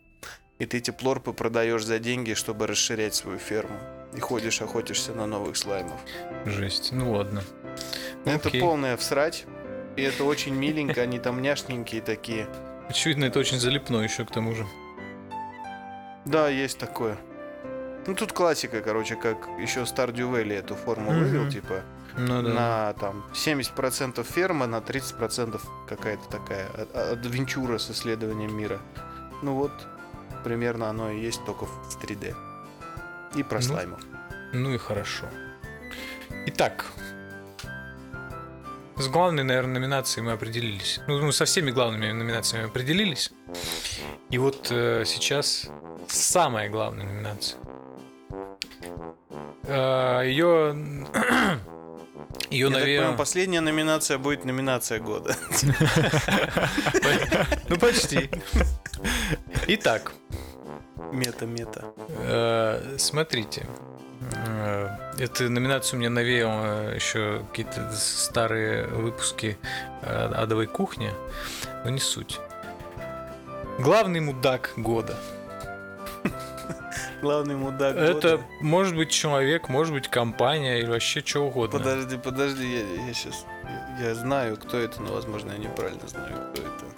И 0.59 0.65
ты 0.65 0.77
эти 0.77 0.91
плорпы 0.91 1.33
продаешь 1.33 1.83
за 1.85 1.99
деньги, 1.99 2.33
чтобы 2.33 2.67
расширять 2.67 3.13
свою 3.15 3.37
ферму. 3.37 3.77
И 4.15 4.19
ходишь, 4.19 4.61
охотишься 4.61 5.13
на 5.13 5.27
новых 5.27 5.55
слаймов. 5.57 5.99
Жесть. 6.45 6.91
Ну 6.93 7.11
ладно. 7.11 7.43
Это 8.25 8.49
Окей. 8.49 8.61
полная 8.61 8.97
всрать. 8.97 9.45
И 9.95 10.01
это 10.01 10.23
очень 10.25 10.53
миленько, 10.53 11.01
они 11.01 11.17
там 11.19 11.41
няшненькие 11.41 12.01
такие. 12.01 12.47
Очевидно, 12.89 13.25
это 13.25 13.39
очень 13.39 13.59
залипно 13.59 13.97
еще 13.97 14.25
к 14.25 14.31
тому 14.31 14.53
же. 14.55 14.65
Да, 16.25 16.49
есть 16.49 16.77
такое. 16.77 17.17
Ну 18.05 18.13
тут 18.15 18.31
классика, 18.31 18.81
короче, 18.81 19.15
как 19.15 19.37
еще 19.59 19.81
Stardew 19.81 20.31
Valley 20.31 20.53
эту 20.59 20.75
форму 20.75 21.11
Мгм. 21.11 21.19
вывел, 21.23 21.49
типа, 21.49 21.81
Ну 22.17 22.41
да. 22.41 22.49
на 22.53 22.93
там 22.93 23.25
70% 23.33 24.23
ферма, 24.23 24.67
на 24.67 24.79
30% 24.81 25.61
какая-то 25.87 26.29
такая 26.29 26.67
а- 26.73 26.87
а- 26.93 27.11
адвенчура 27.13 27.77
с 27.77 27.91
исследованием 27.91 28.55
мира. 28.55 28.79
Ну 29.41 29.55
вот, 29.55 29.71
примерно 30.43 30.89
оно 30.89 31.11
и 31.11 31.19
есть, 31.19 31.43
только 31.45 31.65
в 31.65 31.97
3D. 32.01 32.33
И 33.35 33.43
про 33.43 33.57
Ну, 33.57 33.61
слаймов. 33.63 33.99
Ну 34.53 34.73
и 34.73 34.77
хорошо. 34.77 35.25
Итак, 36.47 36.85
с 38.99 39.07
главной, 39.07 39.43
наверное, 39.43 39.79
номинацией 39.79 40.25
мы 40.25 40.31
определились. 40.31 40.99
Ну, 41.07 41.19
ну, 41.19 41.31
со 41.31 41.45
всеми 41.45 41.71
главными 41.71 42.11
номинациями 42.11 42.65
определились. 42.67 43.31
И 44.29 44.37
вот 44.37 44.67
э, 44.71 45.03
сейчас 45.05 45.69
самая 46.07 46.69
главная 46.69 47.05
номинация. 47.05 47.59
Э, 49.63 50.21
Ее... 50.25 51.05
Ее, 52.49 52.69
наверное... 52.69 52.97
понимаю, 52.97 53.17
последняя 53.17 53.61
номинация 53.61 54.17
будет 54.17 54.45
номинация 54.45 54.99
года. 54.99 55.35
Ну, 57.69 57.77
почти. 57.77 58.29
Итак, 59.67 60.13
Мета-мета. 61.11 61.85
Э, 62.25 62.95
Смотрите. 62.97 63.65
Э, 64.45 64.89
Эту 65.19 65.49
номинацию 65.49 65.99
мне 65.99 66.09
навеял 66.09 66.49
э, 66.63 66.95
еще 66.95 67.43
какие-то 67.49 67.91
старые 67.93 68.85
выпуски 68.87 69.57
э, 70.01 70.31
адовой 70.35 70.67
кухни, 70.67 71.11
но 71.83 71.89
не 71.89 71.99
суть. 71.99 72.39
Главный 73.79 74.19
мудак 74.19 74.73
года. 74.77 75.15
Главный 77.21 77.55
мудак 77.55 77.95
Это 77.95 78.37
года. 78.37 78.43
может 78.61 78.95
быть 78.95 79.09
человек, 79.11 79.69
может 79.69 79.93
быть 79.93 80.07
компания 80.07 80.79
или 80.79 80.87
вообще 80.87 81.21
что 81.25 81.45
угодно. 81.47 81.79
Подожди, 81.79 82.17
подожди, 82.17 82.79
я, 83.07 83.13
сейчас... 83.13 83.45
Я, 83.99 84.09
я 84.09 84.15
знаю, 84.15 84.57
кто 84.57 84.77
это, 84.77 85.01
но, 85.01 85.13
возможно, 85.13 85.51
я 85.51 85.57
неправильно 85.57 86.07
знаю, 86.07 86.35
кто 86.53 86.61
это. 86.61 86.96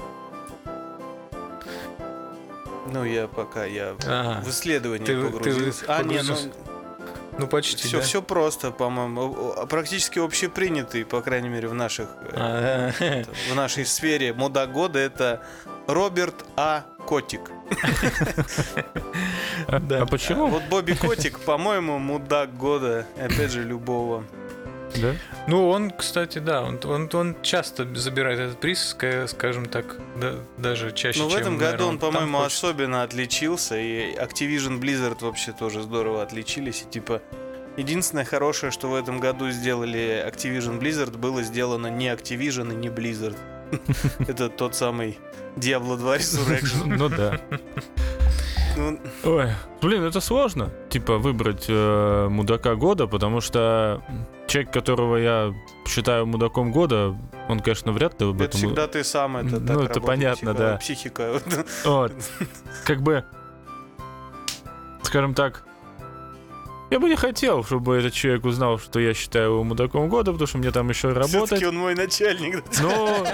Ну, 2.88 3.04
я 3.06 3.28
пока, 3.28 3.66
я 3.66 3.94
в- 3.94 4.06
Ага. 4.08 4.42
в 4.44 4.50
исследование 4.50 5.06
Ты- 5.06 5.22
ты 5.22 5.30
погрузился. 5.32 5.86
а, 5.88 6.04
не, 6.04 6.22
ну. 6.24 6.36
Ну 7.38 7.48
почти. 7.48 7.88
все, 7.88 7.98
да? 7.98 8.04
все 8.04 8.22
просто, 8.22 8.72
по-моему. 8.72 9.56
Практически 9.70 10.20
общепринятый, 10.20 11.06
по 11.06 11.22
крайней 11.22 11.48
мере, 11.50 11.68
в 11.70 11.74
наших 11.74 12.10
э, 12.22 12.32
А, 12.36 12.92
в 13.52 13.56
нашей 13.56 13.86
сфере 13.86 14.34
мудак 14.34 14.72
года 14.74 15.00
это 15.00 15.42
Роберт 15.88 16.46
А. 16.58 16.84
Котик. 17.06 17.42
А, 19.68 19.76
а 19.78 20.06
почему? 20.06 20.48
Вот 20.48 20.64
Бобби 20.70 20.94
Котик, 20.94 21.40
по-моему, 21.40 22.00
мудак 22.00 22.56
года, 22.58 23.06
опять 23.18 23.52
же, 23.52 23.64
любого. 23.64 24.24
Да? 24.98 25.14
Ну, 25.48 25.70
он, 25.70 25.92
кстати, 25.92 26.40
да, 26.40 26.62
он, 26.64 26.80
он, 26.84 27.10
он 27.14 27.36
часто 27.42 27.88
забирает 27.96 28.40
этот 28.40 28.60
приз, 28.60 28.96
ска- 28.98 29.28
скажем 29.28 29.66
так, 29.68 29.98
да- 30.20 30.36
даже 30.58 30.92
чаще, 30.92 31.20
Но 31.20 31.26
Ну, 31.26 31.30
в 31.30 31.34
чем, 31.34 31.42
этом 31.42 31.58
году 31.58 31.66
наверное, 31.72 31.88
он, 31.88 32.00
по-моему, 32.00 32.38
хочет. 32.40 32.54
особенно 32.58 33.04
отличился, 33.04 33.78
и 33.78 34.16
Activision 34.16 34.80
Blizzard 34.80 35.18
вообще 35.22 35.52
тоже 35.52 35.82
здорово 35.84 36.24
отличились. 36.24 36.84
И 36.88 36.92
типа 36.92 37.22
единственное 37.78 38.26
хорошее, 38.26 38.72
что 38.72 38.90
в 38.90 38.96
этом 38.96 39.20
году 39.20 39.50
сделали 39.52 40.26
Activision 40.28 40.80
Blizzard, 40.80 41.18
было 41.18 41.44
сделано 41.44 41.88
не 41.88 42.08
Activision 42.08 42.74
и 42.74 42.76
не 42.76 42.88
Blizzard. 42.90 43.38
Это 44.28 44.50
тот 44.50 44.76
самый 44.76 45.20
Diablo 45.56 45.98
2 45.98 46.16
Resurrection. 46.18 46.86
Ну 46.98 47.10
да. 47.10 47.40
Ну, 48.80 49.00
Ой, 49.26 49.50
блин, 49.82 50.04
это 50.04 50.22
сложно, 50.22 50.70
типа, 50.90 51.18
выбрать 51.18 51.66
э, 51.68 52.28
мудака 52.30 52.76
года, 52.76 53.08
потому 53.08 53.42
что 53.42 54.02
человек, 54.48 54.72
которого 54.72 55.18
я 55.18 55.54
считаю 55.86 56.26
мудаком 56.26 56.72
года, 56.72 57.16
он, 57.50 57.60
конечно, 57.60 57.92
вряд 57.92 58.20
ли 58.22 58.28
об 58.30 58.36
Это 58.36 58.46
этом... 58.46 58.58
всегда 58.60 58.88
ты 58.88 59.04
сам, 59.04 59.38
это 59.38 59.60
Ну, 59.60 59.82
это 59.82 60.00
понятно, 60.00 60.54
психо- 60.54 60.58
да. 60.58 60.78
Психика. 60.78 61.42
Вот. 61.86 62.14
Как 62.86 63.02
бы, 63.02 63.26
скажем 65.04 65.34
так, 65.34 65.64
я 66.92 67.00
бы 67.00 67.08
не 67.10 67.16
хотел, 67.16 67.64
чтобы 67.64 67.98
этот 67.98 68.14
человек 68.14 68.46
узнал, 68.46 68.80
что 68.80 69.00
я 69.00 69.14
считаю 69.14 69.52
его 69.52 69.64
мудаком 69.64 70.10
года, 70.10 70.32
потому 70.32 70.48
что 70.48 70.58
мне 70.58 70.72
там 70.72 70.90
еще 70.90 71.10
работать. 71.10 71.30
Все-таки 71.48 71.66
он 71.66 71.78
мой 71.78 71.96
начальник. 71.96 72.64
да. 72.64 72.82
Ну, 72.82 73.26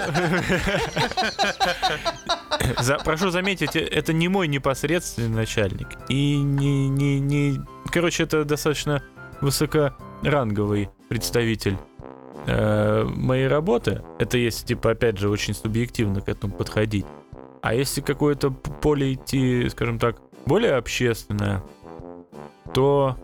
за- 2.82 2.98
прошу 3.04 3.30
заметить, 3.30 3.76
э- 3.76 3.80
это 3.86 4.12
не 4.12 4.28
мой 4.28 4.48
непосредственный 4.48 5.28
начальник. 5.28 5.88
И 6.08 6.36
не, 6.36 6.88
не, 6.88 7.20
не... 7.20 7.60
Короче, 7.90 8.24
это 8.24 8.44
достаточно 8.44 9.02
высокоранговый 9.40 10.90
представитель 11.08 11.76
э, 12.46 13.04
моей 13.04 13.48
работы. 13.48 14.02
Это 14.18 14.38
если, 14.38 14.66
типа, 14.66 14.92
опять 14.92 15.18
же, 15.18 15.28
очень 15.28 15.54
субъективно 15.54 16.20
к 16.20 16.28
этому 16.28 16.52
подходить. 16.52 17.06
А 17.62 17.74
если 17.74 18.00
какое-то 18.00 18.50
поле 18.50 19.14
идти, 19.14 19.68
скажем 19.70 19.98
так, 19.98 20.16
более 20.46 20.74
общественное, 20.74 21.62
то... 22.74 23.16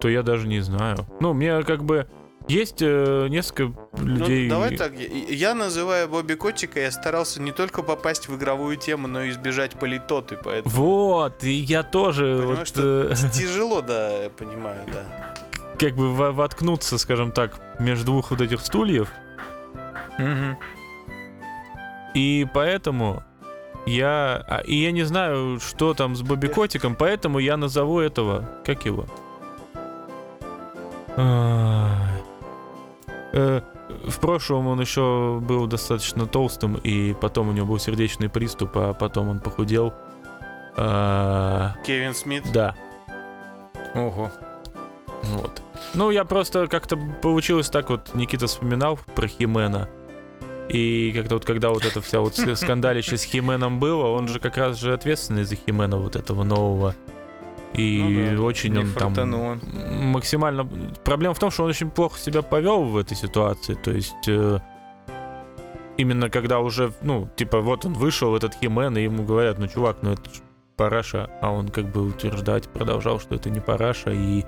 То 0.00 0.08
я 0.08 0.22
даже 0.22 0.46
не 0.48 0.60
знаю. 0.60 0.98
Ну, 1.20 1.32
мне 1.34 1.62
как 1.62 1.84
бы... 1.84 2.06
Есть 2.46 2.80
э, 2.80 3.26
несколько 3.28 3.78
людей... 3.98 4.44
Ну, 4.44 4.54
давай 4.54 4.74
так, 4.74 4.92
я- 4.98 5.54
называю 5.54 6.08
Бобби 6.08 6.32
Котика, 6.32 6.80
я 6.80 6.90
старался 6.90 7.42
не 7.42 7.52
только 7.52 7.82
попасть 7.82 8.28
в 8.28 8.36
игровую 8.36 8.76
тему, 8.78 9.06
но 9.06 9.22
и 9.22 9.30
избежать 9.30 9.72
политоты, 9.72 10.38
поэтому 10.42 10.74
Вот, 10.74 11.44
и 11.44 11.50
я 11.52 11.82
тоже 11.82 12.38
Понимаешь, 12.38 12.58
вот, 12.60 12.68
что 12.68 13.08
э, 13.10 13.14
тяжело, 13.34 13.82
да, 13.82 14.22
я 14.22 14.30
понимаю, 14.30 14.80
да. 14.86 15.34
как 15.78 15.94
бы 15.94 16.14
во- 16.14 16.32
воткнуться, 16.32 16.96
скажем 16.96 17.32
так, 17.32 17.60
между 17.80 18.06
двух 18.06 18.30
вот 18.30 18.40
этих 18.40 18.60
стульев. 18.64 19.10
Мгм. 20.18 20.56
И 22.14 22.46
поэтому 22.54 23.22
я... 23.86 24.44
а, 24.48 24.58
И 24.66 24.74
я 24.76 24.92
не 24.92 25.02
знаю, 25.04 25.58
что 25.60 25.94
там 25.94 26.14
с 26.16 26.22
Бобби 26.22 26.48
Котиком, 26.48 26.94
поэтому 26.94 27.38
я 27.38 27.56
назову 27.56 28.00
этого... 28.00 28.48
Как 28.64 28.84
его? 28.86 29.06
Ай. 31.16 32.22
Э, 33.32 33.60
В 34.06 34.18
прошлом 34.20 34.66
он 34.68 34.80
еще 34.80 35.38
был 35.42 35.66
достаточно 35.66 36.26
толстым, 36.26 36.74
и 36.76 37.14
потом 37.14 37.48
у 37.48 37.52
него 37.52 37.66
был 37.66 37.78
сердечный 37.78 38.28
приступ, 38.28 38.70
а 38.76 38.92
потом 38.94 39.28
он 39.28 39.40
похудел. 39.40 39.92
А, 40.76 41.74
Кевин 41.84 42.14
Смит. 42.14 42.44
Да, 42.52 42.74
Ого. 43.94 44.30
Вот. 45.22 45.62
Ну, 45.94 46.10
я 46.10 46.24
просто 46.24 46.68
как-то 46.68 46.96
получилось 46.96 47.68
так 47.68 47.90
вот, 47.90 48.14
Никита 48.14 48.46
вспоминал 48.46 48.98
про 49.14 49.26
Химена. 49.26 49.88
И 50.68 51.12
как-то 51.16 51.36
вот 51.36 51.44
когда 51.44 51.70
вот 51.70 51.84
это 51.84 52.00
вся 52.00 52.20
вот 52.20 52.34
скандалище 52.36 53.16
с 53.16 53.22
Хименом 53.22 53.80
было, 53.80 54.08
он 54.08 54.28
же 54.28 54.38
как 54.38 54.56
раз 54.58 54.78
же 54.78 54.92
ответственный 54.92 55.44
за 55.44 55.56
Химена 55.56 55.96
вот 55.96 56.14
этого 56.16 56.44
нового. 56.44 56.94
И 57.74 58.02
Ну 58.02 58.36
да, 58.36 58.42
очень 58.42 58.78
он 58.78 58.92
там 58.92 59.14
фартануло. 59.14 59.58
максимально... 60.00 60.68
Проблема 61.04 61.34
в 61.34 61.38
том, 61.38 61.50
что 61.50 61.64
он 61.64 61.70
очень 61.70 61.90
плохо 61.90 62.18
себя 62.18 62.42
повел 62.42 62.84
в 62.84 62.96
этой 62.96 63.16
ситуации. 63.16 63.74
То 63.74 63.90
есть 63.90 64.28
э, 64.28 64.58
именно 65.96 66.30
когда 66.30 66.60
уже, 66.60 66.92
ну, 67.02 67.28
типа, 67.36 67.60
вот 67.60 67.84
он 67.84 67.92
вышел, 67.92 68.34
этот 68.34 68.54
Химен, 68.54 68.96
и 68.96 69.02
ему 69.02 69.24
говорят, 69.24 69.58
ну, 69.58 69.68
чувак, 69.68 69.98
ну 70.02 70.12
это 70.12 70.22
параша, 70.76 71.28
а 71.42 71.50
он 71.50 71.68
как 71.68 71.86
бы 71.86 72.02
утверждать 72.06 72.68
продолжал, 72.68 73.20
что 73.20 73.34
это 73.34 73.50
не 73.50 73.60
параша, 73.60 74.12
и 74.12 74.44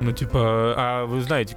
ну, 0.00 0.12
типа, 0.12 0.74
а 0.76 1.06
вы 1.06 1.20
знаете, 1.22 1.56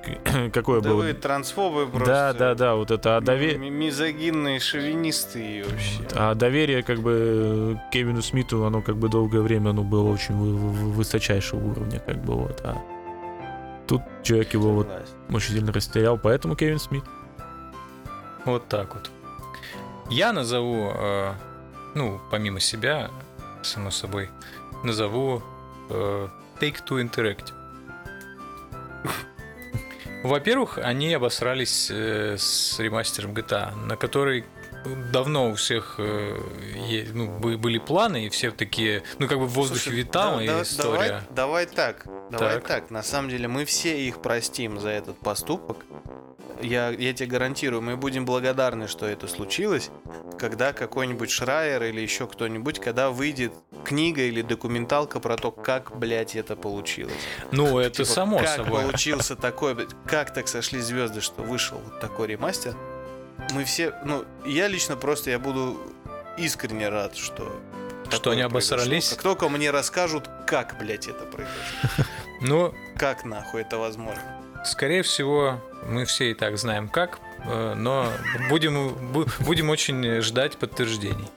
какое 0.54 0.82
Да 0.82 0.90
было... 0.90 1.02
вы 1.04 1.14
трансфобы 1.14 1.88
просто. 1.88 2.06
Да, 2.06 2.34
да, 2.34 2.56
да, 2.56 2.76
вот 2.76 2.92
это, 2.92 3.18
а, 3.18 3.22
дове- 3.22 3.58
Ми- 3.58 3.70
Мизогинные 3.70 4.60
шовинисты 4.60 5.60
и 5.60 5.64
вообще. 5.64 6.02
а 6.16 6.36
доверие 6.36 6.84
как 6.84 7.00
бы 7.00 7.80
Кевину 7.92 8.22
Смиту, 8.22 8.64
оно 8.66 8.82
как 8.82 8.96
бы 8.98 9.10
долгое 9.10 9.42
время 9.42 9.72
оно 9.72 9.84
было 9.84 10.10
очень 10.12 10.36
вы- 10.36 10.56
вы- 10.56 10.92
высочайшего 10.92 11.60
уровня, 11.60 12.00
как 12.00 12.18
бы 12.24 12.36
вот, 12.36 12.62
а 12.64 12.78
тут 13.88 14.02
человек 14.24 14.54
его 14.54 14.72
вот 14.72 14.88
очень 15.32 15.54
сильно 15.56 15.72
растерял, 15.74 16.18
поэтому 16.18 16.56
Кевин 16.56 16.80
Смит. 16.80 17.04
Вот 18.46 18.68
так 18.68 18.94
вот. 18.96 19.10
Я 20.10 20.32
назову, 20.32 20.92
э, 20.96 21.34
ну, 21.96 22.22
помимо 22.32 22.60
себя, 22.62 23.10
само 23.62 23.92
собой, 23.92 24.30
назову 24.84 25.42
э, 25.90 26.28
Take-Two 26.62 27.02
Interactive. 27.04 27.54
Во-первых, 30.24 30.78
они 30.78 31.14
обосрались 31.14 31.90
э, 31.92 32.36
с 32.38 32.80
ремастером 32.80 33.32
GTA, 33.32 33.76
на 33.76 33.96
который 33.96 34.46
давно 35.12 35.50
у 35.50 35.56
всех 35.56 35.96
э, 36.00 36.38
ну, 37.14 37.28
бы- 37.40 37.58
были 37.58 37.78
планы, 37.80 38.26
и 38.26 38.30
все 38.30 38.52
такие, 38.52 39.04
ну, 39.20 39.28
как 39.28 39.40
бы 39.40 39.46
в 39.46 39.52
воздухе 39.54 39.82
Слушай, 39.90 39.96
витала 39.98 40.38
да- 40.38 40.44
и 40.44 40.48
да- 40.48 40.62
история. 40.64 40.98
Давай, 40.98 41.22
давай 41.32 41.66
так. 41.66 42.06
Давай 42.32 42.54
Так. 42.56 42.68
так. 42.68 42.92
На 42.92 43.04
самом 43.04 43.30
деле 43.30 43.48
мы 43.48 43.66
все 43.66 44.06
их 44.08 44.22
простим 44.22 44.80
за 44.80 44.90
этот 44.90 45.18
поступок. 45.20 45.78
Я, 46.62 46.90
я 46.90 47.14
тебе 47.14 47.28
гарантирую, 47.30 47.84
мы 47.84 47.98
будем 47.98 48.26
благодарны, 48.26 48.88
что 48.88 49.06
это 49.06 49.28
случилось, 49.28 49.92
когда 50.40 50.74
какой-нибудь 50.74 51.30
Шрайер 51.30 51.84
или 51.84 52.02
еще 52.02 52.26
кто-нибудь, 52.26 52.80
когда 52.80 53.12
выйдет 53.12 53.54
книга 53.86 54.24
или 54.24 54.42
документалка 54.42 55.20
про 55.20 55.38
то, 55.38 55.52
как, 55.52 55.96
блядь, 55.96 56.36
это 56.36 56.56
получилось. 56.56 57.14
Ну, 57.52 57.78
это 57.78 57.98
Типа, 57.98 58.10
само 58.10 58.40
как 58.40 58.48
собой. 58.48 58.82
получился 58.82 59.36
такой, 59.36 59.88
как 60.08 60.34
так 60.34 60.48
сошли 60.48 60.80
звезды, 60.80 61.22
что 61.22 61.44
вышел 61.44 61.78
вот 61.78 62.00
такой 62.00 62.28
ремастер. 62.30 62.76
Мы 63.54 63.64
все, 63.64 63.94
ну, 64.06 64.26
я 64.46 64.68
лично 64.68 64.96
просто, 64.96 65.30
я 65.30 65.40
буду 65.40 65.80
искренне 66.38 66.90
рад, 66.90 67.16
что 67.16 67.52
Что 68.10 68.32
они 68.32 68.42
обосрались? 68.42 69.10
Как 69.10 69.22
только 69.22 69.50
мне 69.50 69.72
расскажут, 69.72 70.30
как, 70.46 70.78
блядь, 70.80 71.08
это 71.08 71.26
произошло. 71.26 72.06
Ну, 72.42 72.74
Как 72.98 73.26
нахуй 73.26 73.62
это 73.62 73.78
возможно? 73.80 74.22
Скорее 74.64 75.02
всего, 75.02 75.60
мы 75.88 76.06
все 76.06 76.32
и 76.32 76.34
так 76.36 76.58
знаем 76.58 76.88
как, 76.88 77.20
э, 77.46 77.74
но 77.76 78.12
будем, 78.50 78.90
бу- 79.12 79.28
будем 79.44 79.70
очень 79.72 80.22
ждать 80.22 80.58
подтверждений. 80.58 81.28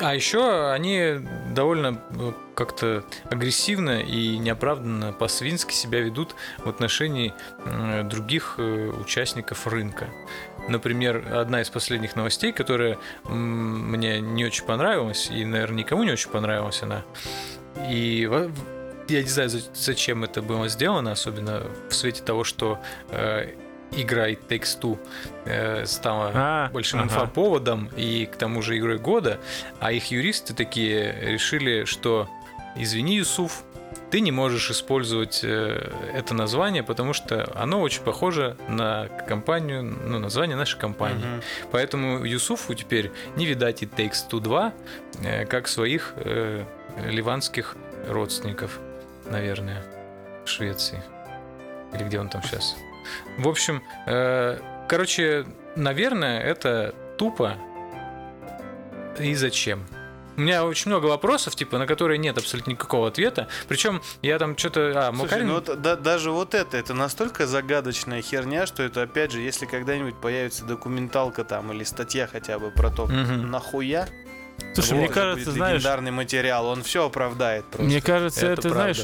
А 0.00 0.14
еще 0.14 0.70
они 0.70 1.20
довольно 1.54 2.00
э, 2.10 2.32
как-то 2.54 3.04
агрессивно 3.30 4.00
и 4.00 4.38
неоправданно 4.38 5.12
по-свински 5.12 5.74
себя 5.74 6.00
ведут 6.00 6.34
в 6.58 6.68
отношении 6.68 7.34
других 8.04 8.54
э, 8.58 8.90
участников 8.90 9.66
рынка. 9.66 10.08
Например, 10.68 11.24
одна 11.34 11.62
из 11.62 11.70
последних 11.70 12.16
новостей, 12.16 12.52
которая 12.52 12.98
мне 13.24 14.20
не 14.20 14.44
очень 14.44 14.64
понравилась, 14.64 15.28
и, 15.32 15.44
наверное, 15.44 15.78
никому 15.78 16.04
не 16.04 16.12
очень 16.12 16.30
понравилась 16.30 16.82
она. 16.82 17.02
И 17.90 18.28
я 19.08 19.22
не 19.22 19.28
знаю, 19.28 19.48
за- 19.48 19.62
зачем 19.74 20.22
это 20.22 20.42
было 20.42 20.68
сделано, 20.68 21.12
особенно 21.12 21.62
в 21.88 21.94
свете 21.94 22.22
того, 22.22 22.44
что 22.44 22.78
э, 23.10 23.54
игра 23.92 24.30
It 24.30 24.46
Takes 24.48 24.80
Two 24.80 24.98
э, 25.44 25.86
стала 25.86 26.30
А, 26.34 26.70
большим 26.70 27.00
ага. 27.00 27.08
инфоповодом 27.08 27.90
и 27.96 28.26
к 28.26 28.36
тому 28.36 28.62
же 28.62 28.78
игрой 28.78 28.98
года, 28.98 29.38
а 29.80 29.92
их 29.92 30.10
юристы 30.10 30.54
такие 30.54 31.14
решили, 31.22 31.84
что 31.84 32.28
извини, 32.76 33.16
Юсуф, 33.16 33.64
ты 34.10 34.20
не 34.20 34.32
можешь 34.32 34.70
использовать 34.70 35.40
э, 35.44 35.90
это 36.14 36.34
название, 36.34 36.82
потому 36.82 37.12
что 37.12 37.48
оно 37.54 37.80
очень 37.80 38.02
похоже 38.02 38.56
на 38.68 39.08
компанию, 39.28 39.82
ну, 39.82 40.18
название 40.18 40.56
нашей 40.56 40.78
компании. 40.78 41.24
Мгм. 41.24 41.42
Поэтому 41.70 42.24
Юсуфу 42.24 42.74
теперь 42.74 43.12
не 43.36 43.46
видать 43.46 43.82
It 43.82 43.94
Takes 43.96 44.28
Two 44.28 44.40
2, 44.40 44.72
э, 45.22 45.44
как 45.46 45.68
своих 45.68 46.14
э, 46.16 46.64
ливанских 47.08 47.76
родственников, 48.08 48.80
наверное, 49.30 49.82
в 50.44 50.48
Швеции. 50.48 51.02
Или 51.94 52.04
где 52.04 52.18
он 52.18 52.28
там 52.28 52.42
сейчас. 52.42 52.76
В 53.38 53.48
общем, 53.48 53.82
э, 54.06 54.58
короче, 54.88 55.46
наверное, 55.76 56.40
это 56.40 56.94
тупо. 57.18 57.56
И 59.18 59.34
зачем? 59.34 59.86
У 60.36 60.42
меня 60.42 60.64
очень 60.64 60.90
много 60.90 61.06
вопросов, 61.06 61.54
типа, 61.54 61.76
на 61.76 61.86
которые 61.86 62.16
нет 62.16 62.38
абсолютно 62.38 62.70
никакого 62.70 63.08
ответа. 63.08 63.48
Причем 63.68 64.00
я 64.22 64.38
там 64.38 64.56
что-то... 64.56 64.92
А, 64.96 65.12
Слушай, 65.12 65.22
Макарин... 65.22 65.46
ну 65.48 65.54
вот 65.54 65.82
да- 65.82 65.96
даже 65.96 66.30
вот 66.30 66.54
это, 66.54 66.78
это 66.78 66.94
настолько 66.94 67.46
загадочная 67.46 68.22
херня, 68.22 68.64
что 68.64 68.82
это, 68.82 69.02
опять 69.02 69.32
же, 69.32 69.40
если 69.40 69.66
когда-нибудь 69.66 70.18
появится 70.18 70.64
документалка 70.64 71.44
там 71.44 71.72
или 71.72 71.84
статья 71.84 72.26
хотя 72.26 72.58
бы 72.58 72.70
про 72.70 72.90
то, 72.90 73.06
Мгм. 73.06 73.50
нахуя, 73.50 74.08
Слушай, 74.74 74.90
вот, 74.90 74.96
мне 74.96 75.04
это 75.06 75.14
кажется, 75.14 75.44
будет 75.46 75.54
знаешь, 75.56 75.74
легендарный 75.74 76.10
материал, 76.10 76.66
он 76.66 76.82
все 76.84 77.06
оправдает 77.06 77.64
просто. 77.66 77.84
Мне 77.84 78.00
кажется, 78.00 78.46
Это 78.46 78.60
это, 78.60 78.68
знаешь. 78.70 79.02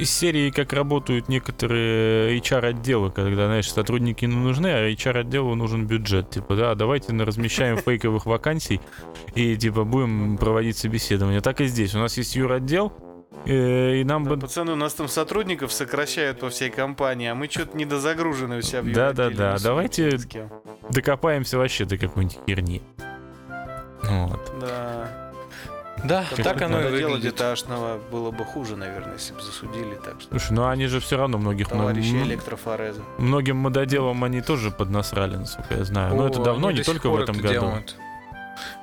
Из, 0.00 0.10
серии, 0.10 0.50
как 0.50 0.72
работают 0.72 1.28
некоторые 1.28 2.38
HR-отделы, 2.38 3.10
когда, 3.10 3.46
знаешь, 3.46 3.70
сотрудники 3.70 4.24
не 4.24 4.34
нужны, 4.36 4.66
а 4.68 4.90
HR-отделу 4.90 5.54
нужен 5.54 5.86
бюджет. 5.86 6.30
Типа, 6.30 6.56
да, 6.56 6.74
давайте 6.74 7.12
размещаем 7.12 7.76
фейковых 7.84 8.26
вакансий 8.26 8.80
и, 9.34 9.56
типа, 9.56 9.84
будем 9.84 10.36
проводить 10.38 10.76
собеседование. 10.78 11.40
Так 11.40 11.60
и 11.60 11.66
здесь. 11.66 11.94
У 11.94 11.98
нас 11.98 12.16
есть 12.16 12.34
юр-отдел, 12.36 12.92
э, 13.46 13.96
и 14.00 14.04
нам 14.04 14.24
Да, 14.24 14.30
бы... 14.30 14.40
пацаны, 14.40 14.72
у 14.72 14.76
нас 14.76 14.94
там 14.94 15.08
сотрудников 15.08 15.72
сокращают 15.72 16.40
по 16.40 16.50
всей 16.50 16.70
компании, 16.70 17.28
а 17.28 17.34
мы 17.34 17.48
что-то 17.48 17.76
недозагружены 17.76 18.58
у 18.58 18.62
себя 18.62 18.82
в 18.82 18.92
Да-да-да, 18.92 19.50
юротделе, 19.50 19.52
не 19.52 19.62
давайте- 19.64 20.50
докопаемся 20.90 21.58
вообще 21.58 21.84
до 21.84 21.96
какой-нибудь 21.98 22.38
херни. 22.46 22.82
Вот. 24.02 24.52
Да. 24.60 25.19
Да, 26.04 26.24
так 26.36 26.62
оно 26.62 26.78
и 26.80 26.82
делать 26.98 27.02
выглядит. 27.14 27.22
деташного 27.34 27.98
было 28.10 28.30
бы 28.30 28.44
хуже, 28.44 28.76
наверное, 28.76 29.14
если 29.14 29.34
бы 29.34 29.42
засудили 29.42 29.94
так 30.04 30.20
что. 30.20 30.30
Слушай, 30.30 30.52
ну 30.52 30.66
они 30.68 30.86
же 30.86 31.00
все 31.00 31.16
равно 31.16 31.38
многих... 31.38 31.68
Товарищи 31.68 32.14
м- 32.14 32.22
электрофореза. 32.24 33.02
Многим 33.18 33.56
мододелам 33.56 34.22
они 34.24 34.40
тоже 34.40 34.70
поднасрали, 34.70 35.36
насколько 35.36 35.74
я 35.74 35.84
знаю. 35.84 36.14
Но 36.14 36.24
О, 36.24 36.28
это 36.28 36.42
давно, 36.42 36.68
они 36.68 36.78
не 36.78 36.80
до 36.80 36.84
сих 36.84 36.94
только 36.94 37.08
в 37.08 37.10
пор 37.12 37.22
этом 37.22 37.34
это 37.36 37.42
году. 37.42 37.54
делают. 37.60 37.96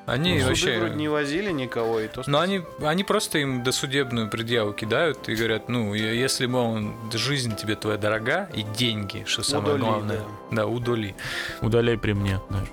Они 0.06 0.32
Ну, 0.36 0.38
суды 0.40 0.48
вообще... 0.50 0.80
вроде 0.80 0.96
не 0.96 1.08
возили 1.10 1.52
никого, 1.52 2.00
и 2.00 2.08
то 2.08 2.24
Но 2.28 2.40
они, 2.40 2.62
они 2.82 3.04
просто 3.04 3.40
им 3.40 3.62
досудебную 3.64 4.30
предъяву 4.30 4.72
кидают 4.72 5.28
и 5.28 5.36
говорят, 5.36 5.68
ну, 5.68 5.94
е- 5.94 6.18
если, 6.18 6.46
мол, 6.46 6.80
жизнь 7.12 7.56
тебе 7.58 7.76
твоя 7.76 7.98
дорога 7.98 8.48
и 8.56 8.62
деньги, 8.64 9.24
что 9.28 9.44
самое 9.44 9.76
Удали, 9.76 9.82
главное. 9.92 10.20
Да, 10.52 10.66
удали. 10.66 11.14
Удаляй 11.62 11.98
при 11.98 12.14
мне. 12.14 12.40
знаешь. 12.50 12.68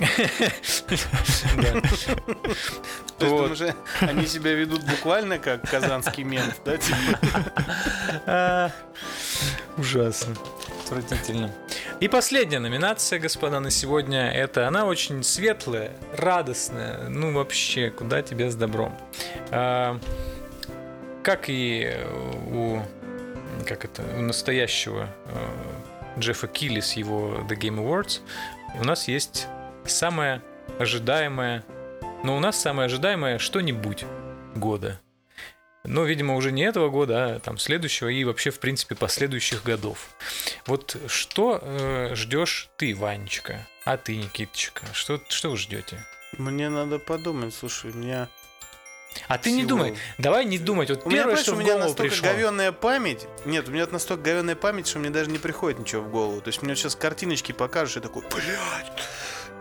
То 0.00 0.06
есть, 3.26 3.36
думаешь, 3.36 3.60
э, 3.60 3.74
они 4.00 4.26
себя 4.26 4.54
ведут 4.54 4.82
буквально 4.84 5.38
как 5.38 5.68
казанский 5.68 6.24
мент, 6.24 6.56
да? 6.64 6.78
типа? 6.78 8.72
Ужасно. 9.76 10.34
Отвратительно. 10.84 11.50
И 12.00 12.08
последняя 12.08 12.60
номинация, 12.60 13.18
господа, 13.18 13.60
на 13.60 13.70
сегодня. 13.70 14.30
Это 14.30 14.66
она 14.66 14.86
очень 14.86 15.22
светлая, 15.22 15.92
радостная. 16.16 17.08
Ну, 17.08 17.32
вообще, 17.32 17.90
куда 17.90 18.22
тебе 18.22 18.50
с 18.50 18.54
добром. 18.54 18.98
А, 19.50 19.98
Как 21.22 21.44
и 21.48 21.94
у 22.50 22.80
как 23.66 23.84
это, 23.84 24.02
у 24.16 24.22
настоящего 24.22 25.08
э, 25.26 26.18
Джеффа 26.18 26.46
Килли 26.48 26.80
с 26.80 26.94
его 26.94 27.44
The 27.48 27.58
Game 27.58 27.78
Awards, 27.78 28.20
у 28.80 28.84
нас 28.84 29.06
есть 29.06 29.46
самое 29.90 30.42
ожидаемое, 30.78 31.64
но 32.24 32.36
у 32.36 32.40
нас 32.40 32.60
самое 32.60 32.86
ожидаемое 32.86 33.38
что-нибудь 33.38 34.04
года. 34.54 35.00
Но, 35.84 36.04
видимо, 36.04 36.36
уже 36.36 36.52
не 36.52 36.62
этого 36.62 36.90
года, 36.90 37.36
а 37.36 37.38
там 37.40 37.56
следующего 37.58 38.08
и 38.08 38.22
вообще, 38.24 38.50
в 38.50 38.58
принципе, 38.60 38.94
последующих 38.94 39.62
годов. 39.64 40.10
Вот 40.66 40.96
что 41.06 41.58
э, 41.62 42.14
ждешь 42.14 42.68
ты, 42.76 42.94
Ванечка? 42.94 43.66
А 43.86 43.96
ты, 43.96 44.16
Никиточка? 44.16 44.82
Что, 44.92 45.20
что 45.28 45.50
вы 45.50 45.56
ждете? 45.56 46.04
Мне 46.36 46.68
надо 46.68 46.98
подумать, 46.98 47.54
слушай, 47.54 47.90
у 47.90 47.94
меня 47.94 48.28
А 49.26 49.38
ты 49.38 49.50
не 49.52 49.60
Всего. 49.62 49.70
думай, 49.70 49.96
давай 50.18 50.44
не 50.44 50.58
думать. 50.58 50.90
Вот 50.90 51.06
У 51.06 51.08
меня, 51.08 51.22
первое, 51.22 51.36
понимаешь, 51.36 51.42
что 51.44 51.52
у 51.52 51.56
в 51.56 51.58
меня 51.60 51.72
голову 51.72 51.88
настолько 51.88 52.10
пришло. 52.14 52.28
говенная 52.28 52.72
память. 52.72 53.26
Нет, 53.46 53.66
у 53.68 53.72
меня 53.72 53.86
настолько 53.90 54.22
говенная 54.22 54.56
память, 54.56 54.86
что 54.86 54.98
мне 54.98 55.08
даже 55.10 55.30
не 55.30 55.38
приходит 55.38 55.78
ничего 55.78 56.02
в 56.02 56.10
голову. 56.10 56.42
То 56.42 56.48
есть 56.48 56.60
мне 56.60 56.76
сейчас 56.76 56.94
картиночки 56.94 57.52
покажешь, 57.52 57.96
и 57.96 58.00
такой, 58.00 58.22
блядь, 58.22 58.92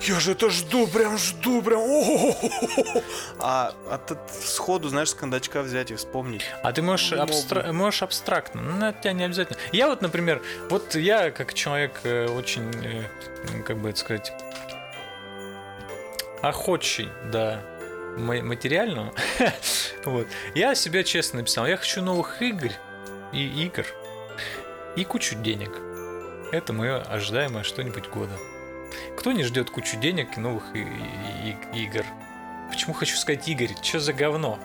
я 0.01 0.19
же 0.19 0.31
это 0.31 0.49
жду, 0.49 0.87
прям 0.87 1.17
жду, 1.17 1.61
прям. 1.61 1.79
о-о-о-о-о». 1.79 3.03
А 3.39 3.73
от, 3.89 4.11
от 4.11 4.31
сходу, 4.43 4.89
знаешь, 4.89 5.09
с 5.09 5.13
кондачка 5.13 5.61
взять 5.61 5.91
и 5.91 5.95
вспомнить. 5.95 6.41
А 6.63 6.71
ты 6.71 6.81
можешь, 6.81 7.11
абстра- 7.13 7.71
можешь 7.71 8.03
абстрактно, 8.03 8.61
ну, 8.61 8.85
это 8.85 8.99
тебя 9.01 9.13
не 9.13 9.23
обязательно. 9.25 9.57
Я 9.71 9.87
вот, 9.87 10.01
например, 10.01 10.41
вот 10.69 10.95
я 10.95 11.31
как 11.31 11.53
человек 11.53 11.99
э, 12.03 12.27
очень, 12.27 12.71
э, 12.83 13.61
как 13.63 13.77
бы 13.77 13.89
это 13.89 13.99
сказать, 13.99 14.31
охотчий, 16.41 17.09
да, 17.31 17.61
ма- 18.17 18.41
материального, 18.41 19.13
вот, 20.05 20.27
я 20.55 20.75
себе 20.75 21.03
честно 21.03 21.39
написал, 21.39 21.65
я 21.67 21.77
хочу 21.77 22.01
новых 22.01 22.41
игр 22.41 22.71
и 23.33 23.65
игр 23.65 23.85
и 24.95 25.03
кучу 25.03 25.35
денег. 25.35 25.71
Это 26.51 26.73
мое 26.73 27.01
ожидаемое 27.01 27.63
что-нибудь 27.63 28.07
года. 28.09 28.33
Кто 29.17 29.31
не 29.31 29.43
ждет 29.43 29.69
кучу 29.69 29.97
денег 29.97 30.37
и 30.37 30.39
новых 30.39 30.63
и- 30.75 30.79
и- 30.79 31.55
и- 31.73 31.83
игр? 31.85 32.03
Почему 32.69 32.93
хочу 32.93 33.15
сказать 33.17 33.47
Игорь? 33.47 33.71
Что 33.81 33.99
за 33.99 34.13
говно? 34.13 34.59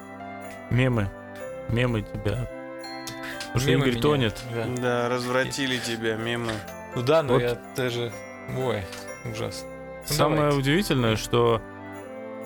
Мемы. 0.70 1.08
Мемы 1.68 2.02
тебя. 2.02 2.48
Потому 3.46 3.60
что 3.60 3.70
Игорь 3.70 3.90
меня- 3.92 4.00
тонет. 4.02 4.42
да. 4.54 4.64
Да, 4.76 5.08
развратили 5.08 5.78
тебя 5.78 6.16
мемы. 6.16 6.52
Ну 6.94 7.02
да, 7.02 7.22
но 7.22 7.34
Вот. 7.34 7.42
я 7.42 7.58
даже... 7.76 8.12
Ой, 8.58 8.82
ужасно. 9.24 9.68
Ну, 9.68 10.14
Самое 10.14 10.36
давайте. 10.36 10.58
удивительное, 10.58 11.16
что 11.16 11.62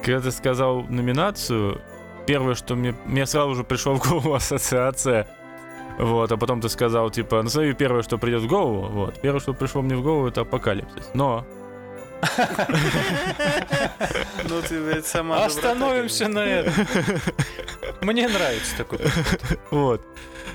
когда 0.04 0.20
ты 0.20 0.30
сказал 0.30 0.82
номинацию, 0.82 1.80
первое, 2.26 2.54
что 2.54 2.76
мне, 2.76 2.94
мне 3.04 3.26
сразу 3.26 3.54
же 3.56 3.64
пришло 3.64 3.94
в 3.94 4.06
голову 4.08 4.34
ассоциация. 4.34 5.26
Вот, 5.98 6.30
а 6.30 6.36
потом 6.36 6.60
ты 6.60 6.68
сказал, 6.68 7.10
типа, 7.10 7.42
назови 7.42 7.72
первое, 7.72 8.02
что 8.02 8.18
придет 8.18 8.42
в 8.42 8.46
голову. 8.46 8.86
Вот. 8.86 9.20
Первое, 9.20 9.40
что 9.40 9.52
пришло 9.54 9.82
мне 9.82 9.96
в 9.96 10.02
голову, 10.02 10.28
это 10.28 10.42
апокалипсис. 10.42 11.10
Но 11.14 11.44
Ну 14.48 14.62
ты, 14.62 14.82
блядь, 14.82 15.06
сама 15.06 15.44
Остановимся 15.44 16.28
на 16.28 16.40
этом. 16.40 16.86
Мне 18.00 18.28
нравится 18.28 18.76
такой. 18.76 19.00
Вот. 19.70 20.02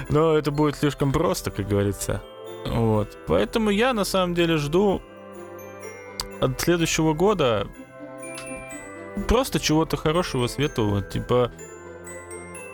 Но 0.10 0.38
это 0.38 0.52
будет 0.52 0.76
слишком 0.76 1.12
просто, 1.12 1.52
как 1.52 1.68
говорится. 1.68 2.22
Вот. 2.66 3.18
Поэтому 3.28 3.70
я 3.70 3.94
на 3.94 4.04
самом 4.04 4.34
деле 4.34 4.58
жду 4.58 5.02
от 6.42 6.60
следующего 6.60 7.14
года 7.14 7.68
просто 9.28 9.60
чего-то 9.60 9.98
хорошего, 9.98 10.48
светлого. 10.48 11.02
Типа, 11.02 11.52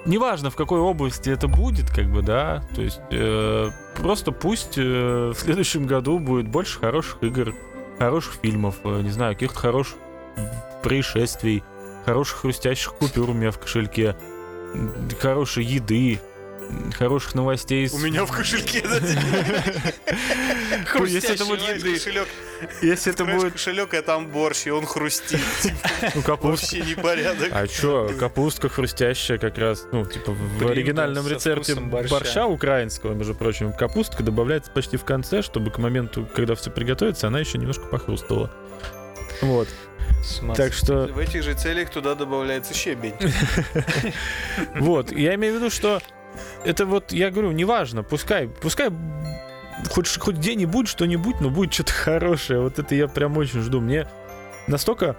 неважно 0.06 0.50
в 0.50 0.56
какой 0.56 0.80
области 0.80 1.30
это 1.30 1.48
будет, 1.48 1.90
как 1.90 2.12
бы, 2.12 2.22
да. 2.22 2.64
То 2.76 2.82
есть, 2.82 3.02
э, 3.12 3.70
просто 3.98 4.32
пусть 4.32 4.78
э, 4.78 5.32
в 5.36 5.38
следующем 5.38 5.86
году 5.86 6.20
будет 6.20 6.48
больше 6.48 6.80
хороших 6.80 7.22
игр, 7.22 7.54
хороших 8.00 8.36
фильмов, 8.42 8.76
э, 8.84 9.02
не 9.02 9.12
знаю, 9.12 9.36
каких-то 9.36 9.60
хороших 9.60 9.98
происшествий, 10.82 11.64
хороших 12.06 12.40
хрустящих 12.40 12.94
купюр 12.94 13.30
у 13.30 13.34
меня 13.34 13.52
в 13.52 13.60
кошельке, 13.60 14.16
хорошей 15.20 15.66
еды, 15.66 16.20
хороших 16.98 17.36
новостей. 17.36 17.90
У 17.92 18.00
меня 18.00 18.26
в 18.26 18.32
кошельке, 18.32 18.82
да, 18.82 19.00
Если 21.08 21.34
это 21.34 21.46
будет 21.46 21.82
кошелек, 21.82 22.28
если 22.82 23.14
это 23.14 23.26
будет 23.26 23.54
кошелек, 23.54 23.94
а 23.94 24.02
там 24.02 24.28
борщ, 24.28 24.68
и 24.68 24.72
он 24.72 24.86
хрустит. 24.86 25.40
Типа, 25.62 25.90
ну, 26.16 26.22
капуста. 26.22 26.78
Вообще 26.78 26.82
непорядок. 26.82 27.50
А 27.52 27.68
чё, 27.68 28.12
капустка 28.20 28.70
хрустящая 28.70 29.38
как 29.38 29.58
раз, 29.58 29.88
ну, 29.92 30.06
типа 30.06 30.34
в 30.34 30.68
оригинальном 30.68 31.28
рецепте 31.28 31.76
борща. 31.76 32.48
украинского, 32.48 33.14
между 33.14 33.36
прочим, 33.36 33.74
капустка 33.74 34.24
добавляется 34.24 34.72
почти 34.72 34.98
в 34.98 35.06
конце, 35.06 35.42
чтобы 35.42 35.72
к 35.72 35.78
моменту, 35.78 36.28
когда 36.36 36.56
все 36.56 36.72
приготовится, 36.72 37.28
она 37.28 37.40
еще 37.40 37.58
немножко 37.58 37.86
похрустала. 37.86 38.52
Вот. 39.42 39.68
Так 40.56 40.74
что, 40.74 41.08
В 41.08 41.20
этих 41.20 41.44
же 41.44 41.54
целях 41.54 41.90
туда 41.90 42.16
добавляется 42.16 42.74
щебень. 42.74 43.14
вот, 44.76 45.12
я 45.12 45.36
имею 45.36 45.54
в 45.54 45.58
виду, 45.58 45.70
что 45.70 46.02
это 46.64 46.86
вот, 46.86 47.12
я 47.12 47.32
говорю, 47.32 47.52
неважно, 47.52 48.04
пускай, 48.04 48.48
пускай 48.48 48.90
хоть, 49.90 50.18
хоть 50.18 50.36
где-нибудь 50.36 50.88
что-нибудь, 50.88 51.42
но 51.42 51.50
будет 51.50 51.74
что-то 51.74 51.94
хорошее. 51.94 52.62
Вот 52.62 52.80
это 52.80 52.96
я 52.96 53.08
прям 53.08 53.38
очень 53.38 53.62
жду. 53.62 53.80
Мне 53.80 54.08
настолько 54.68 55.16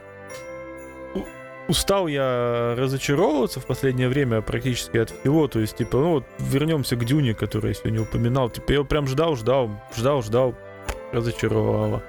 устал 1.68 2.08
я 2.08 2.74
разочаровываться 2.76 3.60
в 3.60 3.66
последнее 3.66 4.08
время 4.08 4.42
практически 4.42 4.98
от 4.98 5.10
всего. 5.10 5.48
То 5.48 5.60
есть, 5.60 5.76
типа, 5.76 5.98
ну 5.98 6.10
вот 6.12 6.24
вернемся 6.38 6.96
к 6.96 7.04
Дюне, 7.04 7.34
который 7.34 7.68
я 7.68 7.74
сегодня 7.74 8.02
упоминал. 8.02 8.50
Типа, 8.50 8.70
я 8.70 8.74
его 8.76 8.84
прям 8.84 9.06
ждал, 9.06 9.36
ждал, 9.36 9.70
ждал, 9.96 10.22
ждал, 10.22 10.54
разочаровало. 11.12 12.02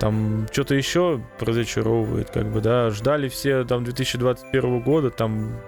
Там 0.00 0.48
что-то 0.50 0.74
еще 0.74 1.22
разочаровывает, 1.38 2.30
как 2.30 2.50
бы, 2.50 2.60
да. 2.60 2.90
Ждали 2.90 3.28
все 3.28 3.64
там 3.64 3.84
2021 3.84 4.80
года, 4.80 5.10
там 5.10 5.60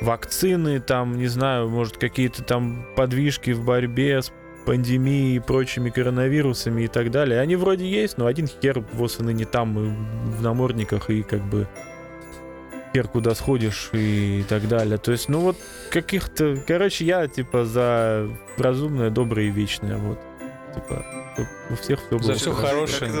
вакцины, 0.00 0.80
там, 0.80 1.16
не 1.16 1.26
знаю, 1.26 1.68
может, 1.68 1.96
какие-то 1.96 2.42
там 2.42 2.86
подвижки 2.96 3.52
в 3.52 3.64
борьбе 3.64 4.22
с 4.22 4.32
пандемией 4.66 5.36
и 5.36 5.40
прочими 5.40 5.90
коронавирусами 5.90 6.82
и 6.82 6.88
так 6.88 7.10
далее. 7.10 7.40
Они 7.40 7.56
вроде 7.56 7.86
есть, 7.86 8.18
но 8.18 8.26
один 8.26 8.46
хер 8.46 8.84
вот 8.92 9.18
не 9.20 9.44
там, 9.44 9.78
и 9.78 9.94
в 10.36 10.42
намордниках, 10.42 11.10
и 11.10 11.22
как 11.22 11.42
бы 11.42 11.66
хер 12.94 13.08
куда 13.08 13.34
сходишь 13.34 13.90
и 13.92 14.44
так 14.48 14.68
далее. 14.68 14.98
То 14.98 15.12
есть, 15.12 15.28
ну 15.28 15.40
вот 15.40 15.56
каких-то... 15.90 16.56
Короче, 16.66 17.04
я 17.04 17.26
типа 17.26 17.64
за 17.64 18.28
разумное, 18.56 19.10
доброе 19.10 19.46
и 19.46 19.50
вечное, 19.50 19.96
вот. 19.96 20.18
Типа, 20.74 21.04
у 21.70 21.76
всех 21.76 22.00
все 22.00 22.18
было 22.18 22.34
За 22.34 22.50
хорошо. 22.50 22.52
хорошее. 22.54 23.12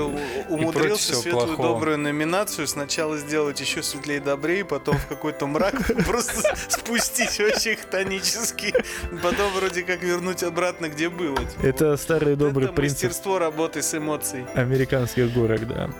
Умудрился 0.48 1.14
светлую 1.14 1.46
плохого. 1.46 1.68
добрую 1.74 1.98
номинацию 1.98 2.66
сначала 2.66 3.16
сделать 3.16 3.60
еще 3.60 3.82
светлее 3.82 4.18
и 4.18 4.20
добрее, 4.20 4.64
потом 4.64 4.98
в 4.98 5.06
какой-то 5.06 5.46
мрак 5.46 5.74
просто 6.06 6.56
спустить 6.68 7.38
вообще 7.38 7.76
хтонически. 7.76 8.74
Потом 9.22 9.52
вроде 9.52 9.82
как 9.84 10.02
вернуть 10.02 10.42
обратно, 10.42 10.88
где 10.88 11.08
было. 11.08 11.36
типа. 11.36 11.66
Это 11.66 11.96
старый 11.96 12.34
добрый 12.36 12.68
принцип 12.68 13.04
мастерство 13.04 13.38
работы 13.38 13.82
с 13.82 13.94
эмоцией. 13.94 14.46
американских 14.54 15.32
горок, 15.32 15.66
да. 15.68 15.90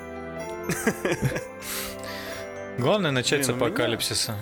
Главное 2.78 3.12
начать 3.12 3.44
с 3.44 3.48
у 3.48 3.54
меня- 3.54 3.66
апокалипсиса. 3.66 4.36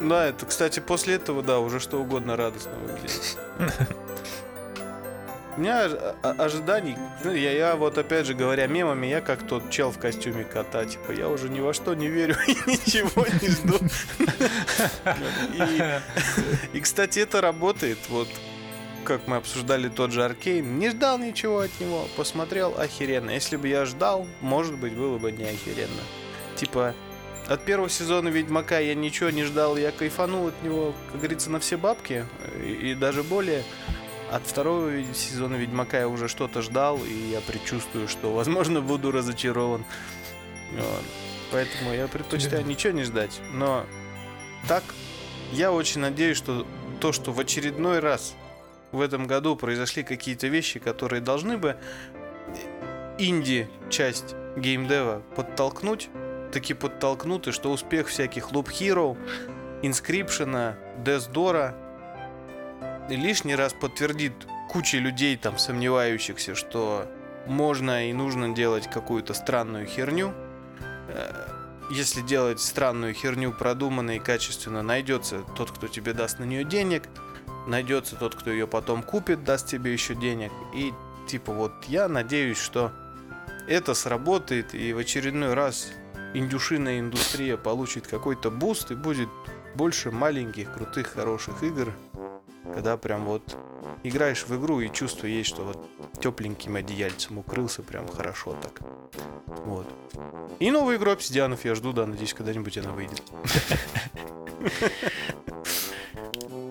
Да, 0.00 0.26
это, 0.26 0.44
кстати, 0.46 0.80
после 0.80 1.14
этого, 1.14 1.42
да, 1.42 1.58
уже 1.60 1.78
что 1.80 2.00
угодно 2.00 2.36
радостно 2.36 2.72
выглядит. 2.72 3.38
У 5.56 5.60
меня 5.60 5.86
о- 5.86 6.34
ожиданий, 6.44 6.96
ну, 7.24 7.32
я, 7.32 7.52
я 7.52 7.76
вот 7.76 7.96
опять 7.96 8.26
же 8.26 8.34
говоря 8.34 8.66
мемами, 8.66 9.06
я 9.06 9.22
как 9.22 9.46
тот 9.46 9.70
чел 9.70 9.90
в 9.90 9.98
костюме 9.98 10.44
кота, 10.44 10.84
типа, 10.84 11.12
я 11.12 11.28
уже 11.28 11.48
ни 11.48 11.60
во 11.60 11.72
что 11.72 11.94
не 11.94 12.08
верю 12.08 12.36
и 12.46 12.52
ничего 12.66 13.24
не 13.40 13.48
жду. 13.48 13.78
И, 16.74 16.80
кстати, 16.80 17.20
это 17.20 17.40
работает, 17.40 17.98
вот 18.08 18.28
как 19.04 19.28
мы 19.28 19.36
обсуждали 19.36 19.88
тот 19.88 20.10
же 20.10 20.24
Аркейн, 20.24 20.78
не 20.78 20.90
ждал 20.90 21.16
ничего 21.18 21.60
от 21.60 21.80
него, 21.80 22.06
посмотрел, 22.16 22.74
охеренно. 22.78 23.30
Если 23.30 23.56
бы 23.56 23.68
я 23.68 23.84
ждал, 23.86 24.26
может 24.40 24.76
быть, 24.76 24.94
было 24.94 25.16
бы 25.18 25.30
не 25.30 25.44
охеренно. 25.44 26.02
Типа, 26.56 26.92
от 27.48 27.64
первого 27.64 27.88
сезона 27.88 28.28
Ведьмака 28.28 28.80
я 28.80 28.94
ничего 28.94 29.30
не 29.30 29.44
ждал, 29.44 29.76
я 29.76 29.92
кайфанул 29.92 30.48
от 30.48 30.62
него, 30.62 30.92
как 31.12 31.20
говорится, 31.20 31.50
на 31.50 31.60
все 31.60 31.76
бабки, 31.76 32.26
и, 32.62 32.90
и 32.90 32.94
даже 32.94 33.22
более. 33.22 33.62
От 34.30 34.46
второго 34.46 34.90
сезона 35.14 35.54
Ведьмака 35.54 35.98
я 35.98 36.08
уже 36.08 36.28
что-то 36.28 36.60
ждал, 36.60 36.98
и 36.98 37.30
я 37.30 37.40
предчувствую, 37.40 38.08
что, 38.08 38.32
возможно, 38.32 38.80
буду 38.80 39.12
разочарован. 39.12 39.84
Вот. 40.76 41.02
Поэтому 41.52 41.92
я 41.92 42.08
предпочитаю 42.08 42.66
ничего 42.66 42.92
не 42.92 43.04
ждать. 43.04 43.40
Но 43.52 43.86
так, 44.66 44.82
я 45.52 45.70
очень 45.70 46.00
надеюсь, 46.00 46.36
что 46.36 46.66
то, 47.00 47.12
что 47.12 47.32
в 47.32 47.38
очередной 47.38 48.00
раз 48.00 48.34
в 48.90 49.00
этом 49.00 49.28
году 49.28 49.54
произошли 49.54 50.02
какие-то 50.02 50.48
вещи, 50.48 50.80
которые 50.80 51.20
должны 51.20 51.56
бы 51.56 51.76
инди-часть 53.18 54.34
геймдева 54.56 55.22
подтолкнуть, 55.36 56.08
таки 56.52 56.74
подтолкнут, 56.74 57.46
и 57.46 57.52
что 57.52 57.70
успех 57.70 58.08
всяких 58.08 58.50
Loop 58.50 58.66
Hero, 58.66 59.16
Inscription, 59.82 60.74
Death 61.04 61.30
Door 61.32 61.74
лишний 63.08 63.54
раз 63.54 63.72
подтвердит 63.72 64.32
куче 64.68 64.98
людей, 64.98 65.36
там, 65.36 65.58
сомневающихся, 65.58 66.54
что 66.54 67.06
можно 67.46 68.08
и 68.08 68.12
нужно 68.12 68.54
делать 68.54 68.90
какую-то 68.90 69.34
странную 69.34 69.86
херню. 69.86 70.32
Э, 71.08 71.46
Если 71.90 72.20
делать 72.20 72.60
странную 72.60 73.14
херню 73.14 73.52
продуманно 73.52 74.16
и 74.16 74.18
качественно, 74.18 74.82
найдется 74.82 75.42
тот, 75.56 75.70
кто 75.70 75.86
тебе 75.86 76.12
даст 76.12 76.40
на 76.40 76.44
нее 76.44 76.64
денег, 76.64 77.04
найдется 77.68 78.16
тот, 78.16 78.34
кто 78.34 78.50
ее 78.50 78.66
потом 78.66 79.02
купит, 79.04 79.44
даст 79.44 79.68
тебе 79.68 79.92
еще 79.92 80.16
денег. 80.16 80.50
И 80.74 80.92
типа 81.28 81.52
вот 81.52 81.72
я 81.86 82.08
надеюсь, 82.08 82.58
что 82.58 82.92
это 83.68 83.94
сработает 83.94 84.74
и 84.74 84.92
в 84.92 84.98
очередной 84.98 85.54
раз 85.54 85.88
индюшиная 86.34 86.98
индустрия 86.98 87.56
получит 87.56 88.06
какой-то 88.06 88.50
буст 88.50 88.90
и 88.90 88.94
будет 88.94 89.28
больше 89.76 90.10
маленьких, 90.10 90.72
крутых, 90.72 91.12
хороших 91.14 91.62
игр, 91.62 91.92
когда 92.74 92.96
прям 92.96 93.24
вот 93.24 93.56
играешь 94.02 94.44
в 94.46 94.56
игру 94.56 94.80
и 94.80 94.92
чувство 94.92 95.26
есть, 95.26 95.48
что 95.48 95.62
вот 95.62 95.78
тепленьким 96.20 96.76
одеяльцем 96.76 97.38
укрылся 97.38 97.82
прям 97.82 98.08
хорошо 98.08 98.56
так. 98.62 98.80
Вот. 99.64 99.86
И 100.58 100.70
новую 100.70 100.96
игру 100.96 101.12
обсидианов 101.12 101.64
я 101.64 101.74
жду, 101.74 101.92
да, 101.92 102.06
надеюсь, 102.06 102.34
когда-нибудь 102.34 102.78
она 102.78 102.90
выйдет. 102.92 103.22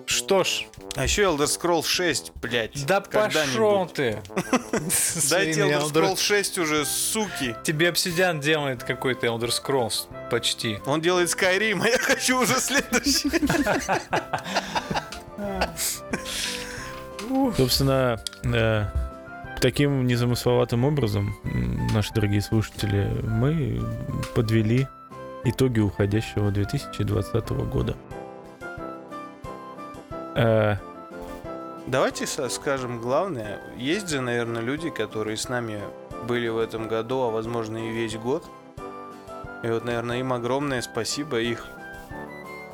Что 0.06 0.44
ж, 0.44 0.66
А 0.96 1.04
еще 1.04 1.22
Elder 1.22 1.46
Scrolls 1.46 1.86
6, 1.86 2.32
блядь. 2.36 2.86
да 2.86 3.00
пошел 3.00 3.86
ты. 3.86 4.20
Дайте 5.30 5.60
Elder 5.60 5.92
Scrolls 5.92 6.20
6 6.20 6.58
уже, 6.58 6.84
суки. 6.84 7.54
Тебе 7.64 7.90
обсидиан 7.90 8.40
делает 8.40 8.82
какой-то 8.82 9.26
Elder 9.26 9.50
Scrolls 9.50 10.06
почти. 10.30 10.78
Он 10.86 11.00
делает 11.00 11.28
Skyrim, 11.28 11.82
а 11.82 11.88
я 11.88 11.98
хочу 11.98 12.40
уже 12.40 12.54
следующий. 12.54 13.30
Собственно, 17.56 18.20
э, 18.44 18.84
таким 19.60 20.06
незамысловатым 20.06 20.84
образом, 20.84 21.34
наши 21.92 22.12
дорогие 22.14 22.40
слушатели, 22.40 23.10
мы 23.22 23.80
подвели 24.34 24.86
итоги 25.44 25.80
уходящего 25.80 26.50
2020 26.50 27.50
года. 27.50 27.96
Э, 30.34 30.76
Давайте 31.86 32.26
скажем 32.26 33.00
главное. 33.00 33.60
Есть 33.76 34.08
же, 34.10 34.20
наверное, 34.20 34.60
люди, 34.60 34.90
которые 34.90 35.36
с 35.36 35.48
нами 35.48 35.80
были 36.26 36.48
в 36.48 36.58
этом 36.58 36.88
году, 36.88 37.22
а 37.22 37.30
возможно 37.30 37.76
и 37.76 37.92
весь 37.92 38.16
год. 38.16 38.44
И 39.62 39.68
вот, 39.68 39.84
наверное, 39.84 40.18
им 40.18 40.32
огромное 40.32 40.82
спасибо. 40.82 41.40
Их, 41.40 41.64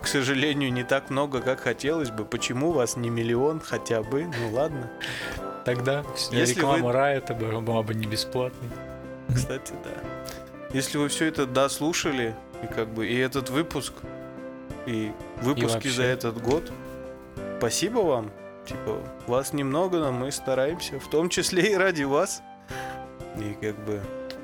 к 0.03 0.07
сожалению, 0.07 0.73
не 0.73 0.85
так 0.85 1.11
много, 1.11 1.41
как 1.41 1.61
хотелось 1.61 2.11
бы. 2.11 2.24
Почему 2.24 2.73
вас 2.73 2.97
не 2.97 3.11
миллион 3.11 3.61
хотя 3.61 4.03
бы? 4.03 4.24
Ну 4.41 4.51
ладно. 4.53 4.91
Тогда 5.65 6.05
Если 6.31 6.55
реклама 6.55 6.87
вы- 6.87 6.93
рая 6.93 7.19
это 7.19 7.35
была 7.35 7.83
бы 7.83 7.95
не 7.95 8.07
бесплатной. 8.07 8.69
Кстати, 9.35 9.73
да. 9.85 9.91
Если 10.73 10.99
вы 10.99 11.09
все 11.09 11.27
это 11.27 11.47
дослушали, 11.47 12.35
и 12.62 12.66
как 12.66 12.89
бы 12.89 13.07
и 13.07 13.16
этот 13.16 13.51
выпуск, 13.51 13.93
и 14.87 15.12
выпуски 15.43 15.74
вообще. 15.74 15.91
за 15.91 16.03
этот 16.05 16.41
год, 16.43 16.73
спасибо 17.59 17.99
вам. 18.01 18.31
Типа, 18.66 18.99
вас 19.27 19.53
немного, 19.53 19.99
но 19.99 20.12
мы 20.12 20.31
стараемся, 20.33 20.99
в 20.99 21.09
том 21.11 21.29
числе 21.29 21.73
и 21.73 21.74
ради 21.77 22.05
вас. 22.05 22.43
И 23.39 23.55
как 23.61 23.77
бы 23.85 24.01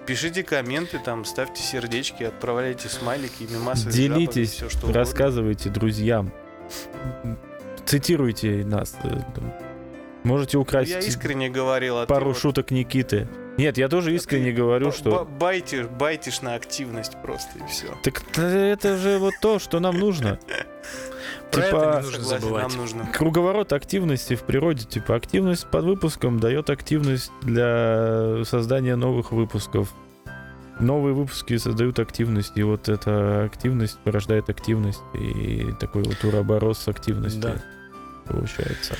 пишите 0.09 0.43
комменты, 0.43 0.99
там, 1.05 1.25
ставьте 1.27 1.63
сердечки, 1.63 2.25
отправляйте 2.25 2.89
смайлики, 2.89 3.45
мимасы, 3.49 3.91
Делитесь, 3.91 4.53
все 4.53 4.69
что 4.71 4.79
угодно. 4.87 4.95
рассказывайте 4.95 5.69
друзьям, 5.69 6.33
цитируйте 7.85 8.65
нас. 8.65 8.97
э. 9.05 9.21
Можете 10.25 10.59
украсть 10.59 10.91
Я 10.91 10.99
искренне 10.99 11.49
говорил, 11.49 11.99
а 11.99 12.07
пару 12.07 12.29
вот- 12.29 12.39
шуток 12.39 12.71
Никиты. 12.71 13.29
Нет, 13.59 13.77
я 13.77 13.89
тоже 13.89 14.11
а 14.11 14.15
искренне 14.15 14.53
говорю, 14.53 14.87
ба- 14.87 14.93
что... 14.93 15.11
ба- 15.11 15.25
Байтишь, 15.25 15.87
байтишь 15.87 16.43
на 16.43 16.55
активность 16.55 17.21
просто, 17.23 17.59
и 17.59 17.67
все. 17.69 17.87
Так 18.03 18.23
это 18.39 18.97
же 18.97 19.19
вот 19.19 19.35
то, 19.43 19.59
что 19.59 19.79
нам 19.81 19.99
нужно. 19.99 20.39
Про 21.53 21.63
это 21.63 21.71
Типа- 21.71 21.97
не 22.01 22.07
нужно 22.07 22.25
забывать. 22.25 22.69
нам 22.69 22.77
нужно. 22.77 23.07
Круговорот 23.13 23.73
активности 23.73 24.35
в 24.37 24.43
природе, 24.43 24.85
типа 24.85 25.17
активность 25.17 25.67
под 25.71 25.85
выпуском 25.85 26.39
дает 26.41 26.71
активность 26.71 27.33
для 27.43 28.43
создания 28.45 28.97
новых 28.97 29.33
выпусков. 29.33 29.93
Новые 30.79 31.13
выпуски 31.15 31.57
создают 31.57 31.99
активность, 31.99 32.53
и 32.57 32.63
вот 32.63 32.89
эта 32.89 33.45
активность 33.45 33.99
порождает 34.05 34.49
активность, 34.49 35.01
и 35.15 35.75
такой 35.81 36.03
вот 36.05 36.23
уроборос 36.23 36.79
с 36.79 36.89
активностью 36.89 37.43
Да. 37.43 37.55
получается. 38.27 38.95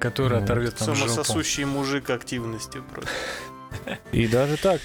Который 0.00 0.38
Ну, 0.38 0.44
оторвет 0.44 0.80
нам 0.80 0.94
жопу. 0.96 1.10
Самососущий 1.10 1.64
мужик 1.64 2.10
активности 2.10 2.80
просто. 2.92 3.10
И 4.12 4.26
даже 4.26 4.56
так. 4.56 4.80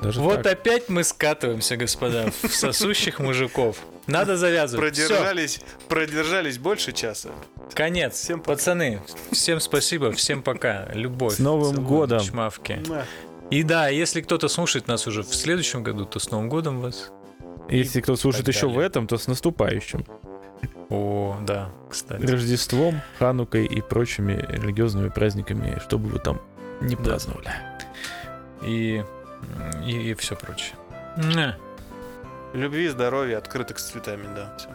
Даже 0.00 0.20
Вот 0.20 0.42
так. 0.42 0.52
опять 0.52 0.88
мы 0.88 1.02
скатываемся, 1.04 1.76
господа, 1.76 2.30
в 2.42 2.48
сосущих 2.54 3.18
мужиков. 3.18 3.78
Надо 4.06 4.36
завязывать. 4.36 4.94
Всё, 4.94 5.06
Продержались, 5.08 5.60
продержались 5.88 6.58
больше 6.58 6.92
часа. 6.92 7.30
конец. 7.74 8.14
Всем 8.14 8.40
пока. 8.40 8.52
Пацаны, 8.52 9.00
всем 9.30 9.60
спасибо, 9.60 10.12
всем 10.12 10.42
пока. 10.42 10.88
Любовь. 10.92 11.34
С 11.34 11.38
Новым 11.38 11.74
Целую, 11.74 11.88
годом. 11.88 12.20
Чмавки. 12.20 12.82
Муа. 12.88 13.04
И 13.50 13.62
да, 13.62 13.88
если 13.88 14.20
кто-то 14.22 14.48
слушает 14.48 14.88
нас 14.88 15.06
уже 15.06 15.22
в 15.22 15.34
следующем 15.34 15.82
году, 15.82 16.04
то 16.04 16.18
с 16.18 16.30
Новым 16.30 16.48
годом 16.48 16.80
вас. 16.80 17.10
Если 17.68 18.00
кто 18.00 18.16
слушает 18.16 18.48
еще 18.48 18.66
в 18.68 18.78
этом, 18.78 19.06
то 19.06 19.16
с 19.18 19.26
наступающим. 19.28 20.04
О, 20.88 21.38
да, 21.42 21.70
кстати. 21.90 22.24
Рождеством, 22.26 23.00
Ханукой 23.18 23.66
и 23.66 23.80
прочими 23.80 24.44
религиозными 24.50 25.08
праздниками, 25.08 25.78
чтобы 25.86 26.08
вы 26.08 26.18
там 26.18 26.40
не 26.80 26.96
Да. 26.96 27.02
праздновали. 27.02 27.50
И, 28.62 29.02
и, 29.86 30.14
все 30.14 30.34
прочее. 30.36 30.74
Любви, 32.54 32.88
здоровья, 32.88 33.38
открыток 33.38 33.78
с 33.78 33.84
цветами, 33.84 34.28
да. 34.34 34.52
Все. 34.58 34.68